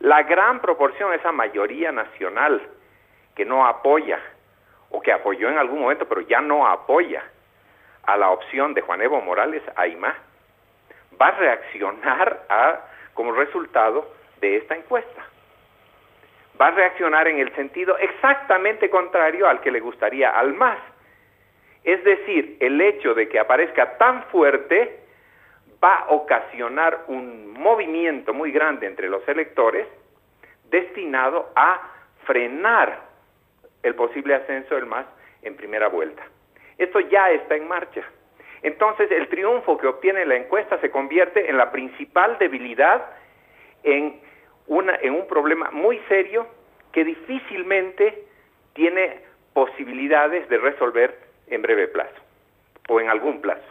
La 0.00 0.24
gran 0.24 0.58
proporción, 0.58 1.14
esa 1.14 1.30
mayoría 1.30 1.92
nacional 1.92 2.60
que 3.36 3.44
no 3.44 3.64
apoya, 3.64 4.18
o 4.90 5.00
que 5.00 5.12
apoyó 5.12 5.48
en 5.48 5.56
algún 5.56 5.82
momento, 5.82 6.08
pero 6.08 6.22
ya 6.22 6.40
no 6.40 6.66
apoya 6.66 7.22
a 8.02 8.16
la 8.16 8.30
opción 8.30 8.74
de 8.74 8.80
Juan 8.80 9.02
Evo 9.02 9.20
Morales 9.20 9.62
Aymá, 9.76 10.16
va 11.22 11.28
a 11.28 11.38
reaccionar 11.38 12.40
como 13.14 13.30
resultado 13.30 14.10
de 14.40 14.56
esta 14.56 14.74
encuesta. 14.74 15.24
Va 16.60 16.66
a 16.66 16.72
reaccionar 16.72 17.28
en 17.28 17.38
el 17.38 17.54
sentido 17.54 17.96
exactamente 17.98 18.90
contrario 18.90 19.46
al 19.46 19.60
que 19.60 19.70
le 19.70 19.78
gustaría 19.78 20.30
al 20.30 20.54
MAS 20.54 20.80
es 21.88 22.04
decir, 22.04 22.58
el 22.60 22.78
hecho 22.82 23.14
de 23.14 23.30
que 23.30 23.38
aparezca 23.38 23.96
tan 23.96 24.24
fuerte 24.24 24.98
va 25.82 26.00
a 26.00 26.08
ocasionar 26.10 27.04
un 27.06 27.54
movimiento 27.54 28.34
muy 28.34 28.52
grande 28.52 28.86
entre 28.86 29.08
los 29.08 29.26
electores 29.26 29.86
destinado 30.68 31.50
a 31.56 31.80
frenar 32.26 33.04
el 33.82 33.94
posible 33.94 34.34
ascenso 34.34 34.74
del 34.74 34.84
MAS 34.84 35.06
en 35.40 35.56
primera 35.56 35.88
vuelta. 35.88 36.22
Esto 36.76 37.00
ya 37.00 37.30
está 37.30 37.56
en 37.56 37.66
marcha. 37.66 38.02
Entonces 38.60 39.10
el 39.10 39.26
triunfo 39.28 39.78
que 39.78 39.86
obtiene 39.86 40.26
la 40.26 40.36
encuesta 40.36 40.78
se 40.82 40.90
convierte 40.90 41.48
en 41.48 41.56
la 41.56 41.72
principal 41.72 42.36
debilidad 42.38 43.02
en, 43.82 44.20
en 44.68 45.14
un 45.14 45.26
problema 45.26 45.70
muy 45.70 45.98
serio 46.00 46.48
que 46.92 47.02
difícilmente 47.02 48.24
tiene 48.74 49.22
posibilidades 49.54 50.46
de 50.50 50.58
resolver 50.58 51.27
en 51.50 51.62
breve 51.62 51.88
plazo 51.88 52.20
o 52.88 53.00
en 53.00 53.08
algún 53.08 53.40
plazo. 53.40 53.66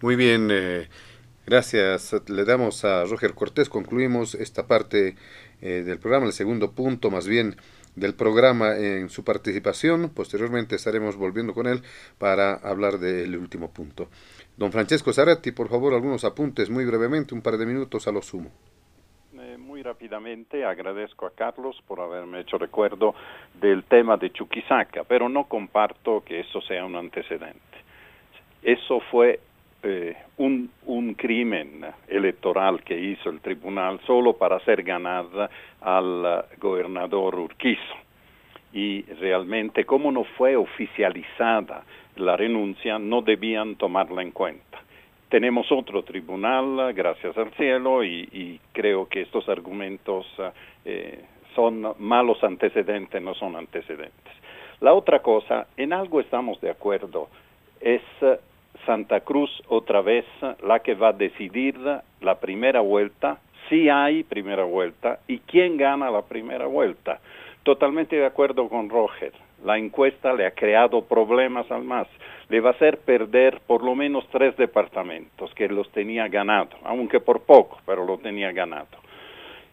Muy 0.00 0.16
bien, 0.16 0.48
eh, 0.50 0.88
gracias. 1.46 2.14
Le 2.28 2.44
damos 2.44 2.84
a 2.84 3.04
Roger 3.04 3.34
Cortés. 3.34 3.68
Concluimos 3.68 4.34
esta 4.34 4.66
parte 4.66 5.16
eh, 5.60 5.82
del 5.84 5.98
programa, 5.98 6.26
el 6.26 6.32
segundo 6.32 6.72
punto 6.72 7.10
más 7.10 7.26
bien 7.26 7.56
del 7.96 8.14
programa 8.14 8.76
en 8.76 9.10
su 9.10 9.24
participación. 9.24 10.10
Posteriormente 10.10 10.76
estaremos 10.76 11.16
volviendo 11.16 11.52
con 11.52 11.66
él 11.66 11.82
para 12.18 12.54
hablar 12.54 12.98
del 12.98 13.36
último 13.36 13.72
punto. 13.72 14.08
Don 14.56 14.72
Francesco 14.72 15.12
Zaratti, 15.12 15.52
por 15.52 15.68
favor, 15.68 15.92
algunos 15.92 16.24
apuntes 16.24 16.70
muy 16.70 16.84
brevemente, 16.84 17.34
un 17.34 17.42
par 17.42 17.58
de 17.58 17.66
minutos 17.66 18.06
a 18.08 18.12
lo 18.12 18.22
sumo 18.22 18.50
rápidamente 19.82 20.64
agradezco 20.64 21.26
a 21.26 21.30
Carlos 21.30 21.80
por 21.86 22.00
haberme 22.00 22.40
hecho 22.40 22.58
recuerdo 22.58 23.14
del 23.60 23.84
tema 23.84 24.16
de 24.16 24.30
Chuquisaca, 24.30 25.04
pero 25.04 25.28
no 25.28 25.44
comparto 25.44 26.22
que 26.24 26.40
eso 26.40 26.60
sea 26.62 26.84
un 26.84 26.96
antecedente. 26.96 27.60
Eso 28.62 29.00
fue 29.10 29.40
eh, 29.82 30.16
un, 30.36 30.70
un, 30.86 31.14
crimen 31.14 31.84
electoral 32.08 32.82
que 32.82 32.98
hizo 32.98 33.30
el 33.30 33.40
tribunal 33.40 34.00
solo 34.06 34.34
para 34.34 34.56
hacer 34.56 34.82
ganar 34.82 35.26
al 35.80 36.44
gobernador 36.58 37.36
Urquizo. 37.36 37.94
Y 38.72 39.02
realmente, 39.14 39.84
como 39.84 40.12
no 40.12 40.24
fue 40.24 40.56
oficializada 40.56 41.84
la 42.16 42.36
renuncia, 42.36 42.98
no 42.98 43.22
debían 43.22 43.76
tomarla 43.76 44.22
en 44.22 44.30
cuenta 44.32 44.79
tenemos 45.30 45.70
otro 45.70 46.02
tribunal, 46.02 46.92
gracias 46.92 47.36
al 47.38 47.50
cielo, 47.52 48.04
y, 48.04 48.60
creo 48.72 49.08
que 49.08 49.22
estos 49.22 49.48
argumentos 49.48 50.26
eh, 50.84 51.24
son 51.54 51.94
malos 51.98 52.42
antecedentes, 52.42 53.22
no 53.22 53.34
son 53.34 53.56
antecedentes. 53.56 54.32
La 54.80 54.92
otra 54.92 55.20
cosa, 55.20 55.68
en 55.76 55.92
algo 55.92 56.20
estamos 56.20 56.60
de 56.60 56.70
acuerdo, 56.70 57.28
es 57.80 58.02
Santa 58.84 59.20
Cruz 59.20 59.50
otra 59.68 60.00
vez 60.00 60.24
la 60.62 60.80
que 60.80 60.94
va 60.94 61.08
a 61.08 61.12
decidir 61.12 61.78
la 62.20 62.40
primera 62.40 62.80
vuelta, 62.80 63.38
si 63.68 63.88
hay 63.88 64.24
primera 64.24 64.64
vuelta, 64.64 65.20
y 65.28 65.38
quién 65.38 65.76
gana 65.76 66.10
la 66.10 66.22
primera 66.22 66.66
vuelta. 66.66 67.20
Totalmente 67.62 68.16
de 68.16 68.26
acuerdo 68.26 68.68
con 68.68 68.88
Roger. 68.88 69.32
La 69.64 69.78
encuesta 69.78 70.32
le 70.32 70.46
ha 70.46 70.52
creado 70.52 71.02
problemas 71.02 71.70
al 71.70 71.84
MAS 71.84 72.08
le 72.50 72.60
va 72.60 72.70
a 72.70 72.72
hacer 72.72 72.98
perder 72.98 73.60
por 73.66 73.82
lo 73.82 73.94
menos 73.94 74.26
tres 74.30 74.56
departamentos 74.56 75.54
que 75.54 75.68
los 75.68 75.88
tenía 75.92 76.26
ganado, 76.28 76.76
aunque 76.82 77.20
por 77.20 77.42
poco, 77.42 77.78
pero 77.86 78.04
lo 78.04 78.18
tenía 78.18 78.50
ganado. 78.52 78.88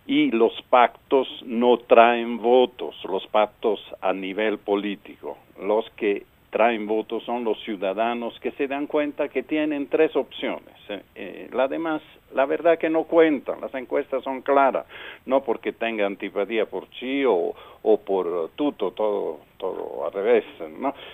Y 0.05 0.31
los 0.31 0.53
pactos 0.69 1.27
no 1.45 1.79
traen 1.79 2.37
votos, 2.37 2.95
los 3.03 3.25
pactos 3.27 3.81
a 3.99 4.13
nivel 4.13 4.59
político. 4.59 5.37
Los 5.59 5.89
que 5.97 6.23
traen 6.51 6.87
votos 6.87 7.23
son 7.23 7.43
los 7.43 7.59
ciudadanos 7.63 8.39
que 8.39 8.51
se 8.51 8.67
dan 8.67 8.87
cuenta 8.87 9.27
que 9.27 9.43
tienen 9.43 9.87
tres 9.87 10.15
opciones. 10.15 10.75
Eh, 10.87 11.01
eh, 11.15 11.49
la 11.51 11.67
demás, 11.67 12.01
la 12.33 12.45
verdad 12.45 12.77
que 12.77 12.89
no 12.89 13.03
cuentan, 13.03 13.61
las 13.61 13.73
encuestas 13.75 14.23
son 14.23 14.41
claras, 14.41 14.85
no 15.25 15.43
porque 15.43 15.71
tenga 15.71 16.05
antipatía 16.05 16.65
por 16.65 16.89
chi 16.89 17.23
o, 17.25 17.53
o 17.81 17.97
por 18.01 18.49
tuto, 18.55 18.91
todo, 18.91 19.39
todo 19.57 20.05
al 20.05 20.13
revés. 20.13 20.43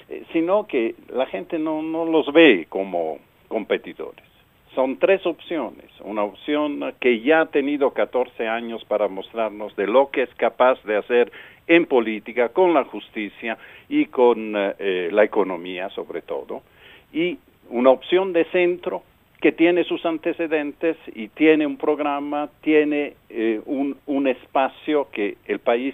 Eh, 0.10 0.23
sino 0.34 0.68
que 0.68 0.95
la 1.10 1.26
gente 1.26 1.60
no, 1.60 1.81
no 1.81 2.06
los 2.06 2.31
ve 2.34 2.65
como 2.69 3.19
competidores. 3.48 4.26
Son 4.73 4.98
tres 4.98 5.23
opciones. 5.27 5.91
Una 6.02 6.23
opción 6.23 6.94
que 6.99 7.19
ya 7.19 7.41
ha 7.41 7.45
tenido 7.45 7.91
14 7.91 8.48
años 8.48 8.84
para 8.85 9.07
mostrarnos 9.07 9.76
de 9.76 9.85
lo 9.85 10.10
que 10.10 10.23
es 10.23 10.34
capaz 10.35 10.84
de 10.84 10.98
hacer 10.98 11.31
en 11.68 11.85
política, 11.85 12.49
con 12.49 12.73
la 12.73 12.84
justicia 12.85 13.57
y 13.88 14.07
con 14.07 14.53
eh, 14.56 15.10
la 15.11 15.23
economía 15.23 15.90
sobre 15.91 16.22
todo, 16.22 16.61
y 17.14 17.38
una 17.69 17.91
opción 17.91 18.34
de 18.34 18.45
centro 18.45 19.03
que 19.44 19.52
tiene 19.52 19.84
sus 19.84 20.06
antecedentes 20.06 20.95
y 21.14 21.28
tiene 21.28 21.68
un 21.68 21.76
programa, 21.76 22.49
tiene 22.61 23.15
eh, 23.30 23.60
un, 23.65 24.26
espacio 24.26 25.10
que 25.11 25.36
el 25.45 25.60
país 25.60 25.94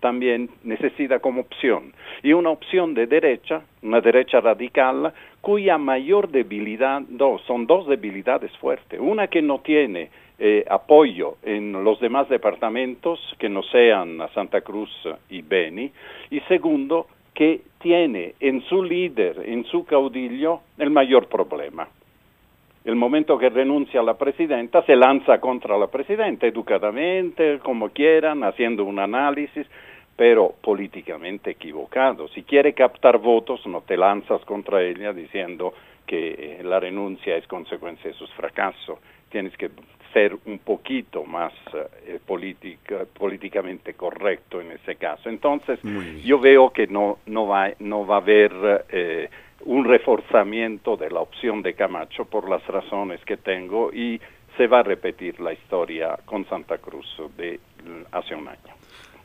también 0.00 0.50
necesita 0.64 1.20
como 1.20 1.42
opción. 1.42 1.92
Y 2.24 2.32
una 2.32 2.50
opción 2.50 2.92
de 2.92 3.06
derecha, 3.06 3.62
una 3.82 4.00
derecha 4.00 4.40
radical, 4.40 5.12
cuya 5.40 5.78
mayor 5.78 6.28
debilidad, 6.28 7.02
dos, 7.08 7.40
son 7.42 7.68
dos 7.68 7.86
debilidades 7.86 8.50
fuertes. 8.56 8.98
Una 8.98 9.28
que 9.28 9.42
no 9.42 9.60
tiene 9.60 10.10
eh, 10.40 10.64
apoyo 10.68 11.36
en 11.44 11.84
los 11.84 12.00
demás 12.00 12.28
departamentos 12.28 13.20
que 13.38 13.48
no 13.48 13.62
sean 13.62 14.18
Santa 14.34 14.62
Cruz 14.62 14.90
y 15.30 15.42
Beni, 15.42 15.92
y 16.32 16.40
segundo, 16.48 17.06
que 17.32 17.60
tiene 17.80 18.34
en 18.40 18.60
su 18.62 18.82
líder, 18.82 19.40
en 19.46 19.62
su 19.66 19.84
caudillo, 19.84 20.62
el 20.78 20.90
mayor 20.90 21.28
problema. 21.28 21.86
El 22.84 22.96
momento 22.96 23.38
que 23.38 23.48
renuncia 23.48 24.02
la 24.02 24.18
presidenta, 24.18 24.82
se 24.82 24.96
lanza 24.96 25.40
contra 25.40 25.78
la 25.78 25.86
presidenta, 25.86 26.46
educadamente, 26.46 27.60
como 27.60 27.90
quieran, 27.90 28.42
haciendo 28.42 28.84
un 28.84 28.98
análisis, 28.98 29.66
pero 30.16 30.54
políticamente 30.60 31.50
equivocado. 31.50 32.28
Si 32.28 32.42
quiere 32.42 32.72
captar 32.72 33.18
votos, 33.18 33.64
no 33.66 33.82
te 33.82 33.96
lanzas 33.96 34.44
contra 34.44 34.82
ella 34.82 35.12
diciendo 35.12 35.74
que 36.06 36.60
la 36.64 36.80
renuncia 36.80 37.36
es 37.36 37.46
consecuencia 37.46 38.10
de 38.10 38.16
sus 38.16 38.30
fracasos. 38.32 38.98
Tienes 39.30 39.56
que 39.56 39.70
ser 40.12 40.36
un 40.44 40.58
poquito 40.58 41.24
más 41.24 41.52
eh, 41.72 42.18
políticamente 43.16 43.94
correcto 43.94 44.60
en 44.60 44.72
ese 44.72 44.96
caso. 44.96 45.28
Entonces, 45.28 45.78
yo 46.24 46.38
veo 46.38 46.70
que 46.70 46.86
no, 46.86 47.18
no, 47.26 47.46
va, 47.46 47.70
no 47.78 48.06
va 48.06 48.16
a 48.16 48.18
haber 48.18 48.52
eh, 48.90 49.30
un 49.64 49.84
reforzamiento 49.84 50.96
de 50.96 51.10
la 51.10 51.20
opción 51.20 51.62
de 51.62 51.74
Camacho 51.74 52.24
por 52.24 52.48
las 52.48 52.66
razones 52.66 53.20
que 53.24 53.36
tengo 53.36 53.92
y 53.92 54.20
se 54.56 54.66
va 54.66 54.80
a 54.80 54.82
repetir 54.82 55.40
la 55.40 55.52
historia 55.52 56.18
con 56.24 56.46
Santa 56.48 56.78
Cruz 56.78 57.06
de 57.36 57.60
hace 58.12 58.34
un 58.34 58.48
año. 58.48 58.74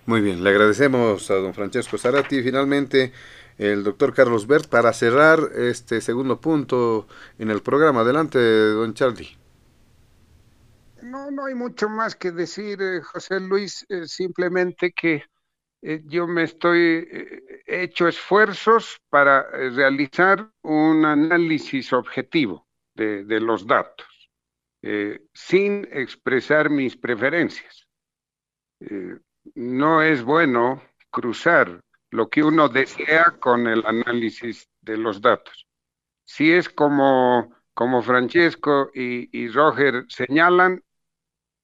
Muy 0.05 0.21
bien, 0.21 0.43
le 0.43 0.49
agradecemos 0.51 1.29
a 1.31 1.35
don 1.35 1.53
Francesco 1.53 1.97
Zarati. 1.97 2.41
Finalmente, 2.41 3.11
el 3.57 3.83
doctor 3.83 4.13
Carlos 4.13 4.47
Bert 4.47 4.69
para 4.69 4.93
cerrar 4.93 5.39
este 5.55 5.99
segundo 5.99 6.39
punto 6.39 7.07
en 7.39 7.49
el 7.49 7.61
programa. 7.61 8.01
Adelante, 8.01 8.39
don 8.39 8.93
Charlie. 8.93 9.37
No, 11.01 11.29
no 11.31 11.45
hay 11.45 11.55
mucho 11.55 11.89
más 11.89 12.15
que 12.15 12.31
decir, 12.31 12.81
eh, 12.81 13.01
José 13.01 13.39
Luis, 13.39 13.85
eh, 13.89 14.07
simplemente 14.07 14.91
que 14.91 15.23
eh, 15.81 16.01
yo 16.05 16.27
me 16.27 16.43
estoy 16.43 17.07
hecho 17.65 18.07
esfuerzos 18.07 18.99
para 19.09 19.49
realizar 19.51 20.49
un 20.63 21.05
análisis 21.05 21.93
objetivo 21.93 22.67
de, 22.95 23.23
de 23.23 23.39
los 23.39 23.67
datos, 23.67 24.07
sin 25.33 25.87
expresar 25.91 26.69
mis 26.69 26.95
preferencias. 26.95 27.87
no 29.55 30.01
es 30.01 30.23
bueno 30.23 30.81
cruzar 31.09 31.81
lo 32.11 32.29
que 32.29 32.43
uno 32.43 32.69
desea 32.69 33.35
con 33.39 33.67
el 33.67 33.85
análisis 33.85 34.69
de 34.81 34.97
los 34.97 35.21
datos. 35.21 35.67
Si 36.25 36.51
es 36.51 36.69
como, 36.69 37.55
como 37.73 38.01
Francesco 38.01 38.91
y, 38.93 39.29
y 39.37 39.47
Roger 39.49 40.05
señalan, 40.09 40.83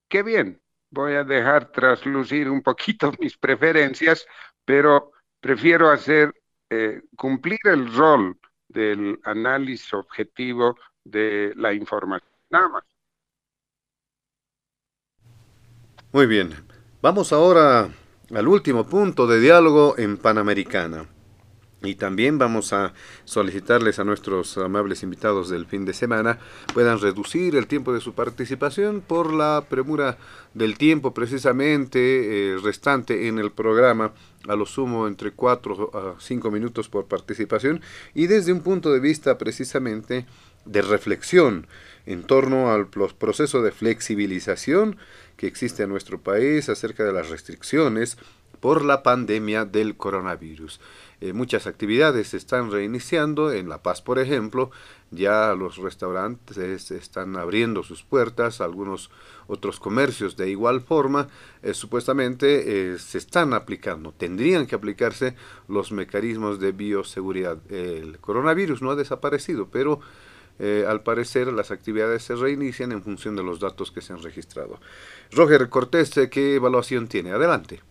qué 0.10 0.24
bien, 0.24 0.62
voy 0.94 1.14
a 1.14 1.24
dejar 1.24 1.72
traslucir 1.72 2.50
un 2.50 2.62
poquito 2.62 3.12
mis 3.20 3.38
preferencias, 3.38 4.26
pero 4.64 5.12
prefiero 5.42 5.90
hacer 5.90 6.34
eh, 6.70 7.02
cumplir 7.18 7.60
el 7.66 7.94
rol 7.94 8.38
del 8.68 9.20
análisis 9.24 9.94
objetivo 9.94 10.78
de 11.04 11.54
la 11.56 11.74
información. 11.74 12.32
Nada 12.50 12.70
más. 12.70 12.84
Muy 16.12 16.28
bien. 16.28 16.54
Vamos 17.02 17.34
ahora 17.34 17.90
al 18.34 18.48
último 18.48 18.86
punto 18.86 19.28
de 19.28 19.40
diálogo 19.40 19.96
en 19.98 20.18
Panamericana. 20.18 21.08
Y 21.84 21.96
también 21.96 22.38
vamos 22.38 22.72
a 22.72 22.94
solicitarles 23.26 24.00
a 24.00 24.06
nuestros 24.06 24.58
amables 24.58 25.04
invitados 25.04 25.50
del 25.50 25.66
fin 25.66 25.84
de 25.84 25.94
semana 25.94 26.40
puedan 26.74 27.00
reducir 27.00 27.58
el 27.58 27.68
tiempo 27.68 27.94
de 27.94 28.00
su 28.00 28.14
participación 28.14 29.02
por 29.02 29.34
la 29.34 29.66
premura 29.70 30.18
del 30.54 30.78
tiempo 30.78 31.14
precisamente 31.14 32.54
eh, 32.54 32.58
restante 32.64 33.28
en 33.28 33.38
el 33.38 33.52
programa, 33.52 34.14
a 34.48 34.56
lo 34.56 34.66
sumo 34.66 35.08
entre 35.08 35.32
4 35.32 35.92
a 35.94 36.22
5 36.22 36.52
minutos 36.52 36.88
por 36.88 37.08
participación. 37.08 37.82
Y 38.14 38.28
desde 38.28 38.54
un 38.54 38.62
punto 38.62 38.94
de 38.94 39.02
vista 39.02 39.38
precisamente 39.38 40.26
de 40.64 40.82
reflexión 40.82 41.68
en 42.06 42.24
torno 42.24 42.72
al 42.72 42.88
proceso 42.88 43.62
de 43.62 43.72
flexibilización 43.72 44.98
que 45.36 45.48
existe 45.48 45.84
en 45.84 45.90
nuestro 45.90 46.22
país 46.22 46.70
acerca 46.70 47.04
de 47.04 47.12
las 47.12 47.30
restricciones 47.30 48.18
por 48.64 48.86
la 48.86 49.04
pandemia 49.04 49.66
del 49.66 49.98
coronavirus. 49.98 50.80
Eh, 51.20 51.34
muchas 51.34 51.68
actividades 51.68 52.30
se 52.30 52.38
están 52.38 52.72
reiniciando. 52.72 53.52
En 53.52 53.68
La 53.68 53.84
Paz, 53.84 54.02
por 54.02 54.20
ejemplo, 54.20 54.72
ya 55.12 55.54
los 55.54 55.76
restaurantes 55.76 56.90
están 56.90 57.36
abriendo 57.36 57.84
sus 57.84 58.04
puertas, 58.04 58.62
algunos 58.62 59.12
otros 59.48 59.82
comercios 59.82 60.38
de 60.38 60.50
igual 60.50 60.80
forma, 60.80 61.28
eh, 61.62 61.74
supuestamente 61.74 62.94
eh, 62.94 63.00
se 63.00 63.18
están 63.18 63.54
aplicando, 63.54 64.14
tendrían 64.14 64.66
que 64.66 64.76
aplicarse 64.76 65.36
los 65.68 65.92
mecanismos 65.92 66.62
de 66.62 66.72
bioseguridad. 66.72 67.58
El 67.70 68.18
coronavirus 68.20 68.82
no 68.82 68.92
ha 68.92 68.96
desaparecido, 68.96 69.68
pero 69.70 70.00
al 70.88 71.02
parecer 71.04 71.52
las 71.52 71.72
actividades 71.72 72.24
se 72.24 72.36
reinician 72.36 72.94
en 72.94 73.04
función 73.04 73.36
de 73.36 73.44
los 73.44 73.60
datos 73.60 73.92
que 73.92 74.00
se 74.00 74.14
han 74.14 74.24
registrado. 74.24 74.80
Roger 75.32 75.68
Cortés, 75.68 76.14
¿qué 76.32 76.56
evaluación 76.56 77.10
tiene? 77.10 77.32
Adelante. 77.32 77.82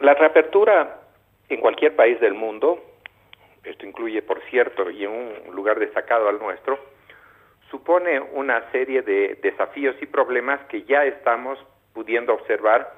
La 0.00 0.14
reapertura 0.14 1.00
en 1.48 1.60
cualquier 1.60 1.96
país 1.96 2.20
del 2.20 2.34
mundo, 2.34 2.80
esto 3.64 3.84
incluye, 3.84 4.22
por 4.22 4.40
cierto, 4.42 4.90
y 4.90 5.04
en 5.04 5.10
un 5.10 5.54
lugar 5.54 5.78
destacado 5.78 6.28
al 6.28 6.38
nuestro, 6.38 6.78
supone 7.70 8.20
una 8.20 8.70
serie 8.70 9.02
de 9.02 9.38
desafíos 9.42 9.96
y 10.00 10.06
problemas 10.06 10.60
que 10.68 10.84
ya 10.84 11.04
estamos 11.04 11.58
pudiendo 11.94 12.34
observar 12.34 12.92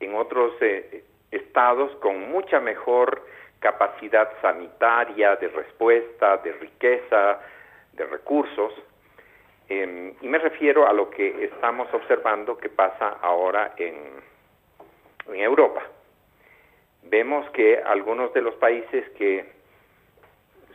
en 0.00 0.14
otros 0.14 0.54
eh, 0.62 1.04
estados 1.30 1.94
con 1.96 2.30
mucha 2.30 2.58
mejor 2.58 3.22
capacidad 3.58 4.30
sanitaria, 4.40 5.36
de 5.36 5.48
respuesta, 5.48 6.38
de 6.38 6.52
riqueza, 6.52 7.38
de 7.92 8.06
recursos. 8.06 8.72
Em, 9.68 10.14
y 10.22 10.26
me 10.26 10.38
refiero 10.38 10.88
a 10.88 10.92
lo 10.94 11.10
que 11.10 11.44
estamos 11.44 11.92
observando 11.92 12.56
que 12.56 12.70
pasa 12.70 13.18
ahora 13.20 13.74
en, 13.76 13.94
en 15.28 15.40
Europa. 15.40 15.82
Vemos 17.02 17.48
que 17.50 17.78
algunos 17.78 18.32
de 18.34 18.42
los 18.42 18.54
países 18.56 19.08
que 19.10 19.44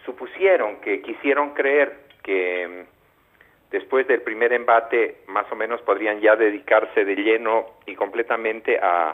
supusieron, 0.05 0.81
que 0.81 1.01
quisieron 1.01 1.53
creer 1.53 2.05
que 2.23 2.67
mm, 2.67 3.71
después 3.71 4.07
del 4.07 4.21
primer 4.21 4.53
embate 4.53 5.17
más 5.27 5.51
o 5.51 5.55
menos 5.55 5.81
podrían 5.81 6.19
ya 6.21 6.35
dedicarse 6.35 7.05
de 7.05 7.15
lleno 7.15 7.65
y 7.85 7.95
completamente 7.95 8.79
a, 8.81 9.13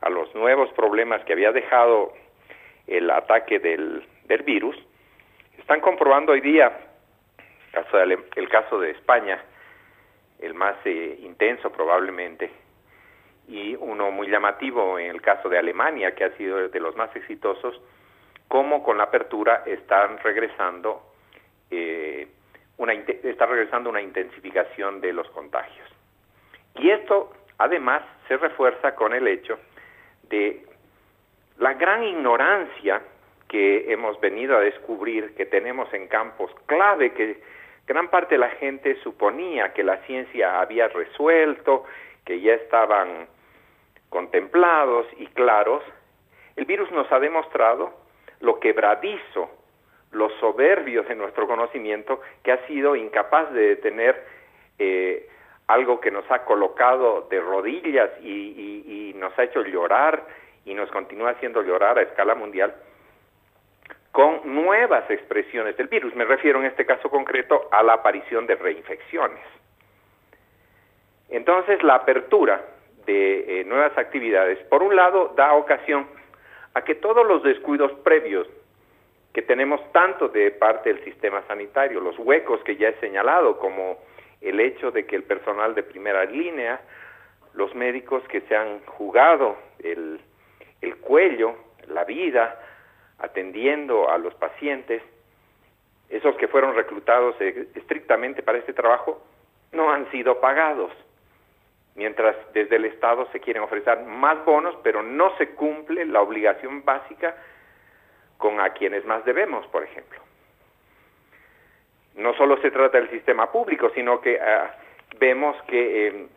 a 0.00 0.10
los 0.10 0.34
nuevos 0.34 0.72
problemas 0.72 1.24
que 1.24 1.32
había 1.32 1.52
dejado 1.52 2.12
el 2.86 3.10
ataque 3.10 3.58
del, 3.58 4.04
del 4.24 4.42
virus, 4.42 4.76
están 5.58 5.80
comprobando 5.80 6.32
hoy 6.32 6.40
día, 6.40 6.72
el 8.36 8.48
caso 8.48 8.80
de 8.80 8.90
España, 8.90 9.42
el 10.40 10.54
más 10.54 10.74
eh, 10.84 11.18
intenso 11.22 11.70
probablemente, 11.70 12.50
y 13.48 13.74
uno 13.76 14.10
muy 14.10 14.28
llamativo 14.28 14.98
en 14.98 15.10
el 15.10 15.20
caso 15.20 15.48
de 15.48 15.58
Alemania, 15.58 16.14
que 16.14 16.24
ha 16.24 16.36
sido 16.36 16.68
de 16.68 16.80
los 16.80 16.96
más 16.96 17.14
exitosos, 17.16 17.80
cómo 18.48 18.82
con 18.82 18.98
la 18.98 19.04
apertura 19.04 19.62
están 19.66 20.18
regresando 20.18 21.02
eh, 21.70 22.28
una, 22.76 22.92
está 22.92 23.46
regresando 23.46 23.90
una 23.90 24.02
intensificación 24.02 25.00
de 25.00 25.12
los 25.12 25.28
contagios. 25.30 25.88
Y 26.76 26.90
esto 26.90 27.32
además 27.58 28.02
se 28.28 28.36
refuerza 28.36 28.94
con 28.94 29.14
el 29.14 29.26
hecho 29.28 29.58
de 30.28 30.64
la 31.58 31.74
gran 31.74 32.02
ignorancia 32.02 33.02
que 33.48 33.92
hemos 33.92 34.18
venido 34.20 34.56
a 34.56 34.60
descubrir 34.60 35.34
que 35.34 35.46
tenemos 35.46 35.92
en 35.92 36.08
campos 36.08 36.50
clave 36.66 37.12
que 37.12 37.42
gran 37.86 38.08
parte 38.08 38.36
de 38.36 38.38
la 38.38 38.50
gente 38.50 38.96
suponía 39.02 39.72
que 39.72 39.82
la 39.82 39.98
ciencia 39.98 40.60
había 40.60 40.88
resuelto, 40.88 41.84
que 42.24 42.40
ya 42.40 42.54
estaban 42.54 43.28
contemplados 44.08 45.06
y 45.18 45.26
claros, 45.28 45.82
el 46.56 46.64
virus 46.66 46.90
nos 46.92 47.10
ha 47.10 47.18
demostrado 47.18 47.94
lo 48.40 48.60
quebradizo, 48.60 49.50
lo 50.10 50.28
soberbio 50.40 51.04
de 51.04 51.14
nuestro 51.14 51.46
conocimiento, 51.46 52.20
que 52.42 52.52
ha 52.52 52.66
sido 52.66 52.94
incapaz 52.96 53.50
de 53.52 53.68
detener 53.68 54.22
eh, 54.78 55.28
algo 55.68 56.00
que 56.00 56.10
nos 56.10 56.28
ha 56.30 56.44
colocado 56.44 57.28
de 57.30 57.40
rodillas 57.40 58.10
y, 58.20 59.14
nos 59.16 59.38
ha 59.38 59.44
hecho 59.44 59.62
llorar 59.62 60.26
y 60.64 60.74
nos 60.74 60.90
continúa 60.90 61.30
haciendo 61.30 61.62
llorar 61.62 61.96
a 61.96 62.02
escala 62.02 62.34
mundial 62.34 62.74
con 64.10 64.40
nuevas 64.44 65.08
expresiones 65.08 65.76
del 65.76 65.86
virus. 65.86 66.12
Me 66.16 66.24
refiero 66.24 66.58
en 66.58 66.66
este 66.66 66.84
caso 66.84 67.08
concreto 67.08 67.68
a 67.70 67.84
la 67.84 67.94
aparición 67.94 68.48
de 68.48 68.56
reinfecciones. 68.56 69.61
Entonces, 71.32 71.82
la 71.82 71.94
apertura 71.94 72.62
de 73.06 73.60
eh, 73.60 73.64
nuevas 73.64 73.96
actividades, 73.96 74.58
por 74.68 74.82
un 74.82 74.94
lado, 74.94 75.32
da 75.34 75.54
ocasión 75.54 76.06
a 76.74 76.82
que 76.84 76.94
todos 76.94 77.26
los 77.26 77.42
descuidos 77.42 77.90
previos 78.04 78.46
que 79.32 79.40
tenemos 79.40 79.80
tanto 79.92 80.28
de 80.28 80.50
parte 80.50 80.92
del 80.92 81.02
sistema 81.04 81.42
sanitario, 81.48 82.00
los 82.00 82.18
huecos 82.18 82.62
que 82.64 82.76
ya 82.76 82.90
he 82.90 83.00
señalado, 83.00 83.58
como 83.58 83.98
el 84.42 84.60
hecho 84.60 84.90
de 84.90 85.06
que 85.06 85.16
el 85.16 85.22
personal 85.22 85.74
de 85.74 85.82
primera 85.82 86.26
línea, 86.26 86.82
los 87.54 87.74
médicos 87.74 88.22
que 88.28 88.42
se 88.42 88.54
han 88.54 88.80
jugado 88.84 89.56
el, 89.78 90.20
el 90.82 90.96
cuello, 90.96 91.54
la 91.88 92.04
vida, 92.04 92.60
atendiendo 93.18 94.10
a 94.10 94.18
los 94.18 94.34
pacientes, 94.34 95.02
esos 96.10 96.36
que 96.36 96.48
fueron 96.48 96.74
reclutados 96.74 97.36
eh, 97.40 97.68
estrictamente 97.74 98.42
para 98.42 98.58
este 98.58 98.74
trabajo, 98.74 99.24
no 99.72 99.90
han 99.90 100.10
sido 100.10 100.38
pagados 100.38 100.92
mientras 101.94 102.36
desde 102.52 102.76
el 102.76 102.86
Estado 102.86 103.28
se 103.32 103.40
quieren 103.40 103.62
ofrecer 103.62 104.00
más 104.04 104.44
bonos, 104.44 104.76
pero 104.82 105.02
no 105.02 105.36
se 105.36 105.50
cumple 105.50 106.06
la 106.06 106.22
obligación 106.22 106.84
básica 106.84 107.36
con 108.38 108.60
a 108.60 108.70
quienes 108.70 109.04
más 109.04 109.24
debemos, 109.24 109.66
por 109.68 109.84
ejemplo. 109.84 110.20
No 112.16 112.34
solo 112.34 112.56
se 112.58 112.70
trata 112.70 112.98
del 112.98 113.10
sistema 113.10 113.50
público, 113.50 113.90
sino 113.94 114.20
que 114.20 114.40
ah, 114.40 114.74
vemos 115.18 115.56
que 115.64 116.08
em, 116.08 116.28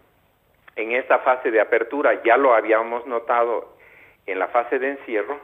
en 0.75 0.91
esta 0.91 1.19
fase 1.19 1.51
de 1.51 1.61
apertura, 1.61 2.21
ya 2.23 2.37
lo 2.37 2.53
habíamos 2.53 3.05
notado 3.07 3.75
en 4.25 4.39
la 4.39 4.47
fase 4.47 4.79
de 4.79 4.89
encierro, 4.89 5.39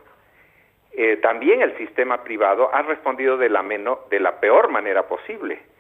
eh, 0.93 1.17
también 1.17 1.61
el 1.61 1.77
sistema 1.77 2.23
privado 2.23 2.69
ha 2.73 2.81
respondido 2.81 3.37
de 3.37 3.49
la, 3.49 3.63
de 4.09 4.19
la 4.19 4.39
peor 4.41 4.69
manera 4.69 5.07
posible 5.07 5.70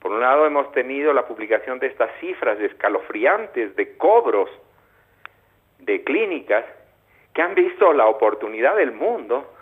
por 0.00 0.12
un 0.12 0.20
lado 0.20 0.46
hemos 0.46 0.70
tenido 0.72 1.12
la 1.12 1.26
publicación 1.26 1.78
de 1.78 1.88
estas 1.88 2.10
cifras 2.20 2.60
escalofriantes 2.60 3.74
de 3.76 3.96
cobros 3.96 4.50
de 5.78 6.04
clínicas 6.04 6.64
que 7.32 7.42
han 7.42 7.54
visto 7.54 7.92
la 7.92 8.06
oportunidad 8.06 8.76
del 8.76 8.92
mundo 8.92 9.52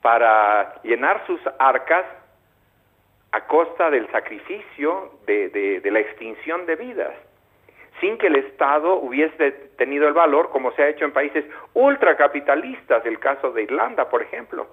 para 0.00 0.82
llenar 0.82 1.26
sus 1.26 1.40
arcas 1.58 2.04
a 3.32 3.46
costa 3.46 3.90
del 3.90 4.08
sacrificio 4.12 5.10
de, 5.26 5.80
la 5.84 5.98
extinción 5.98 6.66
de 6.66 6.76
vidas, 6.76 7.14
sin 8.00 8.16
que 8.16 8.28
el 8.28 8.36
Estado 8.36 8.94
hubiese 8.96 9.50
tenido 9.76 10.06
el 10.06 10.14
valor, 10.14 10.50
como 10.50 10.70
se 10.72 10.82
ha 10.84 10.88
hecho 10.88 11.04
en 11.04 11.12
países 11.12 11.44
ultracapitalistas, 11.72 13.04
el 13.06 13.18
caso 13.18 13.50
de 13.50 13.64
Irlanda, 13.64 14.08
por 14.08 14.22
ejemplo, 14.22 14.68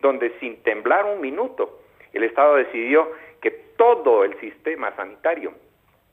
donde 0.00 0.30
sin 0.40 0.60
temblar 0.64 1.04
un 1.04 1.20
minuto, 1.20 1.78
el 2.12 2.24
Estado 2.24 2.56
decidió 2.56 3.12
todo 3.78 4.24
el 4.24 4.38
sistema 4.40 4.94
sanitario, 4.96 5.54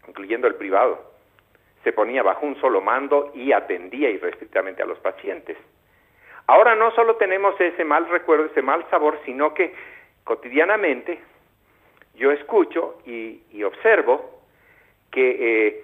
incluyendo 0.08 0.48
el 0.48 0.56
privado, 0.56 1.12
se 1.84 1.92
ponía 1.92 2.24
bajo 2.24 2.46
un 2.46 2.56
solo 2.62 2.80
mando 2.80 3.32
y 3.36 3.52
atendía 3.52 4.10
irrestrictamente 4.10 4.82
a 4.82 4.86
los 4.86 5.00
pacientes. 5.00 5.58
Ahora 6.48 6.76
no 6.76 6.92
solo 6.92 7.16
tenemos 7.16 7.60
ese 7.60 7.84
mal 7.84 8.08
recuerdo, 8.08 8.46
ese 8.46 8.62
mal 8.62 8.86
sabor, 8.90 9.20
sino 9.26 9.54
que 9.54 9.74
cotidianamente 10.24 11.20
yo 12.16 12.32
escucho 12.32 13.00
y, 13.06 13.42
observo 13.64 14.42
que 15.12 15.68
eh, 15.68 15.84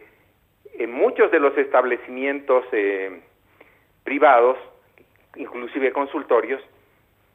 en 0.75 0.91
muchos 0.91 1.31
de 1.31 1.39
los 1.39 1.57
establecimientos 1.57 2.63
eh, 2.71 3.21
privados, 4.03 4.57
inclusive 5.35 5.91
consultorios, 5.91 6.61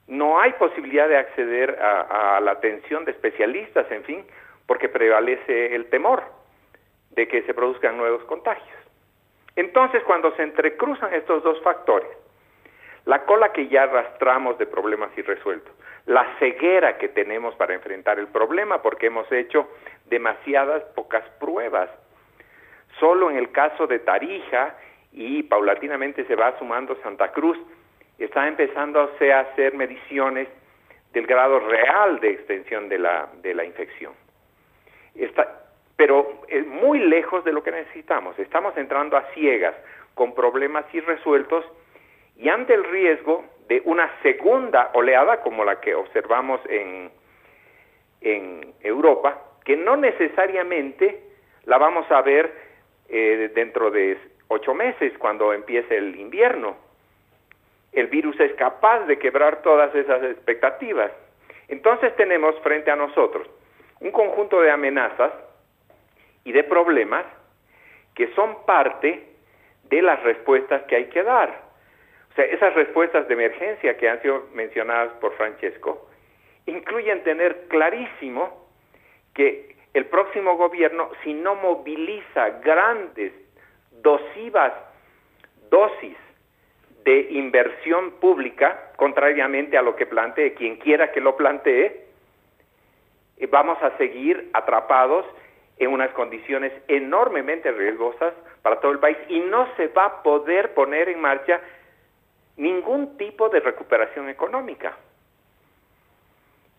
no 0.09 0.41
hay 0.41 0.53
posibilidad 0.53 1.09
de 1.09 1.17
acceder 1.17 1.79
a, 1.81 2.41
la 2.41 2.53
atención 2.53 3.05
de 3.05 3.11
especialistas, 3.13 3.91
en 3.91 4.05
fin, 4.05 4.25
porque 4.67 4.89
prevalece 4.89 5.75
el 5.75 5.87
temor 5.87 6.23
de 7.11 7.27
que 7.27 7.43
se 7.43 7.55
produzcan 7.55 7.97
nuevos 7.97 8.23
contagios. 8.25 8.77
Entonces, 9.57 10.03
cuando 10.05 10.35
se 10.37 10.43
entrecruzan 10.43 11.15
estos 11.15 11.43
dos 11.43 11.61
factores, 11.63 12.09
la 13.05 13.25
cola 13.25 13.53
que 13.53 13.69
ya 13.69 13.85
arrastramos 13.85 14.59
de 14.59 14.67
problemas 14.67 15.17
irresueltos, 15.17 15.73
la 16.07 16.27
ceguera 16.39 16.99
que 16.99 17.09
tenemos 17.09 17.55
para 17.57 17.75
enfrentar 17.75 18.19
el 18.19 18.29
problema, 18.29 18.83
porque 18.83 19.07
hemos 19.07 19.31
hecho 19.33 19.69
demasiadas 20.07 20.83
pocas 20.95 21.25
pruebas. 21.41 21.89
Solo 23.01 23.31
en 23.31 23.37
el 23.39 23.51
caso 23.51 23.87
de 23.87 23.99
Tarija 23.99 24.77
y 25.13 25.43
paulatinamente 25.45 26.25
se 26.27 26.37
va 26.37 26.57
sumando 26.59 26.97
Santa 27.03 27.33
Cruz, 27.33 27.59
está 28.19 28.49
empezando 28.49 29.01
a 29.01 29.41
hacer 29.41 29.75
mediciones 29.75 30.49
del 31.13 31.27
grado 31.27 31.61
real 31.61 32.21
de 32.21 32.31
extensión 32.31 32.89
de 32.89 32.99
la, 32.99 33.29
de 33.43 33.55
la 33.55 33.65
infección. 33.65 34.13
Pero 35.97 36.43
es 36.49 36.67
muy 36.67 36.99
lejos 36.99 37.45
de 37.45 37.53
lo 37.53 37.63
que 37.63 37.71
necesitamos. 37.71 38.39
Estamos 38.39 38.77
entrando 38.77 39.17
a 39.17 39.23
ciegas 39.33 39.75
con 40.15 40.35
problemas 40.35 40.85
irresueltos 40.93 41.65
y 42.37 42.49
ante 42.49 42.75
el 42.75 42.85
riesgo 42.85 43.45
de 43.69 43.83
una 43.85 44.11
segunda 44.23 44.91
oleada 44.95 45.41
como 45.41 45.65
la 45.65 45.81
que 45.81 45.95
observamos 45.95 46.61
en, 46.69 47.11
en 48.21 48.75
Europa, 48.81 49.43
que 49.65 49.77
no 49.77 49.97
necesariamente 49.97 51.21
la 51.65 51.79
vamos 51.79 52.11
a 52.11 52.23
ver 52.23 52.53
eh, 53.09 53.51
dentro 53.55 53.91
de 53.91 54.19
ocho 54.49 54.75
meses 54.75 55.13
cuando 55.19 55.53
empiece 55.53 55.97
el 55.97 56.19
invierno 56.21 56.86
el 57.97 58.09
virus 58.09 58.39
es 58.41 58.53
capaz 58.55 59.07
de 59.07 59.19
quebrar 59.19 59.63
todas 59.63 59.93
esas 59.95 60.23
expectativas. 60.23 61.11
Entonces 61.69 62.15
tenemos 62.17 62.55
frente 62.61 62.91
a 62.91 62.97
nosotros 62.97 63.49
un 64.01 64.13
conjunto 64.13 64.61
de 64.61 64.71
amenazas 64.71 65.33
y 66.45 66.53
de 66.53 66.63
problemas 66.63 67.25
que 68.15 68.29
son 68.35 68.67
parte 68.67 69.25
de 69.85 70.03
las 70.03 70.23
respuestas 70.23 70.83
que 70.83 70.97
hay 70.97 71.07
que 71.07 71.23
dar. 71.23 71.63
O 72.31 72.35
sea, 72.35 72.45
esas 72.45 72.75
respuestas 72.75 73.27
de 73.29 73.35
emergencia 73.35 73.97
que 73.97 74.11
han 74.11 74.21
sido 74.21 74.47
mencionadas 74.53 75.13
por 75.15 75.35
Francesco 75.37 76.11
incluyen 76.67 77.23
tener 77.23 77.67
clarísimo 77.69 78.69
que 79.33 79.75
el 79.95 80.05
próximo 80.05 80.59
gobierno, 80.59 81.11
si 81.25 81.33
no 81.33 81.55
moviliza 81.55 82.51
grandes, 82.61 83.33
dosivas 84.03 84.75
dosis 85.71 86.26
de 87.07 87.29
inversión 87.31 88.11
pública, 88.21 88.91
contrariamente 88.97 89.79
a 89.79 89.83
lo 89.83 89.95
que 89.95 90.07
plantee 90.07 90.55
quien 90.55 90.77
quiera 90.77 91.13
que 91.13 91.21
lo 91.21 91.37
plantee, 91.37 92.05
eh, 93.37 93.47
vamos 93.47 93.81
a 93.81 93.97
seguir 93.97 94.51
atrapados 94.53 95.25
en 95.79 95.93
unas 95.93 96.11
condiciones 96.11 96.73
enormemente 96.89 97.71
riesgosas 97.71 98.35
para 98.61 98.81
todo 98.81 98.91
el 98.91 98.99
país 98.99 99.17
y 99.29 99.39
no 99.39 99.69
se 99.77 99.87
va 99.89 100.05
a 100.07 100.23
poder 100.25 100.75
poner 100.75 101.09
en 101.09 101.21
marcha 101.21 101.61
ningún 102.57 103.17
tipo 103.17 103.49
de 103.51 103.61
recuperación 103.61 104.29
económica. 104.29 104.97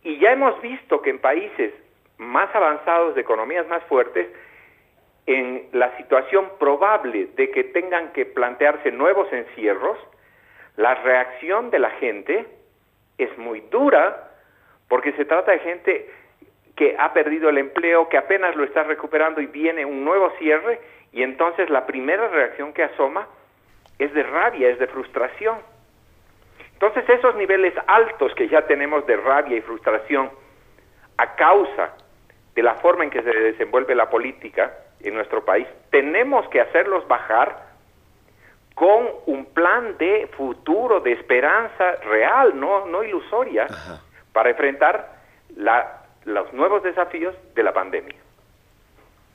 Y 0.04 0.20
ya 0.20 0.34
hemos 0.34 0.62
visto 0.62 1.02
que 1.02 1.12
en 1.12 1.20
países 1.20 1.74
más 2.18 2.54
avanzados, 2.54 3.16
de 3.16 3.22
economías 3.22 3.66
más 3.70 3.82
fuertes, 3.86 4.28
en 5.26 5.70
la 5.72 5.96
situación 5.96 6.50
probable 6.60 7.30
de 7.38 7.50
que 7.52 7.64
tengan 7.64 8.12
que 8.12 8.26
plantearse 8.26 8.92
nuevos 8.92 9.32
encierros, 9.32 9.98
la 10.78 10.96
reacción 10.96 11.70
de 11.70 11.80
la 11.80 11.90
gente 11.92 12.46
es 13.18 13.38
muy 13.38 13.62
dura 13.62 14.32
porque 14.88 15.12
se 15.14 15.26
trata 15.26 15.52
de 15.52 15.60
gente 15.60 16.10
que 16.76 16.96
ha 16.98 17.12
perdido 17.12 17.50
el 17.50 17.58
empleo, 17.58 18.08
que 18.08 18.18
apenas 18.18 18.56
lo 18.56 18.64
está 18.64 18.84
recuperando 18.84 19.42
y 19.42 19.48
viene 19.48 19.84
un 19.84 20.06
nuevo 20.06 20.32
cierre 20.38 20.80
y 21.12 21.24
entonces 21.24 21.70
la 21.72 21.86
primera 21.86 22.28
reacción 22.28 22.72
que 22.74 22.84
asoma 22.84 23.28
es 23.98 24.14
de 24.14 24.22
rabia, 24.22 24.70
es 24.70 24.78
de 24.78 24.86
frustración. 24.88 25.58
Entonces 26.74 27.10
esos 27.10 27.36
niveles 27.36 27.74
altos 27.88 28.34
que 28.36 28.48
ya 28.48 28.62
tenemos 28.68 29.06
de 29.08 29.18
rabia 29.18 29.58
y 29.58 29.62
frustración 29.62 30.30
a 31.18 31.36
causa 31.36 31.96
de 32.54 32.62
la 32.62 32.76
forma 32.76 33.04
en 33.04 33.10
que 33.10 33.24
se 33.24 33.32
desenvuelve 33.32 33.96
la 33.96 34.12
política 34.12 34.72
en 35.00 35.16
nuestro 35.16 35.44
país, 35.44 35.68
tenemos 35.90 36.48
que 36.50 36.62
hacerlos 36.62 37.08
bajar 37.08 37.67
con 38.78 39.08
un 39.26 39.46
plan 39.46 39.98
de 39.98 40.30
futuro, 40.38 41.00
de 41.00 41.14
esperanza 41.14 41.96
real, 42.08 42.60
no, 42.60 42.86
no 42.86 43.04
ilusoria, 43.04 43.66
para 44.32 44.52
enfrentar 44.52 45.18
la, 45.56 46.04
los 46.26 46.54
nuevos 46.54 46.84
desafíos 46.84 47.34
de 47.56 47.64
la 47.64 47.74
pandemia. 47.74 48.14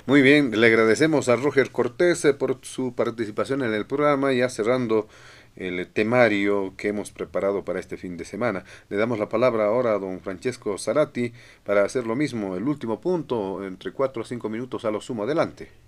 Muy 0.06 0.22
bien, 0.22 0.52
le 0.60 0.68
agradecemos 0.68 1.28
a 1.28 1.34
Roger 1.34 1.72
Cortés 1.72 2.24
eh, 2.24 2.34
por 2.34 2.58
su 2.64 2.94
participación 2.94 3.64
en 3.64 3.74
el 3.74 3.84
programa, 3.84 4.32
ya 4.32 4.48
cerrando 4.48 5.08
el 5.56 5.88
temario 5.92 6.74
que 6.76 6.88
hemos 6.88 7.10
preparado 7.10 7.64
para 7.64 7.80
este 7.80 7.96
fin 7.96 8.16
de 8.16 8.24
semana. 8.24 8.62
Le 8.90 8.96
damos 8.96 9.18
la 9.18 9.28
palabra 9.28 9.64
ahora 9.64 9.94
a 9.94 9.98
don 9.98 10.20
Francesco 10.20 10.78
Zarati 10.78 11.32
para 11.64 11.82
hacer 11.82 12.06
lo 12.06 12.14
mismo, 12.14 12.54
el 12.54 12.68
último 12.68 13.00
punto, 13.00 13.64
entre 13.64 13.90
cuatro 13.90 14.22
o 14.22 14.24
cinco 14.24 14.48
minutos 14.48 14.84
a 14.84 14.92
lo 14.92 15.00
sumo. 15.00 15.24
Adelante 15.24 15.81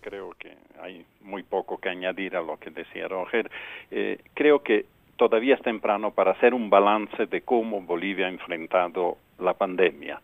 creo 0.00 0.32
que 0.38 0.52
hay 0.80 1.04
muy 1.22 1.42
poco 1.42 1.78
que 1.78 1.88
añadir 1.88 2.36
a 2.36 2.42
lo 2.42 2.56
que 2.58 2.70
decía 2.70 3.08
Roger. 3.08 3.50
Eh, 3.90 4.18
creo 4.34 4.62
que 4.62 4.86
todavía 5.16 5.54
es 5.54 5.62
temprano 5.62 6.10
para 6.12 6.32
hacer 6.32 6.54
un 6.54 6.70
balance 6.70 7.26
de 7.26 7.42
cómo 7.42 7.80
Bolivia 7.80 8.26
ha 8.26 8.30
enfrentado 8.30 9.18
la 9.38 9.54
pandemia. 9.54 10.20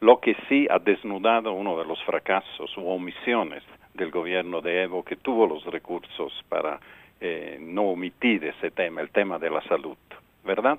Lo 0.00 0.20
que 0.20 0.36
sí 0.48 0.66
ha 0.70 0.78
desnudado 0.78 1.52
uno 1.52 1.78
de 1.78 1.84
los 1.84 2.02
fracasos 2.04 2.76
u 2.76 2.88
omisiones 2.88 3.62
del 3.94 4.10
gobierno 4.10 4.60
de 4.60 4.82
Evo, 4.82 5.04
que 5.04 5.16
tuvo 5.16 5.46
los 5.46 5.64
recursos 5.64 6.32
para 6.48 6.78
eh, 7.20 7.58
no 7.60 7.82
omitir 7.82 8.44
ese 8.44 8.70
tema, 8.70 9.00
el 9.00 9.10
tema 9.10 9.38
de 9.38 9.50
la 9.50 9.60
salud, 9.62 9.96
¿verdad? 10.44 10.78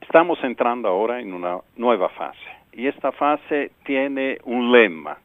Estamos 0.00 0.42
entrando 0.42 0.88
ahora 0.88 1.20
en 1.20 1.32
una 1.32 1.58
nueva 1.76 2.08
fase 2.08 2.50
y 2.72 2.88
esta 2.88 3.12
fase 3.12 3.70
tiene 3.84 4.38
un 4.44 4.72
lema 4.72 5.18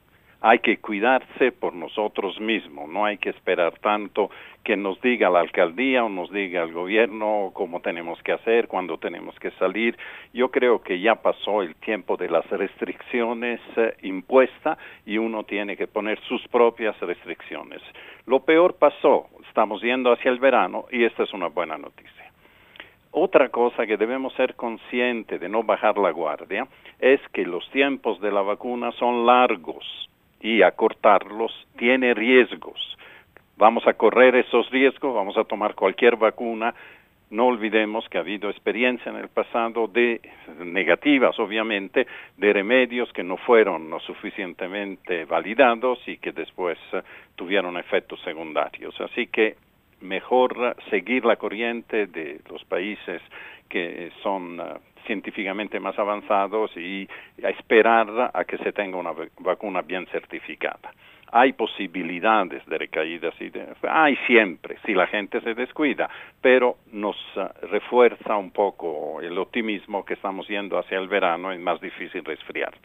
hay 0.43 0.57
que 0.59 0.77
cuidarse 0.77 1.51
por 1.51 1.73
nosotros 1.73 2.39
mismos, 2.39 2.89
no 2.89 3.05
hay 3.05 3.19
que 3.19 3.29
esperar 3.29 3.77
tanto 3.79 4.31
que 4.63 4.75
nos 4.75 4.99
diga 5.01 5.29
la 5.29 5.39
alcaldía 5.39 6.03
o 6.03 6.09
nos 6.09 6.31
diga 6.31 6.63
el 6.63 6.73
gobierno 6.73 7.51
cómo 7.53 7.79
tenemos 7.79 8.21
que 8.23 8.31
hacer, 8.31 8.67
cuándo 8.67 8.97
tenemos 8.97 9.37
que 9.39 9.51
salir. 9.51 9.95
Yo 10.33 10.49
creo 10.49 10.81
que 10.81 10.99
ya 10.99 11.15
pasó 11.15 11.61
el 11.61 11.75
tiempo 11.75 12.17
de 12.17 12.29
las 12.29 12.47
restricciones 12.49 13.59
eh, 13.75 13.95
impuestas 14.01 14.79
y 15.05 15.19
uno 15.19 15.43
tiene 15.43 15.77
que 15.77 15.85
poner 15.85 16.19
sus 16.21 16.47
propias 16.47 16.99
restricciones. 16.99 17.81
Lo 18.25 18.39
peor 18.39 18.75
pasó, 18.77 19.27
estamos 19.47 19.81
yendo 19.83 20.11
hacia 20.11 20.31
el 20.31 20.39
verano 20.39 20.85
y 20.91 21.03
esta 21.03 21.23
es 21.23 21.33
una 21.33 21.47
buena 21.47 21.77
noticia. 21.77 22.31
Otra 23.11 23.49
cosa 23.49 23.85
que 23.85 23.97
debemos 23.97 24.33
ser 24.33 24.55
conscientes 24.55 25.39
de 25.39 25.49
no 25.49 25.63
bajar 25.63 25.97
la 25.97 26.11
guardia 26.11 26.67
es 26.99 27.19
que 27.33 27.45
los 27.45 27.69
tiempos 27.69 28.19
de 28.21 28.31
la 28.31 28.41
vacuna 28.41 28.91
son 28.93 29.25
largos 29.25 29.85
y 30.41 30.61
acortarlos 30.63 31.51
tiene 31.77 32.13
riesgos. 32.13 32.97
Vamos 33.57 33.85
a 33.85 33.93
correr 33.93 34.35
esos 34.35 34.69
riesgos, 34.71 35.13
vamos 35.13 35.37
a 35.37 35.43
tomar 35.43 35.75
cualquier 35.75 36.15
vacuna. 36.15 36.73
No 37.29 37.45
olvidemos 37.45 38.09
que 38.09 38.17
ha 38.17 38.21
habido 38.21 38.49
experiencia 38.49 39.09
en 39.11 39.17
el 39.17 39.29
pasado 39.29 39.87
de 39.87 40.19
negativas, 40.65 41.39
obviamente, 41.39 42.07
de 42.37 42.53
remedios 42.53 43.13
que 43.13 43.23
no 43.23 43.37
fueron 43.37 43.89
lo 43.89 43.99
suficientemente 43.99 45.25
validados 45.25 45.99
y 46.07 46.17
que 46.17 46.31
después 46.33 46.77
eh, 46.91 47.01
tuvieron 47.35 47.77
efectos 47.77 48.19
secundarios. 48.21 48.99
Así 48.99 49.27
que 49.27 49.55
mejor 50.01 50.75
seguir 50.89 51.23
la 51.23 51.35
corriente 51.35 52.07
de 52.07 52.41
los 52.49 52.65
países 52.65 53.21
que 53.69 54.11
son 54.23 54.59
eh, 54.59 54.63
científicamente 55.05 55.79
más 55.79 55.97
avanzados 55.97 56.75
y 56.77 57.07
esperar 57.37 58.31
a 58.33 58.43
que 58.45 58.57
se 58.57 58.71
tenga 58.71 58.97
una 58.97 59.11
vacuna 59.39 59.81
bien 59.81 60.05
certificada. 60.07 60.91
Hay 61.33 61.53
posibilidades 61.53 62.65
de 62.65 62.77
recaídas, 62.77 63.33
y 63.39 63.49
de, 63.49 63.65
hay 63.89 64.17
siempre, 64.27 64.77
si 64.85 64.93
la 64.93 65.07
gente 65.07 65.39
se 65.39 65.53
descuida, 65.53 66.09
pero 66.41 66.75
nos 66.91 67.15
eh, 67.37 67.47
refuerza 67.71 68.35
un 68.35 68.51
poco 68.51 69.21
el 69.21 69.37
optimismo 69.37 70.03
que 70.03 70.15
estamos 70.15 70.45
yendo 70.49 70.77
hacia 70.77 70.99
el 70.99 71.07
verano, 71.07 71.53
es 71.53 71.59
más 71.59 71.79
difícil 71.79 72.25
resfriarse. 72.25 72.79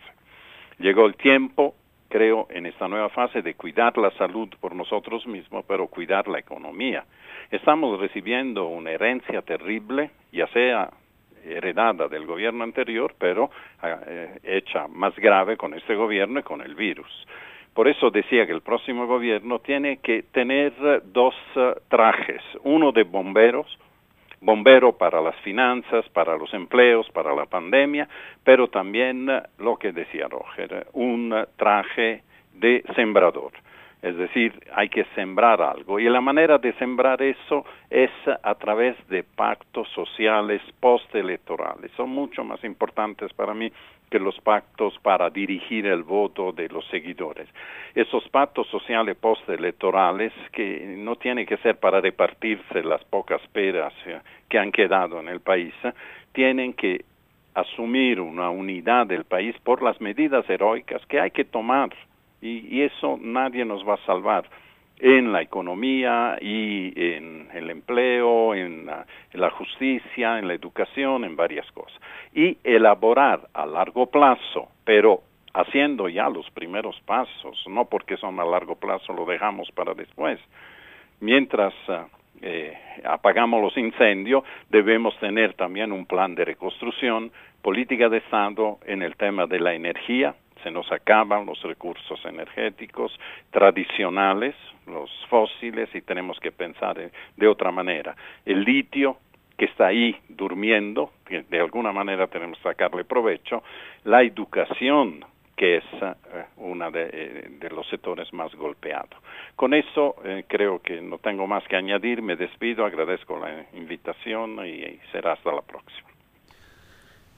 Llegó 0.78 1.06
el 1.06 1.16
tiempo, 1.16 1.74
creo, 2.08 2.46
en 2.50 2.66
esta 2.66 2.86
nueva 2.86 3.08
fase 3.08 3.42
de 3.42 3.54
cuidar 3.54 3.98
la 3.98 4.12
salud 4.12 4.48
por 4.60 4.76
nosotros 4.76 5.26
mismos, 5.26 5.64
pero 5.66 5.88
cuidar 5.88 6.28
la 6.28 6.38
economía. 6.38 7.04
Estamos 7.50 7.98
recibiendo 7.98 8.68
una 8.68 8.92
herencia 8.92 9.42
terrible, 9.42 10.10
ya 10.30 10.46
sea 10.48 10.90
heredada 11.46 12.08
del 12.08 12.26
gobierno 12.26 12.64
anterior, 12.64 13.14
pero 13.18 13.50
eh, 13.82 14.38
hecha 14.42 14.86
más 14.88 15.14
grave 15.16 15.56
con 15.56 15.74
este 15.74 15.94
gobierno 15.94 16.40
y 16.40 16.42
con 16.42 16.60
el 16.60 16.74
virus. 16.74 17.26
Por 17.74 17.88
eso 17.88 18.10
decía 18.10 18.46
que 18.46 18.52
el 18.52 18.62
próximo 18.62 19.06
gobierno 19.06 19.58
tiene 19.58 19.98
que 19.98 20.22
tener 20.22 20.72
dos 21.12 21.34
eh, 21.56 21.74
trajes, 21.88 22.40
uno 22.64 22.90
de 22.90 23.02
bomberos, 23.02 23.66
bombero 24.40 24.96
para 24.96 25.20
las 25.20 25.36
finanzas, 25.36 26.08
para 26.10 26.36
los 26.36 26.52
empleos, 26.54 27.06
para 27.10 27.34
la 27.34 27.46
pandemia, 27.46 28.08
pero 28.42 28.68
también 28.68 29.28
eh, 29.28 29.42
lo 29.58 29.76
que 29.76 29.92
decía 29.92 30.26
Roger, 30.28 30.86
un 30.94 31.34
traje 31.56 32.22
de 32.54 32.82
sembrador. 32.94 33.52
Es 34.06 34.16
decir, 34.16 34.52
hay 34.72 34.88
que 34.88 35.04
sembrar 35.16 35.60
algo. 35.60 35.98
Y 35.98 36.04
la 36.04 36.20
manera 36.20 36.58
de 36.58 36.72
sembrar 36.74 37.20
eso 37.20 37.64
es 37.90 38.10
a 38.40 38.54
través 38.54 38.96
de 39.08 39.24
pactos 39.24 39.88
sociales 39.88 40.62
postelectorales. 40.78 41.90
Son 41.96 42.10
mucho 42.10 42.44
más 42.44 42.62
importantes 42.62 43.32
para 43.32 43.52
mí 43.52 43.72
que 44.08 44.20
los 44.20 44.38
pactos 44.42 44.96
para 45.02 45.28
dirigir 45.28 45.86
el 45.86 46.04
voto 46.04 46.52
de 46.52 46.68
los 46.68 46.86
seguidores. 46.86 47.48
Esos 47.96 48.28
pactos 48.28 48.68
sociales 48.68 49.16
postelectorales, 49.16 50.32
que 50.52 50.94
no 50.98 51.16
tienen 51.16 51.44
que 51.44 51.56
ser 51.56 51.76
para 51.80 52.00
repartirse 52.00 52.84
las 52.84 53.02
pocas 53.06 53.42
peras 53.48 53.92
eh, 54.06 54.20
que 54.48 54.60
han 54.60 54.70
quedado 54.70 55.18
en 55.18 55.26
el 55.26 55.40
país, 55.40 55.74
tienen 56.32 56.74
que 56.74 57.04
asumir 57.54 58.20
una 58.20 58.50
unidad 58.50 59.08
del 59.08 59.24
país 59.24 59.56
por 59.64 59.82
las 59.82 60.00
medidas 60.00 60.48
heroicas 60.48 61.04
que 61.06 61.18
hay 61.18 61.32
que 61.32 61.44
tomar 61.44 61.90
y, 62.40 62.82
eso 62.82 63.18
nadie 63.20 63.64
nos 63.64 63.86
va 63.86 63.94
a 63.94 64.06
salvar 64.06 64.44
en 64.98 65.32
la 65.32 65.42
economía 65.42 66.38
y 66.40 66.92
en 66.96 67.48
el 67.52 67.70
empleo, 67.70 68.54
en 68.54 68.86
la, 68.86 69.50
justicia, 69.50 70.38
en 70.38 70.48
la 70.48 70.54
educación, 70.54 71.24
en 71.24 71.36
varias 71.36 71.70
cosas. 71.72 72.00
Y 72.34 72.58
elaborar 72.64 73.48
a 73.52 73.66
largo 73.66 74.06
plazo, 74.06 74.68
pero 74.84 75.22
haciendo 75.52 76.08
ya 76.08 76.28
los 76.28 76.50
primeros 76.50 76.98
pasos, 77.00 77.62
no 77.68 77.86
porque 77.86 78.16
son 78.16 78.38
a 78.40 78.44
largo 78.44 78.76
plazo, 78.76 79.12
lo 79.12 79.24
dejamos 79.24 79.70
para 79.72 79.94
después. 79.94 80.38
Mientras 81.20 81.74
eh, 82.42 82.74
apagamos 83.04 83.62
los 83.62 83.76
incendios, 83.76 84.44
debemos 84.70 85.18
tener 85.18 85.54
también 85.54 85.92
un 85.92 86.06
plan 86.06 86.34
de 86.34 86.44
reconstrucción, 86.44 87.32
política 87.62 88.08
de 88.08 88.18
Estado 88.18 88.78
en 88.86 89.02
el 89.02 89.16
tema 89.16 89.46
de 89.46 89.58
la 89.58 89.74
energía, 89.74 90.34
se 90.66 90.72
nos 90.72 90.90
acaban 90.90 91.46
los 91.46 91.62
recursos 91.62 92.18
energéticos 92.24 93.16
tradicionales, 93.52 94.56
los 94.88 95.08
fósiles, 95.30 95.88
y 95.94 96.00
tenemos 96.00 96.40
que 96.40 96.50
pensar 96.50 96.96
de 97.36 97.46
otra 97.46 97.70
manera. 97.70 98.16
El 98.44 98.64
litio, 98.64 99.18
que 99.56 99.66
está 99.66 99.86
ahí 99.86 100.16
durmiendo, 100.28 101.12
de 101.28 101.60
alguna 101.60 101.92
manera 101.92 102.26
tenemos 102.26 102.58
que 102.58 102.64
sacarle 102.64 103.04
provecho, 103.04 103.62
la 104.02 104.24
educación, 104.24 105.24
que 105.56 105.76
es 105.76 105.84
eh, 106.02 106.14
uno 106.56 106.90
eh, 106.92 107.48
de, 107.60 107.70
los 107.70 107.88
sectores 107.88 108.32
más 108.32 108.52
golpeados. 108.56 109.14
Con 109.54 109.72
eso 109.72 110.16
eh, 110.24 110.46
creo 110.48 110.80
que 110.82 111.00
no 111.00 111.18
tengo 111.18 111.46
más 111.46 111.62
que 111.68 111.76
añadir, 111.76 112.22
me 112.22 112.34
despido, 112.34 112.84
agradezco 112.84 113.38
la 113.38 113.66
invitación 113.72 114.66
y 114.66 114.98
será 115.12 115.34
hasta 115.34 115.52
la 115.52 115.62
próxima. 115.62 116.08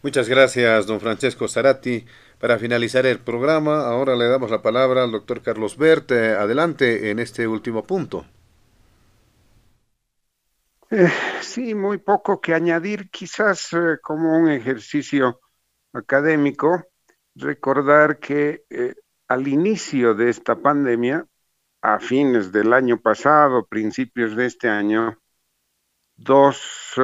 Muchas 0.02 0.28
gracias, 0.28 0.86
don 0.86 1.00
Francesco 1.00 1.48
Zarati. 1.48 2.04
Para 2.38 2.56
finalizar 2.56 3.04
el 3.04 3.18
programa, 3.18 3.88
ahora 3.88 4.14
le 4.14 4.28
damos 4.28 4.52
la 4.52 4.62
palabra 4.62 5.02
al 5.02 5.10
doctor 5.10 5.42
Carlos 5.42 5.76
Bert. 5.76 6.12
Eh, 6.12 6.36
adelante 6.36 7.10
en 7.10 7.18
este 7.18 7.48
último 7.48 7.84
punto. 7.84 8.24
Eh, 10.90 11.10
sí, 11.40 11.74
muy 11.74 11.98
poco 11.98 12.40
que 12.40 12.54
añadir, 12.54 13.10
quizás 13.10 13.72
eh, 13.72 13.98
como 14.00 14.38
un 14.38 14.48
ejercicio 14.50 15.40
académico, 15.92 16.84
recordar 17.34 18.20
que 18.20 18.62
al 19.26 19.48
inicio 19.48 20.14
de 20.14 20.30
esta 20.30 20.54
pandemia, 20.54 21.26
a 21.82 21.98
fines 21.98 22.52
del 22.52 22.72
año 22.72 23.00
pasado, 23.00 23.66
principios 23.66 24.36
de 24.36 24.46
este 24.46 24.68
año, 24.68 25.18
dos 26.16 26.94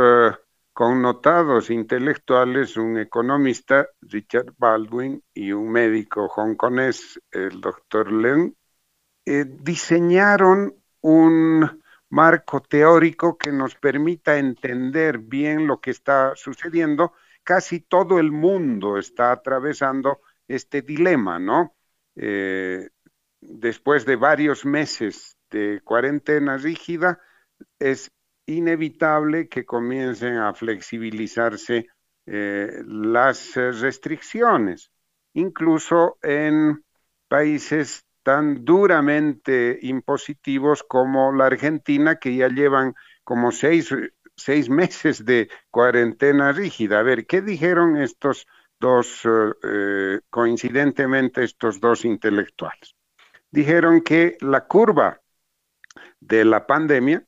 connotados 0.74 1.70
intelectuales, 1.70 2.76
un 2.76 2.98
economista, 2.98 3.88
Richard 4.02 4.54
Baldwin, 4.58 5.22
y 5.32 5.52
un 5.52 5.70
médico 5.70 6.26
hongkonés, 6.26 7.20
el 7.30 7.60
doctor 7.60 8.12
Leung, 8.12 8.52
eh, 9.24 9.44
diseñaron 9.46 10.74
un 11.00 11.80
marco 12.10 12.60
teórico 12.60 13.38
que 13.38 13.52
nos 13.52 13.76
permita 13.76 14.36
entender 14.36 15.18
bien 15.18 15.66
lo 15.68 15.80
que 15.80 15.92
está 15.92 16.32
sucediendo. 16.34 17.12
Casi 17.44 17.80
todo 17.80 18.18
el 18.18 18.32
mundo 18.32 18.98
está 18.98 19.30
atravesando 19.30 20.20
este 20.48 20.82
dilema, 20.82 21.38
¿no? 21.38 21.76
Eh, 22.16 22.90
después 23.40 24.04
de 24.06 24.16
varios 24.16 24.64
meses 24.64 25.36
de 25.50 25.80
cuarentena 25.84 26.56
rígida, 26.56 27.20
es 27.78 28.10
inevitable 28.46 29.48
que 29.48 29.64
comiencen 29.64 30.36
a 30.36 30.52
flexibilizarse 30.54 31.86
eh, 32.26 32.82
las 32.86 33.54
restricciones, 33.54 34.90
incluso 35.34 36.18
en 36.22 36.84
países 37.28 38.04
tan 38.24 38.64
duramente 38.64 39.78
impositivos 39.82 40.82
como 40.82 41.32
la 41.32 41.46
Argentina, 41.46 42.16
que 42.16 42.34
ya 42.34 42.48
llevan 42.48 42.94
como 43.22 43.52
seis, 43.52 43.90
meses 44.68 45.24
de 45.24 45.48
cuarentena 45.70 46.52
rígida. 46.52 47.00
A 47.00 47.02
ver, 47.02 47.26
¿qué 47.26 47.42
dijeron 47.42 47.98
estos 47.98 48.46
dos, 48.80 49.22
eh, 49.62 50.20
coincidentemente, 50.30 51.44
estos 51.44 51.80
dos 51.80 52.04
intelectuales? 52.04 52.94
Dijeron 53.50 54.00
que 54.00 54.36
la 54.40 54.66
curva 54.66 55.20
de 56.18 56.44
la 56.44 56.66
pandemia, 56.66 57.24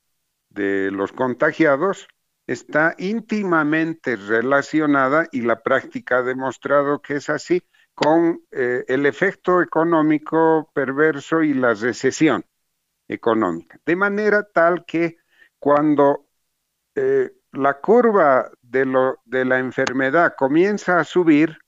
de 0.56 0.90
los 0.90 1.12
contagiados, 1.12 2.08
está 2.46 2.94
íntimamente 2.98 4.16
relacionada, 4.16 5.28
y 5.30 5.42
la 5.42 5.62
práctica 5.62 6.18
ha 6.18 6.22
demostrado 6.22 7.00
que 7.00 7.16
es 7.16 7.28
así, 7.28 7.62
con 7.94 8.42
eh, 8.50 8.84
el 8.88 9.06
efecto 9.06 9.62
económico 9.62 10.70
perverso 10.74 11.42
y 11.42 11.54
la 11.54 11.74
recesión 11.74 12.44
económica. 13.08 13.78
De 13.86 13.96
manera 13.96 14.42
tal 14.42 14.84
que 14.84 15.16
cuando 15.58 16.26
eh, 16.94 17.32
la 17.52 17.80
curva 17.80 18.50
de, 18.60 18.84
lo, 18.84 19.18
de 19.24 19.44
la 19.44 19.58
enfermedad 19.58 20.34
comienza 20.36 21.00
a 21.00 21.04
subir, 21.04 21.58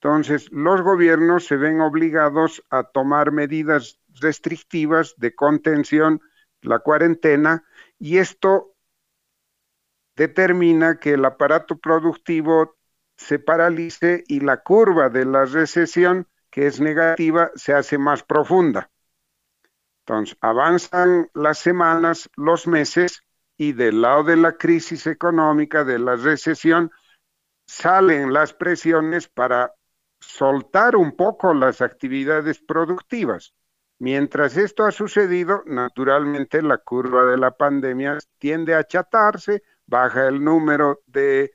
entonces 0.00 0.48
los 0.52 0.80
gobiernos 0.82 1.46
se 1.46 1.56
ven 1.56 1.80
obligados 1.80 2.62
a 2.70 2.84
tomar 2.84 3.30
medidas 3.32 3.98
restrictivas 4.20 5.14
de 5.16 5.34
contención, 5.34 6.20
la 6.62 6.78
cuarentena, 6.78 7.64
y 7.98 8.18
esto 8.18 8.74
determina 10.16 10.98
que 10.98 11.12
el 11.12 11.24
aparato 11.24 11.78
productivo 11.78 12.76
se 13.16 13.38
paralice 13.38 14.24
y 14.28 14.40
la 14.40 14.62
curva 14.62 15.08
de 15.08 15.24
la 15.24 15.44
recesión, 15.44 16.28
que 16.50 16.66
es 16.66 16.80
negativa, 16.80 17.50
se 17.54 17.74
hace 17.74 17.98
más 17.98 18.22
profunda. 18.22 18.90
Entonces, 20.06 20.36
avanzan 20.40 21.28
las 21.34 21.58
semanas, 21.58 22.30
los 22.36 22.66
meses, 22.66 23.22
y 23.56 23.72
del 23.72 24.00
lado 24.00 24.24
de 24.24 24.36
la 24.36 24.52
crisis 24.56 25.06
económica, 25.06 25.84
de 25.84 25.98
la 25.98 26.14
recesión, 26.16 26.90
salen 27.66 28.32
las 28.32 28.54
presiones 28.54 29.28
para 29.28 29.74
soltar 30.20 30.96
un 30.96 31.16
poco 31.16 31.52
las 31.52 31.80
actividades 31.80 32.60
productivas. 32.60 33.52
Mientras 33.98 34.56
esto 34.56 34.84
ha 34.84 34.92
sucedido, 34.92 35.62
naturalmente 35.66 36.62
la 36.62 36.78
curva 36.78 37.24
de 37.24 37.36
la 37.36 37.50
pandemia 37.50 38.18
tiende 38.38 38.74
a 38.74 38.78
achatarse, 38.78 39.62
baja 39.86 40.28
el 40.28 40.42
número 40.42 41.02
de 41.06 41.50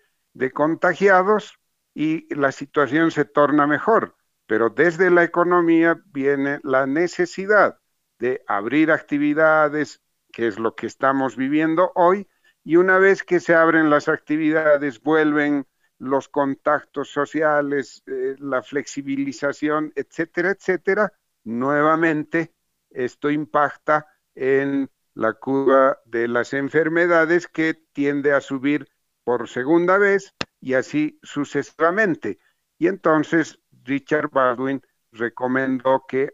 contagiados 0.53 1.57
y 1.93 2.33
la 2.35 2.51
situación 2.51 3.11
se 3.11 3.25
torna 3.25 3.67
mejor. 3.67 4.15
Pero 4.45 4.69
desde 4.69 5.09
la 5.09 5.23
economía 5.23 6.01
viene 6.05 6.59
la 6.63 6.85
necesidad 6.85 7.79
de 8.19 8.43
abrir 8.47 8.91
actividades, 8.91 10.01
que 10.31 10.47
es 10.47 10.59
lo 10.59 10.75
que 10.75 10.87
estamos 10.87 11.37
viviendo 11.37 11.91
hoy, 11.95 12.27
y 12.63 12.77
una 12.77 12.97
vez 12.97 13.23
que 13.23 13.39
se 13.39 13.55
abren 13.55 13.89
las 13.89 14.07
actividades, 14.07 15.01
vuelven 15.01 15.65
los 15.97 16.27
contactos 16.27 17.09
sociales, 17.09 18.03
eh, 18.05 18.35
la 18.39 18.61
flexibilización, 18.61 19.93
etcétera, 19.95 20.51
etcétera, 20.51 21.13
nuevamente 21.43 22.53
esto 22.89 23.29
impacta 23.29 24.07
en 24.35 24.89
la 25.13 25.33
curva 25.33 25.99
de 26.05 26.27
las 26.27 26.53
enfermedades 26.53 27.47
que 27.47 27.73
tiende 27.93 28.33
a 28.33 28.41
subir 28.41 28.87
por 29.23 29.47
segunda 29.47 29.97
vez 29.97 30.33
y 30.59 30.73
así 30.73 31.19
sucesivamente. 31.23 32.39
Y 32.77 32.87
entonces 32.87 33.59
Richard 33.83 34.29
Baldwin 34.29 34.81
recomendó 35.11 36.05
que 36.07 36.31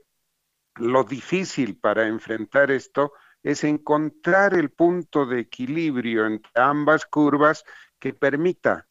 lo 0.75 1.03
difícil 1.03 1.77
para 1.77 2.07
enfrentar 2.07 2.71
esto 2.71 3.13
es 3.43 3.63
encontrar 3.63 4.53
el 4.53 4.69
punto 4.69 5.25
de 5.25 5.41
equilibrio 5.41 6.25
entre 6.25 6.51
ambas 6.55 7.05
curvas 7.05 7.63
que 7.99 8.13
permita 8.13 8.87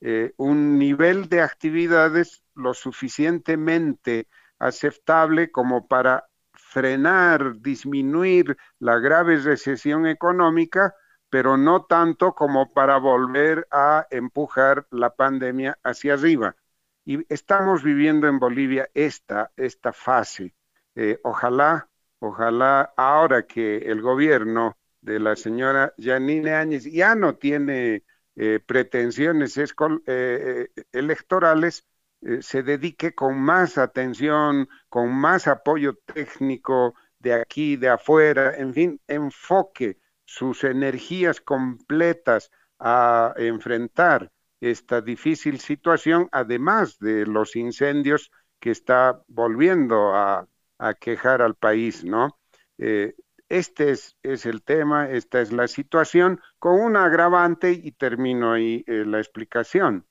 eh, 0.00 0.32
un 0.36 0.78
nivel 0.78 1.28
de 1.28 1.42
actividades 1.42 2.42
lo 2.54 2.74
suficientemente 2.74 4.28
aceptable 4.60 5.50
como 5.50 5.88
para 5.88 6.28
frenar, 6.52 7.60
disminuir 7.60 8.56
la 8.78 8.98
grave 8.98 9.38
recesión 9.38 10.06
económica, 10.06 10.94
pero 11.28 11.56
no 11.56 11.84
tanto 11.84 12.34
como 12.34 12.72
para 12.72 12.98
volver 12.98 13.66
a 13.70 14.06
empujar 14.10 14.86
la 14.90 15.14
pandemia 15.14 15.78
hacia 15.82 16.14
arriba. 16.14 16.56
Y 17.04 17.24
estamos 17.32 17.82
viviendo 17.82 18.28
en 18.28 18.38
Bolivia 18.38 18.88
esta, 18.94 19.50
esta 19.56 19.92
fase. 19.92 20.54
Eh, 20.94 21.18
ojalá, 21.22 21.88
ojalá 22.18 22.92
ahora 22.96 23.46
que 23.46 23.78
el 23.78 24.02
gobierno 24.02 24.76
de 25.00 25.18
la 25.18 25.34
señora 25.34 25.94
Janine 25.98 26.54
Áñez 26.54 26.84
ya 26.84 27.14
no 27.14 27.36
tiene 27.36 28.04
eh, 28.36 28.60
pretensiones 28.64 29.58
eh, 30.06 30.68
electorales, 30.92 31.86
se 32.40 32.62
dedique 32.62 33.14
con 33.14 33.40
más 33.40 33.78
atención, 33.78 34.68
con 34.88 35.12
más 35.14 35.48
apoyo 35.48 35.94
técnico 35.94 36.94
de 37.18 37.34
aquí, 37.34 37.76
de 37.76 37.88
afuera, 37.88 38.56
en 38.56 38.74
fin, 38.74 39.00
enfoque 39.06 39.98
sus 40.24 40.64
energías 40.64 41.40
completas 41.40 42.50
a 42.78 43.34
enfrentar 43.36 44.30
esta 44.60 45.00
difícil 45.00 45.58
situación, 45.60 46.28
además 46.32 46.98
de 46.98 47.26
los 47.26 47.56
incendios 47.56 48.30
que 48.58 48.70
está 48.70 49.22
volviendo 49.26 50.14
a, 50.14 50.46
quejar 50.98 51.42
al 51.42 51.56
país, 51.56 52.04
¿no? 52.04 52.38
Eh, 52.78 53.14
este 53.50 53.90
es, 53.90 54.46
el 54.46 54.62
tema, 54.62 55.10
esta 55.10 55.42
es 55.42 55.52
la 55.52 55.68
situación, 55.68 56.40
con 56.58 56.80
un 56.80 56.96
agravante, 56.96 57.72
y 57.72 57.92
termino 57.92 58.52
ahí 58.52 58.82
eh, 58.86 59.04
la 59.04 59.18
explicación. 59.18 60.06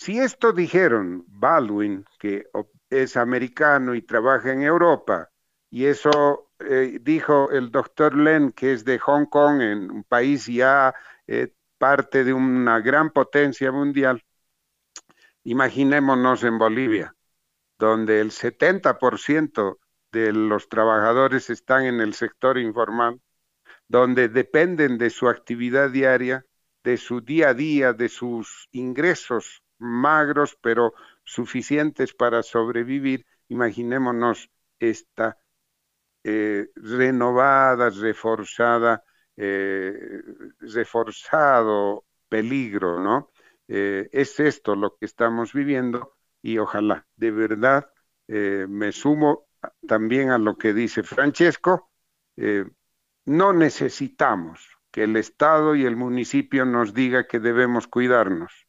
Si 0.00 0.18
esto 0.18 0.54
dijeron 0.54 1.26
Baldwin, 1.28 2.06
que 2.18 2.46
es 2.88 3.18
americano 3.18 3.94
y 3.94 4.00
trabaja 4.00 4.50
en 4.50 4.62
Europa, 4.62 5.28
y 5.68 5.84
eso 5.84 6.52
eh, 6.58 6.98
dijo 7.02 7.50
el 7.50 7.70
doctor 7.70 8.16
Len, 8.16 8.52
que 8.52 8.72
es 8.72 8.86
de 8.86 8.98
Hong 8.98 9.26
Kong, 9.26 9.60
en 9.60 9.90
un 9.90 10.04
país 10.04 10.46
ya 10.46 10.94
eh, 11.26 11.52
parte 11.76 12.24
de 12.24 12.32
una 12.32 12.80
gran 12.80 13.10
potencia 13.10 13.70
mundial. 13.72 14.24
Imaginémonos 15.44 16.44
en 16.44 16.56
Bolivia, 16.56 17.14
donde 17.78 18.22
el 18.22 18.30
70% 18.30 19.76
de 20.12 20.32
los 20.32 20.70
trabajadores 20.70 21.50
están 21.50 21.84
en 21.84 22.00
el 22.00 22.14
sector 22.14 22.56
informal, 22.56 23.20
donde 23.86 24.30
dependen 24.30 24.96
de 24.96 25.10
su 25.10 25.28
actividad 25.28 25.90
diaria, 25.90 26.46
de 26.84 26.96
su 26.96 27.20
día 27.20 27.50
a 27.50 27.54
día, 27.54 27.92
de 27.92 28.08
sus 28.08 28.66
ingresos 28.72 29.62
magros, 29.80 30.56
pero 30.60 30.94
suficientes 31.24 32.14
para 32.14 32.42
sobrevivir. 32.42 33.26
Imaginémonos 33.48 34.50
esta 34.78 35.38
eh, 36.22 36.68
renovada, 36.74 37.90
reforzada, 37.90 39.02
eh, 39.36 40.22
reforzado 40.60 42.04
peligro, 42.28 43.00
¿no? 43.00 43.32
Eh, 43.68 44.08
es 44.12 44.38
esto 44.38 44.76
lo 44.76 44.96
que 44.96 45.06
estamos 45.06 45.52
viviendo 45.52 46.16
y 46.42 46.58
ojalá, 46.58 47.06
de 47.16 47.30
verdad, 47.30 47.90
me 48.28 48.92
sumo 48.92 49.48
también 49.88 50.30
a 50.30 50.38
lo 50.38 50.56
que 50.56 50.72
dice 50.72 51.02
Francesco, 51.02 51.90
no 53.24 53.52
necesitamos 53.52 54.68
que 54.92 55.04
el 55.04 55.16
Estado 55.16 55.74
y 55.74 55.84
el 55.84 55.96
municipio 55.96 56.64
nos 56.64 56.94
diga 56.94 57.26
que 57.26 57.40
debemos 57.40 57.88
cuidarnos. 57.88 58.68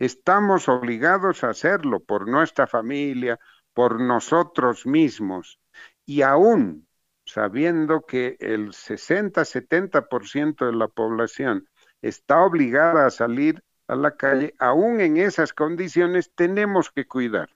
Estamos 0.00 0.66
obligados 0.70 1.44
a 1.44 1.50
hacerlo 1.50 2.00
por 2.00 2.26
nuestra 2.26 2.66
familia, 2.66 3.38
por 3.74 4.00
nosotros 4.00 4.86
mismos 4.86 5.60
y 6.06 6.22
aún 6.22 6.88
sabiendo 7.26 8.06
que 8.06 8.38
el 8.40 8.70
60-70% 8.70 10.64
de 10.64 10.72
la 10.72 10.88
población 10.88 11.68
está 12.00 12.40
obligada 12.40 13.04
a 13.04 13.10
salir 13.10 13.62
a 13.88 13.94
la 13.94 14.16
calle, 14.16 14.54
aún 14.58 15.02
en 15.02 15.18
esas 15.18 15.52
condiciones 15.52 16.32
tenemos 16.34 16.90
que 16.90 17.06
cuidar. 17.06 17.50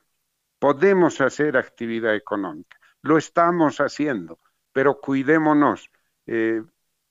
Podemos 0.59 1.23
hacer 1.23 1.57
actividad 1.57 2.15
económica, 2.15 2.79
lo 3.01 3.17
estamos 3.17 3.79
haciendo, 3.79 4.39
pero 4.73 5.01
cuidémonos, 5.01 5.91
eh, 6.27 6.63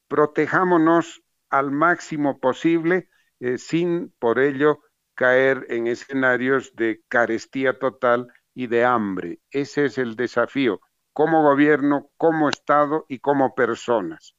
protejámonos 0.07 1.23
al 1.49 1.71
máximo 1.71 2.39
posible 2.39 3.09
eh, 3.39 3.57
sin 3.57 4.13
por 4.19 4.37
ello 4.37 4.83
caer 5.15 5.65
en 5.69 5.87
escenarios 5.87 6.75
de 6.75 7.01
carestía 7.07 7.77
total 7.77 8.27
y 8.53 8.67
de 8.67 8.85
hambre. 8.85 9.39
Ese 9.51 9.85
es 9.85 9.97
el 9.97 10.15
desafío 10.15 10.79
como 11.13 11.43
gobierno, 11.43 12.11
como 12.17 12.49
Estado 12.49 13.05
y 13.07 13.19
como 13.19 13.53
personas. 13.55 14.35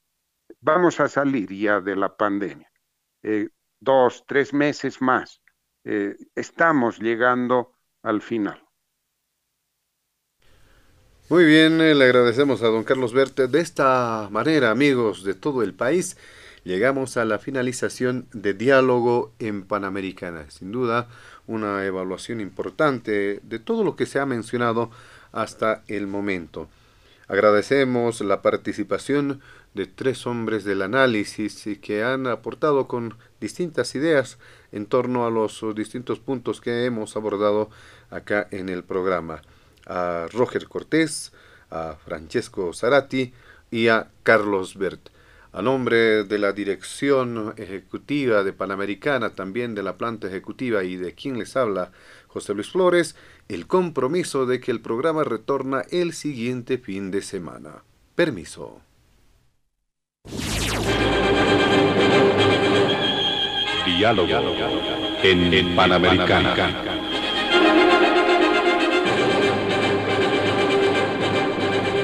Vamos 0.60 1.00
a 1.00 1.08
salir 1.08 1.50
ya 1.52 1.80
de 1.80 1.96
la 1.96 2.16
pandemia. 2.16 2.70
Eh, 3.22 3.48
dos, 3.80 4.24
tres 4.26 4.52
meses 4.52 5.00
más. 5.00 5.40
Eh, 5.84 6.16
estamos 6.34 6.98
llegando 6.98 7.76
al 8.02 8.20
final. 8.20 8.60
Muy 11.30 11.44
bien, 11.46 11.80
eh, 11.80 11.94
le 11.94 12.04
agradecemos 12.04 12.62
a 12.62 12.66
don 12.66 12.84
Carlos 12.84 13.14
Verte. 13.14 13.46
De 13.46 13.60
esta 13.60 14.28
manera, 14.30 14.70
amigos 14.70 15.24
de 15.24 15.34
todo 15.34 15.62
el 15.62 15.74
país, 15.74 16.18
llegamos 16.64 17.16
a 17.16 17.24
la 17.24 17.38
finalización 17.38 18.26
de 18.32 18.54
Diálogo 18.54 19.32
en 19.38 19.64
Panamericana. 19.64 20.50
Sin 20.50 20.72
duda, 20.72 21.08
una 21.46 21.84
evaluación 21.84 22.40
importante 22.40 23.40
de 23.42 23.58
todo 23.58 23.84
lo 23.84 23.96
que 23.96 24.06
se 24.06 24.18
ha 24.18 24.26
mencionado 24.26 24.90
hasta 25.32 25.84
el 25.88 26.06
momento. 26.06 26.68
Agradecemos 27.28 28.20
la 28.20 28.42
participación 28.42 29.40
de 29.72 29.86
tres 29.86 30.26
hombres 30.26 30.64
del 30.64 30.82
análisis 30.82 31.66
y 31.66 31.76
que 31.76 32.04
han 32.04 32.26
aportado 32.26 32.86
con 32.86 33.16
distintas 33.40 33.94
ideas 33.94 34.38
en 34.72 34.86
torno 34.86 35.26
a 35.26 35.30
los 35.30 35.64
distintos 35.74 36.20
puntos 36.20 36.60
que 36.60 36.84
hemos 36.84 37.16
abordado 37.16 37.70
acá 38.10 38.46
en 38.50 38.68
el 38.68 38.84
programa. 38.84 39.42
A 39.86 40.26
Roger 40.32 40.68
Cortés, 40.68 41.32
a 41.70 41.96
Francesco 42.04 42.72
Zarati 42.72 43.32
y 43.70 43.88
a 43.88 44.10
Carlos 44.22 44.76
Bert. 44.76 45.10
A 45.54 45.62
nombre 45.62 46.24
de 46.24 46.38
la 46.40 46.52
dirección 46.52 47.54
ejecutiva 47.56 48.42
de 48.42 48.52
Panamericana, 48.52 49.36
también 49.36 49.76
de 49.76 49.84
la 49.84 49.96
planta 49.96 50.26
ejecutiva 50.26 50.82
y 50.82 50.96
de 50.96 51.14
quien 51.14 51.38
les 51.38 51.56
habla, 51.56 51.92
José 52.26 52.54
Luis 52.54 52.70
Flores, 52.70 53.14
el 53.46 53.68
compromiso 53.68 54.46
de 54.46 54.58
que 54.58 54.72
el 54.72 54.80
programa 54.80 55.22
retorna 55.22 55.82
el 55.92 56.12
siguiente 56.12 56.76
fin 56.78 57.12
de 57.12 57.22
semana. 57.22 57.84
Permiso. 58.16 58.80
Diálogo 63.86 64.26
en 65.22 65.76
Panamericana. 65.76 66.93